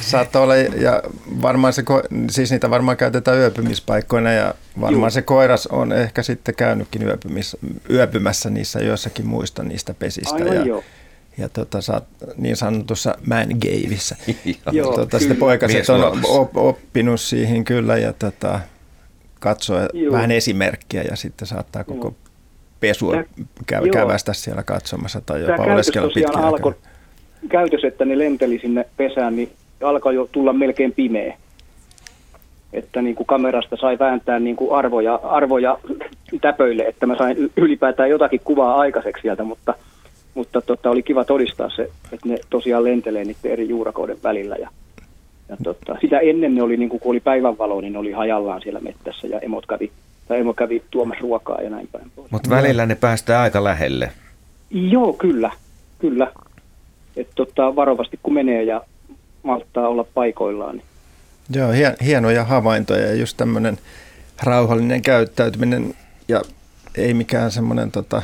saattaa 0.00 0.42
olla, 0.42 0.56
ja 0.56 1.02
varmaan 1.42 1.72
se, 1.72 1.82
ko- 1.82 2.28
siis 2.30 2.50
niitä 2.50 2.70
varmaan 2.70 2.96
käytetään 2.96 3.38
yöpymispaikkoina, 3.38 4.32
ja 4.32 4.54
varmaan 4.80 5.02
Juu. 5.02 5.10
se 5.10 5.22
koiras 5.22 5.66
on 5.66 5.92
ehkä 5.92 6.22
sitten 6.22 6.54
käynytkin 6.54 7.02
yöpymis, 7.02 7.56
yöpymässä 7.90 8.50
niissä 8.50 8.80
joissakin 8.80 9.26
muista 9.26 9.62
niistä 9.62 9.94
pesistä. 9.94 10.34
Aivan 10.34 10.56
ja, 10.56 10.64
joo. 10.64 10.82
Ja 11.40 11.48
tota, 11.48 11.80
sä 11.80 11.92
oot 11.92 12.04
niin 12.36 12.56
sanotussa 12.56 13.14
man 13.26 13.46
gavissä. 13.62 14.16
Joo, 14.72 14.94
tota, 14.94 15.18
sitten 15.18 15.36
kyllä. 15.36 15.46
poikaset 15.46 15.88
on 15.88 16.20
op, 16.28 16.56
oppinut 16.56 17.20
siihen 17.20 17.64
kyllä, 17.64 17.98
ja 17.98 18.12
tota, 18.12 18.60
katsoo 19.40 19.78
Joo. 19.92 20.12
vähän 20.12 20.30
esimerkkiä, 20.30 21.02
ja 21.02 21.16
sitten 21.16 21.48
saattaa 21.48 21.84
koko 21.84 22.06
Joo. 22.08 22.32
pesua 22.80 23.14
joo. 23.14 23.92
kävästä 23.92 24.32
siellä 24.32 24.62
katsomassa 24.62 25.20
tai 25.20 25.40
jopa 25.40 25.62
oleskella 25.62 26.10
aikaa. 26.16 26.48
alkoi, 26.48 26.74
käytös, 27.48 27.84
että 27.84 28.04
ne 28.04 28.18
lenteli 28.18 28.58
sinne 28.58 28.86
pesään, 28.96 29.36
niin 29.36 29.52
alkoi 29.82 30.14
jo 30.14 30.28
tulla 30.32 30.52
melkein 30.52 30.92
pimeä. 30.92 31.36
Että 32.72 33.02
niin 33.02 33.14
kuin 33.14 33.26
kamerasta 33.26 33.76
sai 33.76 33.98
vääntää 33.98 34.38
niin 34.38 34.56
kuin 34.56 34.72
arvoja, 34.72 35.14
arvoja 35.14 35.78
täpöille, 36.40 36.82
että 36.82 37.06
mä 37.06 37.16
sain 37.18 37.50
ylipäätään 37.56 38.10
jotakin 38.10 38.40
kuvaa 38.44 38.76
aikaiseksi 38.76 39.22
sieltä, 39.22 39.44
mutta, 39.44 39.74
mutta 40.34 40.60
tota, 40.60 40.90
oli 40.90 41.02
kiva 41.02 41.24
todistaa 41.24 41.70
se, 41.70 41.82
että 42.12 42.28
ne 42.28 42.38
tosiaan 42.50 42.84
lentelee 42.84 43.24
niiden 43.24 43.52
eri 43.52 43.68
juurakoiden 43.68 44.22
välillä. 44.22 44.56
Ja, 44.56 44.70
ja 45.48 45.56
tota, 45.62 45.96
sitä 46.00 46.18
ennen 46.18 46.54
ne 46.54 46.62
oli, 46.62 46.76
niin 46.76 46.88
kuin, 46.88 47.00
kun 47.00 47.10
oli 47.10 47.20
päivänvalo, 47.20 47.80
niin 47.80 47.92
ne 47.92 47.98
oli 47.98 48.12
hajallaan 48.12 48.62
siellä 48.62 48.80
mettässä 48.80 49.26
ja 49.26 49.38
emot 49.40 49.66
kävi, 49.66 49.92
tai 50.28 50.40
emo 50.40 50.54
kävi 50.54 50.82
tuomassa 50.90 51.22
ruokaa 51.22 51.60
ja 51.60 51.70
näin 51.70 51.88
päin 51.92 52.12
pois. 52.16 52.30
Mutta 52.30 52.50
välillä 52.50 52.86
ne 52.86 52.94
päästään 52.94 53.42
aika 53.42 53.64
lähelle. 53.64 54.12
Joo, 54.70 55.12
kyllä, 55.12 55.50
kyllä. 55.98 56.32
Että 57.16 57.32
tota, 57.34 57.76
varovasti 57.76 58.18
kun 58.22 58.34
menee 58.34 58.62
ja 58.62 58.80
malttaa 59.42 59.88
olla 59.88 60.04
paikoillaan. 60.14 60.76
Niin. 60.76 60.86
Joo, 61.54 61.70
hien, 61.70 61.96
hienoja 62.04 62.44
havaintoja 62.44 63.06
ja 63.06 63.14
just 63.14 63.36
tämmöinen 63.36 63.78
rauhallinen 64.42 65.02
käyttäytyminen 65.02 65.94
ja 66.28 66.42
ei 66.96 67.14
mikään 67.14 67.50
semmoinen 67.50 67.90
tota, 67.90 68.22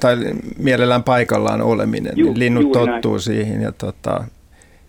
tai 0.00 0.16
mielellään 0.58 1.02
paikallaan 1.02 1.62
oleminen. 1.62 2.12
Niin 2.14 2.38
linnut 2.38 2.62
juuri 2.62 2.80
tottuu 2.80 3.12
näin. 3.12 3.20
siihen 3.20 3.62
ja 3.62 3.72
tota, 3.72 4.24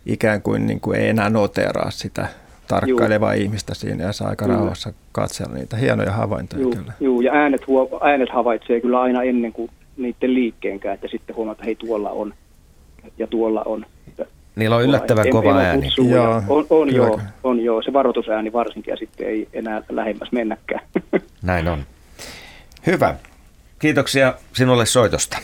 ikään 0.05 0.41
kuin, 0.41 0.67
niin 0.67 0.79
kuin 0.79 0.99
ei 0.99 1.09
enää 1.09 1.29
noteraa 1.29 1.91
sitä 1.91 2.27
tarkkailevaa 2.67 3.35
Juu. 3.35 3.43
ihmistä 3.43 3.73
siinä 3.75 4.03
ja 4.03 4.13
saa 4.13 4.29
aika 4.29 4.45
Kyllä. 4.45 4.57
rauhassa 4.57 4.93
katsella 5.11 5.53
niitä 5.53 5.77
hienoja 5.77 6.11
havaintoja 6.11 6.61
Juu, 6.61 6.71
kyllä. 6.75 6.93
juu, 6.99 7.21
ja 7.21 7.33
äänet, 7.33 7.67
huo, 7.67 7.99
äänet 8.03 8.29
havaitsee 8.33 8.81
kyllä 8.81 9.01
aina 9.01 9.23
ennen 9.23 9.53
kuin 9.53 9.71
niiden 9.97 10.33
liikkeenkään, 10.33 10.95
että 10.95 11.07
sitten 11.11 11.35
huomaat, 11.35 11.55
että 11.57 11.65
hei 11.65 11.75
tuolla 11.75 12.09
on 12.09 12.33
ja 13.17 13.27
tuolla 13.27 13.61
on. 13.65 13.85
Niillä 14.55 14.75
on 14.75 14.83
yllättävän 14.83 15.25
em- 15.25 15.31
kova 15.31 15.49
emo 15.49 15.59
ääni. 15.59 15.81
kutsuu 15.81 16.09
Joo, 16.09 16.43
on, 16.49 16.65
on, 16.69 16.87
kyllä. 16.89 16.97
joo, 17.07 17.19
on 17.43 17.59
joo, 17.59 17.81
se 17.81 17.93
varoitusääni 17.93 18.53
varsinkin 18.53 18.91
ja 18.91 18.97
sitten 18.97 19.27
ei 19.27 19.47
enää 19.53 19.81
lähemmäs 19.89 20.31
mennäkään. 20.31 20.81
Näin 21.41 21.67
on. 21.67 21.79
Hyvä. 22.87 23.15
Kiitoksia 23.79 24.33
sinulle 24.53 24.85
soitosta. 24.85 25.37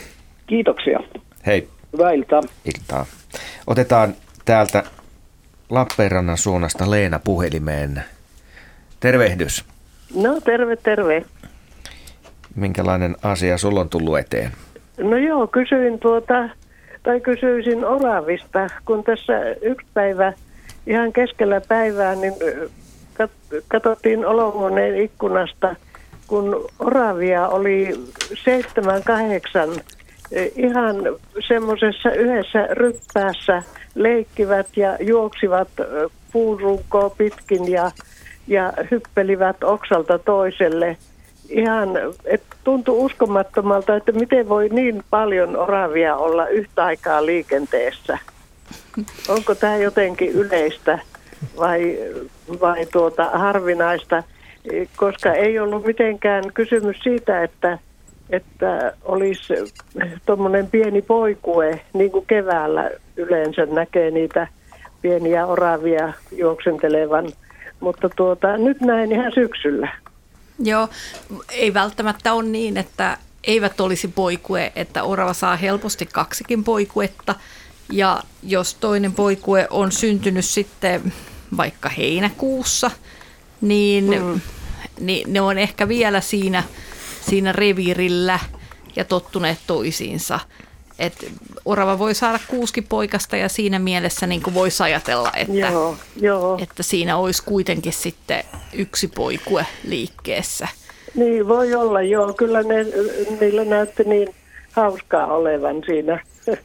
Kiitoksia. 0.48 0.99
Hei, 1.45 1.68
Hyvää 1.94 2.12
iltaa. 2.12 2.41
iltaa. 2.66 3.06
Otetaan 3.68 4.16
täältä 4.45 4.84
Lappeenrannan 5.70 6.38
suunnasta 6.38 6.91
Leena 6.91 7.20
puhelimeen. 7.24 8.03
Tervehdys. 8.99 9.66
No 10.16 10.41
terve, 10.41 10.76
terve. 10.76 11.26
Minkälainen 12.56 13.16
asia 13.24 13.57
sulla 13.57 13.82
on 13.82 13.90
tullut 13.90 14.18
eteen? 14.20 14.52
No 14.98 15.18
joo, 15.18 15.48
kysyin 15.48 15.99
tuota, 15.99 16.49
tai 17.03 17.20
kysyisin 17.22 17.86
oravista, 17.86 18.68
kun 18.86 19.03
tässä 19.03 19.34
yksi 19.62 19.88
päivä 19.94 20.34
ihan 20.88 21.14
keskellä 21.14 21.62
päivää, 21.68 22.16
niin 22.16 22.34
katsottiin 23.68 24.26
olohuoneen 24.26 24.95
ikkunasta, 25.02 25.76
kun 26.27 26.69
oravia 26.80 27.47
oli 27.47 27.93
seitsemän, 28.43 29.03
kahdeksan 29.03 29.69
eh, 30.31 30.52
ihan 30.56 30.95
semmoisessa 31.47 32.11
yhdessä 32.11 32.68
ryppäässä 32.72 33.64
leikkivät 33.95 34.68
ja 34.77 34.97
juoksivat 34.99 35.68
ö, 35.80 36.10
puurunkoa 36.31 37.10
pitkin 37.10 37.72
ja, 37.72 37.91
ja 38.47 38.73
hyppelivät 38.91 39.64
oksalta 39.64 40.19
toiselle. 40.19 40.97
Ihan 41.49 41.89
et 42.26 42.43
tuntui 42.64 42.95
uskomattomalta, 42.97 43.95
että 43.95 44.11
miten 44.11 44.49
voi 44.49 44.69
niin 44.69 45.03
paljon 45.10 45.57
oravia 45.57 46.15
olla 46.15 46.47
yhtä 46.47 46.85
aikaa 46.85 47.26
liikenteessä. 47.26 48.18
Onko 49.27 49.56
tämä 49.56 49.77
jotenkin 49.77 50.31
yleistä 50.31 50.99
vai, 51.57 51.97
vai 52.61 52.85
tuota 52.85 53.26
harvinaista, 53.26 54.23
koska 54.96 55.34
ei 55.34 55.60
ollut 55.60 55.86
mitenkään 55.86 56.44
kysymys 56.54 56.98
siitä, 57.04 57.44
että, 57.44 57.80
että 58.30 58.94
olisi 59.04 59.54
tuommoinen 60.26 60.68
pieni 60.68 61.02
poikue, 61.02 61.82
niin 61.94 62.12
kuin 62.12 62.26
keväällä 62.26 62.92
yleensä 63.16 63.66
näkee 63.66 64.12
niitä 64.12 64.48
pieniä 65.02 65.46
oravia 65.46 66.14
juoksentelevan, 66.32 67.32
mutta 67.80 68.10
tuota, 68.10 68.58
nyt 68.58 68.82
näin 68.82 69.12
ihan 69.12 69.32
syksyllä. 69.36 69.92
Joo, 70.60 70.88
ei 71.50 71.74
välttämättä 71.74 72.34
ole 72.34 72.44
niin, 72.44 72.78
että 72.78 73.18
eivät 73.44 73.82
olisi 73.82 74.08
poikue, 74.08 74.72
että 74.76 75.04
orava 75.04 75.34
saa 75.34 75.56
helposti 75.56 76.06
kaksikin 76.06 76.64
poikuetta. 76.64 77.36
Ja 77.92 78.24
jos 78.44 78.74
toinen 78.74 79.12
poikue 79.12 79.68
on 79.70 79.92
syntynyt 79.92 80.46
sitten 80.46 81.14
vaikka 81.58 81.90
heinäkuussa, 81.90 82.92
niin, 83.61 84.23
mm. 84.23 84.41
niin 84.99 85.34
ne 85.34 85.41
on 85.41 85.57
ehkä 85.57 85.88
vielä 85.88 86.22
siinä, 86.22 86.64
siinä 87.22 87.52
reviirillä 87.52 88.40
ja 88.95 89.06
tottuneet 89.06 89.57
toisiinsa. 89.68 90.40
Et 90.99 91.32
orava 91.65 91.99
voi 91.99 92.15
saada 92.15 92.40
kuusi 92.48 92.82
poikasta 92.82 93.38
ja 93.38 93.49
siinä 93.49 93.80
mielessä 93.80 94.27
niin 94.27 94.41
voisi 94.53 94.84
ajatella, 94.84 95.32
että, 95.36 95.53
Joo, 95.53 95.98
joo. 96.22 96.57
että 96.64 96.84
siinä 96.84 97.18
olisi 97.18 97.44
kuitenkin 97.45 97.94
sitten 97.94 98.44
yksi 98.73 99.07
poikue 99.07 99.65
liikkeessä. 99.84 100.68
Niin 101.15 101.48
voi 101.48 101.76
olla, 101.76 102.02
joo. 102.02 102.34
Kyllä 102.34 102.64
ne, 102.64 102.86
niillä 103.40 103.65
näytti 103.65 104.03
niin 104.03 104.36
hauskaa 104.72 105.27
olevan 105.27 105.84
siinä. 105.86 106.19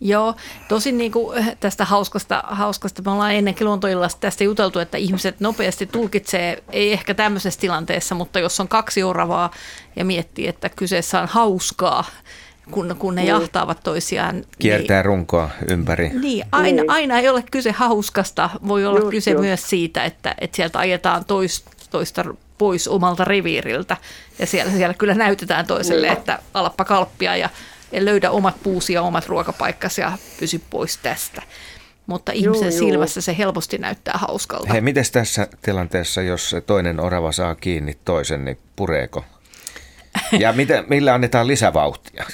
Joo, 0.00 0.34
tosin 0.68 0.98
niin 0.98 1.12
kuin 1.12 1.56
tästä 1.60 1.84
hauskasta, 1.84 2.42
hauskasta, 2.46 3.02
me 3.02 3.10
ollaan 3.10 3.34
ennenkin 3.34 3.66
luontoillasta 3.66 4.20
tästä 4.20 4.44
juteltu, 4.44 4.78
että 4.78 4.98
ihmiset 4.98 5.40
nopeasti 5.40 5.86
tulkitsee, 5.86 6.62
ei 6.72 6.92
ehkä 6.92 7.14
tämmöisessä 7.14 7.60
tilanteessa, 7.60 8.14
mutta 8.14 8.38
jos 8.38 8.60
on 8.60 8.68
kaksi 8.68 9.02
oravaa 9.02 9.50
ja 9.96 10.04
miettii, 10.04 10.46
että 10.46 10.68
kyseessä 10.68 11.20
on 11.20 11.28
hauskaa, 11.28 12.04
kun, 12.70 12.96
kun 12.98 13.14
ne 13.14 13.22
mm. 13.22 13.28
jahtaavat 13.28 13.80
toisiaan. 13.82 14.44
Kiertää 14.58 14.98
niin, 14.98 15.04
runkoa 15.04 15.50
ympäri. 15.70 16.08
Niin 16.08 16.46
aina, 16.52 16.82
niin, 16.82 16.90
aina 16.90 17.18
ei 17.18 17.28
ole 17.28 17.44
kyse 17.50 17.72
hauskasta, 17.72 18.50
voi 18.68 18.86
olla 18.86 18.98
just, 18.98 19.10
kyse 19.10 19.30
just. 19.30 19.40
myös 19.40 19.70
siitä, 19.70 20.04
että, 20.04 20.34
että 20.40 20.56
sieltä 20.56 20.78
ajetaan 20.78 21.24
toista, 21.24 21.70
toista 21.90 22.24
pois 22.58 22.88
omalta 22.88 23.24
reviiriltä 23.24 23.96
ja 24.38 24.46
siellä, 24.46 24.72
siellä 24.72 24.94
kyllä 24.94 25.14
näytetään 25.14 25.66
toiselle, 25.66 26.06
niin. 26.06 26.18
että 26.18 26.38
alappa 26.54 26.84
kalppia 26.84 27.36
ja 27.36 27.48
ja 27.92 28.04
löydä 28.04 28.30
omat 28.30 28.62
puusi 28.62 28.92
ja 28.92 29.02
omat 29.02 29.26
ruokapaikkasi 29.26 30.00
ja 30.00 30.18
pysy 30.40 30.60
pois 30.70 30.96
tästä. 30.96 31.42
Mutta 32.06 32.32
ihmisen 32.32 32.68
joo, 32.68 32.78
silmässä 32.78 33.18
joo. 33.18 33.22
se 33.22 33.38
helposti 33.38 33.78
näyttää 33.78 34.14
hauskalta. 34.18 34.72
Hei, 34.72 34.80
miten 34.80 35.04
tässä 35.12 35.48
tilanteessa, 35.62 36.22
jos 36.22 36.56
toinen 36.66 37.00
orava 37.00 37.32
saa 37.32 37.54
kiinni 37.54 37.98
toisen, 38.04 38.44
niin 38.44 38.58
pureeko? 38.76 39.24
Ja 40.38 40.52
miten, 40.62 40.84
millä 40.88 41.14
annetaan 41.14 41.46
lisävauhtia? 41.46 42.24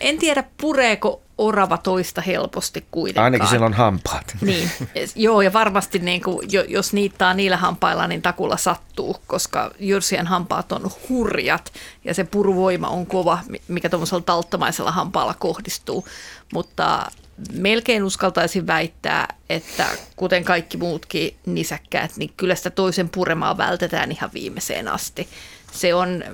En 0.00 0.18
tiedä, 0.18 0.44
pureeko 0.60 1.22
orava 1.38 1.78
toista 1.78 2.20
helposti 2.20 2.86
kuitenkaan. 2.90 3.24
Ainakin 3.24 3.48
siellä 3.48 3.66
on 3.66 3.72
hampaat. 3.72 4.36
Niin, 4.40 4.70
joo 5.14 5.42
ja 5.42 5.52
varmasti 5.52 5.98
niin 5.98 6.22
kuin, 6.22 6.48
jos 6.68 6.92
niittää 6.92 7.34
niillä 7.34 7.56
hampailla, 7.56 8.06
niin 8.06 8.22
takulla 8.22 8.56
sattuu, 8.56 9.16
koska 9.26 9.70
jyrsien 9.78 10.26
hampaat 10.26 10.72
on 10.72 10.90
hurjat 11.08 11.72
ja 12.04 12.14
se 12.14 12.24
puruvoima 12.24 12.88
on 12.88 13.06
kova, 13.06 13.38
mikä 13.68 13.88
tuollaisella 13.88 14.22
talttamaisella 14.26 14.90
hampaalla 14.90 15.34
kohdistuu. 15.34 16.06
Mutta 16.52 17.10
melkein 17.52 18.04
uskaltaisin 18.04 18.66
väittää, 18.66 19.34
että 19.50 19.86
kuten 20.16 20.44
kaikki 20.44 20.76
muutkin 20.76 21.36
nisäkkäät, 21.46 22.10
niin 22.16 22.32
kyllä 22.36 22.54
sitä 22.54 22.70
toisen 22.70 23.08
puremaa 23.08 23.56
vältetään 23.56 24.12
ihan 24.12 24.30
viimeiseen 24.34 24.88
asti. 24.88 25.28
Se 25.72 25.94
on 25.94 26.24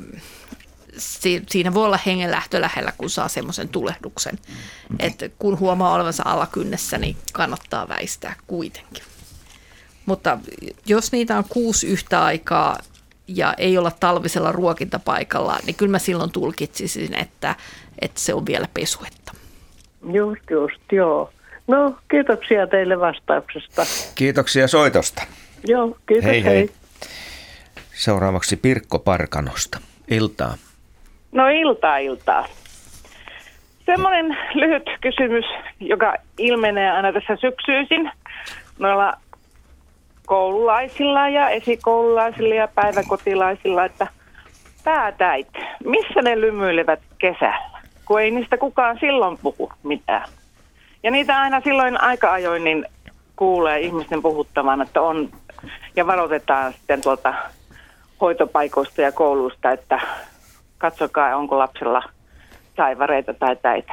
siinä 1.49 1.75
voi 1.75 1.85
olla 1.85 1.99
hengenlähtö 2.07 2.61
lähellä, 2.61 2.93
kun 2.99 3.11
saa 3.11 3.29
semmoisen 3.29 3.69
tulehduksen. 3.69 4.39
Että 4.99 5.29
kun 5.39 5.59
huomaa 5.59 5.95
olevansa 5.95 6.23
alakynnessä, 6.27 6.99
niin 6.99 7.17
kannattaa 7.33 7.89
väistää 7.89 8.35
kuitenkin. 8.47 9.05
Mutta 10.07 10.39
jos 10.87 11.13
niitä 11.13 11.39
on 11.39 11.45
kuusi 11.49 11.87
yhtä 11.87 12.25
aikaa 12.25 12.79
ja 13.29 13.55
ei 13.59 13.79
olla 13.79 13.91
talvisella 13.91 14.53
ruokintapaikalla, 14.53 15.59
niin 15.67 15.75
kyllä 15.75 15.91
mä 15.91 15.99
silloin 15.99 16.33
tulkitsisin, 16.33 17.15
että, 17.15 17.57
että 18.01 18.21
se 18.21 18.35
on 18.35 18.47
vielä 18.47 18.69
pesuetta. 18.75 19.33
Just, 20.13 20.51
just, 20.51 20.83
joo. 20.93 21.33
No, 21.67 21.99
kiitoksia 22.11 22.67
teille 22.67 23.01
vastauksesta. 23.01 23.87
Kiitoksia 24.15 24.69
soitosta. 24.69 25.23
Joo, 25.65 25.99
kiitos, 26.07 26.25
hei. 26.25 26.45
hei. 26.45 26.55
hei. 26.55 26.71
Seuraavaksi 27.95 28.57
Pirkko 28.57 28.99
Parkanosta. 28.99 29.81
Iltaa. 30.11 30.57
No 31.33 31.49
iltaa 31.49 31.99
iltaa. 31.99 32.47
Semmoinen 33.87 34.37
lyhyt 34.55 34.91
kysymys, 35.01 35.45
joka 35.81 36.15
ilmenee 36.39 36.91
aina 36.91 37.13
tässä 37.13 37.37
syksyisin 37.37 38.11
noilla 38.79 39.13
koululaisilla 40.27 41.29
ja 41.29 41.49
esikoululaisilla 41.49 42.55
ja 42.55 42.69
päiväkotilaisilla, 42.69 43.85
että 43.85 44.07
päätäit, 44.85 45.49
missä 45.85 46.23
ne 46.23 46.41
lymyilevät 46.41 47.01
kesällä, 47.19 47.81
kun 48.05 48.21
ei 48.21 48.31
niistä 48.31 48.57
kukaan 48.57 48.99
silloin 49.01 49.39
puhu 49.43 49.73
mitään. 49.83 50.29
Ja 51.03 51.11
niitä 51.11 51.41
aina 51.41 51.61
silloin 51.61 52.01
aika 52.01 52.33
ajoin 52.33 52.65
niin 52.65 52.87
kuulee 53.37 53.81
ihmisten 53.81 54.23
puhuttavan, 54.23 54.83
että 54.83 55.03
on, 55.03 55.29
ja 55.97 56.07
varoitetaan 56.07 56.73
sitten 56.73 57.03
tuolta 57.03 57.35
hoitopaikoista 58.21 59.03
ja 59.03 59.13
koulusta, 59.13 59.71
että 59.71 60.01
katsokaa 60.83 61.37
onko 61.37 61.59
lapsella 61.59 62.03
taivareita 62.77 63.35
tai 63.35 63.57
täitä. 63.57 63.93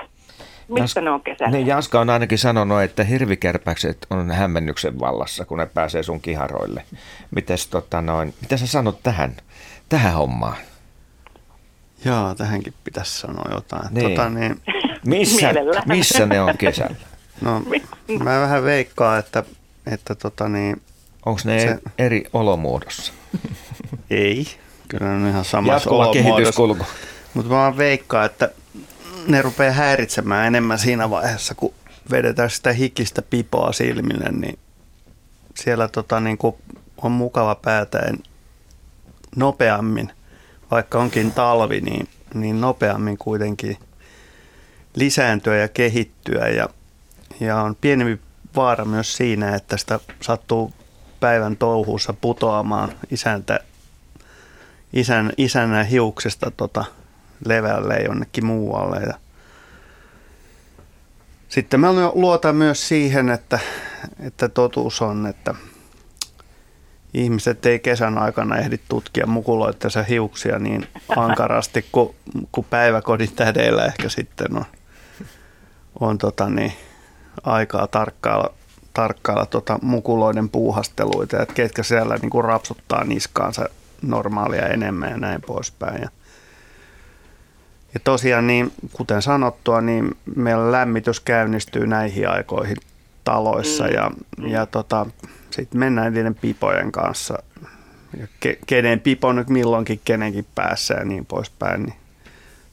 Mistä 0.68 1.02
ne 1.02 1.10
on 1.10 1.22
kesällä? 1.22 1.52
Niin, 1.52 1.68
Jaska 1.68 2.00
on 2.00 2.10
ainakin 2.10 2.38
sanonut, 2.38 2.82
että 2.82 3.04
hirvikärpäkset 3.04 4.08
on 4.10 4.32
hämmennyksen 4.32 5.00
vallassa, 5.00 5.46
kun 5.46 5.58
ne 5.58 5.66
pääsee 5.66 6.04
sun 6.04 6.22
kiharoille. 6.22 6.84
Mites, 7.32 7.68
tota 7.68 8.02
noin, 8.02 8.34
mitä 8.42 8.58
sä 8.58 8.68
sanot 8.68 9.04
tähän, 9.04 9.36
tähän 9.90 10.14
hommaan? 10.14 10.58
Joo, 12.06 12.36
tähänkin 12.36 12.74
pitäisi 12.84 13.20
sanoa 13.20 13.52
jotain. 13.52 13.94
Niin. 13.94 14.10
Tota, 14.10 14.30
niin... 14.30 14.62
missä, 15.06 15.54
missä 15.86 16.26
ne 16.26 16.42
on 16.42 16.58
kesällä? 16.58 16.96
No, 17.42 17.64
mä 18.24 18.42
vähän 18.42 18.64
veikkaan, 18.64 19.20
että, 19.20 19.44
että 19.92 20.16
tota 20.16 20.50
niin, 20.50 20.82
Onko 21.26 21.42
ne 21.46 21.60
se... 21.60 21.78
eri 21.98 22.24
olomuodossa? 22.34 23.14
Ei, 24.10 24.46
Kyllä 24.90 25.12
on 25.12 25.28
ihan 25.28 25.46
samassa 25.46 25.90
kehityskulku. 26.14 26.86
Mutta 27.34 27.52
mä 27.52 27.78
veikkaan, 27.78 28.26
että 28.26 28.50
ne 29.28 29.42
rupeaa 29.42 29.74
häiritsemään 29.74 30.48
enemmän 30.48 30.80
siinä 30.80 31.10
vaiheessa, 31.10 31.56
kun 31.56 31.74
vedetään 32.12 32.50
sitä 32.50 32.74
hikistä 32.74 33.22
pipoa 33.22 33.72
silmille, 33.72 34.32
niin 34.32 34.60
siellä 35.56 35.88
tota, 35.88 36.20
niin 36.20 36.38
kuin 36.38 36.56
on 36.98 37.12
mukava 37.12 37.56
päätä 37.56 38.14
nopeammin, 39.36 40.12
vaikka 40.72 41.00
onkin 41.00 41.32
talvi, 41.32 41.82
niin, 41.82 42.08
niin 42.34 42.62
nopeammin 42.62 43.18
kuitenkin 43.18 43.78
lisääntyä 44.96 45.58
ja 45.58 45.68
kehittyä. 45.68 46.48
Ja, 46.48 46.70
ja 47.40 47.58
on 47.62 47.76
pienempi 47.82 48.24
vaara 48.56 48.86
myös 48.86 49.18
siinä, 49.18 49.56
että 49.56 49.78
sitä 49.78 50.00
sattuu 50.22 50.74
päivän 51.20 51.58
touhuussa 51.58 52.14
putoamaan 52.14 52.92
isäntä 53.12 53.60
isän, 54.94 55.34
isän 55.38 55.86
hiuksesta 55.86 56.52
tota, 56.52 56.86
levälle 57.46 57.98
jonnekin 57.98 58.46
muualle. 58.46 58.98
Ja 58.98 59.14
sitten 61.50 61.80
mä 61.80 61.94
luotan 62.14 62.56
myös 62.56 62.88
siihen, 62.88 63.30
että, 63.30 63.60
että 64.20 64.50
totuus 64.50 65.02
on, 65.02 65.28
että 65.28 65.56
ihmiset 67.14 67.66
ei 67.66 67.80
kesän 67.80 68.18
aikana 68.18 68.58
ehdi 68.58 68.80
tutkia 68.90 69.28
mukuloittensa 69.28 70.04
hiuksia 70.04 70.60
niin 70.60 70.88
ankarasti 71.18 71.86
kuin, 71.92 72.16
kuin 72.52 72.68
päiväkodin 72.70 73.36
tädeillä 73.36 73.86
ehkä 73.86 74.10
sitten 74.10 74.58
on, 74.58 74.66
on 76.00 76.18
tota 76.18 76.50
niin, 76.50 76.74
aikaa 77.44 77.88
tarkkailla, 77.88 78.54
tarkkailla 78.94 79.46
tota 79.46 79.80
mukuloiden 79.82 80.50
puuhasteluita, 80.50 81.42
että 81.42 81.54
ketkä 81.54 81.84
siellä 81.84 82.16
niin 82.16 82.30
kuin 82.30 82.46
rapsuttaa 82.46 83.04
niskaansa 83.04 83.70
normaalia 84.02 84.68
enemmän 84.68 85.10
ja 85.10 85.18
näin 85.18 85.42
poispäin. 85.42 86.02
Ja, 86.02 86.10
ja 87.94 88.00
tosiaan, 88.04 88.48
niin, 88.48 88.72
kuten 88.94 89.22
sanottua, 89.22 89.82
niin 89.82 90.18
meillä 90.36 90.72
lämmitys 90.72 91.20
käynnistyy 91.20 91.88
näihin 91.88 92.30
aikoihin 92.30 92.78
taloissa 93.24 93.84
mm. 93.84 93.94
ja, 93.94 94.12
ja 94.48 94.66
tota, 94.66 95.06
sitten 95.52 95.80
mennään 95.80 96.14
niiden 96.14 96.36
pipojen 96.36 96.92
kanssa. 96.92 97.44
Ja 98.20 98.28
ke, 98.40 98.60
kenen 98.68 99.00
pipo 99.00 99.34
nyt 99.34 99.50
milloinkin 99.50 100.02
kenenkin 100.06 100.46
päässä 100.56 100.94
ja 100.94 101.06
niin 101.06 101.26
poispäin. 101.26 101.84
Niin 101.84 101.96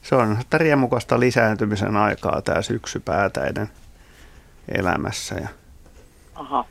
se 0.01 0.15
on 0.15 0.37
sitä 0.41 0.57
riemukasta 0.57 1.19
lisääntymisen 1.19 1.97
aikaa 1.97 2.41
tämä 2.41 2.61
syksy 2.61 2.99
päätäiden 2.99 3.69
elämässä. 4.69 5.35
Ja 5.35 5.47
Aha. 6.35 6.65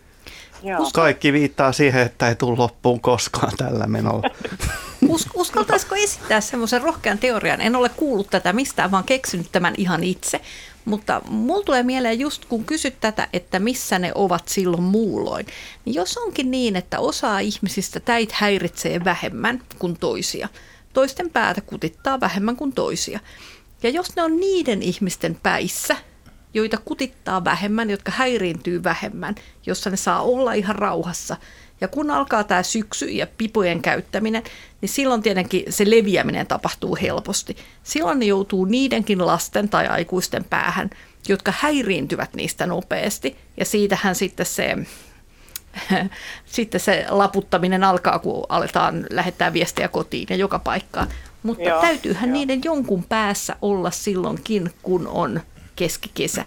Joo. 0.62 0.90
Kaikki 0.94 1.32
viittaa 1.32 1.72
siihen, 1.72 2.02
että 2.02 2.28
ei 2.28 2.34
tule 2.34 2.56
loppuun 2.56 3.00
koskaan 3.00 3.52
tällä 3.56 3.86
menolla. 3.86 4.30
Us, 5.08 5.28
uskaltaisiko 5.34 5.94
esittää 5.94 6.40
semmoisen 6.40 6.82
rohkean 6.82 7.18
teorian? 7.18 7.60
En 7.60 7.76
ole 7.76 7.88
kuullut 7.88 8.30
tätä 8.30 8.52
mistään, 8.52 8.90
vaan 8.90 9.04
keksinyt 9.04 9.52
tämän 9.52 9.74
ihan 9.76 10.04
itse. 10.04 10.40
Mutta 10.84 11.22
mulla 11.28 11.64
tulee 11.64 11.82
mieleen 11.82 12.20
just 12.20 12.44
kun 12.44 12.64
kysyt 12.64 13.00
tätä, 13.00 13.28
että 13.32 13.58
missä 13.58 13.98
ne 13.98 14.12
ovat 14.14 14.48
silloin 14.48 14.82
muulloin. 14.82 15.46
Niin 15.84 15.94
jos 15.94 16.16
onkin 16.16 16.50
niin, 16.50 16.76
että 16.76 17.00
osa 17.00 17.38
ihmisistä 17.38 18.00
täit 18.00 18.32
häiritsee 18.32 19.04
vähemmän 19.04 19.62
kuin 19.78 19.98
toisia. 19.98 20.48
Toisten 20.92 21.30
päätä 21.30 21.60
kutittaa 21.60 22.20
vähemmän 22.20 22.56
kuin 22.56 22.72
toisia. 22.72 23.20
Ja 23.82 23.90
jos 23.90 24.16
ne 24.16 24.22
on 24.22 24.36
niiden 24.40 24.82
ihmisten 24.82 25.38
päissä, 25.42 25.96
joita 26.56 26.78
kutittaa 26.84 27.44
vähemmän, 27.44 27.90
jotka 27.90 28.12
häiriintyy 28.12 28.84
vähemmän, 28.84 29.34
jossa 29.66 29.90
ne 29.90 29.96
saa 29.96 30.22
olla 30.22 30.52
ihan 30.52 30.76
rauhassa. 30.76 31.36
Ja 31.80 31.88
kun 31.88 32.10
alkaa 32.10 32.44
tämä 32.44 32.62
syksy 32.62 33.06
ja 33.06 33.26
pipojen 33.38 33.82
käyttäminen, 33.82 34.42
niin 34.80 34.88
silloin 34.88 35.22
tietenkin 35.22 35.64
se 35.68 35.90
leviäminen 35.90 36.46
tapahtuu 36.46 36.98
helposti. 37.02 37.56
Silloin 37.82 38.18
ne 38.18 38.24
joutuu 38.24 38.64
niidenkin 38.64 39.26
lasten 39.26 39.68
tai 39.68 39.86
aikuisten 39.86 40.44
päähän, 40.44 40.90
jotka 41.28 41.52
häiriintyvät 41.58 42.34
niistä 42.34 42.66
nopeasti. 42.66 43.36
Ja 43.56 43.64
siitähän 43.64 44.14
sitten 44.14 44.46
se, 44.46 44.76
sitten 46.46 46.80
se 46.80 47.06
laputtaminen 47.08 47.84
alkaa, 47.84 48.18
kun 48.18 48.46
aletaan 48.48 49.06
lähettää 49.10 49.52
viestiä 49.52 49.88
kotiin 49.88 50.26
ja 50.30 50.36
joka 50.36 50.58
paikkaan. 50.58 51.08
Mutta 51.42 51.62
joo, 51.62 51.80
täytyyhän 51.80 52.30
joo. 52.30 52.38
niiden 52.38 52.60
jonkun 52.64 53.04
päässä 53.04 53.56
olla 53.62 53.90
silloinkin, 53.90 54.70
kun 54.82 55.08
on 55.08 55.40
keskikesä. 55.76 56.44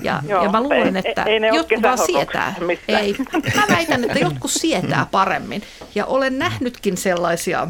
Ja, 0.00 0.22
Joo, 0.28 0.44
ja 0.44 0.50
mä 0.50 0.62
luulen, 0.62 0.96
ei- 0.96 1.02
että 1.04 1.22
ei 1.22 1.40
ne 1.40 1.50
ole 1.50 1.56
jotkut 1.58 1.82
vaan 1.82 1.98
sietää. 1.98 2.54
missään. 2.66 3.02
Ei, 3.04 3.16
mä 3.56 3.62
väitän, 3.76 4.04
että 4.04 4.18
jotkut 4.18 4.50
sietää 4.50 5.06
paremmin. 5.10 5.62
Ja 5.94 6.06
olen 6.06 6.38
nähnytkin 6.38 6.96
sellaisia 6.96 7.68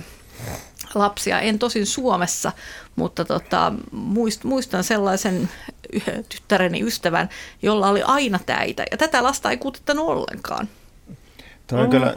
lapsia, 0.95 1.41
en 1.41 1.59
tosin 1.59 1.87
Suomessa, 1.87 2.53
mutta 2.97 3.24
tota, 3.24 3.73
muist, 3.93 4.45
muistan 4.45 4.85
sellaisen 4.85 5.49
tyttäreni 6.29 6.83
ystävän, 6.83 7.29
jolla 7.62 7.89
oli 7.89 8.03
aina 8.03 8.39
täitä. 8.47 8.85
Ja 8.91 8.97
tätä 8.97 9.23
lasta 9.23 9.51
ei 9.51 9.57
kuutettanut 9.57 10.09
ollenkaan. 10.09 10.69
On 11.73 11.91
kyllä, 11.91 12.15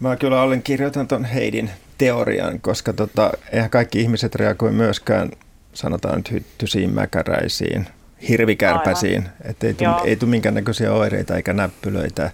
mä 0.00 0.16
kyllä 0.16 0.42
olen 0.42 0.62
kirjoitan 0.62 1.08
tuon 1.08 1.24
Heidin 1.24 1.70
teorian, 1.98 2.60
koska 2.60 2.92
tota, 2.92 3.30
eihän 3.52 3.70
kaikki 3.70 4.00
ihmiset 4.00 4.34
reagoi 4.34 4.72
myöskään, 4.72 5.30
sanotaan 5.74 6.16
nyt 6.16 6.30
hyttysiin, 6.30 6.94
mäkäräisiin, 6.94 7.86
hirvikärpäsiin. 8.28 9.28
Että 9.44 9.66
ei, 9.66 9.74
tule, 9.74 9.90
ei 10.04 10.16
tule 10.16 10.30
minkäännäköisiä 10.30 10.92
oireita 10.92 11.36
eikä 11.36 11.52
näppylöitä. 11.52 12.30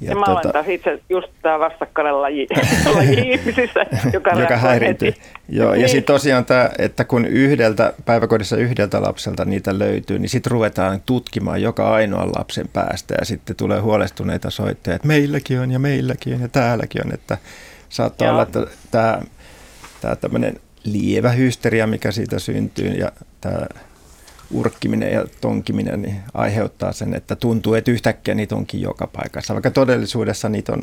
Ja, 0.00 0.10
ja 0.10 0.16
mä 0.16 0.24
olen 0.26 0.52
taas 0.52 0.68
itse 0.68 1.02
just 1.08 1.28
tämä 1.42 1.58
vastakkainen 1.58 2.22
laji, 2.22 2.46
laji 2.94 3.30
ihmisissä, 3.32 3.86
joka, 4.12 4.30
joka 4.30 4.56
häiriintyy. 4.56 5.14
Joo, 5.48 5.74
ja 5.74 5.76
Niin. 5.78 5.88
sitten 5.88 6.14
tosiaan 6.14 6.44
tämä, 6.44 6.70
että 6.78 7.04
kun 7.04 7.26
yhdeltä, 7.26 7.92
päiväkodissa 8.04 8.56
yhdeltä 8.56 9.02
lapselta 9.02 9.44
niitä 9.44 9.78
löytyy, 9.78 10.18
niin 10.18 10.28
sitten 10.28 10.50
ruvetaan 10.50 11.00
tutkimaan 11.06 11.62
joka 11.62 11.90
ainoan 11.94 12.28
lapsen 12.38 12.68
päästä 12.72 13.14
ja 13.18 13.24
sitten 13.24 13.56
tulee 13.56 13.80
huolestuneita 13.80 14.50
soittajia, 14.50 14.96
että 14.96 15.08
meilläkin 15.08 15.60
on 15.60 15.70
ja 15.70 15.78
meilläkin 15.78 16.34
on 16.34 16.40
ja 16.40 16.48
täälläkin 16.48 17.06
on, 17.06 17.14
että 17.14 17.38
saattaa 17.88 18.26
Joo. 18.26 18.32
olla, 18.32 18.42
että 18.42 18.66
tämä, 18.90 19.22
tämä 20.00 20.16
tämmöinen 20.16 20.60
lievä 20.86 21.30
hysteria, 21.30 21.86
mikä 21.86 22.10
siitä 22.12 22.38
syntyy 22.38 22.88
ja 22.88 23.12
tämä 23.40 23.66
urkkiminen 24.50 25.12
ja 25.12 25.24
tonkiminen 25.40 26.02
niin 26.02 26.16
aiheuttaa 26.34 26.92
sen, 26.92 27.14
että 27.14 27.36
tuntuu, 27.36 27.74
että 27.74 27.90
yhtäkkiä 27.90 28.34
niitä 28.34 28.54
onkin 28.56 28.80
joka 28.80 29.06
paikassa, 29.06 29.54
vaikka 29.54 29.70
todellisuudessa 29.70 30.48
niitä 30.48 30.72
on 30.72 30.82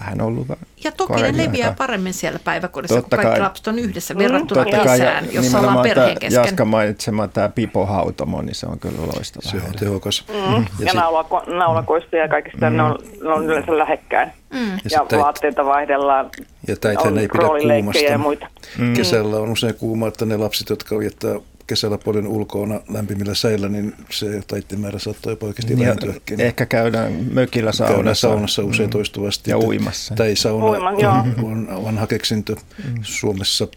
vähän 0.00 0.20
ollut 0.20 0.46
Ja 0.84 0.92
toki 0.92 1.12
ne 1.22 1.36
leviää 1.36 1.68
aikaa. 1.68 1.72
paremmin 1.86 2.14
siellä 2.14 2.38
päiväkodissa, 2.44 2.94
Totta 2.96 3.16
kun 3.16 3.22
kaikki 3.22 3.38
kai. 3.40 3.46
lapset 3.48 3.66
on 3.66 3.78
yhdessä 3.78 4.18
verrattuna 4.18 4.64
Totta 4.64 4.76
kai, 4.84 4.98
ja 5.00 5.04
kesään, 5.04 5.32
jossa 5.32 5.58
ollaan 5.60 5.82
perheen 5.82 5.94
tämä 6.08 6.20
kesken. 6.20 6.42
Jaska 6.42 6.64
mainitsema 6.64 7.28
tämä 7.28 7.48
pipohautomo, 7.48 8.42
niin 8.42 8.54
se 8.54 8.66
on 8.66 8.78
kyllä 8.78 8.98
loistava. 9.14 9.50
Se 9.50 9.56
on 9.56 9.72
tehokas. 9.78 10.24
Mm. 10.28 10.64
Ja, 10.78 10.92
naulako, 10.94 11.42
naulakoista 11.46 12.16
ja 12.16 12.28
kaikista, 12.28 12.70
mm. 12.70 12.76
ne, 12.76 12.82
on, 12.82 12.98
ne 13.22 13.28
on 13.28 13.44
yleensä 13.44 13.78
lähekkäin. 13.78 14.32
Mm. 14.52 14.58
Ja 14.70 14.78
Ja, 14.90 14.98
sitten- 15.00 15.18
vaatteita 15.18 15.64
vaihdellaan. 15.64 16.30
Ja 16.68 16.76
täitähän 16.76 17.18
ei 17.18 17.28
pidä 17.28 17.42
roolileikkejä 17.42 18.10
ja 18.10 18.18
kuumasta. 18.18 18.46
muita. 18.46 18.46
Mm. 18.78 18.94
Kesällä 18.94 19.36
on 19.36 19.48
usein 19.50 19.74
kuuma, 19.74 20.08
että 20.08 20.24
ne 20.26 20.36
lapset, 20.36 20.68
jotka 20.70 20.98
viettää 20.98 21.34
kesällä 21.66 21.98
paljon 21.98 22.26
ulkona 22.26 22.80
lämpimillä 22.88 23.34
säillä, 23.34 23.68
niin 23.68 23.94
se 24.10 24.42
taitten 24.46 24.80
määrä 24.80 24.98
saattaa 24.98 25.32
jopa 25.32 25.46
oikeasti 25.46 25.74
Niin, 25.74 25.84
vähentyäkin. 25.84 26.40
ehkä 26.40 26.66
käydään 26.66 27.12
mökillä 27.32 27.70
Käydään 27.78 27.94
saunassa. 27.94 28.28
saunassa 28.28 28.62
usein 28.64 28.88
Mm. 28.88 28.92
toistuvasti. 28.92 29.50
Ja 29.50 29.58
uimassa. 29.58 30.14
Tai 30.14 30.36
sauna 30.36 30.64
Uiman, 30.66 30.94
on 31.42 31.84
vanha 31.84 32.06
keksintö 32.06 32.56
Suomessa. 33.02 33.68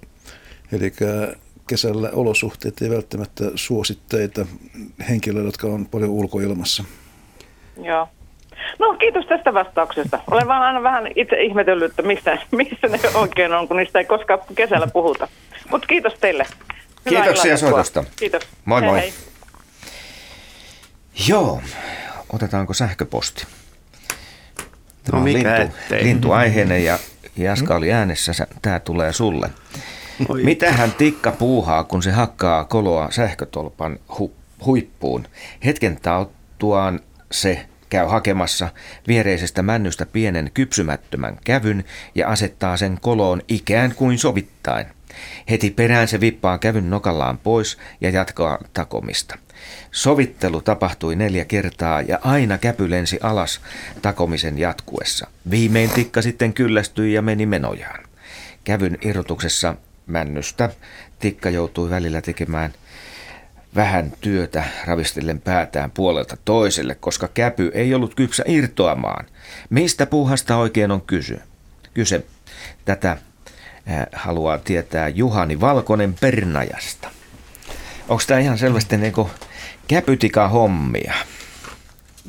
Eli 0.72 0.94
kesällä 1.68 2.10
olosuhteet 2.14 2.82
ei 2.82 2.90
välttämättä 2.90 3.44
suositteita 3.56 4.46
henkilöille, 5.10 5.48
jotka 5.48 5.68
on 5.68 5.86
paljon 5.86 6.10
ulkoilmassa. 6.10 6.84
Joo. 7.84 8.08
No 8.80 8.94
kiitos 8.94 9.26
tästä 9.26 9.54
vastauksesta. 9.54 10.20
Olen 10.32 10.48
vaan 10.48 10.62
aina 10.62 10.84
vähän 10.84 11.08
itse 11.16 11.42
ihmetellyt, 11.42 11.90
että 11.90 12.02
missä, 12.02 12.38
missä 12.52 12.88
ne 12.88 13.00
oikein 13.14 13.54
on, 13.54 13.68
kun 13.68 13.78
niistä 13.78 14.00
ei 14.00 14.06
koskaan 14.06 14.40
kesällä 14.56 14.88
puhuta. 14.88 15.28
Mutta 15.70 15.88
kiitos 15.88 16.14
teille. 16.14 16.46
Hyvää 17.10 17.24
Kiitoksia 17.24 17.58
soitosta. 17.58 18.04
Kiitos. 18.16 18.44
Moi 18.66 18.82
Hei, 18.82 18.90
moi. 18.90 19.00
hei. 19.00 19.14
Joo, 21.28 21.62
otetaanko 22.34 22.74
sähköposti? 22.74 23.46
Tämä 25.04 25.18
No 25.20 25.24
mikä 25.24 25.60
lintu, 25.60 25.76
ettei. 25.82 26.04
lintuaiheinen 26.04 26.84
ja 26.86 27.00
Jaska 27.38 27.76
oli 27.76 27.94
äänessä, 27.94 28.48
tämä 28.62 28.80
tulee 28.80 29.14
sulle. 29.14 29.50
Oi. 30.30 30.44
Mitähän 30.44 30.92
tikka 30.92 31.32
puuhaa, 31.32 31.84
kun 31.84 32.04
se 32.04 32.12
hakkaa 32.12 32.66
koloa 32.66 33.12
sähkötolpan 33.12 34.00
hu- 34.12 34.32
huippuun? 34.66 35.28
Hetken 35.66 36.00
tauttuaan 36.02 37.00
se 37.32 37.66
käy 37.90 38.06
hakemassa 38.06 38.70
viereisestä 39.08 39.64
männystä 39.64 40.06
pienen 40.06 40.52
kypsymättömän 40.54 41.38
kävyn 41.44 41.84
ja 42.16 42.30
asettaa 42.30 42.78
sen 42.78 42.98
koloon 43.02 43.42
ikään 43.48 43.96
kuin 43.96 44.20
sovittain. 44.20 44.86
Heti 45.50 45.72
perään 45.72 46.08
se 46.08 46.20
vippaa 46.20 46.58
kävyn 46.58 46.90
nokallaan 46.90 47.38
pois 47.38 47.78
ja 48.02 48.10
jatkaa 48.10 48.58
takomista. 48.74 49.38
Sovittelu 49.92 50.62
tapahtui 50.62 51.16
neljä 51.16 51.46
kertaa 51.46 52.02
ja 52.02 52.20
aina 52.22 52.58
käpy 52.58 52.90
lensi 52.90 53.20
alas 53.22 53.62
takomisen 54.02 54.60
jatkuessa. 54.60 55.28
Viimein 55.50 55.90
tikka 55.90 56.22
sitten 56.22 56.54
kyllästyi 56.54 57.14
ja 57.14 57.22
meni 57.22 57.46
menojaan. 57.46 58.04
Kävyn 58.64 58.98
irrotuksessa 59.02 59.76
männystä 60.08 60.70
tikka 61.20 61.50
joutui 61.50 61.90
välillä 61.90 62.22
tekemään 62.22 62.74
vähän 63.76 64.14
työtä 64.22 64.64
ravistellen 64.86 65.42
päätään 65.42 65.92
puolelta 65.92 66.38
toiselle, 66.46 66.96
koska 66.96 67.28
käpy 67.28 67.72
ei 67.74 67.94
ollut 67.94 68.16
kypsä 68.16 68.44
irtoamaan. 68.48 69.26
Mistä 69.70 70.06
puuhasta 70.06 70.58
oikein 70.58 70.92
on 70.92 71.02
kysy? 71.02 71.40
kyse? 71.94 72.26
Tätä 72.86 73.12
äh, 73.12 73.20
haluaa 74.14 74.58
tietää 74.58 75.10
Juhani 75.10 75.62
Valkonen 75.62 76.14
Pernajasta. 76.14 77.10
Onko 78.08 78.24
tämä 78.28 78.40
ihan 78.40 78.58
selvästi 78.58 78.98
niin 78.98 79.14
käpytika 79.88 80.48
hommia? 80.48 81.14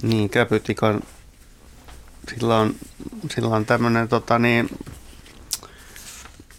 Niin, 0.02 0.30
käpytikan, 0.30 1.02
sillä 2.28 2.58
on, 2.58 2.74
sillä 3.30 3.56
on 3.56 3.66
tämmöinen 3.66 4.08
tota 4.08 4.38
niin, 4.38 4.68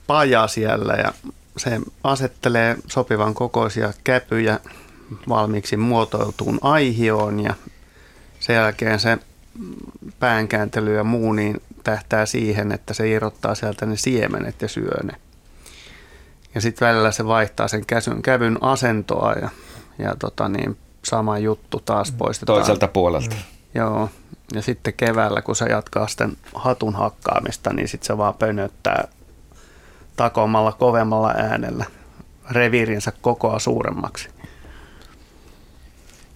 paja 0.08 0.48
siellä 0.48 0.94
ja 0.94 1.14
se 1.58 1.82
asettelee 2.04 2.76
sopivan 2.88 3.34
kokoisia 3.34 3.94
käpyjä 4.04 4.60
valmiiksi 5.30 5.78
muotoiltuun 5.78 6.60
aihioon 6.62 7.40
ja 7.40 7.54
sen 8.40 8.56
jälkeen 8.56 9.00
se 9.00 9.18
päänkääntely 10.20 10.96
ja 10.96 11.04
muu 11.04 11.34
niin 11.34 11.62
tähtää 11.84 12.26
siihen, 12.26 12.72
että 12.72 12.94
se 12.94 13.10
irrottaa 13.10 13.56
sieltä 13.56 13.86
ne 13.86 13.98
siemenet 13.98 14.62
ja 14.62 14.68
syö 14.68 15.04
ne. 15.04 15.14
Ja 16.56 16.62
sitten 16.62 16.88
välillä 16.88 17.12
se 17.12 17.26
vaihtaa 17.26 17.68
sen 17.68 17.86
käsyn, 17.86 18.22
kävyn 18.22 18.58
asentoa 18.62 19.34
ja, 19.34 19.50
ja 20.00 20.16
tota 20.20 20.50
niin, 20.50 20.78
sama 21.04 21.38
juttu 21.38 21.82
taas 21.86 22.12
poistetaan. 22.12 22.58
Toiselta 22.58 22.88
puolelta. 22.88 23.36
Joo. 23.74 24.10
Ja 24.54 24.62
sitten 24.62 24.94
keväällä, 24.94 25.42
kun 25.42 25.56
se 25.56 25.66
jatkaa 25.66 26.08
sitten 26.08 26.38
hatun 26.54 26.96
hakkaamista, 26.96 27.74
niin 27.74 27.88
sitten 27.88 28.08
se 28.08 28.18
vaan 28.18 28.34
pönöttää 28.34 29.08
takomalla 30.18 30.72
kovemmalla 30.72 31.32
äänellä 31.38 31.86
reviirinsä 32.52 33.12
kokoa 33.22 33.60
suuremmaksi. 33.60 34.30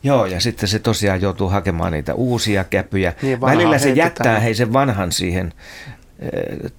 Joo, 0.04 0.26
ja 0.26 0.40
sitten 0.40 0.70
se 0.70 0.80
tosiaan 0.80 1.22
joutuu 1.22 1.50
hakemaan 1.50 1.92
niitä 1.92 2.14
uusia 2.14 2.64
käpyjä. 2.64 3.14
Niin, 3.22 3.42
Välillä 3.42 3.78
se 3.78 3.90
jättää 3.90 4.40
hei 4.40 4.56
sen 4.56 4.74
vanhan 4.74 5.12
siihen 5.12 5.54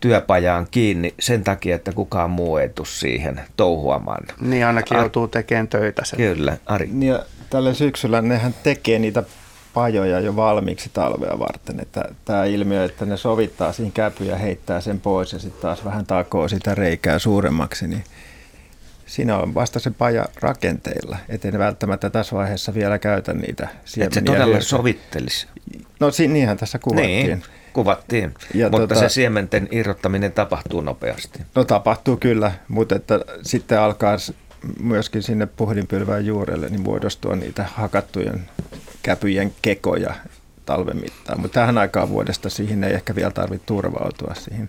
työpajaan 0.00 0.66
kiinni 0.70 1.14
sen 1.20 1.44
takia, 1.44 1.76
että 1.76 1.92
kukaan 1.92 2.30
muu 2.30 2.56
ei 2.56 2.68
tule 2.68 2.86
siihen 2.86 3.40
touhuamaan. 3.56 4.26
Niin 4.40 4.66
ainakin 4.66 4.96
Ar- 4.96 5.02
joutuu 5.02 5.28
tekemään 5.28 5.68
töitä 5.68 6.04
sen. 6.04 6.16
Kyllä, 6.16 6.56
Ari. 6.66 6.88
Niin 6.92 7.12
ja 7.12 7.24
tällä 7.50 7.74
syksyllä 7.74 8.22
nehän 8.22 8.54
tekee 8.62 8.98
niitä 8.98 9.22
pajoja 9.74 10.20
jo 10.20 10.36
valmiiksi 10.36 10.90
talvea 10.92 11.38
varten. 11.38 11.80
Että 11.80 12.04
tämä 12.24 12.44
ilmiö, 12.44 12.84
että 12.84 13.06
ne 13.06 13.16
sovittaa 13.16 13.72
siinä 13.72 13.90
käpy 13.94 14.24
ja 14.24 14.36
heittää 14.36 14.80
sen 14.80 15.00
pois 15.00 15.32
ja 15.32 15.38
sitten 15.38 15.62
taas 15.62 15.84
vähän 15.84 16.06
takoo 16.06 16.48
sitä 16.48 16.74
reikää 16.74 17.18
suuremmaksi, 17.18 17.88
niin 17.88 18.04
siinä 19.06 19.38
on 19.38 19.54
vasta 19.54 19.78
se 19.78 19.90
paja 19.90 20.24
rakenteilla. 20.40 21.16
Että 21.28 21.50
ne 21.50 21.58
välttämättä 21.58 22.10
tässä 22.10 22.36
vaiheessa 22.36 22.74
vielä 22.74 22.98
käytä 22.98 23.32
niitä 23.32 23.68
Että 24.00 24.14
se 24.14 24.20
todella 24.20 24.44
hyödyntää. 24.44 24.68
sovittelisi. 24.68 25.46
No 26.00 26.10
si- 26.10 26.28
niinhän 26.28 26.56
tässä 26.56 26.78
kuvattiin. 26.78 27.26
Niin, 27.26 27.42
kuvattiin. 27.72 28.34
Ja 28.54 28.68
Mutta 28.70 28.94
tota- 28.94 28.98
se 28.98 29.08
siementen 29.08 29.68
irrottaminen 29.70 30.32
tapahtuu 30.32 30.80
nopeasti. 30.80 31.40
No 31.54 31.64
tapahtuu 31.64 32.16
kyllä, 32.16 32.52
mutta 32.68 32.94
että 32.96 33.20
sitten 33.42 33.80
alkaa 33.80 34.16
myöskin 34.80 35.22
sinne 35.22 35.46
puhelinpylvään 35.46 36.26
juurelle 36.26 36.68
niin 36.68 36.80
muodostua 36.82 37.36
niitä 37.36 37.66
hakattujen 37.74 38.40
käpyjen 39.02 39.54
kekoja 39.62 40.14
talven 40.66 40.96
mittaan. 40.96 41.40
Mutta 41.40 41.60
tähän 41.60 41.78
aikaan 41.78 42.08
vuodesta 42.08 42.50
siihen 42.50 42.84
ei 42.84 42.94
ehkä 42.94 43.14
vielä 43.14 43.30
tarvitse 43.30 43.66
turvautua 43.66 44.34
siihen. 44.34 44.68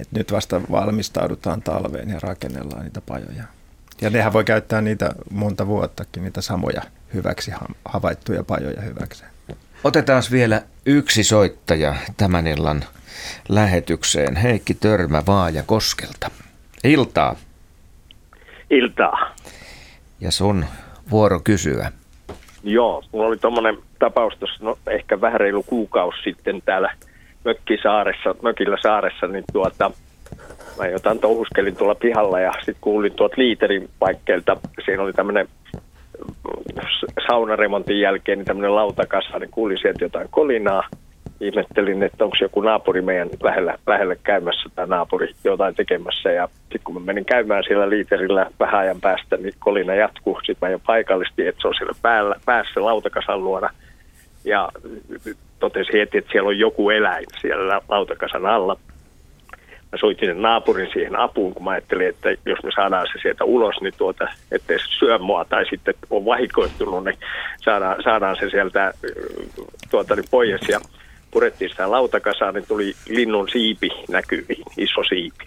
Et 0.00 0.12
nyt 0.12 0.32
vasta 0.32 0.60
valmistaudutaan 0.70 1.62
talveen 1.62 2.10
ja 2.10 2.18
rakennellaan 2.22 2.82
niitä 2.84 3.00
pajoja. 3.00 3.44
Ja 4.00 4.10
nehän 4.10 4.32
voi 4.32 4.44
käyttää 4.44 4.80
niitä 4.80 5.10
monta 5.30 5.66
vuottakin, 5.66 6.22
niitä 6.22 6.40
samoja 6.40 6.82
hyväksi 7.14 7.50
ha- 7.50 7.74
havaittuja 7.84 8.44
pajoja 8.44 8.82
hyväksi. 8.82 9.24
Otetaan 9.84 10.22
vielä 10.30 10.62
yksi 10.86 11.24
soittaja 11.24 11.94
tämän 12.16 12.46
illan 12.46 12.84
lähetykseen. 13.48 14.36
Heikki 14.36 14.74
Törmä 14.74 15.22
Vaaja 15.26 15.62
Koskelta. 15.62 16.30
Iltaa. 16.84 17.36
Iltaa. 18.70 19.34
Ja 20.20 20.30
sun 20.30 20.64
vuoro 21.10 21.40
kysyä. 21.40 21.92
Joo, 22.68 23.02
mulla 23.12 23.26
oli 23.26 23.36
tuommoinen 23.36 23.78
tapaus 23.98 24.34
tuossa 24.38 24.64
no, 24.64 24.78
ehkä 24.90 25.20
vähän 25.20 25.40
reilu 25.40 25.62
kuukausi 25.62 26.22
sitten 26.24 26.62
täällä 26.64 26.94
Mökkisaaressa, 27.44 28.34
Mökillä 28.42 28.76
saaressa, 28.82 29.26
niin 29.26 29.44
tuota, 29.52 29.90
mä 30.78 30.86
jotain 30.86 31.18
touhuskelin 31.18 31.76
tuolla 31.76 31.94
pihalla 31.94 32.40
ja 32.40 32.52
sitten 32.52 32.76
kuulin 32.80 33.12
tuot 33.12 33.36
liiterin 33.36 33.88
paikkeilta, 33.98 34.56
siinä 34.84 35.02
oli 35.02 35.12
tämmöinen 35.12 35.48
saunaremontin 37.28 38.00
jälkeen 38.00 38.38
niin 38.38 38.46
tämmöinen 38.46 38.74
lautakasa, 38.74 39.38
niin 39.38 39.50
kuulin 39.50 39.78
sieltä 39.78 40.04
jotain 40.04 40.28
kolinaa. 40.30 40.82
Ihmettelin, 41.40 42.02
että 42.02 42.24
onko 42.24 42.36
joku 42.40 42.60
naapuri 42.60 43.02
meidän 43.02 43.30
lähellä, 43.42 43.78
lähellä 43.86 44.16
käymässä 44.16 44.70
tai 44.74 44.86
naapuri 44.86 45.34
jotain 45.44 45.74
tekemässä. 45.74 46.32
Ja 46.32 46.48
sitten 46.62 46.80
kun 46.84 46.94
mä 46.94 47.00
menin 47.00 47.24
käymään 47.24 47.64
siellä 47.66 47.90
liiterillä 47.90 48.50
vähän 48.60 48.80
ajan 48.80 49.00
päästä, 49.00 49.36
niin 49.36 49.54
kolina 49.58 49.94
jatkuu. 49.94 50.40
Sitten 50.46 50.68
mä 50.68 50.72
jo 50.72 50.80
paikallisesti, 50.86 51.46
että 51.46 51.62
se 51.62 51.68
on 51.68 51.74
siellä 51.74 51.98
päällä, 52.02 52.36
päässä 52.44 52.84
lautakasan 52.84 53.44
luona. 53.44 53.70
Ja 54.44 54.68
totesin 55.58 55.98
heti, 55.98 56.18
että 56.18 56.32
siellä 56.32 56.48
on 56.48 56.58
joku 56.58 56.90
eläin 56.90 57.26
siellä 57.40 57.80
lautakasan 57.88 58.46
alla 58.46 58.76
mä 59.92 59.98
soitin 59.98 60.42
naapurin 60.42 60.90
siihen 60.92 61.18
apuun, 61.18 61.54
kun 61.54 61.64
mä 61.64 61.70
ajattelin, 61.70 62.08
että 62.08 62.28
jos 62.46 62.62
me 62.62 62.70
saadaan 62.74 63.06
se 63.12 63.18
sieltä 63.22 63.44
ulos, 63.44 63.80
niin 63.80 63.94
tuota, 63.98 64.28
ettei 64.52 64.78
se 64.78 64.84
syö 64.98 65.18
mua 65.18 65.44
tai 65.44 65.66
sitten 65.70 65.94
on 66.10 66.24
vahikoittunut, 66.24 67.04
niin 67.04 67.18
saadaan, 67.64 68.02
saadaan 68.02 68.36
se 68.40 68.50
sieltä 68.50 68.92
tuota, 69.90 70.14
niin 70.16 70.24
pois 70.30 70.68
ja 70.68 70.80
purettiin 71.30 71.70
sitä 71.70 71.90
lautakasaan, 71.90 72.54
niin 72.54 72.64
tuli 72.68 72.94
linnun 73.08 73.48
siipi 73.48 73.88
näkyviin, 74.08 74.64
iso 74.76 75.04
siipi. 75.08 75.46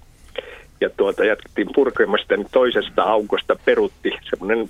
Ja 0.82 0.90
tuota, 0.90 1.26
jatkettiin 1.26 1.70
purkemasta, 1.76 2.38
niin 2.38 2.48
toisesta 2.52 3.04
aukosta 3.04 3.56
perutti 3.66 4.12
semmoinen 4.30 4.70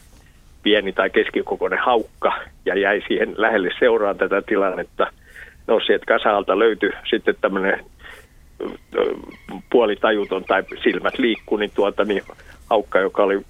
pieni 0.64 0.94
tai 0.94 1.10
keskikokoinen 1.10 1.80
haukka 1.80 2.34
ja 2.66 2.80
jäi 2.80 3.02
siihen 3.08 3.34
lähelle 3.38 3.70
seuraan 3.80 4.18
tätä 4.18 4.42
tilannetta. 4.42 5.08
No 5.68 5.80
sieltä 5.80 6.06
kasalta 6.06 6.60
löytyi 6.60 6.92
sitten 7.10 7.36
tämmöinen 7.42 7.86
puolitajuton 9.70 10.44
tai 10.44 10.64
silmät 10.84 11.20
liikkuu, 11.20 11.58
niin, 11.58 11.72
tuota, 11.76 12.06
niin 12.06 12.24
aukka, 12.70 13.00
joka 13.00 13.24
oli 13.24 13.42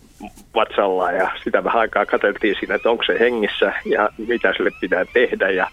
vatsalla 0.55 1.11
ja 1.11 1.31
sitä 1.43 1.63
vähän 1.63 1.81
aikaa 1.81 2.05
katseltiin 2.05 2.55
siinä, 2.59 2.75
että 2.75 2.89
onko 2.89 3.03
se 3.03 3.19
hengissä 3.19 3.73
ja 3.85 4.09
mitä 4.27 4.53
sille 4.57 4.71
pitää 4.81 5.05
tehdä 5.13 5.49
ja, 5.49 5.67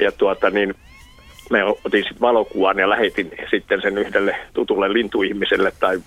ja 0.00 0.12
tuota, 0.12 0.50
niin 0.50 0.74
me 1.50 1.64
otin 1.64 2.02
sitten 2.02 2.20
valokuvan 2.20 2.78
ja 2.78 2.88
lähetin 2.88 3.30
sitten 3.50 3.82
sen 3.82 3.98
yhdelle 3.98 4.36
tutulle 4.54 4.92
lintuihmiselle 4.92 5.72
tai, 5.80 5.98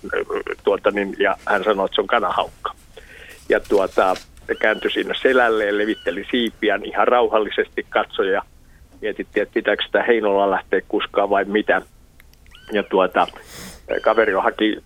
tuota, 0.64 0.90
niin, 0.90 1.16
ja 1.18 1.36
hän 1.46 1.64
sanoi, 1.64 1.84
että 1.84 1.94
se 1.94 2.00
on 2.00 2.06
kanahaukka. 2.06 2.72
Ja 3.48 3.60
tuota, 3.60 4.14
kääntyi 4.58 4.90
siinä 4.90 5.14
selälleen, 5.14 5.78
levitteli 5.78 6.26
siipiään 6.30 6.84
ihan 6.84 7.08
rauhallisesti 7.08 7.86
katsoja. 7.88 8.42
Mietittiin, 9.00 9.42
että 9.42 9.54
pitääkö 9.54 9.84
sitä 9.86 10.02
Heinolla 10.02 10.50
lähteä 10.50 10.80
kuskaa 10.88 11.30
vai 11.30 11.44
mitä 11.44 11.82
ja 12.72 12.82
tuota, 12.82 13.26
kaveri 14.02 14.32
haki 14.32 14.78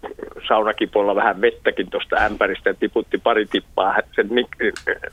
saunakipolla 0.48 1.14
vähän 1.14 1.40
vettäkin 1.40 1.90
tuosta 1.90 2.16
ämpäristä 2.16 2.70
ja 2.70 2.74
tiputti 2.74 3.18
pari 3.18 3.46
tippaa 3.46 3.96
sen 4.14 4.28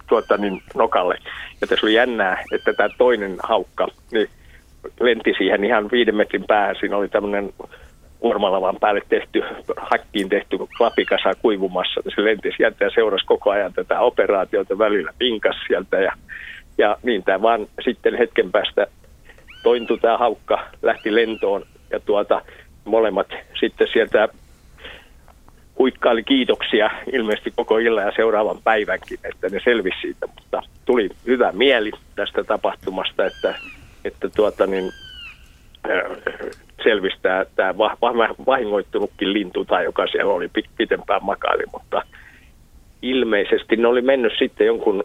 tuota, 0.09 0.37
niin, 0.37 0.61
nokalle. 0.75 1.17
Ja 1.61 1.67
tässä 1.67 1.85
oli 1.85 1.93
jännää, 1.93 2.43
että 2.51 2.73
tämä 2.73 2.89
toinen 2.97 3.35
haukka 3.43 3.87
niin 4.11 4.29
lenti 4.99 5.33
siihen 5.37 5.63
ihan 5.63 5.91
viiden 5.91 6.15
metrin 6.15 6.43
päähän. 6.47 6.75
Siinä 6.79 6.97
oli 6.97 7.07
tämmöinen 7.09 7.53
kuormalavan 8.19 8.77
päälle 8.79 9.01
tehty, 9.09 9.43
hakkiin 9.77 10.29
tehty 10.29 10.57
klapikasa 10.77 11.31
kuivumassa. 11.41 12.01
Se 12.15 12.23
lenti 12.23 12.49
sieltä 12.57 12.83
ja 12.83 12.89
seurasi 12.89 13.25
koko 13.25 13.49
ajan 13.49 13.73
tätä 13.73 13.99
operaatiota 13.99 14.77
välillä 14.77 15.13
pinkas 15.17 15.55
sieltä. 15.67 15.97
Ja, 15.97 16.11
ja 16.77 16.97
niin 17.03 17.23
tämä 17.23 17.41
vaan 17.41 17.67
sitten 17.85 18.17
hetken 18.17 18.51
päästä 18.51 18.87
tointui 19.63 19.97
tämä 19.97 20.17
haukka, 20.17 20.67
lähti 20.81 21.15
lentoon 21.15 21.65
ja 21.91 21.99
tuota, 21.99 22.41
molemmat 22.85 23.27
sitten 23.59 23.87
sieltä 23.93 24.27
huikkaili 25.79 26.23
kiitoksia 26.23 26.89
ilmeisesti 27.13 27.53
koko 27.55 27.77
illan 27.77 28.05
ja 28.05 28.11
seuraavan 28.15 28.57
päivänkin, 28.63 29.19
että 29.23 29.49
ne 29.49 29.59
selvisi 29.63 29.97
siitä, 30.01 30.27
mutta 30.35 30.61
tuli 30.85 31.09
hyvä 31.27 31.51
mieli 31.51 31.91
tästä 32.15 32.43
tapahtumasta, 32.43 33.25
että, 33.25 33.55
että 34.09 34.29
tuota 34.35 34.67
niin, 34.67 34.91
selvistää 36.83 37.45
tämä 37.55 37.77
vahingoittunutkin 38.45 39.33
lintu 39.33 39.65
tai 39.65 39.83
joka 39.83 40.07
siellä 40.07 40.33
oli 40.33 40.49
pitempään 40.77 41.23
makaili, 41.23 41.63
mutta 41.73 42.01
ilmeisesti 43.01 43.75
ne 43.75 43.87
oli 43.87 44.01
mennyt 44.01 44.33
sitten 44.39 44.67
jonkun 44.67 45.03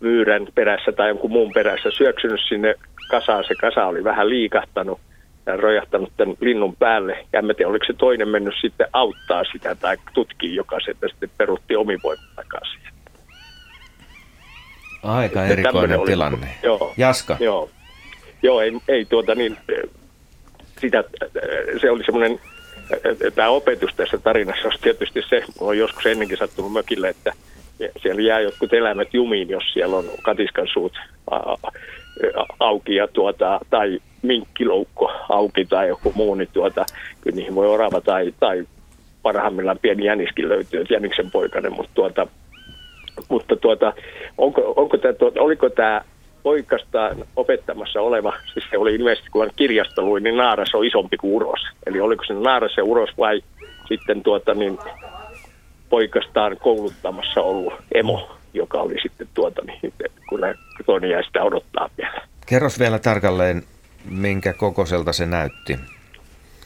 myyrän 0.00 0.46
perässä 0.54 0.92
tai 0.92 1.08
jonkun 1.08 1.30
muun 1.30 1.52
perässä, 1.52 1.90
syöksynyt 1.90 2.40
sinne 2.48 2.74
kasaan, 3.08 3.44
se 3.48 3.54
kasa 3.54 3.86
oli 3.86 4.04
vähän 4.04 4.28
liikahtanut 4.28 5.00
ja 5.46 5.56
rojahtanut 5.56 6.12
tämän 6.16 6.36
linnun 6.40 6.76
päälle. 6.76 7.26
Ja 7.32 7.38
en 7.38 7.54
tiedä, 7.56 7.70
oliko 7.70 7.84
se 7.86 7.92
toinen 7.92 8.28
mennyt 8.28 8.54
sitten 8.60 8.86
auttaa 8.92 9.44
sitä 9.52 9.74
tai 9.74 9.96
tutkii, 10.14 10.54
joka 10.54 10.80
se 10.80 10.94
sitten 11.10 11.30
perutti 11.38 11.76
omivoimin 11.76 12.26
takaisin. 12.36 12.80
Aika 15.02 15.44
erikoinen 15.44 15.98
oli, 15.98 16.10
tilanne. 16.10 16.48
Joo, 16.62 16.94
Jaska. 16.96 17.36
Joo, 17.40 17.70
joo 18.42 18.60
ei, 18.60 18.72
ei 18.88 19.04
tuota 19.04 19.34
niin, 19.34 19.56
sitä, 20.80 21.04
se 21.80 21.90
oli 21.90 22.04
semmoinen, 22.04 22.40
tämä 23.34 23.48
opetus 23.48 23.94
tässä 23.96 24.18
tarinassa 24.18 24.68
olisi 24.68 24.82
tietysti 24.82 25.22
se, 25.28 25.42
on 25.60 25.78
joskus 25.78 26.06
ennenkin 26.06 26.38
sattunut 26.38 26.72
mökille, 26.72 27.08
että 27.08 27.32
siellä 28.02 28.22
jää 28.22 28.40
jotkut 28.40 28.72
eläimet 28.72 29.14
jumiin, 29.14 29.48
jos 29.48 29.64
siellä 29.72 29.96
on 29.96 30.04
katiskan 30.22 30.68
suut 30.72 30.92
auki 32.60 32.94
ja 32.94 33.08
tuota, 33.08 33.60
tai 33.70 33.98
minkkiloukko 34.22 35.12
auki 35.28 35.64
tai 35.64 35.88
joku 35.88 36.12
muu, 36.14 36.34
niin 36.34 36.48
tuota, 36.52 36.84
kyllä 37.20 37.36
niihin 37.36 37.54
voi 37.54 37.66
orava 37.66 38.00
tai, 38.00 38.34
tai 38.40 38.66
parhaimmillaan 39.22 39.78
pieni 39.82 40.04
jäniskin 40.04 40.48
löytyy, 40.48 40.84
jäniksen 40.90 41.30
poikainen, 41.30 41.72
mutta, 41.72 41.92
tuota, 41.94 42.26
mutta 43.28 43.56
tuota, 43.56 43.92
onko, 44.38 44.72
onko 44.76 44.98
tämä, 44.98 45.14
tuota, 45.14 45.40
oliko 45.40 45.70
tämä 45.70 46.00
poikastaan 46.46 47.24
opettamassa 47.36 48.00
oleva, 48.00 48.32
siis 48.52 48.64
se 48.70 48.78
oli 48.78 48.94
ilmeisesti 48.94 49.30
kun 49.30 49.50
kirjasta 49.56 50.02
luin, 50.02 50.22
niin 50.22 50.36
naaras 50.36 50.74
on 50.74 50.84
isompi 50.84 51.16
kuin 51.16 51.32
uros. 51.32 51.60
Eli 51.86 52.00
oliko 52.00 52.24
se 52.24 52.34
naaras 52.34 52.76
ja 52.76 52.84
uros 52.84 53.10
vai 53.18 53.42
sitten 53.88 54.22
tuota, 54.22 54.54
niin, 54.54 54.78
poikastaan 55.88 56.56
kouluttamassa 56.56 57.40
ollut 57.40 57.74
emo, 57.94 58.36
joka 58.54 58.78
oli 58.78 58.94
sitten 59.02 59.28
tuota, 59.34 59.62
niin, 59.66 59.92
kun 60.28 60.40
toinen 60.86 61.10
jäi 61.10 61.24
sitä 61.24 61.42
odottaa 61.42 61.90
vielä. 61.98 62.22
Kerros 62.46 62.78
vielä 62.78 62.98
tarkalleen, 62.98 63.62
minkä 64.10 64.52
kokoiselta 64.52 65.12
se 65.12 65.26
näytti? 65.26 65.78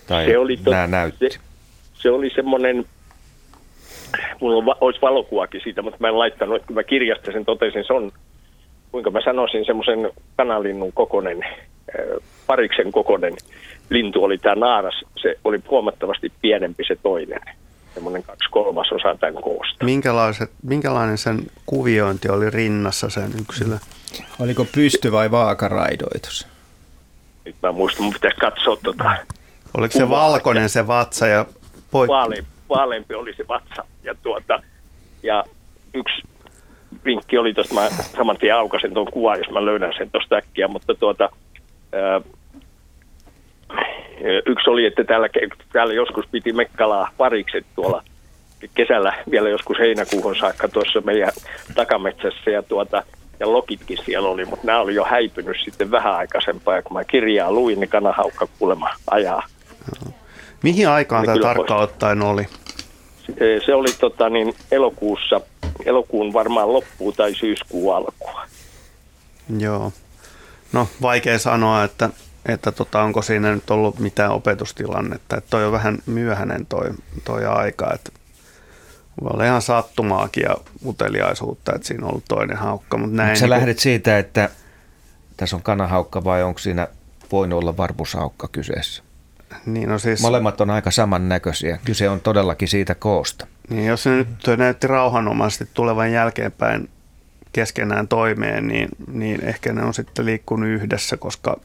Tai 0.07 0.27
se 0.27 0.39
oli 0.39 0.57
tot, 0.57 0.73
nämä 0.74 0.86
näytti? 0.86 1.31
Se, 1.31 1.39
se 1.94 2.11
oli 2.11 2.31
semmoinen, 2.35 2.85
mulla 4.40 4.57
on, 4.57 4.77
olisi 4.81 5.01
valokuvakin 5.02 5.61
siitä, 5.65 5.82
mutta 5.82 5.98
mä 6.01 6.09
en 6.09 6.19
laittanut, 6.19 6.57
että 6.57 6.66
kun 6.66 6.77
mä 6.77 6.82
kirjasta 6.82 7.32
sen 7.32 7.44
totesin, 7.44 7.85
se 7.86 7.93
on, 7.93 8.12
kuinka 8.92 9.10
mä 9.10 9.20
sanoisin, 9.24 9.64
semmoisen 9.64 10.10
kanalinnun 10.36 10.92
kokonen, 10.92 11.44
pariksen 12.46 12.92
kokonen 12.92 13.34
lintu 13.90 14.24
oli 14.24 14.38
tämä 14.38 14.54
naaras. 14.54 15.04
Se 15.22 15.34
oli 15.44 15.58
huomattavasti 15.70 16.32
pienempi 16.42 16.84
se 16.84 16.96
toinen 17.02 17.40
semmoinen 17.94 18.22
kaksi 18.22 18.50
kolmasosaa 18.50 19.16
tämän 19.16 19.42
koosta. 19.42 19.84
Minkälaiset, 19.84 20.50
minkälainen 20.62 21.18
sen 21.18 21.46
kuviointi 21.66 22.28
oli 22.28 22.50
rinnassa 22.50 23.10
sen 23.10 23.30
yksilö? 23.40 23.78
Oliko 24.40 24.66
pysty 24.74 25.12
vai 25.12 25.30
vaakaraidoitus? 25.30 26.46
Nyt 27.44 27.56
mä 27.62 27.72
muistan, 27.72 28.04
mun 28.04 28.12
pitäisi 28.12 28.36
katsoa 28.36 28.76
tota 28.82 29.16
Oliko 29.76 29.92
se 29.92 30.08
valkoinen 30.08 30.68
se 30.68 30.86
vatsa 30.86 31.26
ja 31.26 31.46
poikki? 31.90 32.12
Vaale, 32.12 32.44
vaaleampi 32.68 33.14
oli 33.14 33.34
se 33.34 33.48
vatsa. 33.48 33.84
Ja, 34.02 34.14
tuota, 34.22 34.62
ja 35.22 35.44
yksi 35.94 36.22
vinkki 37.05 37.39
oli 37.39 37.55
tuosta, 37.55 37.74
mä 37.74 37.89
saman 38.16 38.36
tien 38.36 38.56
aukasen 38.56 38.94
tuon 38.94 39.12
kuvan, 39.12 39.39
jos 39.39 39.51
mä 39.51 39.64
löydän 39.64 39.93
sen 39.98 40.10
tuosta 40.10 40.36
äkkiä, 40.36 40.68
mutta 40.68 40.94
tuota, 40.94 41.28
ää, 41.93 42.20
yksi 44.47 44.70
oli, 44.70 44.86
että 44.86 45.05
täällä, 45.05 45.28
täällä 45.72 45.94
joskus 45.94 46.24
piti 46.31 46.52
mekkalaa 46.52 47.10
parikset 47.16 47.66
tuolla 47.74 48.02
kesällä 48.74 49.12
vielä 49.31 49.48
joskus 49.48 49.78
heinäkuuhun 49.78 50.36
saakka 50.36 50.68
tuossa 50.68 51.01
meidän 51.01 51.32
takametsässä 51.74 52.51
ja 52.51 52.62
tuota, 52.62 53.02
ja 53.40 53.52
lokitkin 53.52 53.98
siellä 54.05 54.28
oli, 54.28 54.44
mutta 54.44 54.66
nämä 54.66 54.81
oli 54.81 54.94
jo 54.94 55.05
häipynyt 55.05 55.56
sitten 55.64 55.90
vähän 55.90 56.14
aikaisempaa, 56.14 56.77
ja 56.77 56.82
kun 56.82 56.93
mä 56.93 57.05
kirjaa 57.05 57.52
luin, 57.52 57.81
niin 57.81 57.90
kanahaukka 57.90 58.48
kuulemma 58.59 58.90
ajaa. 59.10 59.43
Mihin 60.62 60.89
aikaan 60.89 61.27
tämä 61.27 61.39
tarkka 61.39 61.77
ottaen 61.77 62.22
oli? 62.22 62.47
Se, 63.27 63.60
se 63.66 63.74
oli 63.74 63.89
tota, 64.01 64.28
niin, 64.28 64.55
elokuussa, 64.72 65.40
elokuun 65.86 66.32
varmaan 66.32 66.73
loppuu 66.73 67.12
tai 67.12 67.35
syyskuun 67.35 67.97
alkua. 67.97 68.47
Joo. 69.59 69.93
No 70.73 70.89
vaikea 71.02 71.39
sanoa, 71.39 71.85
että, 71.85 72.11
että 72.47 72.73
tota, 72.73 73.02
onko 73.02 73.23
siinä 73.23 73.55
nyt 73.55 73.70
ollut 73.70 73.98
mitään 73.98 74.31
opetustilannetta. 74.31 75.36
Että 75.36 75.51
toi 75.51 75.65
on 75.65 75.73
vähän 75.73 75.98
myöhäinen 76.07 76.66
toi, 76.66 76.90
toi 77.24 77.47
aika. 77.47 77.93
Että 77.94 78.11
Voi 79.23 79.31
olla 79.35 79.44
ihan 79.44 79.62
sattumaakin 79.62 80.43
ja 80.43 80.57
uteliaisuutta, 80.86 81.73
että 81.74 81.89
siinä 81.89 82.05
on 82.05 82.11
ollut 82.11 82.24
toinen 82.28 82.57
haukka. 82.57 82.98
Mutta 82.98 83.16
näin 83.16 83.36
Sä 83.36 83.44
niin 83.44 83.51
lähdet 83.51 83.78
siitä, 83.78 84.19
että 84.19 84.51
tässä 85.36 85.57
on 85.57 85.62
kanahaukka 85.62 86.24
vai 86.24 86.43
onko 86.43 86.59
siinä 86.59 86.89
voinut 87.32 87.62
olla 87.62 87.77
varpushaukka 87.77 88.48
kyseessä? 88.48 89.02
Niin, 89.66 89.89
no 89.89 89.98
siis, 89.98 90.23
Molemmat 90.23 90.61
on 90.61 90.70
aika 90.70 90.90
samannäköisiä. 90.90 91.78
Kyse 91.85 92.09
on 92.09 92.20
todellakin 92.20 92.69
siitä 92.69 92.94
koosta. 92.94 93.47
Niin 93.70 93.86
jos 93.86 94.02
se 94.02 94.10
nyt 94.10 94.28
näytti 94.56 94.86
rauhanomaisesti 94.86 95.68
tulevan 95.74 96.12
jälkeenpäin 96.12 96.88
keskenään 97.52 98.09
toimeen, 98.09 98.68
niin, 98.68 98.88
niin 99.12 99.44
ehkä 99.44 99.72
ne 99.72 99.82
on 99.84 99.94
sitten 99.94 100.26
liikkunut 100.26 100.68
yhdessä, 100.68 101.16
koska 101.16 101.56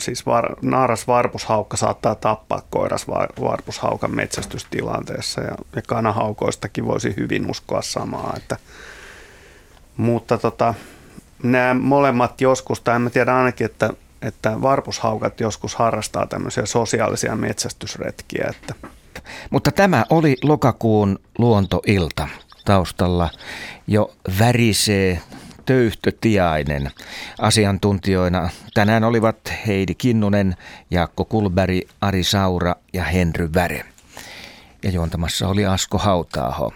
siis 0.00 0.26
var, 0.26 0.56
naaras 0.62 1.06
varpushaukka 1.06 1.76
saattaa 1.76 2.14
tappaa 2.14 2.62
koiras 2.70 3.08
var, 3.08 3.28
varpushaukan 3.40 4.14
metsästystilanteessa 4.16 5.40
ja, 5.40 5.56
ja 5.76 5.82
kanahaukoistakin 5.86 6.86
voisi 6.86 7.14
hyvin 7.16 7.50
uskoa 7.50 7.82
samaa. 7.82 8.34
Että, 8.36 8.56
mutta 9.96 10.38
tota, 10.38 10.74
nämä 11.42 11.74
molemmat 11.74 12.40
joskus, 12.40 12.80
tai 12.80 12.96
en 12.96 13.10
tiedä 13.10 13.36
ainakin, 13.36 13.64
että, 13.64 13.90
että 14.22 14.62
varpushaukat 14.62 15.40
joskus 15.40 15.74
harrastaa 15.74 16.26
tämmöisiä 16.26 16.66
sosiaalisia 16.66 17.36
metsästysretkiä, 17.36 18.50
että 18.50 18.74
Mutta 19.50 19.72
tämä 19.72 20.04
oli 20.10 20.36
lokakuun 20.42 21.18
luontoilta. 21.38 22.28
Taustalla 22.64 23.30
jo 23.86 24.14
värisee 24.38 25.20
töyhtötiainen. 25.66 26.90
Asiantuntijoina 27.38 28.50
tänään 28.74 29.04
olivat 29.04 29.36
Heidi 29.66 29.94
Kinnunen, 29.94 30.56
Jaakko 30.90 31.24
Kulberi, 31.24 31.82
Ari 32.00 32.24
Saura 32.24 32.74
ja 32.92 33.04
Henry 33.04 33.50
Väre. 33.54 33.84
Ja 34.82 34.90
juontamassa 34.90 35.48
oli 35.48 35.66
Asko 35.66 35.98
Hautaaho. 35.98 36.72